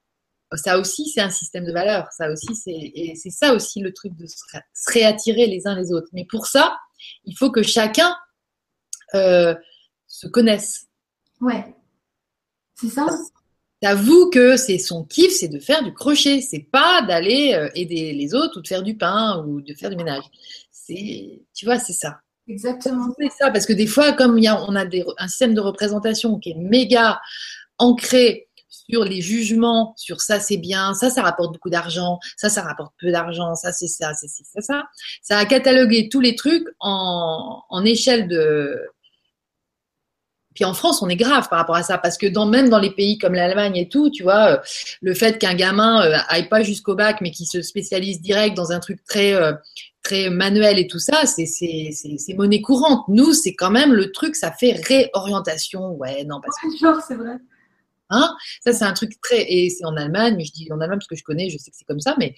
ça 0.58 0.80
aussi, 0.80 1.08
c'est 1.08 1.22
un 1.22 1.30
système 1.30 1.66
de 1.66 1.72
valeurs. 1.72 2.08
Ça 2.12 2.30
aussi, 2.30 2.56
c'est, 2.56 2.72
et 2.72 3.16
c'est 3.16 3.30
ça 3.30 3.54
aussi 3.54 3.80
le 3.80 3.94
truc 3.94 4.16
de 4.16 4.26
se, 4.26 4.36
réattirer 4.88 5.48
les 5.48 5.68
uns 5.68 5.76
les 5.76 5.92
autres. 5.92 6.10
Mais 6.14 6.26
pour 6.26 6.46
ça, 6.46 6.78
il 7.26 7.36
faut 7.38 7.52
que 7.52 7.64
chacun 7.64 8.16
euh, 9.16 9.56
se 10.08 10.28
connaisse. 10.28 10.88
Ouais. 11.42 11.76
C'est 12.80 12.90
ça. 12.90 13.08
T'avoues 13.82 14.30
que 14.30 14.56
c'est 14.56 14.78
son 14.78 15.04
kiff, 15.04 15.32
c'est 15.32 15.50
de 15.50 15.60
faire 15.60 15.84
du 15.84 15.94
crochet. 15.94 16.42
C'est 16.42 16.68
pas 16.72 17.02
d'aller 17.02 17.54
euh, 17.54 17.70
aider 17.76 18.14
les 18.14 18.34
autres 18.34 18.60
ou 18.60 18.62
de 18.62 18.68
faire 18.68 18.84
du 18.84 18.96
pain 18.96 19.44
ou 19.46 19.62
de 19.62 19.74
faire 19.74 19.90
du 19.90 19.98
ménage. 19.98 20.24
C'est, 20.72 21.42
tu 21.54 21.66
vois, 21.66 21.80
c'est 21.80 21.94
ça. 21.94 22.20
Exactement. 22.48 23.14
C'est 23.20 23.32
ça, 23.32 23.52
parce 23.52 23.66
que 23.66 23.74
des 23.74 23.88
fois, 23.88 24.14
comme 24.14 24.38
il 24.38 24.44
y 24.44 24.48
a, 24.48 24.62
on 24.64 24.76
a 24.76 24.86
un 25.18 25.28
système 25.28 25.54
de 25.54 25.62
représentation 25.62 26.40
qui 26.40 26.52
est 26.52 26.58
méga 26.58 27.20
ancré 27.78 28.50
sur 28.90 29.04
les 29.04 29.22
jugements, 29.22 29.94
sur 29.98 30.22
ça 30.22 30.40
c'est 30.40 30.58
bien, 30.58 30.94
ça 30.94 31.10
ça 31.10 31.22
rapporte 31.22 31.54
beaucoup 31.54 31.70
d'argent, 31.70 32.20
ça 32.38 32.50
ça 32.50 32.62
rapporte 32.62 32.94
peu 33.00 33.12
d'argent, 33.12 33.56
ça 33.56 33.72
c'est 33.72 33.88
ça, 33.88 34.14
c'est 34.14 34.28
ça, 34.28 34.62
ça. 34.62 34.84
Ça 35.22 35.38
a 35.38 35.46
catalogué 35.46 36.10
tous 36.10 36.20
les 36.20 36.36
trucs 36.36 36.68
en, 36.80 37.62
en 37.70 37.86
échelle 37.86 38.28
de. 38.28 38.80
Puis 40.54 40.66
en 40.66 40.74
France, 40.76 41.02
on 41.02 41.10
est 41.10 41.16
grave 41.16 41.50
par 41.50 41.58
rapport 41.58 41.76
à 41.76 41.82
ça, 41.82 41.98
parce 41.98 42.18
que 42.18 42.28
dans, 42.28 42.46
même 42.46 42.70
dans 42.70 42.80
les 42.80 42.92
pays 42.92 43.18
comme 43.18 43.34
l'Allemagne 43.34 43.76
et 43.76 43.90
tout, 43.90 44.12
tu 44.12 44.22
vois, 44.22 44.52
euh, 44.52 44.58
le 45.02 45.16
fait 45.16 45.40
qu'un 45.40 45.56
gamin 45.56 46.06
euh, 46.06 46.16
aille 46.28 46.48
pas 46.48 46.62
jusqu'au 46.62 46.94
bac, 46.94 47.22
mais 47.22 47.32
qu'il 47.32 47.48
se 47.48 47.64
spécialise 47.64 48.22
direct 48.22 48.56
dans 48.56 48.72
un 48.72 48.80
truc 48.80 49.04
très 49.04 49.34
euh, 49.34 49.54
très 50.04 50.30
manuel 50.30 50.78
et 50.78 50.86
tout 50.86 51.00
ça, 51.00 51.26
c'est 51.26 51.50
monnaie 52.36 52.62
courante. 52.62 53.08
Nous, 53.08 53.34
c'est 53.34 53.56
quand 53.56 53.72
même 53.72 53.94
le 53.94 54.12
truc, 54.12 54.36
ça 54.36 54.52
fait 54.52 54.74
réorientation. 54.74 55.92
Ouais, 55.94 56.24
non, 56.26 56.40
parce 56.42 56.58
que. 56.62 57.02
C'est 57.08 57.16
vrai. 57.16 57.38
Hein? 58.14 58.36
Ça, 58.64 58.74
c'est 58.74 58.86
un 58.86 58.94
truc 58.94 59.20
très. 59.22 59.52
Et 59.52 59.70
c'est 59.70 59.86
en 59.86 59.96
Allemagne, 59.96 60.36
mais 60.38 60.46
je 60.46 60.54
dis 60.54 60.72
en 60.72 60.80
Allemagne 60.80 61.00
parce 61.00 61.08
que 61.08 61.16
je 61.16 61.24
connais, 61.24 61.50
je 61.50 61.58
sais 61.58 61.72
que 61.72 61.78
c'est 61.78 61.86
comme 61.86 62.00
ça, 62.00 62.16
mais, 62.20 62.36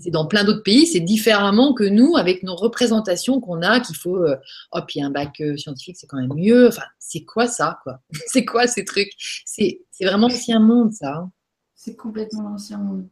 c'est 0.00 0.10
dans 0.10 0.26
plein 0.26 0.44
d'autres 0.44 0.62
pays, 0.62 0.86
c'est 0.86 1.00
différemment 1.00 1.72
que 1.72 1.84
nous, 1.84 2.16
avec 2.18 2.42
nos 2.42 2.54
représentations 2.54 3.40
qu'on 3.40 3.62
a, 3.62 3.80
qu'il 3.80 3.96
faut. 3.96 4.18
Euh, 4.18 4.36
oh, 4.72 4.80
puis 4.86 5.00
un 5.00 5.10
bac 5.10 5.40
euh, 5.40 5.56
scientifique, 5.56 5.96
c'est 5.98 6.06
quand 6.06 6.18
même 6.18 6.32
mieux. 6.34 6.68
Enfin, 6.68 6.82
c'est 6.98 7.24
quoi 7.24 7.46
ça, 7.46 7.80
quoi? 7.82 8.02
C'est 8.26 8.44
quoi 8.44 8.66
ces 8.66 8.84
trucs? 8.84 9.12
C'est 9.46 9.80
vraiment 10.02 10.28
l'ancien 10.28 10.60
monde, 10.60 10.92
ça. 10.92 11.16
Hein. 11.16 11.32
c'est 11.74 11.96
complètement 11.96 12.50
l'ancien 12.50 12.76
monde. 12.76 13.08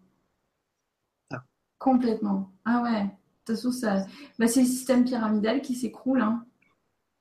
Ah. 1.32 1.42
Complètement. 1.78 2.52
Ah 2.66 2.82
ouais. 2.82 3.04
De 3.04 3.08
toute 3.46 3.56
façon, 3.56 3.72
ça... 3.72 4.04
Bah, 4.38 4.46
c'est 4.46 4.60
le 4.60 4.66
système 4.66 5.04
pyramidal 5.04 5.62
qui 5.62 5.74
s'écroule. 5.74 6.20
Hein. 6.20 6.44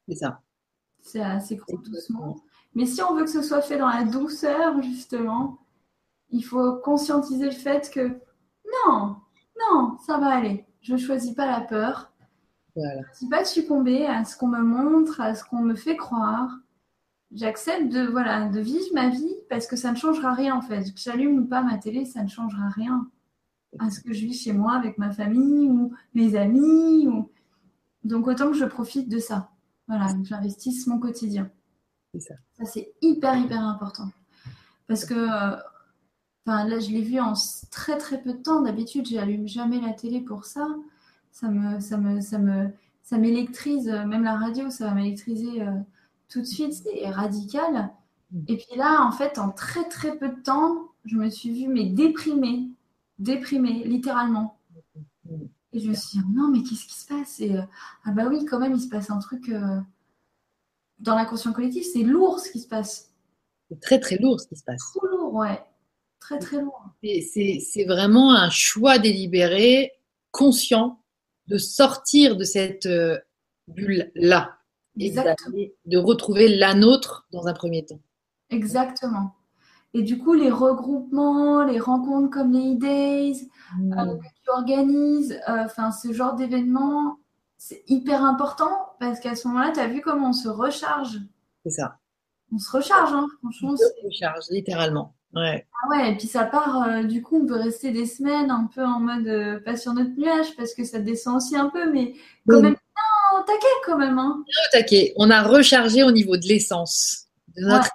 C'est 0.09 0.15
ça. 0.15 0.41
Ça 1.01 1.39
s'écroule 1.39 1.81
doucement. 1.83 2.41
Mais 2.75 2.85
si 2.85 3.01
on 3.01 3.15
veut 3.15 3.23
que 3.23 3.29
ce 3.29 3.41
soit 3.41 3.61
fait 3.61 3.77
dans 3.77 3.87
la 3.87 4.03
douceur, 4.03 4.81
justement, 4.81 5.59
il 6.29 6.43
faut 6.43 6.75
conscientiser 6.77 7.45
le 7.45 7.51
fait 7.51 7.89
que 7.89 8.19
non, 8.87 9.15
non, 9.59 9.97
ça 10.05 10.17
va 10.17 10.27
aller. 10.27 10.65
Je 10.81 10.93
ne 10.93 10.97
choisis 10.97 11.33
pas 11.33 11.45
la 11.45 11.61
peur. 11.61 12.11
Voilà. 12.75 12.95
Je 12.95 12.99
ne 12.99 13.03
choisis 13.05 13.29
pas 13.29 13.41
de 13.41 13.47
succomber 13.47 14.05
à 14.05 14.25
ce 14.25 14.37
qu'on 14.37 14.47
me 14.47 14.61
montre, 14.61 15.21
à 15.21 15.33
ce 15.35 15.43
qu'on 15.45 15.61
me 15.61 15.75
fait 15.75 15.95
croire. 15.95 16.59
J'accepte 17.31 17.91
de, 17.91 18.05
voilà, 18.05 18.49
de 18.49 18.59
vivre 18.59 18.85
ma 18.93 19.09
vie 19.09 19.35
parce 19.49 19.67
que 19.67 19.75
ça 19.75 19.91
ne 19.91 19.97
changera 19.97 20.33
rien 20.33 20.55
en 20.55 20.61
fait. 20.61 20.83
Que 20.93 20.99
j'allume 20.99 21.39
ou 21.39 21.45
pas 21.45 21.63
ma 21.63 21.77
télé, 21.77 22.05
ça 22.05 22.23
ne 22.23 22.27
changera 22.27 22.69
rien 22.69 23.09
à 23.79 23.89
ce 23.89 23.99
que 23.99 24.13
je 24.13 24.25
vis 24.25 24.43
chez 24.43 24.53
moi 24.53 24.73
avec 24.73 24.97
ma 24.97 25.11
famille 25.11 25.69
ou 25.69 25.91
mes 26.13 26.35
amis. 26.35 27.07
Donc 28.03 28.27
autant 28.27 28.51
que 28.51 28.57
je 28.57 28.65
profite 28.65 29.09
de 29.09 29.19
ça. 29.19 29.49
Voilà, 29.87 30.07
j'investisse 30.23 30.87
mon 30.87 30.99
quotidien. 30.99 31.49
Ça, 32.19 32.65
c'est 32.65 32.93
hyper, 33.01 33.37
hyper 33.37 33.61
important. 33.63 34.09
Parce 34.87 35.05
que, 35.05 35.13
euh, 35.13 35.57
enfin, 36.45 36.67
là, 36.67 36.79
je 36.79 36.89
l'ai 36.89 37.01
vu 37.01 37.19
en 37.19 37.33
très, 37.71 37.97
très 37.97 38.21
peu 38.21 38.33
de 38.33 38.41
temps. 38.41 38.61
D'habitude, 38.61 39.07
j'allume 39.07 39.47
jamais 39.47 39.79
la 39.81 39.93
télé 39.93 40.21
pour 40.21 40.45
ça. 40.45 40.67
Ça 41.31 41.49
me, 41.49 41.79
ça 41.79 41.97
me, 41.97 42.21
ça 42.21 42.37
me, 42.37 42.69
ça 43.03 43.17
m'électrise. 43.17 43.87
Même 43.87 44.23
la 44.23 44.37
radio, 44.37 44.69
ça 44.69 44.87
va 44.87 44.93
m'électriser 44.93 45.61
euh, 45.61 45.71
tout 46.29 46.41
de 46.41 46.45
suite. 46.45 46.73
C'est 46.73 47.09
radical. 47.09 47.91
Mm. 48.31 48.41
Et 48.47 48.57
puis 48.57 48.77
là, 48.77 49.05
en 49.05 49.11
fait, 49.11 49.37
en 49.37 49.49
très, 49.49 49.87
très 49.89 50.17
peu 50.17 50.29
de 50.29 50.41
temps, 50.41 50.89
je 51.05 51.17
me 51.17 51.29
suis 51.29 51.51
vue, 51.51 51.67
mais 51.67 51.85
déprimée. 51.85 52.69
Déprimée, 53.19 53.83
littéralement. 53.85 54.57
Et 55.73 55.79
je 55.79 55.89
me 55.89 55.93
suis 55.93 56.19
dit, 56.19 56.25
non, 56.33 56.49
mais 56.49 56.63
qu'est-ce 56.63 56.85
qui 56.85 56.93
se 56.93 57.05
passe? 57.05 57.39
Et, 57.39 57.57
euh, 57.57 57.61
ah 58.05 58.11
bah 58.11 58.27
oui, 58.29 58.45
quand 58.45 58.59
même, 58.59 58.73
il 58.73 58.81
se 58.81 58.87
passe 58.87 59.09
un 59.09 59.19
truc 59.19 59.49
dans 60.99 61.15
l'inconscient 61.15 61.53
collectif, 61.53 61.85
c'est 61.91 62.03
lourd 62.03 62.39
ce 62.39 62.51
qui 62.51 62.59
se 62.59 62.67
passe. 62.67 63.11
C'est 63.69 63.79
très 63.79 63.99
très 63.99 64.17
lourd 64.17 64.39
ce 64.39 64.47
qui 64.47 64.55
se 64.55 64.63
passe. 64.63 64.81
Trop 64.95 65.07
lourd, 65.07 65.33
ouais. 65.33 65.61
Très 66.19 66.39
très 66.39 66.61
lourd. 66.61 66.81
C'est 67.03 67.85
vraiment 67.85 68.33
un 68.33 68.49
choix 68.49 68.97
délibéré, 68.97 69.91
conscient, 70.31 70.99
de 71.47 71.57
sortir 71.57 72.35
de 72.35 72.43
cette 72.43 72.85
euh, 72.85 73.19
bulle-là. 73.67 74.57
Exactement. 74.97 75.57
de 75.85 75.97
retrouver 75.97 76.47
la 76.47 76.73
nôtre 76.73 77.27
dans 77.31 77.47
un 77.47 77.53
premier 77.53 77.85
temps. 77.85 77.99
Exactement. 78.49 79.35
Et 79.93 80.03
du 80.03 80.17
coup, 80.17 80.33
les 80.33 80.51
regroupements, 80.51 81.63
les 81.63 81.79
rencontres 81.79 82.29
comme 82.29 82.51
les 82.51 82.75
e-days 82.75 83.49
mmh. 83.77 83.93
euh, 83.93 84.15
que 84.15 84.25
tu 84.43 84.49
organises, 84.49 85.39
euh, 85.49 85.63
enfin 85.65 85.91
ce 85.91 86.11
genre 86.13 86.35
d'événements, 86.35 87.17
c'est 87.57 87.83
hyper 87.87 88.23
important 88.23 88.95
parce 88.99 89.19
qu'à 89.19 89.35
ce 89.35 89.47
moment-là, 89.47 89.71
tu 89.73 89.79
as 89.79 89.87
vu 89.87 90.01
comment 90.01 90.29
on 90.29 90.33
se 90.33 90.47
recharge. 90.47 91.19
C'est 91.63 91.71
ça. 91.71 91.97
On 92.53 92.59
se 92.59 92.71
recharge, 92.71 93.11
hein, 93.13 93.27
franchement. 93.39 93.71
On 93.73 93.77
se 93.77 94.05
recharge, 94.05 94.45
littéralement. 94.49 95.15
Ouais. 95.33 95.67
Ah 95.83 95.89
ouais, 95.89 96.11
et 96.11 96.15
puis 96.15 96.27
ça 96.27 96.45
part, 96.45 96.83
euh, 96.83 97.03
du 97.03 97.21
coup, 97.21 97.41
on 97.43 97.45
peut 97.45 97.59
rester 97.59 97.91
des 97.91 98.05
semaines 98.05 98.49
un 98.49 98.69
peu 98.73 98.85
en 98.85 99.01
mode 99.01 99.27
euh, 99.27 99.59
pas 99.59 99.75
sur 99.75 99.93
notre 99.93 100.11
nuage 100.17 100.55
parce 100.55 100.73
que 100.73 100.85
ça 100.85 100.99
descend 100.99 101.37
aussi 101.37 101.57
un 101.57 101.69
peu, 101.69 101.91
mais 101.91 102.13
quand 102.47 102.61
même, 102.61 102.75
non, 103.33 103.43
taquet 103.43 103.65
quand 103.85 103.97
même. 103.97 104.17
Hein. 104.17 104.43
taquet. 104.71 105.13
On 105.17 105.29
a 105.29 105.43
rechargé 105.43 106.03
au 106.03 106.11
niveau 106.11 106.37
de 106.37 106.45
l'essence 106.45 107.25
de 107.57 107.63
notre. 107.63 107.89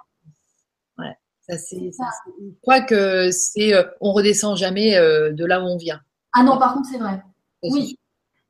Ouais. 0.97 1.15
Ça, 1.41 1.57
c'est, 1.57 1.79
je 1.79 2.61
crois 2.61 2.81
que 2.81 3.31
c'est, 3.31 3.73
euh, 3.73 3.83
on 4.01 4.13
redescend 4.13 4.55
jamais 4.55 4.97
euh, 4.97 5.31
de 5.31 5.45
là 5.45 5.61
où 5.61 5.65
on 5.65 5.77
vient. 5.77 6.01
Ah 6.33 6.43
non, 6.43 6.57
par 6.59 6.73
contre, 6.75 6.89
c'est 6.91 6.99
vrai. 6.99 7.23
Oui. 7.63 7.97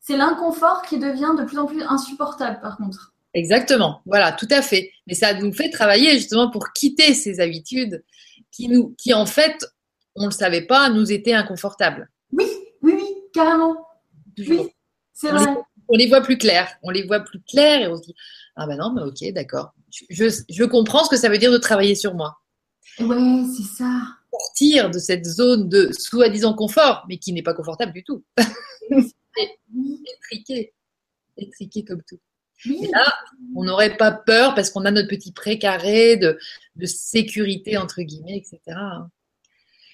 C'est 0.02 0.18
l'inconfort 0.18 0.82
qui 0.82 0.98
devient 0.98 1.32
de 1.38 1.45
plus 1.45 1.60
en 1.60 1.68
plus 1.68 1.84
insupportable, 1.84 2.60
par 2.60 2.78
contre. 2.78 3.14
Exactement. 3.34 4.02
Voilà, 4.06 4.32
tout 4.32 4.48
à 4.49 4.61
fait. 4.61 4.91
Mais 5.07 5.14
ça 5.14 5.34
nous 5.36 5.53
fait 5.53 5.69
travailler 5.69 6.14
justement 6.14 6.49
pour 6.49 6.73
quitter 6.73 7.14
ces 7.14 7.40
habitudes 7.40 8.03
qui 8.52 8.68
nous, 8.68 8.95
qui 8.98 9.14
en 9.14 9.26
fait, 9.26 9.65
on 10.15 10.26
le 10.26 10.32
savait 10.32 10.65
pas, 10.65 10.90
nous 10.90 11.11
étaient 11.11 11.34
inconfortables. 11.34 12.10
Oui, 12.34 12.45
oui, 12.82 12.94
oui, 12.95 13.06
carrément. 13.34 13.88
Oui, 14.38 14.69
c'est 15.14 15.30
vrai. 15.30 15.45
on 15.88 15.95
les 15.95 16.07
voit 16.07 16.22
plus 16.22 16.38
clairs. 16.38 16.72
On 16.82 16.90
les 16.90 17.06
voit 17.06 17.19
plus 17.19 17.41
clairs 17.41 17.82
et 17.82 17.88
on 17.88 17.95
se 17.95 18.02
dit, 18.02 18.15
ah 18.56 18.65
ben 18.65 18.78
non, 18.78 18.91
mais 18.94 19.03
ok, 19.03 19.34
d'accord. 19.34 19.73
Je, 20.10 20.26
je 20.49 20.64
comprends 20.64 21.03
ce 21.03 21.10
que 21.10 21.18
ça 21.18 21.30
veut 21.30 21.38
dire 21.38 21.52
de 21.52 21.57
travailler 21.57 21.95
sur 21.95 22.15
moi. 22.15 22.38
Ouais, 22.99 23.44
c'est 23.56 23.78
ça. 23.78 24.02
Sortir 24.32 24.90
de 24.90 24.99
cette 24.99 25.26
zone 25.26 25.69
de 25.69 25.91
soi-disant 25.98 26.53
confort, 26.53 27.06
mais 27.07 27.18
qui 27.18 27.34
n'est 27.34 27.44
pas 27.44 27.53
confortable 27.53 27.94
du 27.94 28.03
tout. 28.03 28.23
étriqué. 29.37 30.73
Étriqué 31.37 31.83
comme 31.83 32.01
tout. 32.07 32.19
Et 32.65 32.87
là, 32.87 33.13
on 33.55 33.63
n'aurait 33.63 33.97
pas 33.97 34.11
peur 34.11 34.53
parce 34.53 34.69
qu'on 34.69 34.85
a 34.85 34.91
notre 34.91 35.07
petit 35.07 35.31
précaré 35.31 36.17
de, 36.17 36.37
de 36.75 36.85
sécurité, 36.85 37.77
entre 37.77 38.01
guillemets, 38.01 38.37
etc. 38.37 38.59
Hein. 38.67 39.09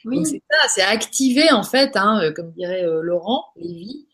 Oui. 0.06 0.26
c'est 0.26 0.42
ça, 0.50 0.68
c'est 0.70 0.82
activer 0.82 1.52
en 1.52 1.64
fait, 1.64 1.96
hein, 1.96 2.22
euh, 2.22 2.32
comme 2.32 2.52
dirait 2.52 2.86
euh, 2.86 3.02
Laurent 3.02 3.46
Lévy, 3.56 4.08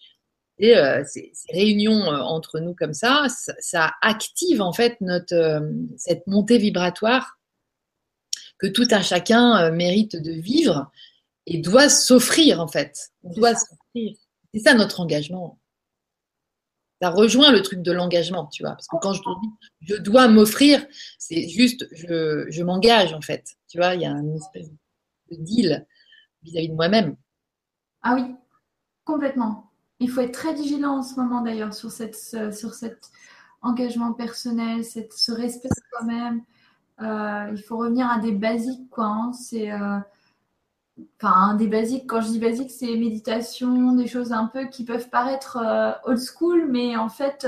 et 0.59 0.75
euh, 0.77 1.03
ces, 1.05 1.31
réunions 1.51 2.05
entre 2.05 2.59
nous 2.59 2.73
comme 2.73 2.93
ça, 2.93 3.27
ça, 3.59 3.93
active 4.01 4.61
en 4.61 4.71
fait 4.71 4.99
notre, 5.01 5.61
cette 5.97 6.25
montée 6.27 6.57
vibratoire 6.57 7.39
que 8.59 8.67
tout 8.67 8.87
un 8.91 9.01
chacun 9.01 9.71
mérite 9.71 10.15
de 10.15 10.31
vivre 10.31 10.91
et 11.47 11.57
doit 11.57 11.89
s'offrir 11.89 12.61
en 12.61 12.67
fait. 12.67 13.11
On 13.23 13.33
doit 13.33 13.55
s'offrir. 13.55 14.15
C'est 14.53 14.61
ça 14.61 14.73
notre 14.73 14.99
engagement. 14.99 15.59
Ça 17.01 17.09
rejoint 17.09 17.51
le 17.51 17.61
truc 17.61 17.81
de 17.81 17.91
l'engagement, 17.91 18.47
tu 18.47 18.63
vois. 18.63 18.73
Parce 18.73 18.87
que 18.87 18.95
quand 19.01 19.13
je 19.13 19.21
dis 19.21 19.49
je 19.81 19.95
dois 19.95 20.27
m'offrir, 20.27 20.85
c'est 21.17 21.49
juste 21.49 21.87
je, 21.91 22.63
m'engage 22.63 23.13
en 23.13 23.21
fait. 23.21 23.55
Tu 23.67 23.77
vois, 23.77 23.95
il 23.95 24.01
y 24.01 24.05
a 24.05 24.11
une 24.11 24.35
espèce 24.35 24.69
de 24.69 25.35
deal 25.37 25.85
vis-à-vis 26.43 26.69
de 26.69 26.75
moi-même. 26.75 27.15
Ah 28.03 28.15
oui, 28.15 28.35
complètement. 29.05 29.71
Il 29.99 30.09
faut 30.09 30.21
être 30.21 30.33
très 30.33 30.53
vigilant 30.53 30.99
en 30.99 31.03
ce 31.03 31.19
moment 31.19 31.41
d'ailleurs 31.41 31.73
sur, 31.73 31.91
cet 31.91 32.15
engagement 33.61 34.13
personnel, 34.13 34.85
ce 34.85 35.31
respect 35.31 35.69
de 35.69 35.75
soi-même. 35.89 36.43
Euh, 37.01 37.51
il 37.53 37.61
faut 37.63 37.77
revenir 37.77 38.07
à 38.07 38.19
des 38.19 38.31
basiques, 38.31 38.89
quoi. 38.89 39.05
Hein. 39.05 39.33
C'est 39.33 39.71
euh, 39.71 39.99
enfin 41.21 41.55
des 41.55 41.67
basiques. 41.67 42.07
Quand 42.07 42.21
je 42.21 42.27
dis 42.29 42.39
basiques, 42.39 42.71
c'est 42.71 42.95
méditation, 42.97 43.93
des 43.93 44.07
choses 44.07 44.31
un 44.31 44.47
peu 44.47 44.65
qui 44.65 44.85
peuvent 44.85 45.09
paraître 45.09 45.57
euh, 45.57 45.91
old 46.05 46.19
school, 46.19 46.67
mais 46.69 46.95
en 46.95 47.09
fait, 47.09 47.47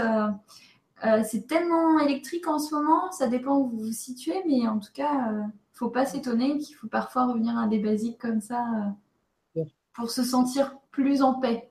c'est 1.23 1.47
tellement 1.47 1.99
électrique 1.99 2.47
en 2.47 2.59
ce 2.59 2.73
moment. 2.73 3.11
Ça 3.11 3.27
dépend 3.27 3.57
où 3.57 3.67
vous 3.67 3.85
vous 3.85 3.91
situez, 3.91 4.41
mais 4.47 4.67
en 4.67 4.79
tout 4.79 4.91
cas, 4.93 5.31
faut 5.73 5.89
pas 5.89 6.05
s'étonner 6.05 6.57
qu'il 6.57 6.75
faut 6.75 6.87
parfois 6.87 7.27
revenir 7.27 7.57
à 7.57 7.67
des 7.67 7.79
basiques 7.79 8.19
comme 8.19 8.41
ça 8.41 8.65
pour 9.93 10.09
se 10.09 10.23
sentir 10.23 10.75
plus 10.91 11.21
en 11.21 11.35
paix. 11.35 11.69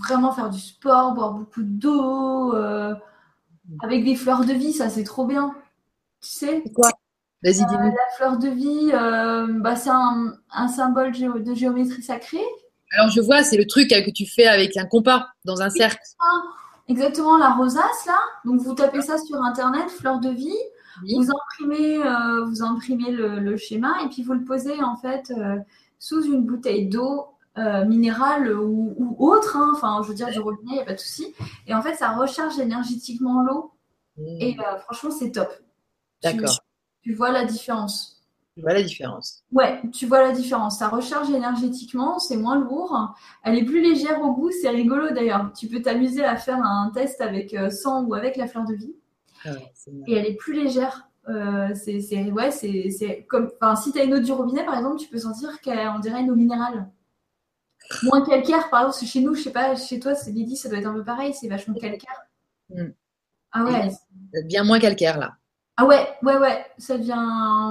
Vraiment 0.00 0.32
faire 0.32 0.50
du 0.50 0.58
sport, 0.58 1.14
boire 1.14 1.34
beaucoup 1.34 1.62
d'eau, 1.62 2.52
avec 3.82 4.04
des 4.04 4.16
fleurs 4.16 4.44
de 4.44 4.52
vie, 4.52 4.72
ça 4.72 4.88
c'est 4.88 5.04
trop 5.04 5.26
bien. 5.26 5.54
Tu 6.20 6.28
sais? 6.28 6.64
Quoi? 6.74 6.90
Vas-y, 7.42 7.64
dis-nous. 7.66 7.88
Euh, 7.88 7.90
la 7.90 8.16
fleur 8.16 8.38
de 8.38 8.48
vie, 8.48 8.90
euh, 8.92 9.46
bah, 9.60 9.74
c'est 9.74 9.90
un, 9.90 10.68
symbole 10.68 11.12
de 11.12 11.54
géométrie 11.54 12.02
sacrée. 12.02 12.44
Alors, 12.92 13.10
je 13.10 13.20
vois, 13.20 13.42
c'est 13.42 13.56
le 13.56 13.66
truc 13.66 13.88
que 13.88 14.10
tu 14.10 14.26
fais 14.26 14.46
avec 14.46 14.76
un 14.76 14.84
compas 14.84 15.28
dans 15.44 15.62
un 15.62 15.70
cercle. 15.70 16.00
Exactement, 16.88 17.38
la 17.38 17.54
rosace, 17.54 18.06
là. 18.06 18.18
Donc, 18.44 18.60
vous 18.60 18.74
tapez 18.74 19.00
ça 19.00 19.16
sur 19.16 19.40
Internet, 19.42 19.88
fleur 19.90 20.20
de 20.20 20.30
vie. 20.30 20.58
Vous 21.14 21.28
imprimez, 21.30 22.04
euh, 22.04 22.44
vous 22.44 22.62
imprimez 22.62 23.10
le, 23.10 23.56
schéma 23.56 24.02
et 24.04 24.08
puis 24.08 24.22
vous 24.22 24.34
le 24.34 24.44
posez, 24.44 24.82
en 24.82 24.96
fait, 24.96 25.32
sous 25.98 26.22
une 26.24 26.44
bouteille 26.44 26.88
d'eau 26.88 27.28
minérale 27.86 28.52
ou, 28.52 29.16
autre. 29.18 29.56
Hein. 29.56 29.72
Enfin, 29.74 30.00
je 30.02 30.08
veux 30.08 30.14
dire, 30.14 30.28
du 30.28 30.40
robinet, 30.40 30.72
il 30.72 30.76
n'y 30.76 30.80
a 30.80 30.84
pas 30.84 30.94
de 30.94 31.00
souci. 31.00 31.32
Et 31.66 31.74
en 31.74 31.80
fait, 31.80 31.94
ça 31.94 32.10
recharge 32.10 32.58
énergétiquement 32.58 33.40
l'eau. 33.42 33.72
Mmh. 34.18 34.40
Et 34.40 34.56
franchement, 34.84 35.10
c'est 35.10 35.30
top. 35.30 35.50
D'accord. 36.22 36.60
Tu, 37.02 37.14
vois 37.14 37.30
la 37.30 37.44
différence. 37.44 38.22
Tu 38.54 38.62
vois 38.62 38.74
la 38.74 38.82
différence. 38.82 39.42
Ouais, 39.52 39.80
tu 39.92 40.06
vois 40.06 40.22
la 40.22 40.32
différence. 40.32 40.78
Ça 40.78 40.88
recharge 40.88 41.30
énergétiquement, 41.30 42.18
c'est 42.18 42.36
moins 42.36 42.58
lourd. 42.58 43.14
Elle 43.44 43.56
est 43.56 43.64
plus 43.64 43.80
légère 43.80 44.20
au 44.22 44.32
goût, 44.34 44.50
c'est 44.50 44.68
rigolo 44.68 45.10
d'ailleurs. 45.10 45.52
Tu 45.58 45.68
peux 45.68 45.80
t'amuser 45.80 46.24
à 46.24 46.36
faire 46.36 46.58
un 46.62 46.90
test 46.94 47.20
avec 47.20 47.56
100 47.70 48.02
euh, 48.02 48.06
ou 48.06 48.14
avec 48.14 48.36
la 48.36 48.46
fleur 48.46 48.64
de 48.64 48.74
vie. 48.74 48.94
Ah 49.44 49.50
et 50.06 50.14
elle 50.14 50.26
est 50.26 50.34
plus 50.34 50.52
légère. 50.52 51.08
Euh, 51.28 51.68
c'est 51.74 52.30
ouais, 52.32 52.50
c'est 52.50 53.26
comme 53.28 53.50
enfin 53.60 53.76
si 53.76 53.92
tu 53.92 53.98
as 54.00 54.04
une 54.04 54.14
eau 54.14 54.20
du 54.20 54.32
robinet 54.32 54.64
par 54.64 54.76
exemple, 54.76 54.96
tu 54.96 55.08
peux 55.08 55.18
sentir 55.18 55.60
qu'on 55.60 55.98
dirait 55.98 56.20
une 56.20 56.30
eau 56.30 56.34
minérale. 56.34 56.90
Moins 58.02 58.24
calcaire 58.24 58.70
par 58.70 58.86
exemple, 58.86 59.06
chez 59.06 59.20
nous, 59.20 59.34
je 59.34 59.42
sais 59.42 59.52
pas, 59.52 59.76
chez 59.76 60.00
toi, 60.00 60.14
c'est 60.14 60.30
Lydie, 60.30 60.56
ça 60.56 60.68
doit 60.68 60.78
être 60.78 60.86
un 60.86 60.94
peu 60.94 61.04
pareil, 61.04 61.34
c'est 61.34 61.48
vachement 61.48 61.74
calcaire. 61.74 62.22
Hmm. 62.68 62.90
Ah 63.52 63.64
ouais. 63.64 63.90
Bien 64.44 64.64
moins 64.64 64.78
calcaire 64.78 65.18
là. 65.18 65.36
Ah 65.80 65.86
ouais, 65.86 66.06
ouais, 66.22 66.36
ouais, 66.36 66.66
ça 66.76 66.98
devient 66.98 67.14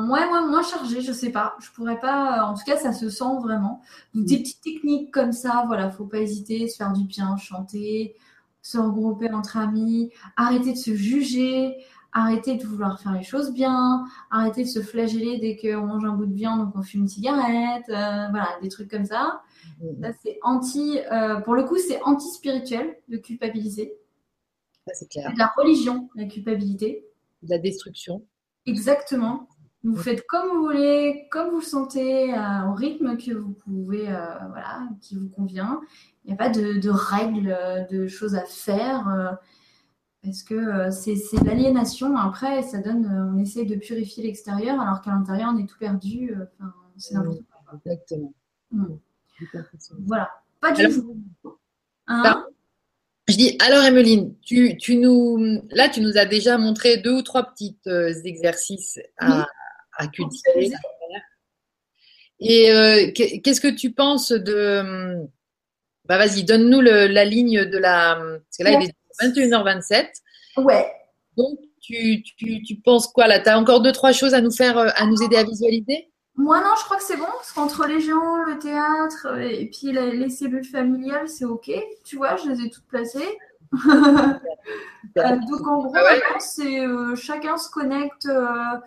ouais, 0.09 0.19
ouais, 0.19 0.47
moins 0.47 0.63
chargé, 0.63 0.99
je 0.99 1.11
sais 1.11 1.29
pas. 1.29 1.55
Je 1.59 1.69
pourrais 1.69 1.99
pas, 1.99 2.43
en 2.43 2.55
tout 2.55 2.63
cas, 2.65 2.75
ça 2.75 2.91
se 2.91 3.07
sent 3.07 3.37
vraiment. 3.39 3.83
Donc, 4.15 4.25
des 4.25 4.37
mm. 4.37 4.39
petites 4.39 4.61
techniques 4.61 5.11
comme 5.11 5.31
ça, 5.31 5.63
voilà, 5.67 5.91
faut 5.91 6.05
pas 6.05 6.17
hésiter, 6.17 6.67
se 6.67 6.77
faire 6.77 6.91
du 6.91 7.03
bien, 7.03 7.37
chanter, 7.37 8.15
se 8.63 8.79
regrouper 8.79 9.31
entre 9.31 9.57
amis, 9.57 10.11
arrêter 10.37 10.71
de 10.71 10.77
se 10.77 10.95
juger, 10.95 11.75
arrêter 12.11 12.55
de 12.55 12.65
vouloir 12.65 12.99
faire 12.99 13.11
les 13.11 13.21
choses 13.21 13.53
bien, 13.53 14.05
arrêter 14.31 14.63
de 14.63 14.69
se 14.69 14.81
flageller 14.81 15.37
dès 15.37 15.55
qu'on 15.55 15.85
mange 15.85 16.03
un 16.03 16.13
bout 16.13 16.25
de 16.25 16.33
viande, 16.33 16.61
donc 16.61 16.73
on 16.75 16.81
fume 16.81 17.01
une 17.01 17.07
cigarette, 17.07 17.85
euh, 17.89 18.27
voilà, 18.31 18.49
des 18.63 18.69
trucs 18.69 18.89
comme 18.89 19.05
ça. 19.05 19.43
Mm. 19.83 20.01
Ça, 20.01 20.09
c'est 20.23 20.39
anti, 20.41 20.97
euh, 21.11 21.41
pour 21.41 21.53
le 21.53 21.63
coup, 21.63 21.77
c'est 21.77 22.01
anti-spirituel 22.01 22.97
de 23.07 23.17
culpabiliser. 23.17 23.93
Ça, 24.87 24.95
c'est 24.95 25.11
clair. 25.11 25.25
C'est 25.27 25.33
de 25.35 25.37
la 25.37 25.53
religion, 25.55 26.09
la 26.15 26.25
culpabilité 26.25 27.05
de 27.43 27.49
la 27.49 27.57
destruction. 27.57 28.25
Exactement. 28.65 29.47
Vous 29.83 29.95
faites 29.95 30.25
comme 30.27 30.49
vous 30.49 30.63
voulez, 30.63 31.27
comme 31.31 31.51
vous 31.51 31.59
le 31.59 31.65
sentez, 31.65 32.33
euh, 32.33 32.67
au 32.67 32.73
rythme 32.73 33.15
que 33.17 33.31
vous 33.31 33.53
pouvez, 33.53 34.09
euh, 34.09 34.35
voilà, 34.49 34.89
qui 34.99 35.15
vous 35.15 35.29
convient. 35.29 35.79
Il 36.25 36.27
n'y 36.27 36.33
a 36.33 36.37
pas 36.37 36.49
de, 36.49 36.89
règles, 36.89 37.87
de 37.89 38.07
choses 38.07 38.35
à 38.35 38.43
faire. 38.43 39.07
Euh, 39.07 39.31
parce 40.21 40.43
que 40.43 40.91
c'est 40.91 41.15
l'aliénation. 41.45 42.17
Après, 42.17 42.61
ça 42.63 42.79
donne, 42.79 43.07
on 43.33 43.37
essaie 43.37 43.63
de 43.63 43.75
purifier 43.75 44.23
l'extérieur, 44.23 44.81
alors 44.81 45.01
qu'à 45.01 45.11
l'intérieur, 45.11 45.51
on 45.55 45.57
est 45.57 45.65
tout 45.65 45.77
perdu. 45.79 46.35
c'est 46.97 47.13
n'importe 47.13 47.39
quoi. 47.49 47.79
Exactement. 47.85 48.33
Hmm. 48.71 48.97
Voilà. 50.05 50.29
Pas 50.59 50.73
du 50.73 50.89
tout. 50.89 51.15
Hein? 52.07 52.45
Dis, 53.39 53.57
alors 53.59 53.83
Emeline, 53.83 54.35
tu, 54.41 54.77
tu, 54.77 54.97
nous, 54.97 55.61
là, 55.71 55.89
tu 55.89 56.01
nous 56.01 56.17
as 56.17 56.25
déjà 56.25 56.57
montré 56.57 56.97
deux 56.97 57.13
ou 57.13 57.21
trois 57.21 57.43
petits 57.43 57.77
euh, 57.87 58.13
exercices 58.23 58.99
à, 59.17 59.47
à 59.97 60.07
cultiver. 60.07 60.71
Et 62.39 62.71
euh, 62.71 63.11
qu'est-ce 63.13 63.61
que 63.61 63.67
tu 63.73 63.91
penses 63.91 64.31
de. 64.31 65.15
Bah, 66.05 66.17
vas-y, 66.17 66.43
donne-nous 66.43 66.81
la 66.81 67.25
ligne 67.25 67.65
de 67.65 67.77
la. 67.77 68.15
Parce 68.15 68.57
que 68.57 68.63
là, 68.63 68.71
il 68.71 68.89
est 68.89 68.93
21h27. 69.21 70.07
Ouais. 70.57 70.91
Donc, 71.37 71.59
tu, 71.81 72.23
tu, 72.23 72.61
tu 72.63 72.75
penses 72.77 73.07
quoi 73.07 73.27
là? 73.27 73.39
Tu 73.39 73.49
as 73.49 73.57
encore 73.57 73.81
deux, 73.81 73.91
trois 73.91 74.11
choses 74.11 74.33
à 74.33 74.41
nous 74.41 74.51
faire, 74.51 74.77
à 74.77 75.05
nous 75.05 75.21
aider 75.23 75.37
à 75.37 75.43
visualiser? 75.43 76.08
Moi, 76.39 76.61
non, 76.61 76.69
je 76.79 76.85
crois 76.85 76.95
que 76.95 77.03
c'est 77.03 77.17
bon, 77.17 77.25
parce 77.25 77.51
qu'entre 77.51 77.85
les 77.85 77.99
gens, 77.99 78.37
le 78.43 78.57
théâtre 78.59 79.37
et 79.41 79.69
puis 79.69 79.91
les, 79.91 80.29
cellules 80.29 80.63
familiales, 80.63 81.27
c'est 81.27 81.43
OK. 81.43 81.69
Tu 82.05 82.15
vois, 82.15 82.37
je 82.37 82.49
les 82.49 82.65
ai 82.65 82.69
toutes 82.69 82.87
placées. 82.87 83.37
Euh, 85.17 85.37
donc, 85.49 85.65
en 85.65 85.79
gros, 85.79 85.95
ah 85.95 86.39
c'est 86.39 86.85
euh, 86.85 87.15
chacun 87.15 87.57
se 87.57 87.69
connecte 87.71 88.27
euh, 88.27 88.77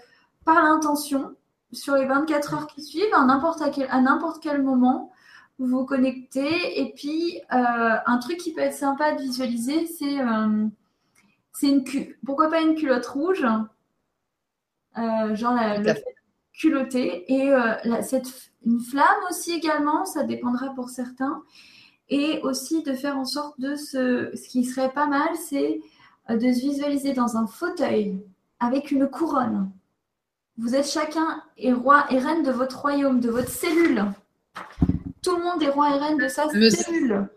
par 0.45 0.63
l'intention 0.63 1.35
sur 1.73 1.97
les 1.97 2.05
24 2.05 2.55
heures 2.55 2.67
qui 2.69 2.83
suivent, 2.83 3.13
à 3.13 3.25
n'importe 3.25 3.63
quel, 3.75 3.89
à 3.91 4.01
n'importe 4.01 4.41
quel 4.41 4.63
moment. 4.63 5.11
Vous 5.59 5.67
vous 5.67 5.85
connectez. 5.85 6.81
Et 6.81 6.93
puis, 6.93 7.41
un 7.51 8.19
truc 8.19 8.37
qui 8.39 8.53
peut 8.53 8.61
être 8.61 8.75
sympa 8.75 9.13
de 9.13 9.23
visualiser, 9.23 9.87
c'est 9.87 10.19
c'est 11.53 11.69
une 11.69 11.85
pourquoi 12.25 12.49
pas 12.49 12.61
une 12.61 12.77
culotte 12.77 13.07
rouge? 13.07 13.45
Genre 14.95 15.55
la, 15.55 15.79
le 15.79 15.95
culotté. 16.53 17.33
Et 17.33 17.53
euh, 17.53 18.03
cette, 18.03 18.53
une 18.65 18.81
flamme 18.81 19.07
aussi 19.31 19.53
également, 19.53 20.05
ça 20.05 20.25
dépendra 20.25 20.75
pour 20.75 20.91
certains. 20.91 21.43
Et 22.09 22.41
aussi 22.43 22.83
de 22.83 22.95
faire 22.95 23.17
en 23.17 23.25
sorte 23.25 23.59
de 23.61 23.75
se... 23.75 24.31
Ce 24.35 24.49
qui 24.49 24.65
serait 24.65 24.93
pas 24.93 25.07
mal, 25.07 25.29
c'est 25.37 25.81
euh, 26.31 26.37
de 26.37 26.53
se 26.53 26.61
visualiser 26.61 27.13
dans 27.13 27.37
un 27.37 27.47
fauteuil 27.47 28.23
avec 28.61 28.91
une 28.91 29.09
couronne. 29.09 29.71
Vous 30.59 30.75
êtes 30.75 30.87
chacun 30.87 31.43
et 31.57 31.73
roi 31.73 32.05
et 32.11 32.19
reine 32.19 32.43
de 32.43 32.53
votre 32.53 32.81
royaume, 32.81 33.21
de 33.21 33.31
votre 33.31 33.49
cellule. 33.49 34.05
Tout 35.23 35.37
le 35.37 35.43
monde 35.43 35.63
est 35.63 35.71
roi 35.71 35.97
et 35.97 35.99
reine 35.99 36.19
de 36.19 36.29
sa 36.29 36.49
cellule. 36.49 37.29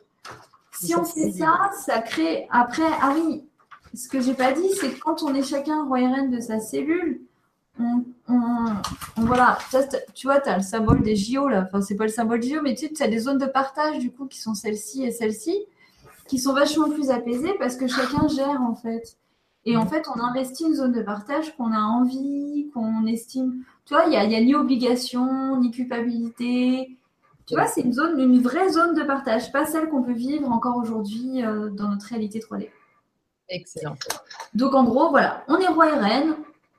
Si 0.74 0.96
on 0.96 1.06
fait 1.06 1.32
ça, 1.32 1.72
ça 1.86 2.00
crée. 2.00 2.48
Après, 2.52 2.84
ah 3.02 3.14
oui, 3.16 3.46
ce 3.94 4.10
que 4.10 4.20
j'ai 4.20 4.34
pas 4.34 4.52
dit, 4.52 4.70
c'est 4.80 4.92
que 4.92 5.00
quand 5.00 5.24
on 5.24 5.34
est 5.34 5.44
chacun 5.44 5.86
roi 5.86 6.02
et 6.02 6.08
reine 6.08 6.30
de 6.30 6.42
sa 6.42 6.60
cellule, 6.60 7.22
on, 7.80 8.04
voilà, 9.18 9.58
tu 10.14 10.28
vois, 10.28 10.40
tu 10.40 10.50
as 10.50 10.58
le 10.58 10.64
symbole 10.64 11.02
des 11.02 11.16
JO 11.16 11.48
là. 11.48 11.66
Enfin, 11.68 11.82
c'est 11.82 11.96
pas 11.96 12.06
le 12.06 12.10
symbole 12.10 12.40
des 12.40 12.50
JO, 12.50 12.62
mais 12.62 12.76
tu 12.76 12.90
as 13.02 13.08
des 13.08 13.20
zones 13.20 13.38
de 13.38 13.46
partage 13.46 14.00
du 14.00 14.12
coup 14.12 14.26
qui 14.26 14.40
sont 14.40 14.54
celles-ci 14.54 15.04
et 15.04 15.12
celles-ci, 15.12 15.66
qui 16.28 16.40
sont 16.40 16.54
vachement 16.54 16.90
plus 16.90 17.10
apaisées 17.10 17.54
parce 17.60 17.76
que 17.76 17.88
chacun 17.88 18.28
gère 18.28 18.62
en 18.62 18.76
fait. 18.76 19.18
Et 19.68 19.78
en 19.78 19.88
fait, 19.88 20.06
on 20.16 20.20
investit 20.20 20.66
une 20.66 20.76
zone 20.76 20.92
de 20.92 21.02
partage 21.02 21.56
qu'on 21.58 21.72
a 21.72 21.80
envie, 21.80 22.70
qu'on 22.74 23.06
estime. 23.08 23.64
Tu 23.86 23.96
vois, 23.96 24.06
il 24.06 24.12
n'y 24.12 24.18
a, 24.18 24.24
y 24.24 24.36
a, 24.36 24.42
ni 24.42 24.54
obligation, 24.54 25.60
ni 25.60 25.72
culpabilité. 25.72 26.96
Tu 27.48 27.56
vois, 27.56 27.66
c'est 27.66 27.82
une 27.82 27.94
zone, 27.94 28.20
une 28.20 28.42
vraie 28.42 28.70
zone 28.70 28.96
de 28.96 29.04
partage, 29.04 29.52
pas 29.52 29.66
celle 29.66 29.90
qu'on 29.90 30.04
peut 30.04 30.14
vivre 30.14 30.52
encore 30.52 30.78
aujourd'hui 30.78 31.44
euh, 31.44 31.70
dans 31.70 31.90
notre 31.90 32.08
réalité 32.08 32.40
3D. 32.40 32.70
Excellent. 33.50 33.96
Donc 34.54 34.74
en 34.74 34.84
gros, 34.84 35.10
voilà, 35.10 35.44
on 35.48 35.58
est 35.58 35.68
roi 35.68 35.90
et 35.90 36.00
reine, 36.00 36.36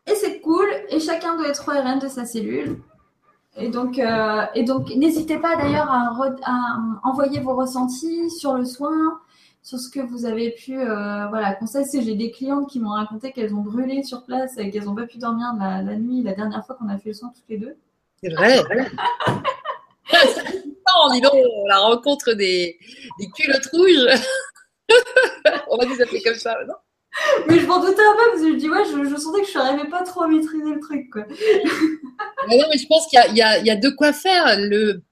et 0.07 0.15
c'est 0.15 0.41
cool, 0.41 0.69
et 0.89 1.01
chacun 1.01 1.37
doit 1.37 1.49
être 1.49 1.69
reine 1.69 1.99
de 1.99 2.09
sa 2.09 2.25
cellule. 2.25 2.81
Et 3.59 3.69
donc, 3.69 3.99
euh, 3.99 4.45
et 4.55 4.65
donc 4.65 4.95
n'hésitez 4.95 5.39
pas 5.39 5.57
d'ailleurs 5.57 5.91
à, 5.91 6.15
à, 6.45 6.79
envoyer 7.05 7.41
vos 7.41 7.57
ressentis 7.57 8.31
sur 8.31 8.55
le 8.55 8.65
soin, 8.67 9.19
sur 9.63 9.79
ce 9.79 9.89
que 9.89 10.01
vous 10.01 10.27
avez 10.27 10.51
pu. 10.51 10.79
Euh, 10.79 11.27
voilà, 11.29 11.55
conseil, 11.55 11.87
c'est 11.87 12.03
j'ai 12.03 12.15
des 12.15 12.31
clientes 12.31 12.69
qui 12.69 12.81
m'ont 12.81 12.91
raconté 12.91 13.33
qu'elles 13.33 13.55
ont 13.55 13.63
brûlé 13.63 14.03
sur 14.03 14.25
place 14.25 14.59
et 14.59 14.71
qu'elles 14.71 14.85
n'ont 14.85 14.95
pas 14.95 15.07
pu 15.07 15.19
dormir 15.19 15.55
la, 15.59 15.83
la, 15.83 15.97
nuit, 15.97 16.23
la 16.23 16.35
dernière 16.35 16.65
fois 16.67 16.77
qu'on 16.77 16.89
a 16.89 16.99
fait 16.99 17.09
le 17.09 17.15
soin 17.15 17.33
toutes 17.35 17.49
les 17.49 17.57
deux. 17.57 17.77
C'est 18.23 18.33
vrai. 18.35 18.63
non, 20.13 21.13
dis 21.13 21.21
donc, 21.23 21.35
la 21.67 21.79
rencontre 21.79 22.35
des, 22.35 22.79
des 23.19 23.29
culottes 23.31 23.67
rouges. 23.73 24.21
On 25.69 25.79
va 25.79 25.85
les 25.87 26.03
appeler 26.03 26.23
comme 26.23 26.35
ça, 26.35 26.55
non? 26.67 26.75
Mais 27.49 27.59
je 27.59 27.67
m'en 27.67 27.81
doutais 27.81 28.03
un 28.03 28.17
peu 28.17 28.31
parce 28.31 28.43
que 28.43 28.53
je 28.53 28.57
dis, 28.57 28.69
ouais, 28.69 28.85
je, 28.85 29.17
sentais 29.17 29.43
que 29.43 29.49
je 29.49 29.59
n'arrivais 29.59 29.89
pas 29.89 30.03
trop 30.03 30.23
à 30.23 30.29
maîtriser 30.29 30.75
le 30.75 30.81
truc. 30.81 31.11
Quoi. 31.11 31.25
mais 32.49 32.59
non, 32.59 32.67
mais 32.71 32.79
je 32.79 32.87
pense 32.87 33.07
qu'il 33.09 33.21
y, 33.33 33.37
y, 33.37 33.65
y 33.67 33.71
a, 33.71 33.77
de 33.77 33.91
quoi 33.91 34.13
faire. 34.13 34.59
Le, 34.59 35.03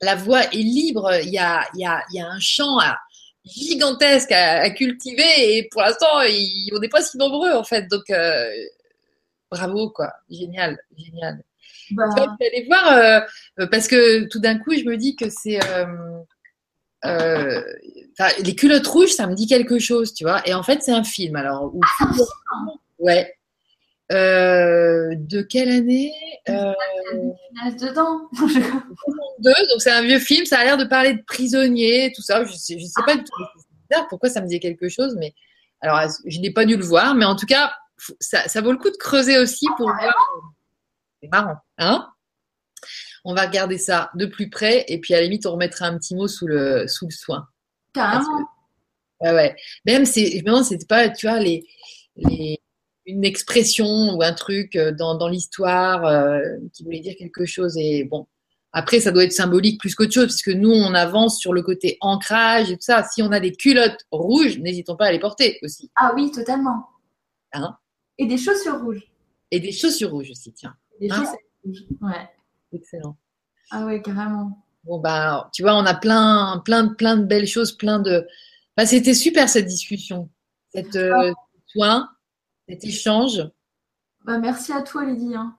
la 0.00 0.14
voix 0.14 0.42
est 0.44 0.56
libre. 0.56 1.10
Il 1.22 1.30
y 1.30 1.38
a, 1.38 1.66
y, 1.74 1.84
a, 1.84 2.02
y 2.12 2.20
a 2.20 2.28
un 2.28 2.40
champ 2.40 2.78
à, 2.78 2.98
gigantesque 3.44 4.32
à, 4.32 4.70
cultiver 4.70 5.56
et 5.56 5.68
pour 5.70 5.82
l'instant, 5.82 6.06
on 6.72 6.78
n'est 6.78 6.88
pas 6.88 7.02
si 7.02 7.18
nombreux 7.18 7.52
en 7.52 7.64
fait. 7.64 7.88
Donc, 7.88 8.08
euh, 8.10 8.50
bravo, 9.50 9.90
quoi. 9.90 10.12
Génial, 10.30 10.78
génial. 10.96 11.42
Bah... 11.90 12.04
Tu 12.16 12.22
vas 12.22 12.36
aller 12.40 12.66
voir 12.66 12.92
euh, 12.92 13.66
parce 13.70 13.88
que 13.88 14.26
tout 14.28 14.40
d'un 14.40 14.58
coup, 14.58 14.72
je 14.72 14.84
me 14.84 14.96
dis 14.96 15.16
que 15.16 15.28
c'est. 15.28 15.62
Euh, 15.64 15.86
les 17.04 18.54
culottes 18.54 18.86
rouges, 18.86 19.12
ça 19.12 19.26
me 19.26 19.34
dit 19.34 19.46
quelque 19.46 19.78
chose, 19.78 20.14
tu 20.14 20.24
vois. 20.24 20.46
Et 20.46 20.54
en 20.54 20.62
fait, 20.62 20.82
c'est 20.82 20.92
un 20.92 21.04
film. 21.04 21.36
Alors, 21.36 21.72
ah, 22.00 22.10
ouais. 22.98 23.32
de 24.10 25.42
quelle 25.42 25.70
année 25.70 26.12
euh... 26.48 26.72
dedans. 27.80 28.28
donc 29.38 29.80
c'est 29.80 29.90
un 29.90 30.02
vieux 30.02 30.18
film. 30.18 30.46
Ça 30.46 30.58
a 30.58 30.64
l'air 30.64 30.76
de 30.76 30.84
parler 30.84 31.14
de 31.14 31.22
prisonniers, 31.26 32.12
tout 32.14 32.22
ça. 32.22 32.44
Je 32.44 32.52
sais, 32.52 32.78
je 32.78 32.86
sais 32.86 33.02
pas 33.04 33.16
du 33.16 33.24
tout. 33.24 33.32
pourquoi 34.08 34.28
ça 34.30 34.40
me 34.40 34.46
disait 34.46 34.60
quelque 34.60 34.88
chose, 34.88 35.16
mais 35.18 35.34
alors 35.80 36.00
je 36.26 36.40
n'ai 36.40 36.50
pas 36.50 36.64
dû 36.64 36.76
le 36.76 36.84
voir, 36.84 37.14
mais 37.14 37.24
en 37.24 37.36
tout 37.36 37.46
cas, 37.46 37.72
ça, 38.20 38.48
ça 38.48 38.60
vaut 38.60 38.72
le 38.72 38.78
coup 38.78 38.90
de 38.90 38.96
creuser 38.96 39.38
aussi 39.38 39.66
pour 39.76 39.90
ah, 39.90 39.98
voir. 40.00 40.14
C'est 41.22 41.28
marrant, 41.30 41.56
hein? 41.78 42.08
On 43.24 43.34
va 43.34 43.46
regarder 43.46 43.78
ça 43.78 44.10
de 44.14 44.26
plus 44.26 44.50
près 44.50 44.84
et 44.88 45.00
puis 45.00 45.14
à 45.14 45.18
la 45.18 45.24
limite 45.24 45.46
on 45.46 45.52
remettra 45.52 45.86
un 45.86 45.96
petit 45.98 46.14
mot 46.14 46.28
sous 46.28 46.46
le 46.46 46.86
sous 46.86 47.06
le 47.06 47.10
soin. 47.10 47.48
Carrément. 47.92 48.24
ouais, 49.20 49.32
ouais. 49.32 49.56
Même 49.86 50.04
c'est, 50.04 50.26
je 50.26 50.38
me 50.38 50.46
demande, 50.46 50.64
c'était 50.64 50.86
pas, 50.86 51.08
tu 51.08 51.26
vois, 51.26 51.38
les, 51.38 51.64
les 52.16 52.58
une 53.06 53.24
expression 53.24 54.14
ou 54.14 54.22
un 54.22 54.32
truc 54.32 54.76
euh, 54.76 54.92
dans, 54.92 55.16
dans 55.16 55.28
l'histoire 55.28 56.04
euh, 56.06 56.40
qui 56.72 56.84
voulait 56.84 57.00
dire 57.00 57.14
quelque 57.18 57.44
chose. 57.44 57.76
Et 57.76 58.04
bon, 58.04 58.26
après, 58.72 59.00
ça 59.00 59.12
doit 59.12 59.24
être 59.24 59.32
symbolique 59.32 59.78
plus 59.80 59.94
qu'autre 59.94 60.12
chose, 60.12 60.26
puisque 60.26 60.56
nous, 60.56 60.72
on 60.72 60.94
avance 60.94 61.38
sur 61.38 61.52
le 61.52 61.62
côté 61.62 61.96
ancrage 62.00 62.70
et 62.70 62.76
tout 62.76 62.82
ça. 62.82 63.04
Si 63.04 63.22
on 63.22 63.32
a 63.32 63.40
des 63.40 63.52
culottes 63.52 64.06
rouges, 64.10 64.58
n'hésitons 64.58 64.96
pas 64.96 65.06
à 65.06 65.12
les 65.12 65.18
porter 65.20 65.58
aussi. 65.62 65.90
Ah 65.96 66.12
oui, 66.14 66.30
totalement. 66.30 66.88
Hein? 67.52 67.76
Et 68.18 68.26
des 68.26 68.38
chaussures 68.38 68.80
rouges. 68.80 69.06
Et 69.50 69.60
des 69.60 69.72
chaussures 69.72 70.10
rouges 70.10 70.30
aussi, 70.30 70.52
tiens. 70.52 70.74
Des 71.00 71.10
hein? 71.10 71.16
chaussures 71.16 71.38
rouges, 71.64 71.84
ouais. 72.00 72.28
Excellent. 72.74 73.16
Ah 73.70 73.86
ouais, 73.86 74.02
carrément. 74.02 74.66
Bon, 74.84 74.98
bah, 74.98 75.48
tu 75.54 75.62
vois, 75.62 75.74
on 75.76 75.86
a 75.86 75.94
plein, 75.94 76.60
plein, 76.64 76.88
plein 76.88 77.16
de 77.16 77.24
belles 77.24 77.46
choses, 77.46 77.72
plein 77.72 77.98
de. 78.00 78.26
Bah, 78.76 78.84
c'était 78.84 79.14
super 79.14 79.48
cette 79.48 79.66
discussion, 79.66 80.28
cette 80.74 80.96
euh, 80.96 81.32
soin 81.66 82.10
cet 82.68 82.84
échange. 82.84 83.42
Bah, 84.24 84.38
merci 84.38 84.72
à 84.72 84.82
toi, 84.82 85.04
Lydie. 85.04 85.34
Hein. 85.34 85.56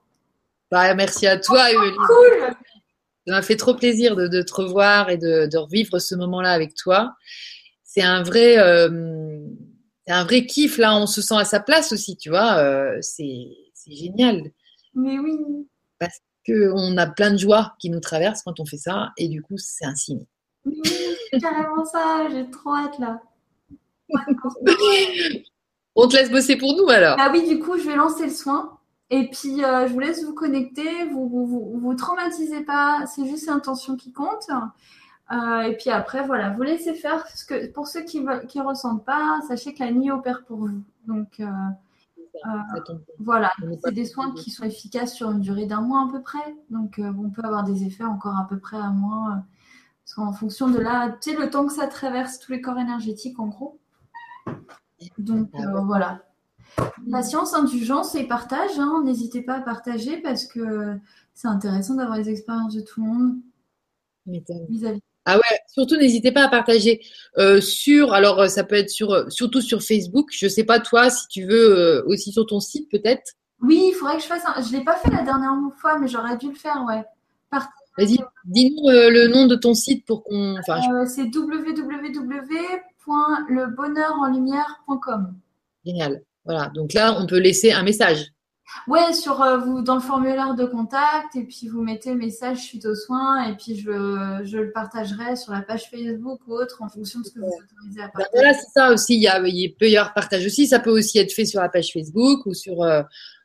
Bah, 0.70 0.94
merci 0.94 1.26
à 1.26 1.38
toi, 1.38 1.66
oh, 1.72 1.90
Cool. 2.06 2.54
Ça 3.26 3.34
m'a 3.34 3.42
fait 3.42 3.56
trop 3.56 3.74
plaisir 3.74 4.14
de, 4.14 4.42
te 4.42 4.54
revoir 4.54 5.10
et 5.10 5.16
de, 5.16 5.56
revivre 5.56 6.00
ce 6.00 6.14
moment-là 6.14 6.52
avec 6.52 6.74
toi. 6.74 7.14
C'est 7.82 8.02
un 8.02 8.22
vrai, 8.22 8.58
euh, 8.58 9.40
un 10.06 10.24
vrai 10.24 10.46
kiff 10.46 10.78
là. 10.78 10.96
On 10.96 11.06
se 11.06 11.22
sent 11.22 11.36
à 11.36 11.44
sa 11.44 11.60
place 11.60 11.92
aussi, 11.92 12.16
tu 12.16 12.28
vois. 12.28 12.58
Euh, 12.58 12.98
c'est 13.00 13.48
génial. 13.88 14.42
Mais 14.94 15.18
oui. 15.18 15.38
Parce 15.98 16.20
qu'on 16.46 16.96
a 16.96 17.06
plein 17.06 17.32
de 17.32 17.36
joie 17.36 17.74
qui 17.78 17.90
nous 17.90 18.00
traversent 18.00 18.42
quand 18.42 18.60
on 18.60 18.66
fait 18.66 18.76
ça, 18.76 19.12
et 19.16 19.28
du 19.28 19.42
coup, 19.42 19.58
c'est 19.58 19.84
un 19.84 19.94
signe. 19.94 20.24
Oui, 20.64 20.80
c'est 21.30 21.40
carrément 21.40 21.84
ça. 21.84 22.28
J'ai 22.30 22.48
trop 22.50 22.74
hâte 22.74 22.98
là. 22.98 23.20
On 25.98 26.06
te 26.06 26.14
laisse 26.14 26.30
bosser 26.30 26.56
pour 26.56 26.76
nous 26.76 26.88
alors. 26.90 27.16
Ah 27.18 27.30
oui, 27.32 27.48
du 27.48 27.58
coup, 27.58 27.78
je 27.78 27.86
vais 27.86 27.96
lancer 27.96 28.26
le 28.26 28.32
soin. 28.32 28.78
Et 29.08 29.30
puis, 29.30 29.64
euh, 29.64 29.86
je 29.86 29.92
vous 29.92 30.00
laisse 30.00 30.24
vous 30.24 30.34
connecter. 30.34 31.06
Vous 31.10 31.28
vous, 31.28 31.78
vous, 31.80 31.94
traumatisez 31.94 32.62
pas. 32.62 33.06
C'est 33.06 33.26
juste 33.26 33.46
l'intention 33.46 33.96
qui 33.96 34.12
compte. 34.12 34.48
Euh, 35.32 35.60
et 35.62 35.76
puis 35.76 35.90
après, 35.90 36.24
voilà, 36.26 36.50
vous 36.50 36.62
laissez 36.62 36.94
faire. 36.94 37.24
Que 37.48 37.66
pour 37.68 37.86
ceux 37.86 38.02
qui 38.02 38.20
ne 38.20 38.62
ressentent 38.62 39.06
pas, 39.06 39.40
sachez 39.48 39.72
que 39.72 39.82
la 39.82 39.90
nuit 39.90 40.10
opère 40.10 40.44
pour 40.44 40.58
vous. 40.58 40.82
Donc, 41.06 41.40
euh, 41.40 41.46
voilà, 43.18 43.50
c'est 43.84 43.92
des 43.92 44.04
soins 44.04 44.32
qui 44.32 44.50
sont 44.50 44.64
efficaces 44.64 45.14
sur 45.14 45.30
une 45.30 45.40
durée 45.40 45.66
d'un 45.66 45.80
mois 45.80 46.06
à 46.08 46.12
peu 46.12 46.22
près. 46.22 46.56
Donc, 46.70 47.00
on 47.00 47.30
peut 47.30 47.42
avoir 47.42 47.64
des 47.64 47.84
effets 47.84 48.04
encore 48.04 48.36
à 48.36 48.46
peu 48.48 48.58
près 48.58 48.76
à 48.76 48.90
mois. 48.90 49.42
en 50.16 50.32
fonction 50.32 50.68
de 50.68 50.78
là, 50.78 51.10
tu 51.20 51.30
sais, 51.30 51.36
le 51.36 51.50
temps 51.50 51.66
que 51.66 51.72
ça 51.72 51.86
traverse 51.86 52.38
tous 52.38 52.52
les 52.52 52.60
corps 52.60 52.78
énergétiques, 52.78 53.38
en 53.38 53.48
gros. 53.48 53.80
Donc 55.18 55.50
ah 55.54 55.62
euh, 55.62 55.80
voilà. 55.82 56.22
Patience, 57.10 57.54
indulgence 57.54 58.14
et 58.14 58.26
partage. 58.26 58.78
Hein. 58.78 59.02
N'hésitez 59.04 59.42
pas 59.42 59.54
à 59.54 59.60
partager 59.60 60.18
parce 60.20 60.46
que 60.46 60.98
c'est 61.34 61.48
intéressant 61.48 61.94
d'avoir 61.94 62.18
les 62.18 62.28
expériences 62.28 62.74
de 62.74 62.80
tout 62.80 63.02
le 63.02 63.06
monde 63.06 63.36
vis-à-vis. 64.26 65.02
Ah 65.26 65.36
ouais, 65.36 65.58
surtout 65.66 65.96
n'hésitez 65.96 66.32
pas 66.32 66.44
à 66.44 66.48
partager 66.48 67.00
euh, 67.36 67.60
sur, 67.60 68.14
alors 68.14 68.48
ça 68.48 68.64
peut 68.64 68.76
être 68.76 68.90
sur, 68.90 69.30
surtout 69.30 69.60
sur 69.60 69.82
Facebook. 69.82 70.28
Je 70.32 70.48
sais 70.48 70.64
pas 70.64 70.80
toi 70.80 71.10
si 71.10 71.26
tu 71.28 71.44
veux 71.44 71.78
euh, 71.78 72.02
aussi 72.06 72.32
sur 72.32 72.46
ton 72.46 72.60
site 72.60 72.90
peut-être. 72.90 73.32
Oui, 73.60 73.88
il 73.88 73.92
faudrait 73.92 74.16
que 74.16 74.22
je 74.22 74.28
fasse. 74.28 74.44
Un... 74.46 74.62
Je 74.62 74.72
l'ai 74.72 74.84
pas 74.84 74.96
fait 74.96 75.10
la 75.10 75.22
dernière 75.22 75.52
fois, 75.78 75.98
mais 75.98 76.08
j'aurais 76.08 76.36
dû 76.36 76.48
le 76.48 76.54
faire, 76.54 76.84
ouais. 76.88 77.04
Vas-y, 77.98 78.18
dis-nous 78.44 78.88
le 78.90 79.28
nom 79.28 79.46
de 79.46 79.56
ton 79.56 79.74
site 79.74 80.04
pour 80.04 80.22
qu'on. 80.22 80.56
Enfin, 80.58 80.80
C'est 81.06 81.34
www 81.34 82.24
lebonheurenlumière.com. 83.48 85.34
Génial. 85.84 86.22
Voilà. 86.44 86.70
Donc 86.74 86.92
là, 86.92 87.16
on 87.18 87.26
peut 87.26 87.38
laisser 87.38 87.72
un 87.72 87.82
message. 87.82 88.32
Ouais, 88.88 89.12
sur 89.12 89.42
euh, 89.42 89.58
vous 89.58 89.82
dans 89.82 89.94
le 89.94 90.00
formulaire 90.00 90.54
de 90.54 90.64
contact 90.64 91.36
et 91.36 91.44
puis 91.44 91.68
vous 91.68 91.82
mettez 91.82 92.10
le 92.10 92.16
message 92.16 92.58
suite 92.58 92.84
aux 92.84 92.94
soins 92.94 93.44
et 93.44 93.56
puis 93.56 93.76
je, 93.76 94.40
je, 94.44 94.58
le 94.58 94.72
partagerai 94.72 95.36
sur 95.36 95.52
la 95.52 95.62
page 95.62 95.88
Facebook 95.88 96.40
ou 96.46 96.52
autre 96.54 96.82
en 96.82 96.88
fonction 96.88 97.20
de 97.20 97.26
ce 97.26 97.30
que 97.32 97.40
vous 97.40 97.46
autorisez 97.46 98.00
à 98.00 98.06
ben 98.06 98.12
partager. 98.12 98.30
voilà, 98.34 98.54
c'est 98.54 98.70
ça 98.72 98.92
aussi. 98.92 99.14
Il, 99.14 99.22
y 99.22 99.28
a, 99.28 99.40
il 99.46 99.74
peut 99.74 99.88
y 99.88 99.96
avoir 99.96 100.14
partage 100.14 100.44
aussi. 100.44 100.66
Ça 100.66 100.80
peut 100.80 100.90
aussi 100.90 101.18
être 101.18 101.32
fait 101.32 101.44
sur 101.44 101.60
la 101.60 101.68
page 101.68 101.92
Facebook 101.92 102.44
ou 102.46 102.54
sur, 102.54 102.82
euh, 102.82 103.02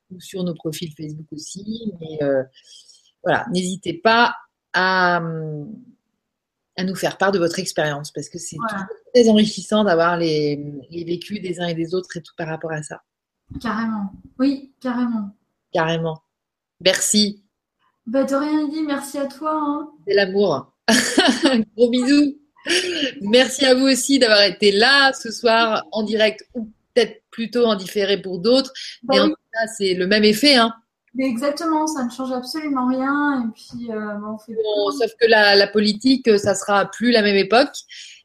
ou 0.09 0.19
sur 0.19 0.43
nos 0.43 0.55
profils 0.55 0.91
Facebook 0.95 1.27
aussi. 1.31 1.93
Mais 1.99 2.23
euh, 2.23 2.43
voilà, 3.23 3.45
n'hésitez 3.51 3.93
pas 3.93 4.35
à, 4.73 5.21
à 6.77 6.83
nous 6.83 6.95
faire 6.95 7.17
part 7.17 7.31
de 7.31 7.39
votre 7.39 7.59
expérience 7.59 8.11
parce 8.11 8.29
que 8.29 8.39
c'est 8.39 8.57
très 9.13 9.29
enrichissant 9.29 9.83
d'avoir 9.83 10.17
les, 10.17 10.59
vécus 10.91 11.41
des 11.41 11.59
uns 11.59 11.67
et 11.67 11.73
des 11.73 11.93
autres 11.93 12.17
et 12.17 12.21
tout 12.21 12.33
par 12.37 12.47
rapport 12.47 12.71
à 12.71 12.83
ça. 12.83 13.01
Carrément. 13.59 14.11
Oui, 14.39 14.73
carrément. 14.79 15.35
Carrément. 15.73 16.23
Merci. 16.83 17.43
Bah, 18.05 18.23
de 18.23 18.35
rien 18.35 18.67
dit, 18.67 18.81
merci 18.83 19.17
à 19.17 19.25
toi. 19.25 19.53
Hein. 19.53 19.89
C'est 20.07 20.13
l'amour. 20.13 20.73
Gros 21.77 21.89
bisous. 21.89 22.37
Merci 23.21 23.65
à 23.65 23.73
vous 23.73 23.85
aussi 23.85 24.19
d'avoir 24.19 24.43
été 24.43 24.71
là 24.71 25.13
ce 25.13 25.31
soir 25.31 25.85
en 25.91 26.03
direct 26.03 26.43
ou 26.53 26.69
peut-être 26.93 27.23
plutôt 27.31 27.65
en 27.65 27.75
différé 27.75 28.21
pour 28.21 28.39
d'autres. 28.39 28.71
Bah 29.03 29.15
Mais 29.15 29.19
en 29.21 29.29
tout 29.29 29.35
cas, 29.53 29.67
c'est 29.77 29.93
le 29.93 30.07
même 30.07 30.23
effet. 30.23 30.55
Hein. 30.55 30.73
Mais 31.13 31.25
exactement, 31.25 31.87
ça 31.87 32.03
ne 32.05 32.09
change 32.09 32.31
absolument 32.31 32.87
rien. 32.87 33.45
Et 33.45 33.51
puis, 33.53 33.91
euh, 33.91 34.17
on 34.25 34.37
fait 34.37 34.53
bon, 34.53 34.91
sauf 34.91 35.11
que 35.19 35.27
la, 35.27 35.55
la, 35.55 35.67
politique, 35.67 36.29
ça 36.39 36.55
sera 36.55 36.85
plus 36.85 37.11
la 37.11 37.21
même 37.21 37.35
époque. 37.35 37.75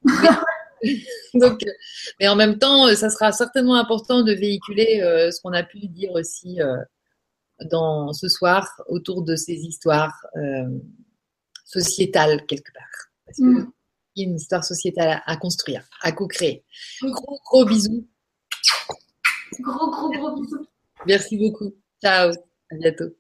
Donc, 1.35 1.61
mais 2.21 2.29
en 2.29 2.37
même 2.37 2.59
temps, 2.59 2.95
ça 2.95 3.11
sera 3.11 3.33
certainement 3.33 3.77
important 3.77 4.23
de 4.23 4.33
véhiculer 4.33 5.01
euh, 5.01 5.31
ce 5.31 5.41
qu'on 5.41 5.53
a 5.53 5.63
pu 5.63 5.79
dire 5.89 6.13
aussi 6.13 6.61
euh, 6.61 6.77
dans 7.71 8.13
ce 8.13 8.29
soir 8.29 8.69
autour 8.89 9.23
de 9.23 9.37
ces 9.37 9.55
histoires 9.55 10.15
euh, 10.37 10.79
sociétales 11.65 12.45
quelque 12.47 12.73
part. 12.73 12.85
Parce 13.25 13.39
mm. 13.39 13.71
y 14.17 14.23
a 14.23 14.29
une 14.29 14.37
histoire 14.37 14.65
sociétale 14.65 15.23
à, 15.25 15.37
construire, 15.37 15.85
à 16.03 16.13
co-créer. 16.13 16.65
Gros, 17.03 17.41
gros 17.45 17.65
bisous. 17.65 18.07
Gros, 19.61 19.91
gros, 19.91 20.11
gros 20.11 20.41
bisous. 20.41 20.67
Merci 21.07 21.39
beaucoup. 21.39 21.75
Ciao. 22.03 22.33
À 22.71 22.75
bientôt. 22.77 23.17